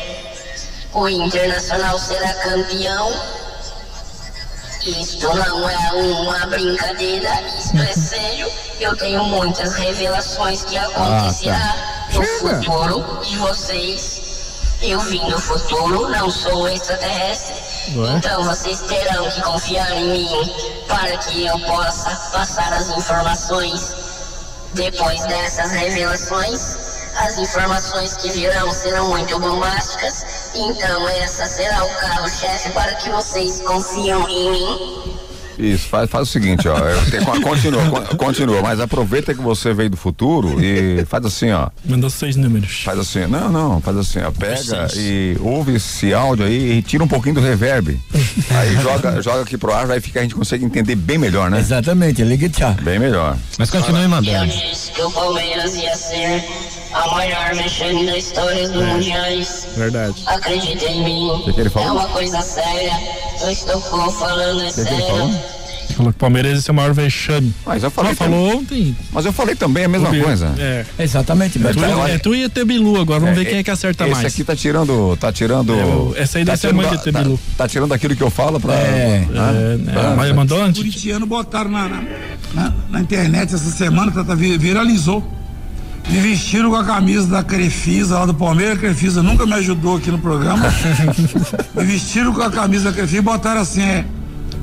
o 0.95 1.09
Internacional 1.09 1.99
será 1.99 2.33
campeão. 2.35 3.13
Isto 4.87 5.35
não 5.35 5.69
é 5.69 5.93
uma 5.93 6.47
brincadeira, 6.47 7.43
isto 7.59 7.77
é 7.77 7.93
sério. 7.93 8.51
Eu 8.81 8.97
tenho 8.97 9.23
muitas 9.25 9.75
revelações 9.75 10.63
que 10.63 10.79
acontecerá 10.79 11.77
no 12.15 12.25
futuro 12.25 13.21
de 13.23 13.37
vocês. 13.37 14.28
Eu 14.81 15.01
vim 15.01 15.29
do 15.29 15.41
futuro, 15.41 16.09
não 16.09 16.31
sou 16.31 16.69
extraterrestre. 16.69 17.55
Ué? 17.97 18.13
Então 18.13 18.45
vocês 18.45 18.81
terão 18.83 19.29
que 19.29 19.43
confiar 19.43 19.91
em 19.93 20.09
mim 20.09 20.55
para 20.87 21.17
que 21.19 21.47
eu 21.47 21.59
possa 21.61 22.11
passar 22.33 22.73
as 22.73 22.89
informações. 22.91 23.93
Depois 24.75 25.21
dessas 25.25 25.73
revelações, 25.73 26.77
as 27.17 27.39
informações 27.39 28.17
que 28.19 28.31
virão 28.31 28.71
serão 28.71 29.09
muito 29.09 29.39
bombásticas. 29.41 30.53
Então 30.55 31.09
essa 31.09 31.47
será 31.47 31.85
o 31.85 31.95
carro-chefe 31.97 32.71
para 32.71 32.95
que 32.95 33.11
vocês 33.11 33.61
confiam 33.63 34.29
em 34.29 34.51
mim. 34.53 35.19
Isso, 35.59 35.89
faz, 35.89 36.09
faz 36.09 36.29
o 36.29 36.31
seguinte, 36.31 36.69
ó. 36.69 36.77
eu 36.79 37.11
tenho- 37.11 37.41
continua, 37.43 37.85
con- 37.91 38.17
continua, 38.17 38.63
mas 38.63 38.79
aproveita 38.81 39.35
que 39.35 39.41
você 39.41 39.75
veio 39.75 39.91
do 39.91 39.97
futuro 39.97 40.63
e 40.63 41.05
faz 41.07 41.25
assim, 41.25 41.51
ó. 41.51 41.69
Mandou 41.85 42.09
seis 42.11 42.37
números. 42.37 42.83
Faz 42.85 42.99
assim, 42.99 43.27
não, 43.27 43.51
não, 43.51 43.81
faz 43.81 43.97
assim, 43.97 44.21
ó. 44.21 44.31
Pega 44.31 44.89
e 44.97 45.37
ouve 45.41 45.75
esse 45.77 46.15
áudio 46.15 46.47
aí 46.47 46.79
e 46.79 46.83
tira 46.83 47.03
um 47.03 47.09
pouquinho 47.09 47.35
do 47.37 47.41
reverb. 47.41 47.99
aí 48.51 48.77
joga, 48.83 49.21
joga 49.21 49.43
aqui 49.43 49.59
pro 49.59 49.73
ar, 49.75 49.87
vai 49.87 50.01
ficar, 50.01 50.21
a 50.21 50.23
gente 50.23 50.35
consegue 50.35 50.65
entender 50.65 50.95
bem 50.95 51.19
melhor, 51.19 51.51
né? 51.51 51.59
Exatamente, 51.59 52.23
liga 52.23 52.49
tchau. 52.49 52.75
Bem 52.83 52.99
melhor. 52.99 53.37
Mas 53.59 53.71
continue 53.71 54.03
Eu 54.03 54.09
mandando. 54.09 54.53
disse 54.53 54.93
que 54.93 55.03
o 55.03 55.11
Palmeiras 55.11 55.75
ia 55.75 55.95
ser 55.97 56.45
a 56.95 57.07
maior 57.09 57.55
mexendo 57.57 58.07
da 58.07 58.17
história 58.17 58.69
dos 58.69 58.83
mundiais. 58.85 59.67
Verdade. 59.77 60.15
Acredita 60.27 60.85
em 60.87 61.05
mim. 61.05 61.43
que 61.45 61.53
que 61.53 61.61
ele 61.61 61.71
falou? 61.71 61.89
É 61.89 61.93
uma 61.93 62.09
coisa 62.09 62.41
séria. 62.43 62.93
Eu 63.43 63.51
estou 63.51 63.81
falando 63.81 64.63
é 64.63 64.71
sério. 64.71 65.41
Falou 65.97 66.13
que 66.13 66.17
o 66.17 66.21
Palmeiras 66.21 66.59
esse 66.59 66.71
é 66.71 66.73
o 66.73 66.75
maior 66.77 66.93
vexame. 66.93 67.53
Mas 67.67 67.83
eu 67.83 67.91
falei 67.91 68.11
Ela 68.11 68.17
falou 68.17 68.57
ontem. 68.59 68.97
Mas 69.13 69.25
eu 69.25 69.33
falei 69.33 69.55
também 69.55 69.85
a 69.85 69.89
mesma 69.89 70.09
coisa. 70.15 70.55
É. 70.59 70.85
Exatamente, 70.99 71.59
É 71.59 71.61
Beto. 71.63 71.79
tu, 71.79 71.85
é 72.07 72.19
tu 72.19 72.35
e 72.35 72.45
a 72.45 72.49
Tebilu 72.49 73.01
agora, 73.01 73.21
vamos 73.21 73.37
ver 73.37 73.45
quem 73.47 73.59
é 73.59 73.63
que 73.63 73.71
acerta 73.71 74.05
esse 74.05 74.15
mais. 74.15 74.27
aqui 74.27 74.45
tá 74.45 74.55
tirando, 74.55 75.17
tá 75.17 75.33
tirando. 75.33 75.73
É, 76.17 76.23
essa 76.23 76.39
aí 76.39 76.45
tá 76.45 76.53
deve 76.53 76.61
ser 76.61 76.73
mãe 76.75 76.89
de 76.89 77.03
Tebilu. 77.03 77.37
Tá, 77.57 77.65
tá 77.65 77.69
tirando 77.69 77.93
aquilo 77.93 78.15
que 78.15 78.23
eu 78.23 78.31
falo 78.31 78.61
pra. 78.61 78.75
É, 78.75 79.27
Ah, 79.35 79.53
é, 79.53 79.93
tá. 79.93 80.15
mas 80.17 80.33
mandou 80.35 80.63
antes. 80.63 80.79
Curitiano 80.83 81.27
botaram 81.27 81.71
na, 81.71 81.89
na, 81.89 82.03
na- 82.55 82.75
na 82.91 83.01
internet 83.01 83.55
essa 83.55 83.71
semana, 83.71 84.13
tá, 84.13 84.23
tá, 84.25 84.35
vi- 84.35 84.57
viralizou. 84.59 85.35
Me 86.09 86.21
vestiram 86.21 86.71
com 86.71 86.77
a 86.77 86.85
camisa 86.85 87.27
da 87.29 87.43
Crefisa 87.43 88.19
lá 88.21 88.25
do 88.27 88.33
Palmeiras. 88.33 88.79
A 88.79 88.81
Crefisa 88.81 89.23
nunca 89.23 89.45
me 89.45 89.53
ajudou 89.55 89.97
aqui 89.99 90.11
no 90.11 90.19
programa. 90.19 90.65
me 91.77 91.85
vestiram 91.85 92.33
com 92.33 92.41
a 92.41 92.51
camisa 92.51 92.85
da 92.91 92.93
Crefisa 92.97 93.19
e 93.19 93.21
botaram 93.21 93.61
assim: 93.61 93.83
é, 93.83 94.05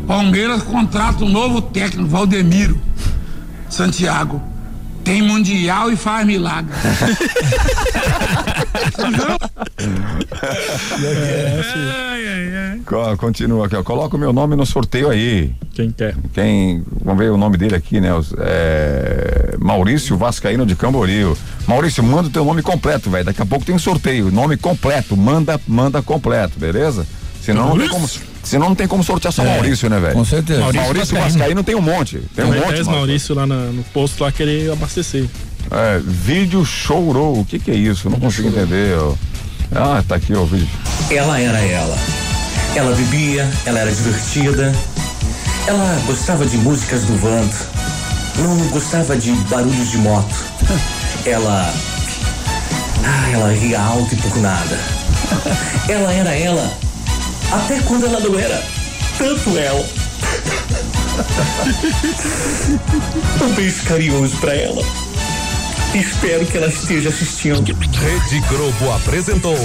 Palmeiras 0.08 0.64
contrata 0.64 1.24
um 1.24 1.30
novo 1.30 1.62
técnico, 1.62 2.10
Valdemiro 2.10 2.80
Santiago. 3.70 4.42
Tem 5.04 5.22
Mundial 5.22 5.92
e 5.92 5.96
faz 5.96 6.26
milagre. 6.26 6.72
Co- 12.86 13.18
Continua 13.18 13.66
aqui, 13.66 13.76
ó. 13.76 13.84
Coloca 13.84 14.16
o 14.16 14.20
meu 14.20 14.32
nome 14.34 14.56
no 14.56 14.66
sorteio 14.66 15.10
aí. 15.10 15.54
Quem 15.74 15.92
quer? 15.92 16.16
Quem. 16.34 16.84
Vamos 17.04 17.24
ver 17.24 17.32
o 17.32 17.38
nome 17.38 17.58
dele 17.58 17.76
aqui, 17.76 18.00
né? 18.00 18.14
Os- 18.14 18.34
é, 18.38 19.56
Maurício 19.60 20.18
Vascaíno 20.18 20.66
de 20.66 20.76
Camboriú. 20.76 21.36
Maurício, 21.68 22.04
manda 22.04 22.28
o 22.28 22.32
teu 22.32 22.46
nome 22.46 22.62
completo, 22.62 23.10
velho. 23.10 23.26
Daqui 23.26 23.42
a 23.42 23.46
pouco 23.46 23.66
tem 23.66 23.76
um 23.76 23.80
sorteio. 23.80 24.32
Nome 24.32 24.58
completo. 24.58 25.16
Manda, 25.18 25.60
manda 25.68 26.02
completo, 26.02 26.60
beleza? 26.60 27.06
Senão 27.46 27.70
não 27.70 27.78
tem 27.78 27.90
como. 27.90 28.10
Senão 28.44 28.68
não 28.70 28.76
tem 28.76 28.88
como 28.88 29.04
sortear 29.04 29.32
só 29.34 29.44
É, 29.44 29.54
Maurício, 29.56 29.90
né, 29.90 30.00
velho? 30.00 30.14
com 30.14 30.26
certeza. 30.26 30.60
Maurício, 30.62 30.82
Maurício 30.84 31.16
Vascaíno. 31.16 31.34
Vascaíno 31.40 31.64
tem 31.64 31.76
um 31.76 31.82
monte. 31.82 32.22
Tem 32.36 32.46
um 32.46 32.54
monte. 32.54 32.68
10 32.74 32.86
mano. 32.88 32.98
Maurício 33.00 33.36
lá 33.36 33.46
na- 33.48 33.56
no 33.72 33.84
posto 33.86 34.24
lá 34.24 34.32
querer 34.32 34.72
abastecer. 34.72 35.26
É, 35.72 36.00
vídeo 36.04 36.64
chorou. 36.66 37.40
O 37.40 37.46
que 37.46 37.58
que 37.60 37.72
é 37.72 37.76
isso? 37.76 38.08
Eu 38.08 38.12
não 38.12 38.20
consigo 38.20 38.48
entender. 38.50 38.98
ó. 39.00 39.14
Ah, 39.76 40.04
tá 40.08 40.16
aqui 40.16 40.34
ó, 40.36 40.42
o 40.42 40.46
vídeo. 40.46 40.68
Ela 41.10 41.40
era 41.40 41.60
ela. 41.60 41.98
Ela 42.76 42.96
bebia, 42.96 43.50
ela 43.66 43.80
era 43.80 43.92
divertida. 43.92 44.74
Ela 45.66 46.00
gostava 46.06 46.46
de 46.46 46.58
músicas 46.58 47.02
do 47.04 47.16
Vando. 47.18 47.56
Não 48.38 48.58
gostava 48.68 49.16
de 49.16 49.32
barulhos 49.50 49.90
de 49.90 49.98
moto. 49.98 50.36
Ela. 51.26 51.74
Ah, 53.04 53.30
ela 53.32 53.52
ria 53.54 53.80
alto 53.82 54.14
e 54.14 54.18
por 54.18 54.38
nada. 54.38 54.78
Ela 55.90 56.12
era 56.12 56.36
ela. 56.36 56.72
Até 57.52 57.80
quando 57.82 58.06
ela 58.06 58.20
não 58.20 58.38
era 58.38 58.62
tanto 59.18 59.58
ela. 59.58 59.86
Um 63.44 63.54
beijo 63.54 63.84
carinhoso 63.84 64.36
pra 64.38 64.54
ela. 64.56 64.82
Espero 65.94 66.46
que 66.46 66.58
ela 66.58 66.68
esteja 66.68 67.10
assistindo. 67.10 67.64
Rede 67.74 68.40
Globo 68.50 68.92
apresentou 68.94 69.56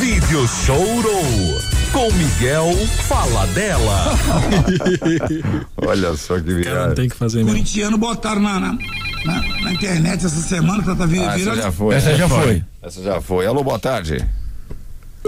Vídeo 0.00 0.48
Chorou 0.48 1.60
com 1.92 2.10
Miguel 2.14 2.74
Fala 3.06 3.46
dela. 3.48 4.18
Olha 5.86 6.16
só 6.16 6.40
que 6.40 6.52
viagem. 6.54 6.94
Tem 6.94 7.08
que 7.08 7.14
fazer 7.16 7.44
Corintiano 7.44 7.96
botaram 7.96 8.40
na, 8.40 8.58
na, 8.58 8.72
na, 9.24 9.40
na 9.62 9.72
internet 9.72 10.26
essa 10.26 10.40
semana, 10.42 10.82
tá, 10.82 10.96
tá 10.96 11.06
vi- 11.06 11.20
Ah, 11.20 11.36
essa 11.38 11.54
já 11.54 11.70
foi. 11.70 11.94
Essa 11.94 12.16
já 12.16 12.28
foi. 12.28 12.64
Essa 12.82 13.02
já 13.02 13.20
foi. 13.20 13.46
Alô, 13.46 13.62
boa 13.62 13.78
tarde. 13.78 14.24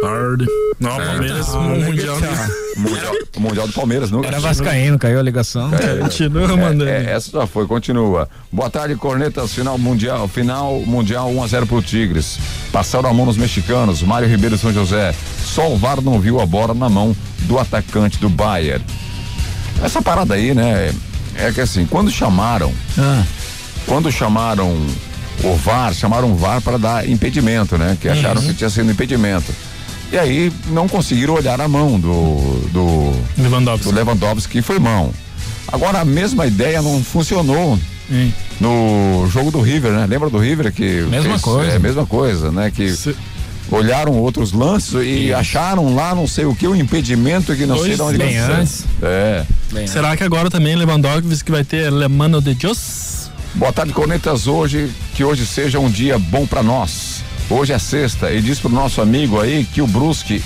Tarde. 0.01 0.47
Não, 0.81 0.97
Certo. 0.97 1.07
Palmeiras, 1.11 1.49
Ah, 1.55 1.59
mundial. 1.61 2.17
Mundial, 2.77 3.13
o 3.37 3.41
Mundial 3.41 3.67
do 3.69 3.73
Palmeiras, 3.73 4.11
não? 4.11 4.25
Era 4.25 4.41
vascaíno, 4.41 4.99
caiu 4.99 5.19
a 5.21 5.23
ligação. 5.23 5.71
Continua 6.03 6.45
É, 6.45 6.57
mandando. 6.57 6.89
é, 6.89 7.13
essa 7.13 7.31
já 7.31 7.47
foi, 7.47 7.67
continua. 7.67 8.29
Boa 8.51 8.69
tarde, 8.69 8.97
Cornetas, 8.97 9.53
final 9.55 9.79
mundial, 9.79 10.27
final 10.27 10.81
mundial 10.81 11.31
1 11.31 11.43
a 11.43 11.47
0 11.47 11.67
pro 11.67 11.81
Tigres. 11.81 12.39
Passaram 12.73 13.09
a 13.09 13.15
mão 13.15 13.25
nos 13.25 13.37
mexicanos, 13.37 14.03
Mário 14.03 14.29
Ribeiro 14.29 14.57
e 14.57 14.59
São 14.59 14.73
José. 14.73 15.15
Só 15.45 15.71
o 15.73 15.77
VAR 15.77 16.01
não 16.03 16.19
viu 16.21 16.41
a 16.41 16.47
bola 16.47 16.75
na 16.75 16.89
mão 16.89 17.17
do 17.43 17.59
atacante 17.59 18.19
do 18.19 18.29
Bayern. 18.29 18.85
Essa 19.83 20.03
parada 20.03 20.35
aí, 20.35 20.55
né? 20.55 20.93
É 21.37 21.53
que 21.53 21.61
assim, 21.61 21.87
quando 21.87 22.11
chamaram, 22.11 22.73
quando 23.87 24.11
chamaram 24.11 24.77
o 25.43 25.55
VAR, 25.57 25.93
chamaram 25.95 26.33
o 26.33 26.37
VAR 26.37 26.61
para 26.61 26.79
dar 26.79 27.09
impedimento, 27.09 27.77
né? 27.79 27.97
Que 28.01 28.09
acharam 28.09 28.41
Uhum. 28.41 28.49
que 28.49 28.55
tinha 28.55 28.71
sido 28.71 28.91
impedimento. 28.91 29.53
E 30.13 30.19
aí 30.19 30.53
não 30.69 30.89
conseguiram 30.89 31.35
olhar 31.35 31.61
a 31.61 31.67
mão 31.67 31.99
do, 31.99 32.69
do 32.73 33.43
Lewandowski. 33.43 33.89
do 33.89 33.95
Lewandowski, 33.95 34.53
que 34.53 34.63
foi 34.63 34.79
mão. 34.79 35.13
Agora 35.69 36.01
a 36.01 36.05
mesma 36.05 36.47
ideia 36.47 36.81
não 36.81 37.03
funcionou 37.03 37.79
no 38.61 39.27
jogo 39.31 39.51
do 39.51 39.61
River, 39.61 39.93
né? 39.93 40.07
Lembra 40.07 40.31
do 40.31 40.39
River 40.39 40.73
que 40.73 41.03
Mesma 41.03 41.39
coisa. 41.39 41.73
É, 41.73 41.79
mesma 41.79 42.07
coisa, 42.07 42.53
né? 42.53 42.71
Que 42.71 42.95
olharam 43.71 44.13
outros 44.13 44.53
lances 44.53 44.95
e 45.03 45.33
acharam 45.33 45.95
lá 45.95 46.15
não 46.15 46.27
sei 46.27 46.45
o 46.45 46.55
que, 46.55 46.69
o 46.69 46.77
impedimento 46.77 47.57
que 47.57 47.67
não 47.67 47.79
sei 47.79 47.97
Dois 47.97 47.97
de 47.97 48.03
onde 48.03 48.19
bem 48.19 48.37
antes. 48.39 48.85
É. 49.03 49.45
Será 49.87 50.17
que 50.17 50.23
agora 50.23 50.51
também 50.51 50.77
Lewandowski 50.77 51.51
vai 51.51 51.65
ter 51.65 51.91
Le 51.91 52.09
Mano 52.09 52.41
de 52.41 52.55
Dios? 52.55 53.31
Boa 53.55 53.73
tarde, 53.73 53.93
Cornetas. 53.93 54.47
Hoje, 54.47 54.91
que 55.15 55.25
hoje 55.25 55.47
seja 55.47 55.79
um 55.79 55.91
dia 55.91 56.19
bom 56.19 56.47
pra 56.47 56.63
nós. 56.63 57.24
Hoje 57.51 57.73
é 57.73 57.79
sexta 57.79 58.31
e 58.31 58.41
diz 58.41 58.59
pro 58.59 58.71
nosso 58.71 59.01
amigo 59.01 59.41
aí 59.41 59.65
que 59.65 59.83
o 59.83 59.87
Brusque 59.87 60.43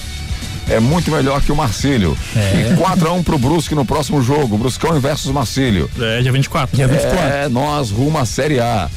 é 0.69 0.81
muito 0.81 1.11
melhor 1.11 1.41
que 1.41 1.51
o 1.51 1.57
Marcílio. 1.57 2.17
É. 2.37 2.73
E 2.73 2.77
4x1 2.77 3.25
pro 3.25 3.39
Brusque 3.39 3.75
no 3.75 3.85
próximo 3.85 4.23
jogo. 4.23 4.59
Bruscão 4.59 4.99
versus 5.01 5.31
Marcílio. 5.31 5.91
É, 5.99 6.21
dia 6.21 6.33
24. 6.33 6.77
Dia 6.77 6.87
24. 6.87 7.19
É, 7.19 7.49
nós 7.49 7.91
rumo 7.91 8.19
à 8.19 8.25
Série 8.27 8.61
A. 8.61 8.91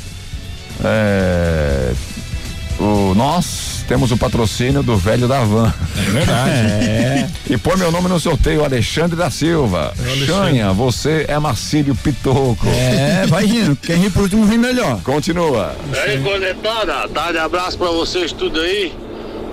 É, 0.83 1.93
o, 2.79 3.13
nós 3.15 3.80
temos 3.83 4.11
o 4.11 4.17
patrocínio 4.17 4.81
do 4.83 4.95
velho 4.97 5.27
da 5.27 5.43
van. 5.43 5.73
É 5.97 6.11
verdade. 6.11 6.49
É. 6.49 7.29
E 7.49 7.57
põe 7.57 7.75
meu 7.75 7.91
nome 7.91 8.07
no 8.07 8.17
sorteio, 8.17 8.63
Alexandre 8.63 9.17
da 9.17 9.29
Silva. 9.29 9.93
Alexandre. 9.99 10.25
Chanha, 10.25 10.71
você 10.71 11.25
é 11.27 11.37
Marcílio 11.37 11.93
Pitoco. 11.93 12.65
É, 12.65 13.25
vai 13.27 13.45
rindo. 13.45 13.75
Quem 13.75 13.97
ri 13.97 14.09
por 14.09 14.23
último 14.23 14.45
ri 14.45 14.57
melhor. 14.57 15.01
Continua. 15.01 15.75
E 15.93 15.97
aí, 15.97 16.21
cornetada, 16.21 17.09
tarde 17.09 17.37
abraço 17.39 17.77
pra 17.77 17.89
vocês 17.89 18.31
tudo 18.31 18.61
aí. 18.61 18.93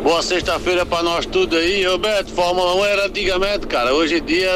Boa 0.03 0.23
sexta-feira 0.23 0.87
pra 0.87 1.03
nós 1.03 1.27
tudo 1.27 1.57
aí. 1.57 1.85
Roberto, 1.85 2.33
Fórmula 2.33 2.75
1 2.77 2.85
era 2.85 3.07
antigamente, 3.07 3.67
cara. 3.67 3.93
Hoje 3.93 4.19
em 4.19 4.23
dia 4.25 4.51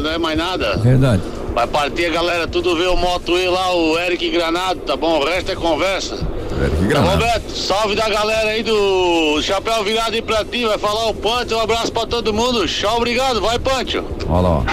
não 0.00 0.10
é 0.10 0.18
mais 0.18 0.38
nada. 0.38 0.76
Verdade. 0.76 1.22
Vai 1.52 1.66
partir 1.66 2.06
a 2.06 2.10
galera 2.10 2.46
tudo 2.46 2.76
ver 2.76 2.88
o 2.88 2.96
Moto 2.96 3.36
E 3.36 3.48
lá, 3.48 3.74
o 3.74 3.98
Eric 3.98 4.30
Granado, 4.30 4.80
tá 4.80 4.96
bom? 4.96 5.18
O 5.18 5.24
resto 5.24 5.50
é 5.50 5.56
conversa. 5.56 6.16
Eric 6.64 6.84
Granado. 6.86 7.10
Roberto, 7.12 7.50
salve 7.50 7.94
da 7.94 8.08
galera 8.08 8.50
aí 8.50 8.62
do 8.62 9.40
Chapéu 9.42 9.84
Virado 9.84 10.16
e 10.16 10.22
pra 10.22 10.44
ti. 10.44 10.64
Vai 10.66 10.78
falar 10.78 11.06
o 11.08 11.14
Pancho. 11.14 11.56
Um 11.56 11.60
abraço 11.60 11.92
pra 11.92 12.06
todo 12.06 12.32
mundo. 12.32 12.66
Tchau, 12.66 12.96
obrigado. 12.96 13.40
Vai, 13.40 13.58
Pancho. 13.58 14.04
Olha 14.28 14.40
lá. 14.40 14.48
ó. 14.48 14.64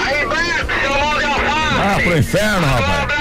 Ah, 1.87 1.99
pro 2.01 2.17
inferno, 2.17 2.65
rapaz. 2.65 3.15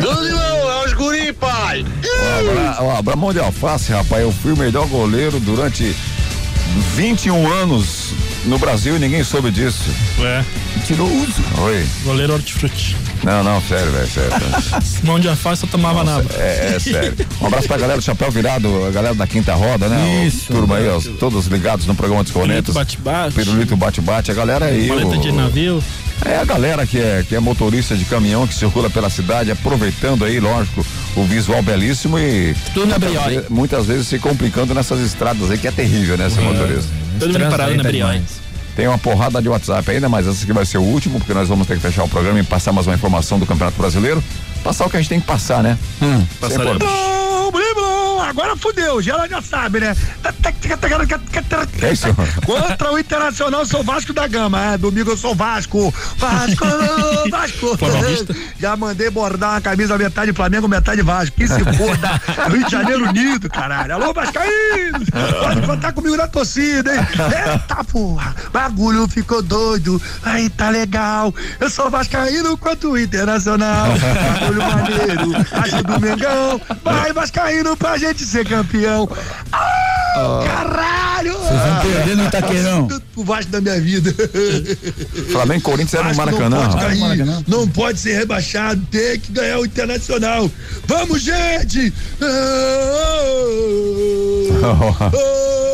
Tudo 0.00 0.24
de 0.26 0.32
bom, 0.32 0.70
é 0.70 0.86
os 0.86 0.92
guri, 0.92 1.32
pai. 1.32 1.84
Ó, 2.80 2.96
Abramão 2.96 3.32
de 3.32 3.40
Alface, 3.40 3.92
rapaz, 3.92 4.22
eu 4.22 4.32
fui 4.32 4.52
o 4.52 4.56
melhor 4.56 4.86
goleiro 4.86 5.38
durante 5.40 5.94
21 6.94 7.50
anos 7.52 8.12
no 8.44 8.58
Brasil 8.58 8.96
e 8.96 8.98
ninguém 8.98 9.24
soube 9.24 9.50
disso. 9.50 9.90
É. 10.20 10.44
Mentiroso. 10.88 11.42
Oi. 11.62 11.86
Goleiro 12.04 12.34
hortifruti. 12.34 12.94
Não, 13.22 13.42
não, 13.42 13.58
sério, 13.62 13.90
velho, 13.90 14.06
sério. 14.06 14.30
Mão 15.02 15.18
de 15.18 15.26
alface 15.30 15.62
só 15.62 15.66
tomava 15.66 16.04
nada. 16.04 16.26
É, 16.34 16.74
é 16.76 16.78
sério. 16.78 17.14
Um 17.40 17.46
abraço 17.46 17.66
pra 17.66 17.78
galera 17.78 17.98
do 17.98 18.04
Chapéu 18.04 18.30
Virado, 18.30 18.84
a 18.86 18.90
galera 18.90 19.14
da 19.14 19.26
Quinta 19.26 19.54
Roda, 19.54 19.88
né? 19.88 20.26
Isso. 20.26 20.52
O 20.52 20.56
turma 20.56 20.76
aí, 20.76 20.86
ó, 20.90 21.00
todos 21.18 21.46
ligados 21.46 21.86
no 21.86 21.94
programa 21.94 22.22
dos 22.22 22.32
Cornetos. 22.32 22.74
bate-bate. 22.74 23.34
Pirulito 23.34 23.74
bate-bate, 23.76 24.30
a 24.30 24.34
galera 24.34 24.66
aí. 24.66 24.86
Maleta 24.88 25.06
o- 25.16 25.18
de 25.18 25.32
navio. 25.32 25.82
É 26.26 26.36
a 26.36 26.44
galera 26.44 26.86
que 26.86 26.98
é, 26.98 27.24
que 27.26 27.34
é 27.34 27.40
motorista 27.40 27.96
de 27.96 28.04
caminhão 28.04 28.46
que 28.46 28.52
circula 28.54 28.90
pela 28.90 29.08
cidade, 29.08 29.50
aproveitando 29.50 30.22
aí, 30.26 30.38
lógico, 30.38 30.84
o 31.16 31.24
visual 31.24 31.62
belíssimo 31.62 32.18
e 32.18 32.54
Tudo 32.74 32.86
na 32.88 32.98
muitas, 32.98 33.22
Brioi. 33.24 33.40
ve- 33.40 33.46
muitas 33.48 33.86
vezes 33.86 34.06
se 34.06 34.18
complicando 34.18 34.74
nessas 34.74 35.00
estradas 35.00 35.50
aí 35.50 35.56
que 35.56 35.66
é 35.66 35.72
terrível, 35.72 36.18
né, 36.18 36.28
ser 36.28 36.42
motorista. 36.42 36.90
Todo 37.18 37.32
mundo 37.38 37.50
parado 37.50 37.74
na 37.74 37.82
Brioi. 37.82 38.20
Tem 38.76 38.88
uma 38.88 38.98
porrada 38.98 39.40
de 39.40 39.48
WhatsApp 39.48 39.88
ainda, 39.90 40.08
mas 40.08 40.26
esse 40.26 40.44
aqui 40.44 40.52
vai 40.52 40.66
ser 40.66 40.78
o 40.78 40.82
último, 40.82 41.18
porque 41.18 41.32
nós 41.32 41.48
vamos 41.48 41.66
ter 41.66 41.76
que 41.76 41.80
fechar 41.80 42.04
o 42.04 42.08
programa 42.08 42.40
e 42.40 42.42
passar 42.42 42.72
mais 42.72 42.86
uma 42.86 42.94
informação 42.94 43.38
do 43.38 43.46
Campeonato 43.46 43.76
Brasileiro. 43.78 44.22
Passar 44.62 44.86
o 44.86 44.90
que 44.90 44.96
a 44.96 45.00
gente 45.00 45.08
tem 45.08 45.20
que 45.20 45.26
passar, 45.26 45.62
né? 45.62 45.78
Hum, 46.02 46.24
passaremos. 46.40 47.23
Agora 48.34 48.56
fudeu, 48.56 49.00
geral 49.00 49.28
já 49.28 49.40
sabe, 49.40 49.78
né? 49.78 49.96
É 51.80 51.92
isso? 51.92 52.06
Contra 52.44 52.92
o 52.92 52.98
Internacional, 52.98 53.64
sou 53.64 53.84
Vasco 53.84 54.12
da 54.12 54.26
Gama. 54.26 54.60
É, 54.60 54.76
domingo 54.76 55.12
eu 55.12 55.16
sou 55.16 55.36
Vasco. 55.36 55.94
Vasco, 56.16 56.66
Vasco. 57.30 57.78
Já 58.58 58.76
mandei 58.76 59.08
bordar 59.08 59.50
uma 59.50 59.60
camisa 59.60 59.96
metade 59.96 60.32
Flamengo, 60.32 60.66
metade 60.66 61.00
Vasco. 61.00 61.36
Que 61.36 61.46
se 61.46 61.60
foda. 61.60 62.20
Rio 62.50 62.64
de 62.64 62.70
Janeiro 62.72 63.08
unido, 63.08 63.48
caralho. 63.48 63.94
Alô, 63.94 64.12
Vascaínos. 64.12 65.08
Pode 65.40 65.62
contar 65.64 65.92
comigo 65.92 66.16
na 66.16 66.26
torcida, 66.26 66.92
hein? 66.92 67.06
Eita 67.52 67.84
porra. 67.84 68.34
Bagulho 68.52 69.06
ficou 69.06 69.42
doido. 69.42 70.02
Aí 70.24 70.50
tá 70.50 70.70
legal. 70.70 71.32
Eu 71.60 71.70
sou 71.70 71.88
Vascaíno 71.88 72.56
quanto 72.56 72.90
o 72.90 72.98
Internacional. 72.98 73.88
Bagulho 74.40 74.60
maneiro. 74.60 75.46
Ajuda 75.52 75.96
o 75.96 76.00
Mengão. 76.00 76.60
Vai, 76.82 77.12
Vascaíno, 77.12 77.76
pra 77.76 77.96
gente 77.96 78.23
ser 78.26 78.46
campeão. 78.46 79.08
Ah, 79.52 80.42
caralho! 80.46 81.32
Vocês 81.32 81.60
vão 81.60 81.80
perder 81.82 82.16
no 82.16 82.26
Itaquerão. 82.26 82.88
O 83.16 83.22
Vasco 83.22 83.52
da 83.52 83.60
minha 83.60 83.80
vida. 83.80 84.12
Flamengo 85.30 85.60
e 85.60 85.62
Corinthians 85.62 85.94
era 85.94 86.08
no 86.08 86.14
Vasco 86.14 86.32
Maracanã. 86.32 86.56
Não 86.56 86.68
pode 86.68 86.74
rapaz. 86.74 86.98
cair, 86.98 87.44
não 87.46 87.68
pode 87.68 88.00
ser 88.00 88.18
rebaixado, 88.18 88.84
tem 88.90 89.20
que 89.20 89.30
ganhar 89.30 89.60
o 89.60 89.64
Internacional. 89.64 90.50
Vamos, 90.88 91.22
gente! 91.22 91.94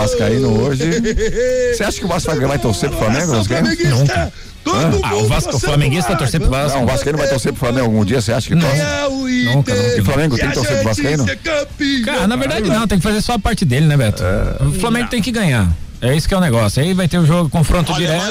Vascaíno 0.00 0.62
hoje. 0.62 0.84
Você 1.74 1.84
acha 1.84 1.98
que 1.98 2.04
o 2.04 2.08
Vasco 2.08 2.30
vai, 2.30 2.40
vai 2.40 2.58
torcer 2.58 2.90
pro 2.90 2.98
Flamengo? 2.98 3.44
Flamenguista, 3.44 4.32
todo 4.64 5.00
Ah, 5.02 5.14
o 5.14 5.26
Vasco, 5.26 5.48
o 5.48 5.52
torcendo 5.52 5.70
flamenguista 5.70 6.10
pro 6.10 6.18
torcer 6.18 6.40
pro 6.40 6.50
Vasco. 6.50 6.78
Não, 6.78 6.84
o 6.84 6.86
Vascaíno 6.86 7.18
vai 7.18 7.28
torcer 7.28 7.52
pro 7.52 7.60
Flamengo 7.60 7.86
algum 7.86 8.04
dia, 8.04 8.20
você 8.20 8.32
acha 8.32 8.48
que 8.48 8.56
torce? 8.56 8.80
É 8.80 9.54
Nunca. 9.54 9.72
E 9.74 10.00
o 10.00 10.04
Flamengo 10.04 10.36
tem 10.36 10.48
que 10.48 10.54
torcer 10.54 10.76
pro 10.76 10.84
Vascaíno? 10.84 11.26
Cara, 12.04 12.26
na 12.26 12.36
verdade 12.36 12.68
não, 12.68 12.86
tem 12.86 12.98
que 12.98 13.04
fazer 13.04 13.20
só 13.20 13.34
a 13.34 13.38
parte 13.38 13.64
dele, 13.64 13.86
né, 13.86 13.96
Beto? 13.96 14.22
O 14.60 14.72
Flamengo 14.72 15.08
tem 15.08 15.22
que 15.22 15.32
ganhar. 15.32 15.68
É 16.00 16.14
isso 16.14 16.28
que 16.28 16.34
é 16.34 16.36
o 16.36 16.40
negócio. 16.40 16.80
Aí 16.80 16.94
vai 16.94 17.08
ter 17.08 17.18
o 17.18 17.26
jogo, 17.26 17.50
confronto 17.50 17.92
direto. 17.94 18.24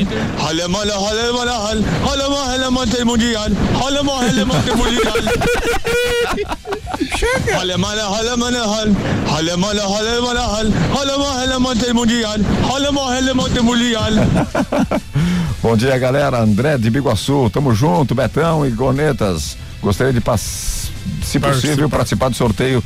Inter. 0.00 0.18
Bom 15.62 15.76
dia, 15.76 15.96
galera. 15.96 16.40
André 16.40 16.76
de 16.76 16.90
Biguaçu. 16.90 17.48
Tamo 17.50 17.72
junto, 17.72 18.14
Betão 18.14 18.66
e 18.66 18.72
Cornetas. 18.72 19.56
Gostaria 19.80 20.12
de, 20.12 20.20
pass... 20.20 20.90
se 21.22 21.38
possível, 21.38 21.88
participar 21.88 22.30
do 22.30 22.36
sorteio. 22.36 22.82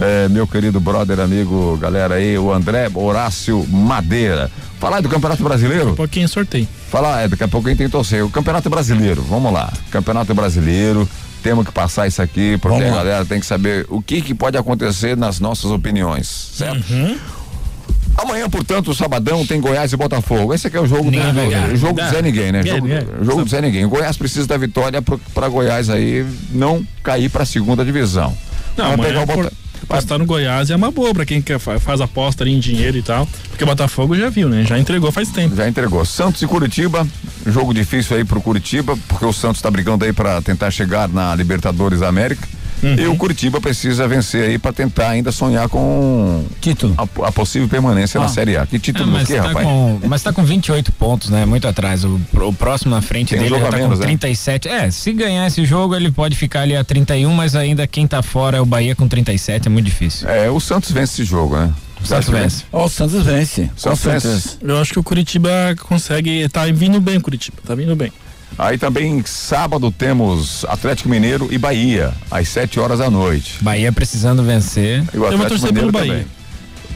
É, 0.00 0.28
meu 0.28 0.46
querido 0.46 0.80
brother, 0.80 1.20
amigo, 1.20 1.76
galera 1.76 2.14
aí, 2.14 2.38
o 2.38 2.50
André 2.52 2.88
Horácio 2.94 3.66
Madeira. 3.68 4.50
Falar 4.78 4.96
aí 4.96 5.02
do 5.02 5.10
Campeonato 5.10 5.42
Brasileiro? 5.44 5.90
Um 5.90 5.94
pouquinho 5.94 6.26
sorteio. 6.26 6.66
Falar, 6.90 7.20
é, 7.22 7.28
daqui 7.28 7.44
a 7.44 7.48
pouco 7.48 7.66
a 7.68 7.70
gente 7.70 7.78
tem 7.78 7.88
torcer. 7.88 8.24
O 8.24 8.30
Campeonato 8.30 8.70
Brasileiro, 8.70 9.20
vamos 9.22 9.52
lá. 9.52 9.70
Campeonato 9.90 10.32
Brasileiro, 10.34 11.06
temos 11.42 11.66
que 11.66 11.72
passar 11.72 12.06
isso 12.06 12.22
aqui, 12.22 12.56
porque 12.58 12.82
a 12.82 12.94
galera 12.94 13.24
tem 13.26 13.38
que 13.40 13.44
saber 13.46 13.84
o 13.90 14.00
que, 14.00 14.22
que 14.22 14.34
pode 14.34 14.56
acontecer 14.56 15.18
nas 15.18 15.38
nossas 15.38 15.70
opiniões, 15.70 16.26
certo? 16.54 16.82
Amanhã, 18.16 18.48
portanto, 18.48 18.90
o 18.90 18.94
sabadão 18.94 19.46
tem 19.46 19.60
Goiás 19.60 19.92
e 19.92 19.96
Botafogo. 19.96 20.52
Esse 20.54 20.66
aqui 20.66 20.76
é 20.78 20.80
o 20.80 20.86
jogo 20.86 21.10
Ninguém 21.10 21.32
do, 21.32 21.72
o 21.72 21.76
jogo 21.76 22.00
do. 22.00 22.08
Zé 22.10 22.22
Ninguém, 22.22 22.52
né? 22.52 22.62
Jogo 22.62 22.88
jogo 23.22 23.44
do 23.44 23.50
Zé 23.50 23.60
Ninguém. 23.60 23.84
O 23.84 23.88
Goiás 23.90 24.16
precisa 24.16 24.46
da 24.46 24.56
vitória 24.56 25.00
pra 25.02 25.48
Goiás 25.48 25.88
aí 25.90 26.26
não 26.50 26.84
cair 27.02 27.28
pra 27.30 27.44
segunda 27.44 27.84
divisão. 27.84 28.34
Não, 28.76 28.96
Vai 28.96 29.06
pegar 29.08 29.22
o 29.22 29.26
Bota- 29.26 29.42
por- 29.42 29.52
apostar 29.90 30.18
no 30.18 30.24
Goiás 30.26 30.70
é 30.70 30.76
uma 30.76 30.90
boa 30.90 31.12
pra 31.12 31.24
quem 31.26 31.42
quer, 31.42 31.58
fa- 31.58 31.80
faz 31.80 32.00
aposta 32.00 32.44
ali 32.44 32.52
em 32.54 32.60
dinheiro 32.60 32.96
e 32.96 33.02
tal. 33.02 33.26
Porque 33.50 33.64
o 33.64 33.66
Botafogo 33.66 34.14
já 34.16 34.28
viu, 34.30 34.48
né? 34.48 34.64
Já 34.64 34.78
entregou 34.78 35.10
faz 35.10 35.28
tempo. 35.30 35.54
Já 35.56 35.68
entregou. 35.68 36.04
Santos 36.04 36.40
e 36.42 36.46
Curitiba, 36.46 37.06
jogo 37.46 37.74
difícil 37.74 38.16
aí 38.16 38.24
pro 38.24 38.40
Curitiba, 38.40 38.96
porque 39.08 39.24
o 39.24 39.32
Santos 39.32 39.60
tá 39.60 39.70
brigando 39.70 40.04
aí 40.04 40.12
pra 40.12 40.40
tentar 40.40 40.70
chegar 40.70 41.08
na 41.08 41.34
Libertadores 41.34 42.02
América. 42.02 42.46
Uhum. 42.82 42.94
E 42.94 43.06
o 43.06 43.16
Curitiba 43.16 43.60
precisa 43.60 44.06
vencer 44.08 44.48
aí 44.50 44.58
pra 44.58 44.72
tentar 44.72 45.08
ainda 45.10 45.30
sonhar 45.32 45.68
com 45.68 46.44
título. 46.60 46.94
A, 46.96 47.26
a 47.26 47.32
possível 47.32 47.68
permanência 47.68 48.18
na 48.18 48.26
Ah. 48.26 48.28
Série 48.28 48.56
A. 48.56 48.66
Que 48.66 48.78
título 48.78 49.04
É, 49.04 49.06
do 49.06 49.12
mas, 49.12 49.26
quê, 49.28 49.36
tá 49.36 49.42
rapaz? 49.48 49.66
com, 49.66 50.00
mas 50.06 50.22
tá 50.22 50.32
com 50.32 50.44
28 50.44 50.92
pontos, 50.92 51.30
né? 51.30 51.44
Muito 51.44 51.66
atrás. 51.68 52.04
O, 52.04 52.20
o 52.32 52.52
próximo 52.52 52.94
na 52.94 53.02
frente 53.02 53.30
Tem 53.30 53.38
um 53.38 53.42
dele 53.42 53.54
jogo 53.54 53.64
já 53.66 53.70
tá 53.70 53.76
menos, 53.76 53.98
com 53.98 54.04
né? 54.04 54.06
37. 54.06 54.68
É, 54.68 54.90
se 54.90 55.12
ganhar 55.12 55.46
esse 55.46 55.64
jogo, 55.64 55.94
ele 55.94 56.10
pode 56.10 56.36
ficar 56.36 56.62
ali 56.62 56.74
a 56.76 56.82
31, 56.84 57.32
mas 57.34 57.54
ainda 57.54 57.86
quem 57.86 58.06
tá 58.06 58.22
fora 58.22 58.56
é 58.58 58.60
o 58.60 58.66
Bahia 58.66 58.94
com 58.94 59.06
37, 59.08 59.66
é 59.66 59.70
muito 59.70 59.84
difícil. 59.86 60.28
É, 60.28 60.50
o 60.50 60.58
Santos 60.60 60.90
vence 60.90 61.14
esse 61.20 61.24
jogo, 61.24 61.56
né? 61.56 61.72
O 62.02 62.06
Santos 62.06 62.28
vence. 62.30 62.64
Ó, 62.72 62.86
o 62.86 62.88
Santos 62.88 63.22
vence. 63.24 63.70
Santos 63.76 64.02
vence. 64.02 64.56
Eu 64.62 64.78
acho 64.80 64.92
que 64.94 64.98
o 64.98 65.02
Curitiba 65.02 65.50
consegue. 65.86 66.48
Tá 66.48 66.64
vindo 66.66 66.98
bem 66.98 67.18
o 67.18 67.20
Curitiba, 67.20 67.58
tá 67.66 67.74
vindo 67.74 67.94
bem. 67.94 68.10
Aí 68.58 68.76
também 68.76 69.22
sábado 69.24 69.90
temos 69.90 70.64
Atlético 70.68 71.08
Mineiro 71.08 71.48
e 71.50 71.56
Bahia, 71.58 72.12
às 72.30 72.48
7 72.48 72.78
horas 72.78 72.98
da 72.98 73.10
noite. 73.10 73.58
Bahia 73.62 73.90
precisando 73.92 74.42
vencer. 74.42 75.02
E 75.14 75.16
o 75.16 75.16
Eu 75.16 75.20
vou 75.20 75.26
Atlético 75.28 75.48
torcer 75.48 75.68
Mineiro 75.68 75.92
pelo 75.92 75.92
Bahia. 75.92 76.12
também. 76.24 76.39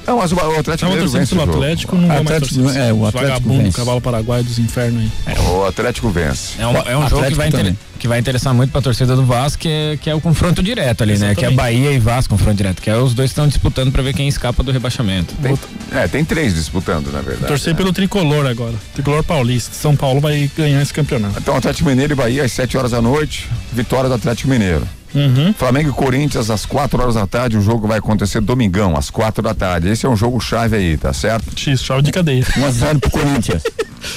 Não, 0.06 0.18
mas 0.18 0.32
o, 0.32 0.36
o 0.36 0.58
Atlético 0.58 0.90
Mineiro 0.90 1.10
vence 1.10 1.34
o 1.34 1.38
jogo. 1.38 1.52
Atlético, 1.52 1.96
não 1.96 2.02
vou 2.02 2.08
mais 2.08 2.20
Atlético- 2.26 2.62
torcer. 2.62 2.82
é, 2.82 2.92
o 2.92 3.06
Atlético 3.06 3.32
vagabundo, 3.32 3.62
vence. 3.64 3.76
cavalo 3.76 4.00
paraguai 4.00 4.42
dos 4.42 4.58
infernos 4.58 5.02
aí. 5.26 5.38
O 5.48 5.64
Atlético 5.64 6.10
vence. 6.10 6.60
É 6.60 6.66
um, 6.66 6.76
é 6.76 6.96
um 6.96 7.08
jogo 7.08 7.26
que 7.26 7.34
vai, 7.34 7.48
inter- 7.48 7.74
que 7.98 8.08
vai 8.08 8.18
interessar 8.18 8.52
muito 8.54 8.70
pra 8.70 8.80
torcida 8.82 9.16
do 9.16 9.24
Vasco, 9.24 9.62
que 9.62 9.68
é, 9.68 9.96
que 10.00 10.10
é 10.10 10.14
o 10.14 10.20
confronto 10.20 10.62
direto 10.62 11.02
ali, 11.02 11.12
né? 11.18 11.34
Que 11.34 11.44
é 11.44 11.48
Exatamente. 11.48 11.56
Bahia 11.56 11.92
e 11.92 11.98
Vasco, 11.98 12.30
confronto 12.34 12.56
direto. 12.56 12.82
Que 12.82 12.90
é 12.90 12.96
os 12.96 13.14
dois 13.14 13.30
estão 13.30 13.46
disputando 13.48 13.90
pra 13.92 14.02
ver 14.02 14.12
quem 14.14 14.28
escapa 14.28 14.62
do 14.62 14.70
rebaixamento. 14.70 15.34
Tem, 15.36 15.58
é, 15.92 16.06
tem 16.08 16.24
três 16.24 16.54
disputando, 16.54 17.10
na 17.10 17.20
verdade. 17.20 17.46
Torcer 17.46 17.72
né? 17.72 17.76
pelo 17.76 17.92
tricolor 17.92 18.46
agora. 18.46 18.74
Tricolor 18.94 19.22
paulista. 19.24 19.74
São 19.74 19.96
Paulo 19.96 20.20
vai 20.20 20.50
ganhar 20.56 20.82
esse 20.82 20.92
campeonato. 20.92 21.38
Então, 21.38 21.56
Atlético 21.56 21.88
Mineiro 21.88 22.12
e 22.12 22.16
Bahia 22.16 22.44
às 22.44 22.52
7 22.52 22.76
horas 22.76 22.90
da 22.90 23.00
noite. 23.00 23.48
Vitória 23.72 24.08
do 24.08 24.14
Atlético 24.14 24.48
Mineiro. 24.50 24.86
Uhum. 25.14 25.54
Flamengo 25.54 25.90
e 25.90 25.92
Corinthians 25.92 26.50
às 26.50 26.66
4 26.66 27.00
horas 27.00 27.14
da 27.14 27.26
tarde. 27.26 27.56
O 27.56 27.62
jogo 27.62 27.86
vai 27.86 27.98
acontecer 27.98 28.40
domingão, 28.40 28.96
às 28.96 29.10
4 29.10 29.42
da 29.42 29.54
tarde. 29.54 29.88
Esse 29.88 30.06
é 30.06 30.08
um 30.08 30.16
jogo 30.16 30.40
chave 30.40 30.76
aí, 30.76 30.96
tá 30.96 31.12
certo? 31.12 31.58
X, 31.58 31.82
chave 31.82 32.02
de 32.02 32.12
cadeia. 32.12 32.42
1x0 32.42 33.00
pro 33.00 33.10
Corinthians. 33.10 33.62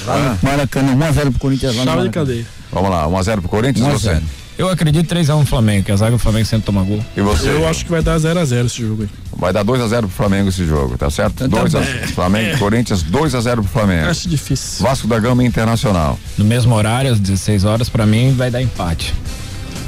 Lá 0.06 0.18
no 0.18 0.38
Maracanã, 0.42 0.96
1x0 0.96 1.30
pro 1.30 1.40
Corinthians 1.40 1.76
lá 1.76 1.84
no 1.84 1.90
Chave 1.90 2.02
de 2.04 2.10
cadeia. 2.10 2.46
Vamos 2.72 2.90
lá, 2.90 3.06
1x0 3.06 3.40
pro 3.40 3.48
Corinthians, 3.48 3.86
1 3.86 3.88
a 3.88 3.92
você? 3.92 4.08
0. 4.14 4.22
Eu 4.58 4.68
acredito 4.68 5.14
3x1 5.14 5.46
Flamengo, 5.46 5.84
que 5.84 5.92
a 5.92 5.96
zaga 5.96 6.10
do 6.10 6.18
Flamengo 6.18 6.44
sempre 6.44 6.66
toma 6.66 6.82
gol. 6.82 7.02
E 7.16 7.20
você? 7.20 7.48
Eu 7.48 7.68
acho 7.68 7.84
que 7.84 7.90
vai 7.92 8.02
dar 8.02 8.18
0x0 8.18 8.66
esse 8.66 8.82
jogo 8.82 9.02
aí. 9.04 9.08
Vai 9.36 9.52
dar 9.52 9.64
2x0 9.64 10.00
pro 10.00 10.08
Flamengo 10.08 10.48
esse 10.48 10.66
jogo, 10.66 10.98
tá 10.98 11.08
certo? 11.08 11.44
Então 11.44 11.64
tá 11.64 11.68
2 11.68 11.74
a. 11.76 11.82
Flamengo 12.12 12.56
e 12.56 12.58
Corinthians, 12.58 13.04
2x0 13.04 13.54
pro 13.54 13.62
Flamengo. 13.62 14.08
Acho 14.08 14.28
difícil. 14.28 14.84
Vasco 14.84 15.06
da 15.06 15.16
Gama 15.20 15.44
Internacional. 15.44 16.18
No 16.36 16.44
mesmo 16.44 16.74
horário, 16.74 17.12
às 17.12 17.20
16 17.20 17.64
horas, 17.64 17.88
pra 17.88 18.04
mim 18.04 18.34
vai 18.36 18.50
dar 18.50 18.60
empate. 18.60 19.14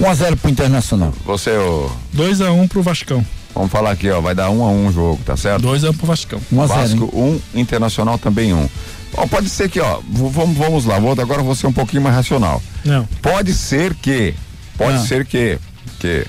1x0 0.01 0.37
pro 0.37 0.51
Internacional. 0.51 1.13
Você, 1.27 1.51
ô. 1.57 1.91
2x1 2.17 2.69
pro 2.69 2.83
Vascão. 2.83 3.25
Vamos 3.55 3.71
falar 3.71 3.91
aqui, 3.91 4.09
ó. 4.11 4.21
Vai 4.21 4.35
dar 4.35 4.49
1 4.51 4.63
a 4.65 4.69
1 4.71 4.87
o 4.87 4.93
jogo, 4.93 5.21
tá 5.25 5.37
certo? 5.37 5.63
2x1 5.67 5.97
pro 5.97 6.07
Vascão. 6.07 6.41
1 6.53 6.63
a 6.63 6.67
0, 6.67 6.81
Vasco 6.81 7.11
1, 7.13 7.41
Internacional 7.61 8.19
também 8.19 8.55
1. 8.55 8.69
Ó, 9.17 9.27
pode 9.27 9.49
ser 9.51 9.69
que, 9.69 9.81
ó, 9.81 9.99
vamos, 10.09 10.57
vamos 10.57 10.85
lá, 10.85 10.99
vou, 10.99 11.11
agora 11.13 11.41
eu 11.41 11.45
vou 11.45 11.55
ser 11.55 11.67
um 11.67 11.73
pouquinho 11.73 12.01
mais 12.03 12.15
racional. 12.15 12.63
Não. 12.85 13.07
Pode 13.21 13.53
ser 13.53 13.95
que, 13.95 14.35
pode 14.79 14.99
Ah. 14.99 15.01
ser 15.01 15.27
que, 15.27 15.59
que 15.99 16.25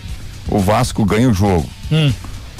o 0.47 0.59
Vasco 0.59 1.05
ganhe 1.05 1.27
o 1.27 1.33
jogo. 1.33 1.67
Hum. 1.91 2.11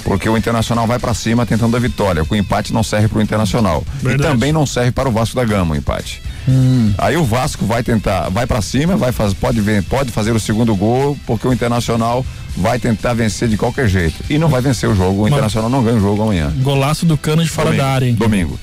Porque 0.04 0.28
o 0.28 0.36
Internacional 0.36 0.86
vai 0.86 0.98
pra 0.98 1.12
cima 1.14 1.44
tentando 1.46 1.76
a 1.76 1.80
vitória. 1.80 2.24
O 2.28 2.34
empate 2.36 2.72
não 2.72 2.82
serve 2.82 3.08
pro 3.08 3.20
Internacional. 3.22 3.84
Verdade. 4.00 4.22
E 4.22 4.32
também 4.32 4.52
não 4.52 4.64
serve 4.66 4.90
para 4.92 5.08
o 5.08 5.12
Vasco 5.12 5.36
da 5.36 5.44
Gama 5.44 5.74
o 5.74 5.76
empate. 5.78 6.20
Hum. 6.48 6.92
Aí 6.98 7.16
o 7.16 7.24
Vasco 7.24 7.64
vai 7.64 7.82
tentar, 7.82 8.28
vai 8.28 8.46
pra 8.46 8.60
cima, 8.60 8.96
vai 8.96 9.12
faz, 9.12 9.32
pode 9.32 9.60
ver, 9.60 9.82
pode 9.84 10.10
fazer 10.10 10.32
o 10.32 10.40
segundo 10.40 10.74
gol, 10.74 11.16
porque 11.26 11.46
o 11.46 11.52
Internacional 11.52 12.24
vai 12.56 12.78
tentar 12.78 13.14
vencer 13.14 13.48
de 13.48 13.56
qualquer 13.56 13.88
jeito. 13.88 14.16
E 14.28 14.38
não 14.38 14.48
vai 14.48 14.60
vencer 14.60 14.88
o 14.88 14.94
jogo. 14.94 15.22
O 15.22 15.28
Internacional 15.28 15.70
não 15.70 15.82
ganha 15.84 15.96
o 15.96 16.00
jogo 16.00 16.22
amanhã. 16.22 16.52
Golaço 16.62 17.06
do 17.06 17.16
cano 17.16 17.42
de 17.42 17.48
fora 17.48 17.66
Domingo, 17.68 17.82
da 17.84 17.90
área, 17.90 18.06
hein? 18.06 18.14
Domingo. 18.14 18.58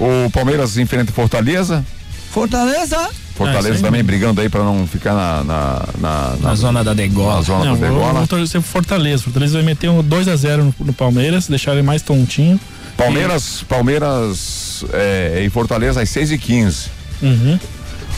O 0.00 0.30
Palmeiras 0.30 0.76
enfrenta 0.78 1.12
Fortaleza. 1.12 1.84
Fortaleza. 2.30 2.98
Fortaleza 3.36 3.78
É, 3.78 3.82
também 3.82 3.92
mesmo. 4.02 4.06
brigando 4.06 4.40
aí 4.40 4.48
pra 4.48 4.62
não 4.64 4.86
ficar 4.86 5.12
na 5.14 5.44
na, 5.44 5.88
na, 5.98 6.36
Na 6.40 6.54
zona 6.54 6.82
da 6.82 6.94
degola. 6.94 7.36
na 7.36 7.42
zona 7.42 7.64
Não, 7.64 7.72
do 7.74 7.78
vou, 7.80 7.88
degola. 7.88 8.12
vou 8.20 8.26
torcer 8.26 8.60
pro 8.60 8.70
Fortaleza. 8.70 9.22
Fortaleza 9.22 9.54
vai 9.54 9.62
meter 9.62 9.88
um 9.90 10.02
2x0 10.02 10.56
no, 10.58 10.74
no 10.80 10.92
Palmeiras, 10.92 11.46
deixar 11.48 11.72
ele 11.72 11.82
mais 11.82 12.00
tontinho. 12.02 12.58
Palmeiras, 12.96 13.64
Palmeiras 13.68 14.84
é, 14.92 15.42
em 15.44 15.48
Fortaleza 15.48 16.00
às 16.00 16.08
6 16.10 16.32
e 16.32 16.38
15 16.38 16.90
Uhum. 17.22 17.58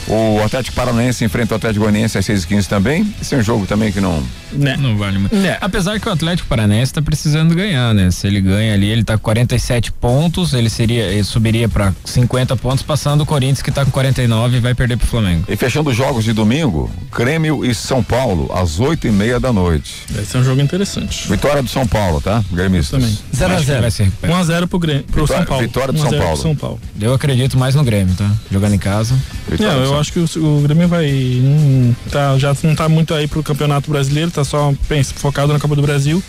O 0.08 0.40
Atlético 0.44 0.76
Paranaense 0.76 1.24
enfrenta 1.24 1.54
o 1.54 1.56
Atlético 1.56 1.84
Goianiense 1.84 2.16
às 2.16 2.24
6 2.24 2.44
e 2.44 2.46
15 2.46 2.68
também. 2.68 3.14
Esse 3.20 3.34
é 3.34 3.38
um 3.38 3.42
jogo 3.42 3.66
também 3.66 3.90
que 3.90 4.00
não. 4.00 4.22
Né? 4.52 4.76
Não 4.78 4.96
vale 4.96 5.18
muito. 5.18 5.34
Né. 5.34 5.58
Apesar 5.60 5.98
que 5.98 6.08
o 6.08 6.12
Atlético 6.12 6.48
Paranaense 6.48 6.92
tá 6.92 7.02
precisando 7.02 7.54
ganhar, 7.54 7.92
né? 7.92 8.10
Se 8.12 8.26
ele 8.26 8.40
ganha 8.40 8.72
ali, 8.74 8.86
ele 8.88 9.02
tá 9.02 9.14
com 9.18 9.24
47 9.24 9.90
pontos, 9.92 10.54
ele 10.54 10.70
seria, 10.70 11.02
ele 11.04 11.24
subiria 11.24 11.68
pra 11.68 11.92
50 12.04 12.56
pontos, 12.56 12.84
passando 12.84 13.22
o 13.22 13.26
Corinthians 13.26 13.62
que 13.62 13.72
tá 13.72 13.84
com 13.84 13.90
49 13.90 14.56
e 14.56 14.60
vai 14.60 14.74
perder 14.74 14.96
pro 14.96 15.06
Flamengo. 15.08 15.44
E 15.48 15.56
fechando 15.56 15.90
os 15.90 15.96
jogos 15.96 16.24
de 16.24 16.32
domingo, 16.32 16.88
Grêmio 17.14 17.64
e 17.64 17.74
São 17.74 18.02
Paulo, 18.02 18.48
às 18.54 18.78
8 18.78 19.08
e 19.08 19.10
meia 19.10 19.40
da 19.40 19.52
noite. 19.52 20.04
Esse 20.16 20.36
é 20.36 20.40
um 20.40 20.44
jogo 20.44 20.60
interessante. 20.62 21.28
Vitória 21.28 21.62
do 21.62 21.68
São 21.68 21.86
Paulo, 21.86 22.20
tá? 22.20 22.44
Gremistas. 22.52 22.90
Também. 23.02 23.56
Acho 23.56 23.66
que 23.66 23.72
vai 23.80 23.90
se 23.90 24.02
recuperar. 24.04 24.36
1x0 24.44 24.66
pro, 24.68 24.78
Grêmio, 24.78 25.02
pro 25.04 25.22
Vitória- 25.22 25.36
São 25.42 25.46
Paulo. 25.46 25.62
vitória 25.62 25.92
do 25.92 25.98
1 25.98 26.02
a 26.02 26.04
São 26.04 26.10
0 26.10 26.16
pro 26.20 26.26
Paulo. 26.28 26.42
São 26.42 26.54
Paulo. 26.56 26.80
Eu 27.00 27.12
acredito 27.12 27.58
mais 27.58 27.74
no 27.74 27.82
Grêmio, 27.82 28.14
tá? 28.14 28.30
Jogando 28.50 28.74
em 28.74 28.78
casa. 28.78 29.14
Vitória 29.48 29.74
Não, 29.74 29.82
do 29.92 29.95
eu 29.96 30.00
acho 30.00 30.12
que 30.12 30.18
o, 30.18 30.58
o 30.58 30.60
Grêmio 30.60 30.88
vai. 30.88 31.06
hum, 31.42 31.94
tá, 32.10 32.38
já 32.38 32.54
não 32.62 32.74
tá 32.74 32.88
muito 32.88 33.14
aí 33.14 33.26
pro 33.26 33.42
Campeonato 33.42 33.90
Brasileiro, 33.90 34.30
tá 34.30 34.44
só 34.44 34.72
pensa, 34.88 35.14
focado 35.14 35.52
na 35.52 35.58
Copa 35.58 35.74
do 35.74 35.82
Brasil. 35.82 36.22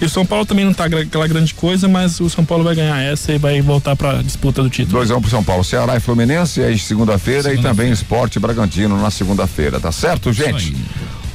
E 0.00 0.04
o 0.04 0.08
São 0.08 0.26
Paulo 0.26 0.44
também 0.44 0.64
não 0.64 0.74
tá 0.74 0.86
aquela 0.86 1.28
grande 1.28 1.54
coisa, 1.54 1.86
mas 1.86 2.18
o 2.18 2.28
São 2.28 2.44
Paulo 2.44 2.64
vai 2.64 2.74
ganhar 2.74 3.00
essa 3.00 3.32
e 3.32 3.38
vai 3.38 3.60
voltar 3.62 3.94
pra 3.94 4.20
disputa 4.20 4.60
do 4.60 4.68
título. 4.68 4.98
2 4.98 5.12
a 5.12 5.16
1 5.16 5.20
pro 5.20 5.30
São 5.30 5.44
Paulo. 5.44 5.62
Ceará 5.62 5.96
e 5.96 6.00
Fluminense 6.00 6.60
aí 6.60 6.76
segunda-feira 6.76 7.54
e 7.54 7.62
também 7.62 7.92
Esporte 7.92 8.40
Bragantino 8.40 9.00
na 9.00 9.10
segunda-feira, 9.12 9.78
tá 9.78 9.92
certo, 9.92 10.32
gente? 10.32 10.74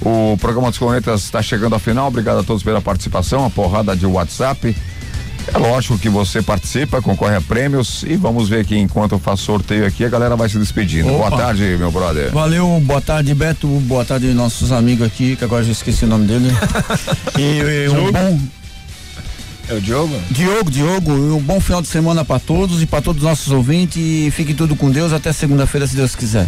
O 0.02 0.38
programa 0.38 0.70
dos 0.70 0.78
Cornetas 0.78 1.24
está 1.24 1.42
chegando 1.42 1.74
ao 1.74 1.80
final. 1.80 2.08
Obrigado 2.08 2.40
a 2.40 2.44
todos 2.44 2.62
pela 2.62 2.82
participação, 2.82 3.46
a 3.46 3.50
porrada 3.50 3.96
de 3.96 4.06
WhatsApp. 4.06 4.76
É 5.54 5.58
lógico 5.58 5.98
que 5.98 6.10
você 6.10 6.42
participa, 6.42 7.02
concorre 7.02 7.36
a 7.36 7.42
prêmios 7.42 8.04
e 8.04 8.16
vamos 8.16 8.50
ver 8.50 8.66
que 8.66 8.78
enquanto 8.78 9.14
eu 9.14 9.20
faço 9.20 9.44
sorteio 9.44 9.86
aqui, 9.86 10.04
a 10.04 10.10
galera 10.10 10.36
vai 10.36 10.50
se 10.50 10.58
despedindo. 10.58 11.14
Opa. 11.14 11.30
Boa 11.30 11.42
tarde, 11.42 11.64
meu 11.80 11.92
brother. 11.92 12.32
Valeu, 12.32 12.82
boa 12.84 13.02
tarde, 13.02 13.34
Beto. 13.34 13.68
Boa 13.68 14.04
tarde, 14.04 14.28
nossos 14.34 14.72
amigos 14.72 15.08
aqui, 15.08 15.36
que 15.36 15.44
agora 15.44 15.62
eu 15.62 15.68
já 15.68 15.72
esqueci 15.72 16.06
o 16.06 16.08
nome 16.08 16.28
dele. 16.28 16.50
e, 17.40 17.86
e 17.86 17.90
um 17.90 18.12
bom. 18.12 18.40
É 19.70 19.74
o 19.74 19.82
Diogo? 19.82 20.16
Diogo, 20.32 20.72
Diogo, 20.72 21.12
e 21.12 21.32
um 21.32 21.42
bom 21.42 21.60
final 21.60 21.82
de 21.82 21.88
semana 21.90 22.24
pra 22.24 22.40
todos 22.40 22.82
e 22.82 22.86
pra 22.86 23.02
todos 23.02 23.22
os 23.22 23.28
nossos 23.28 23.52
ouvintes. 23.52 23.98
E 23.98 24.32
fique 24.32 24.54
tudo 24.54 24.76
com 24.76 24.90
Deus 24.90 25.12
até 25.12 25.32
segunda-feira, 25.34 25.88
se 25.88 25.96
Deus 25.96 26.16
quiser. 26.16 26.48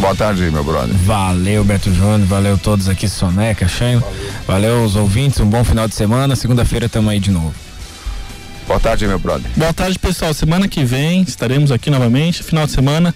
Boa 0.00 0.14
tarde, 0.14 0.42
meu 0.50 0.62
brother. 0.64 0.94
Valeu, 1.04 1.64
Beto 1.64 1.92
Júnior, 1.92 2.20
valeu 2.20 2.56
todos 2.56 2.88
aqui, 2.88 3.08
Soneca, 3.08 3.66
Sheila. 3.66 4.02
Valeu 4.46 4.84
os 4.84 4.94
ouvintes, 4.96 5.40
um 5.40 5.46
bom 5.46 5.64
final 5.64 5.88
de 5.88 5.94
semana. 5.94 6.36
Segunda-feira 6.36 6.88
tamo 6.88 7.10
aí 7.10 7.18
de 7.18 7.30
novo. 7.30 7.52
Boa 8.66 8.78
tarde, 8.78 9.06
meu 9.06 9.18
brother. 9.18 9.50
Boa 9.56 9.72
tarde, 9.72 9.98
pessoal. 9.98 10.32
Semana 10.34 10.68
que 10.68 10.84
vem 10.84 11.22
estaremos 11.22 11.72
aqui 11.72 11.90
novamente. 11.90 12.42
Final 12.42 12.66
de 12.66 12.72
semana. 12.72 13.14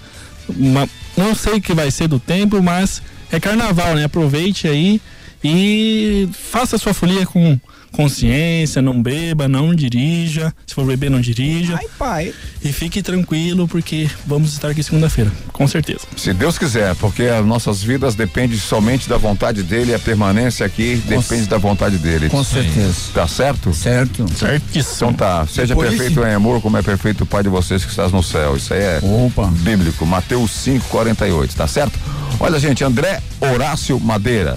uma- 0.49 0.89
não 1.17 1.35
sei 1.37 1.55
o 1.55 1.61
que 1.61 1.73
vai 1.73 1.89
ser 1.91 2.09
do 2.09 2.19
tempo, 2.19 2.61
mas 2.61 3.01
é 3.31 3.39
carnaval, 3.39 3.95
né? 3.95 4.05
Aproveite 4.05 4.67
aí 4.67 5.01
e 5.43 6.29
faça 6.51 6.75
a 6.77 6.79
sua 6.79 6.93
folia 6.93 7.25
com 7.25 7.59
consciência, 7.93 8.83
não 8.83 9.01
beba, 9.03 9.47
não 9.47 9.75
dirija. 9.75 10.53
Se 10.67 10.75
for 10.75 10.85
beber, 10.85 11.11
não 11.11 11.21
dirija. 11.21 11.77
Ai, 11.79 11.87
pai. 11.99 12.35
E 12.65 12.73
fique 12.73 13.03
tranquilo, 13.03 13.69
porque 13.69 14.09
vamos 14.27 14.53
estar 14.53 14.69
aqui 14.71 14.83
segunda-feira, 14.83 15.31
com 15.53 15.67
certeza. 15.69 16.01
Se 16.17 16.33
Deus 16.33 16.59
quiser, 16.59 16.95
porque 16.97 17.25
as 17.25 17.45
nossas 17.45 17.83
vidas 17.83 18.15
dependem 18.15 18.57
somente 18.59 19.09
da 19.09 19.17
vontade 19.17 19.63
dele, 19.63 19.95
a 19.95 19.99
permanência 19.99 20.65
aqui 20.65 20.97
depende 21.07 21.47
da 21.47 21.59
vontade 21.59 21.99
dele. 21.99 22.29
Com 22.29 22.43
certeza. 22.43 22.95
Tá 23.15 23.29
certo? 23.29 23.73
Certo. 23.73 24.27
Certíssimo. 24.37 25.11
Então 25.11 25.15
tá, 25.15 25.47
seja 25.47 25.69
Depois- 25.69 25.91
perfeito 25.91 26.21
em 26.25 26.33
amor 26.35 26.61
como 26.61 26.77
é 26.77 26.83
perfeito 26.83 27.25
o 27.25 27.27
Pai 27.27 27.43
de 27.43 27.49
vocês 27.49 27.85
que 27.85 27.91
estás 27.91 28.11
no 28.13 28.23
céu. 28.23 28.57
Isso 28.57 28.73
aí 28.75 28.81
é 28.81 29.01
Opa. 29.03 29.47
bíblico, 29.47 30.05
Mateus 30.07 30.51
5:48, 30.53 31.55
tá 31.55 31.67
certo? 31.67 31.99
Olha, 32.41 32.59
gente, 32.59 32.83
André 32.83 33.21
Horácio 33.41 33.99
Madeira. 34.01 34.57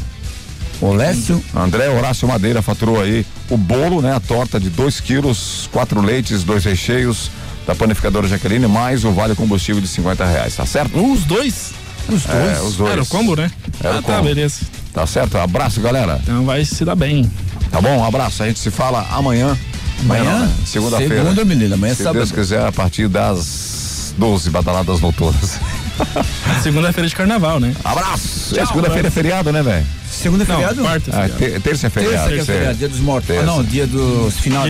O 0.82 0.94
Lécio. 0.94 1.44
André 1.56 1.90
Horácio 1.90 2.28
Madeira 2.28 2.62
faturou 2.62 3.02
aí 3.02 3.26
o 3.50 3.58
bolo, 3.58 4.02
né? 4.02 4.14
A 4.14 4.20
torta 4.20 4.60
de 4.60 4.70
2 4.70 5.00
quilos, 5.00 5.70
quatro 5.72 6.02
leites, 6.02 6.44
dois 6.44 6.64
recheios 6.66 7.30
da 7.66 7.74
panificadora 7.74 8.28
Jaqueline, 8.28 8.68
mais 8.68 9.04
o 9.04 9.12
vale 9.12 9.36
combustível 9.36 9.82
de 9.82 9.88
50 9.88 10.26
reais, 10.26 10.56
tá 10.56 10.66
certo? 10.66 11.00
Os 11.00 11.24
dois? 11.24 11.72
Os 12.08 12.24
dois? 12.24 12.58
É, 12.58 12.62
os 12.62 12.76
dois. 12.76 12.92
Era 12.92 13.02
o 13.02 13.06
combo, 13.06 13.36
né? 13.36 13.50
Era 13.84 13.96
ah, 13.96 14.00
o 14.00 14.04
tá, 14.04 14.18
combo. 14.18 14.28
beleza. 14.28 14.62
Tá 14.94 15.08
certo? 15.08 15.38
Abraço, 15.38 15.82
galera. 15.82 16.20
Então 16.24 16.46
vai 16.46 16.64
se 16.64 16.86
dar 16.86 16.96
bem. 16.96 17.30
Tá 17.72 17.82
bom? 17.82 17.98
Um 17.98 18.06
abraço. 18.06 18.44
A 18.44 18.48
gente 18.48 18.60
se 18.60 18.70
fala 18.70 19.06
amanhã. 19.12 19.58
Amanhã? 20.02 20.40
né? 20.42 20.54
Segunda-feira. 20.66 21.24
Segunda, 21.24 21.46
menina. 21.46 21.76
Amanhã 21.76 21.92
é 21.92 21.96
Se 21.96 22.04
sábado. 22.04 22.20
Deus 22.20 22.32
quiser, 22.32 22.66
a 22.66 22.72
partir 22.72 23.08
das 23.08 24.14
12 24.18 24.50
badaladas 24.50 25.02
noturnas. 25.02 25.60
Segunda-feira 26.64 27.08
de 27.08 27.16
carnaval, 27.16 27.60
né? 27.60 27.74
Abraço! 27.84 28.60
É 28.60 28.66
segunda-feira 28.66 29.08
é 29.08 29.12
feriado, 29.12 29.52
né, 29.52 29.62
velho? 29.64 29.86
Segunda 30.10 30.44
é 30.44 30.48
Não, 30.48 30.56
feriado? 30.56 30.82
quarta 30.82 31.12
é 31.12 31.14
Ah, 31.14 31.28
feriado. 31.30 31.54
te- 31.56 31.60
terça 31.62 31.88
é 31.88 31.90
feriado. 31.90 32.30
Terça 32.30 32.52
é 32.52 32.56
feriado, 32.56 32.78
dia 32.78 32.88
dos 32.90 33.00
mortos. 33.00 33.30
Ah, 33.38 33.44
não, 33.44 33.64
dia 33.64 33.86
dos 33.88 34.38
final 34.40 34.64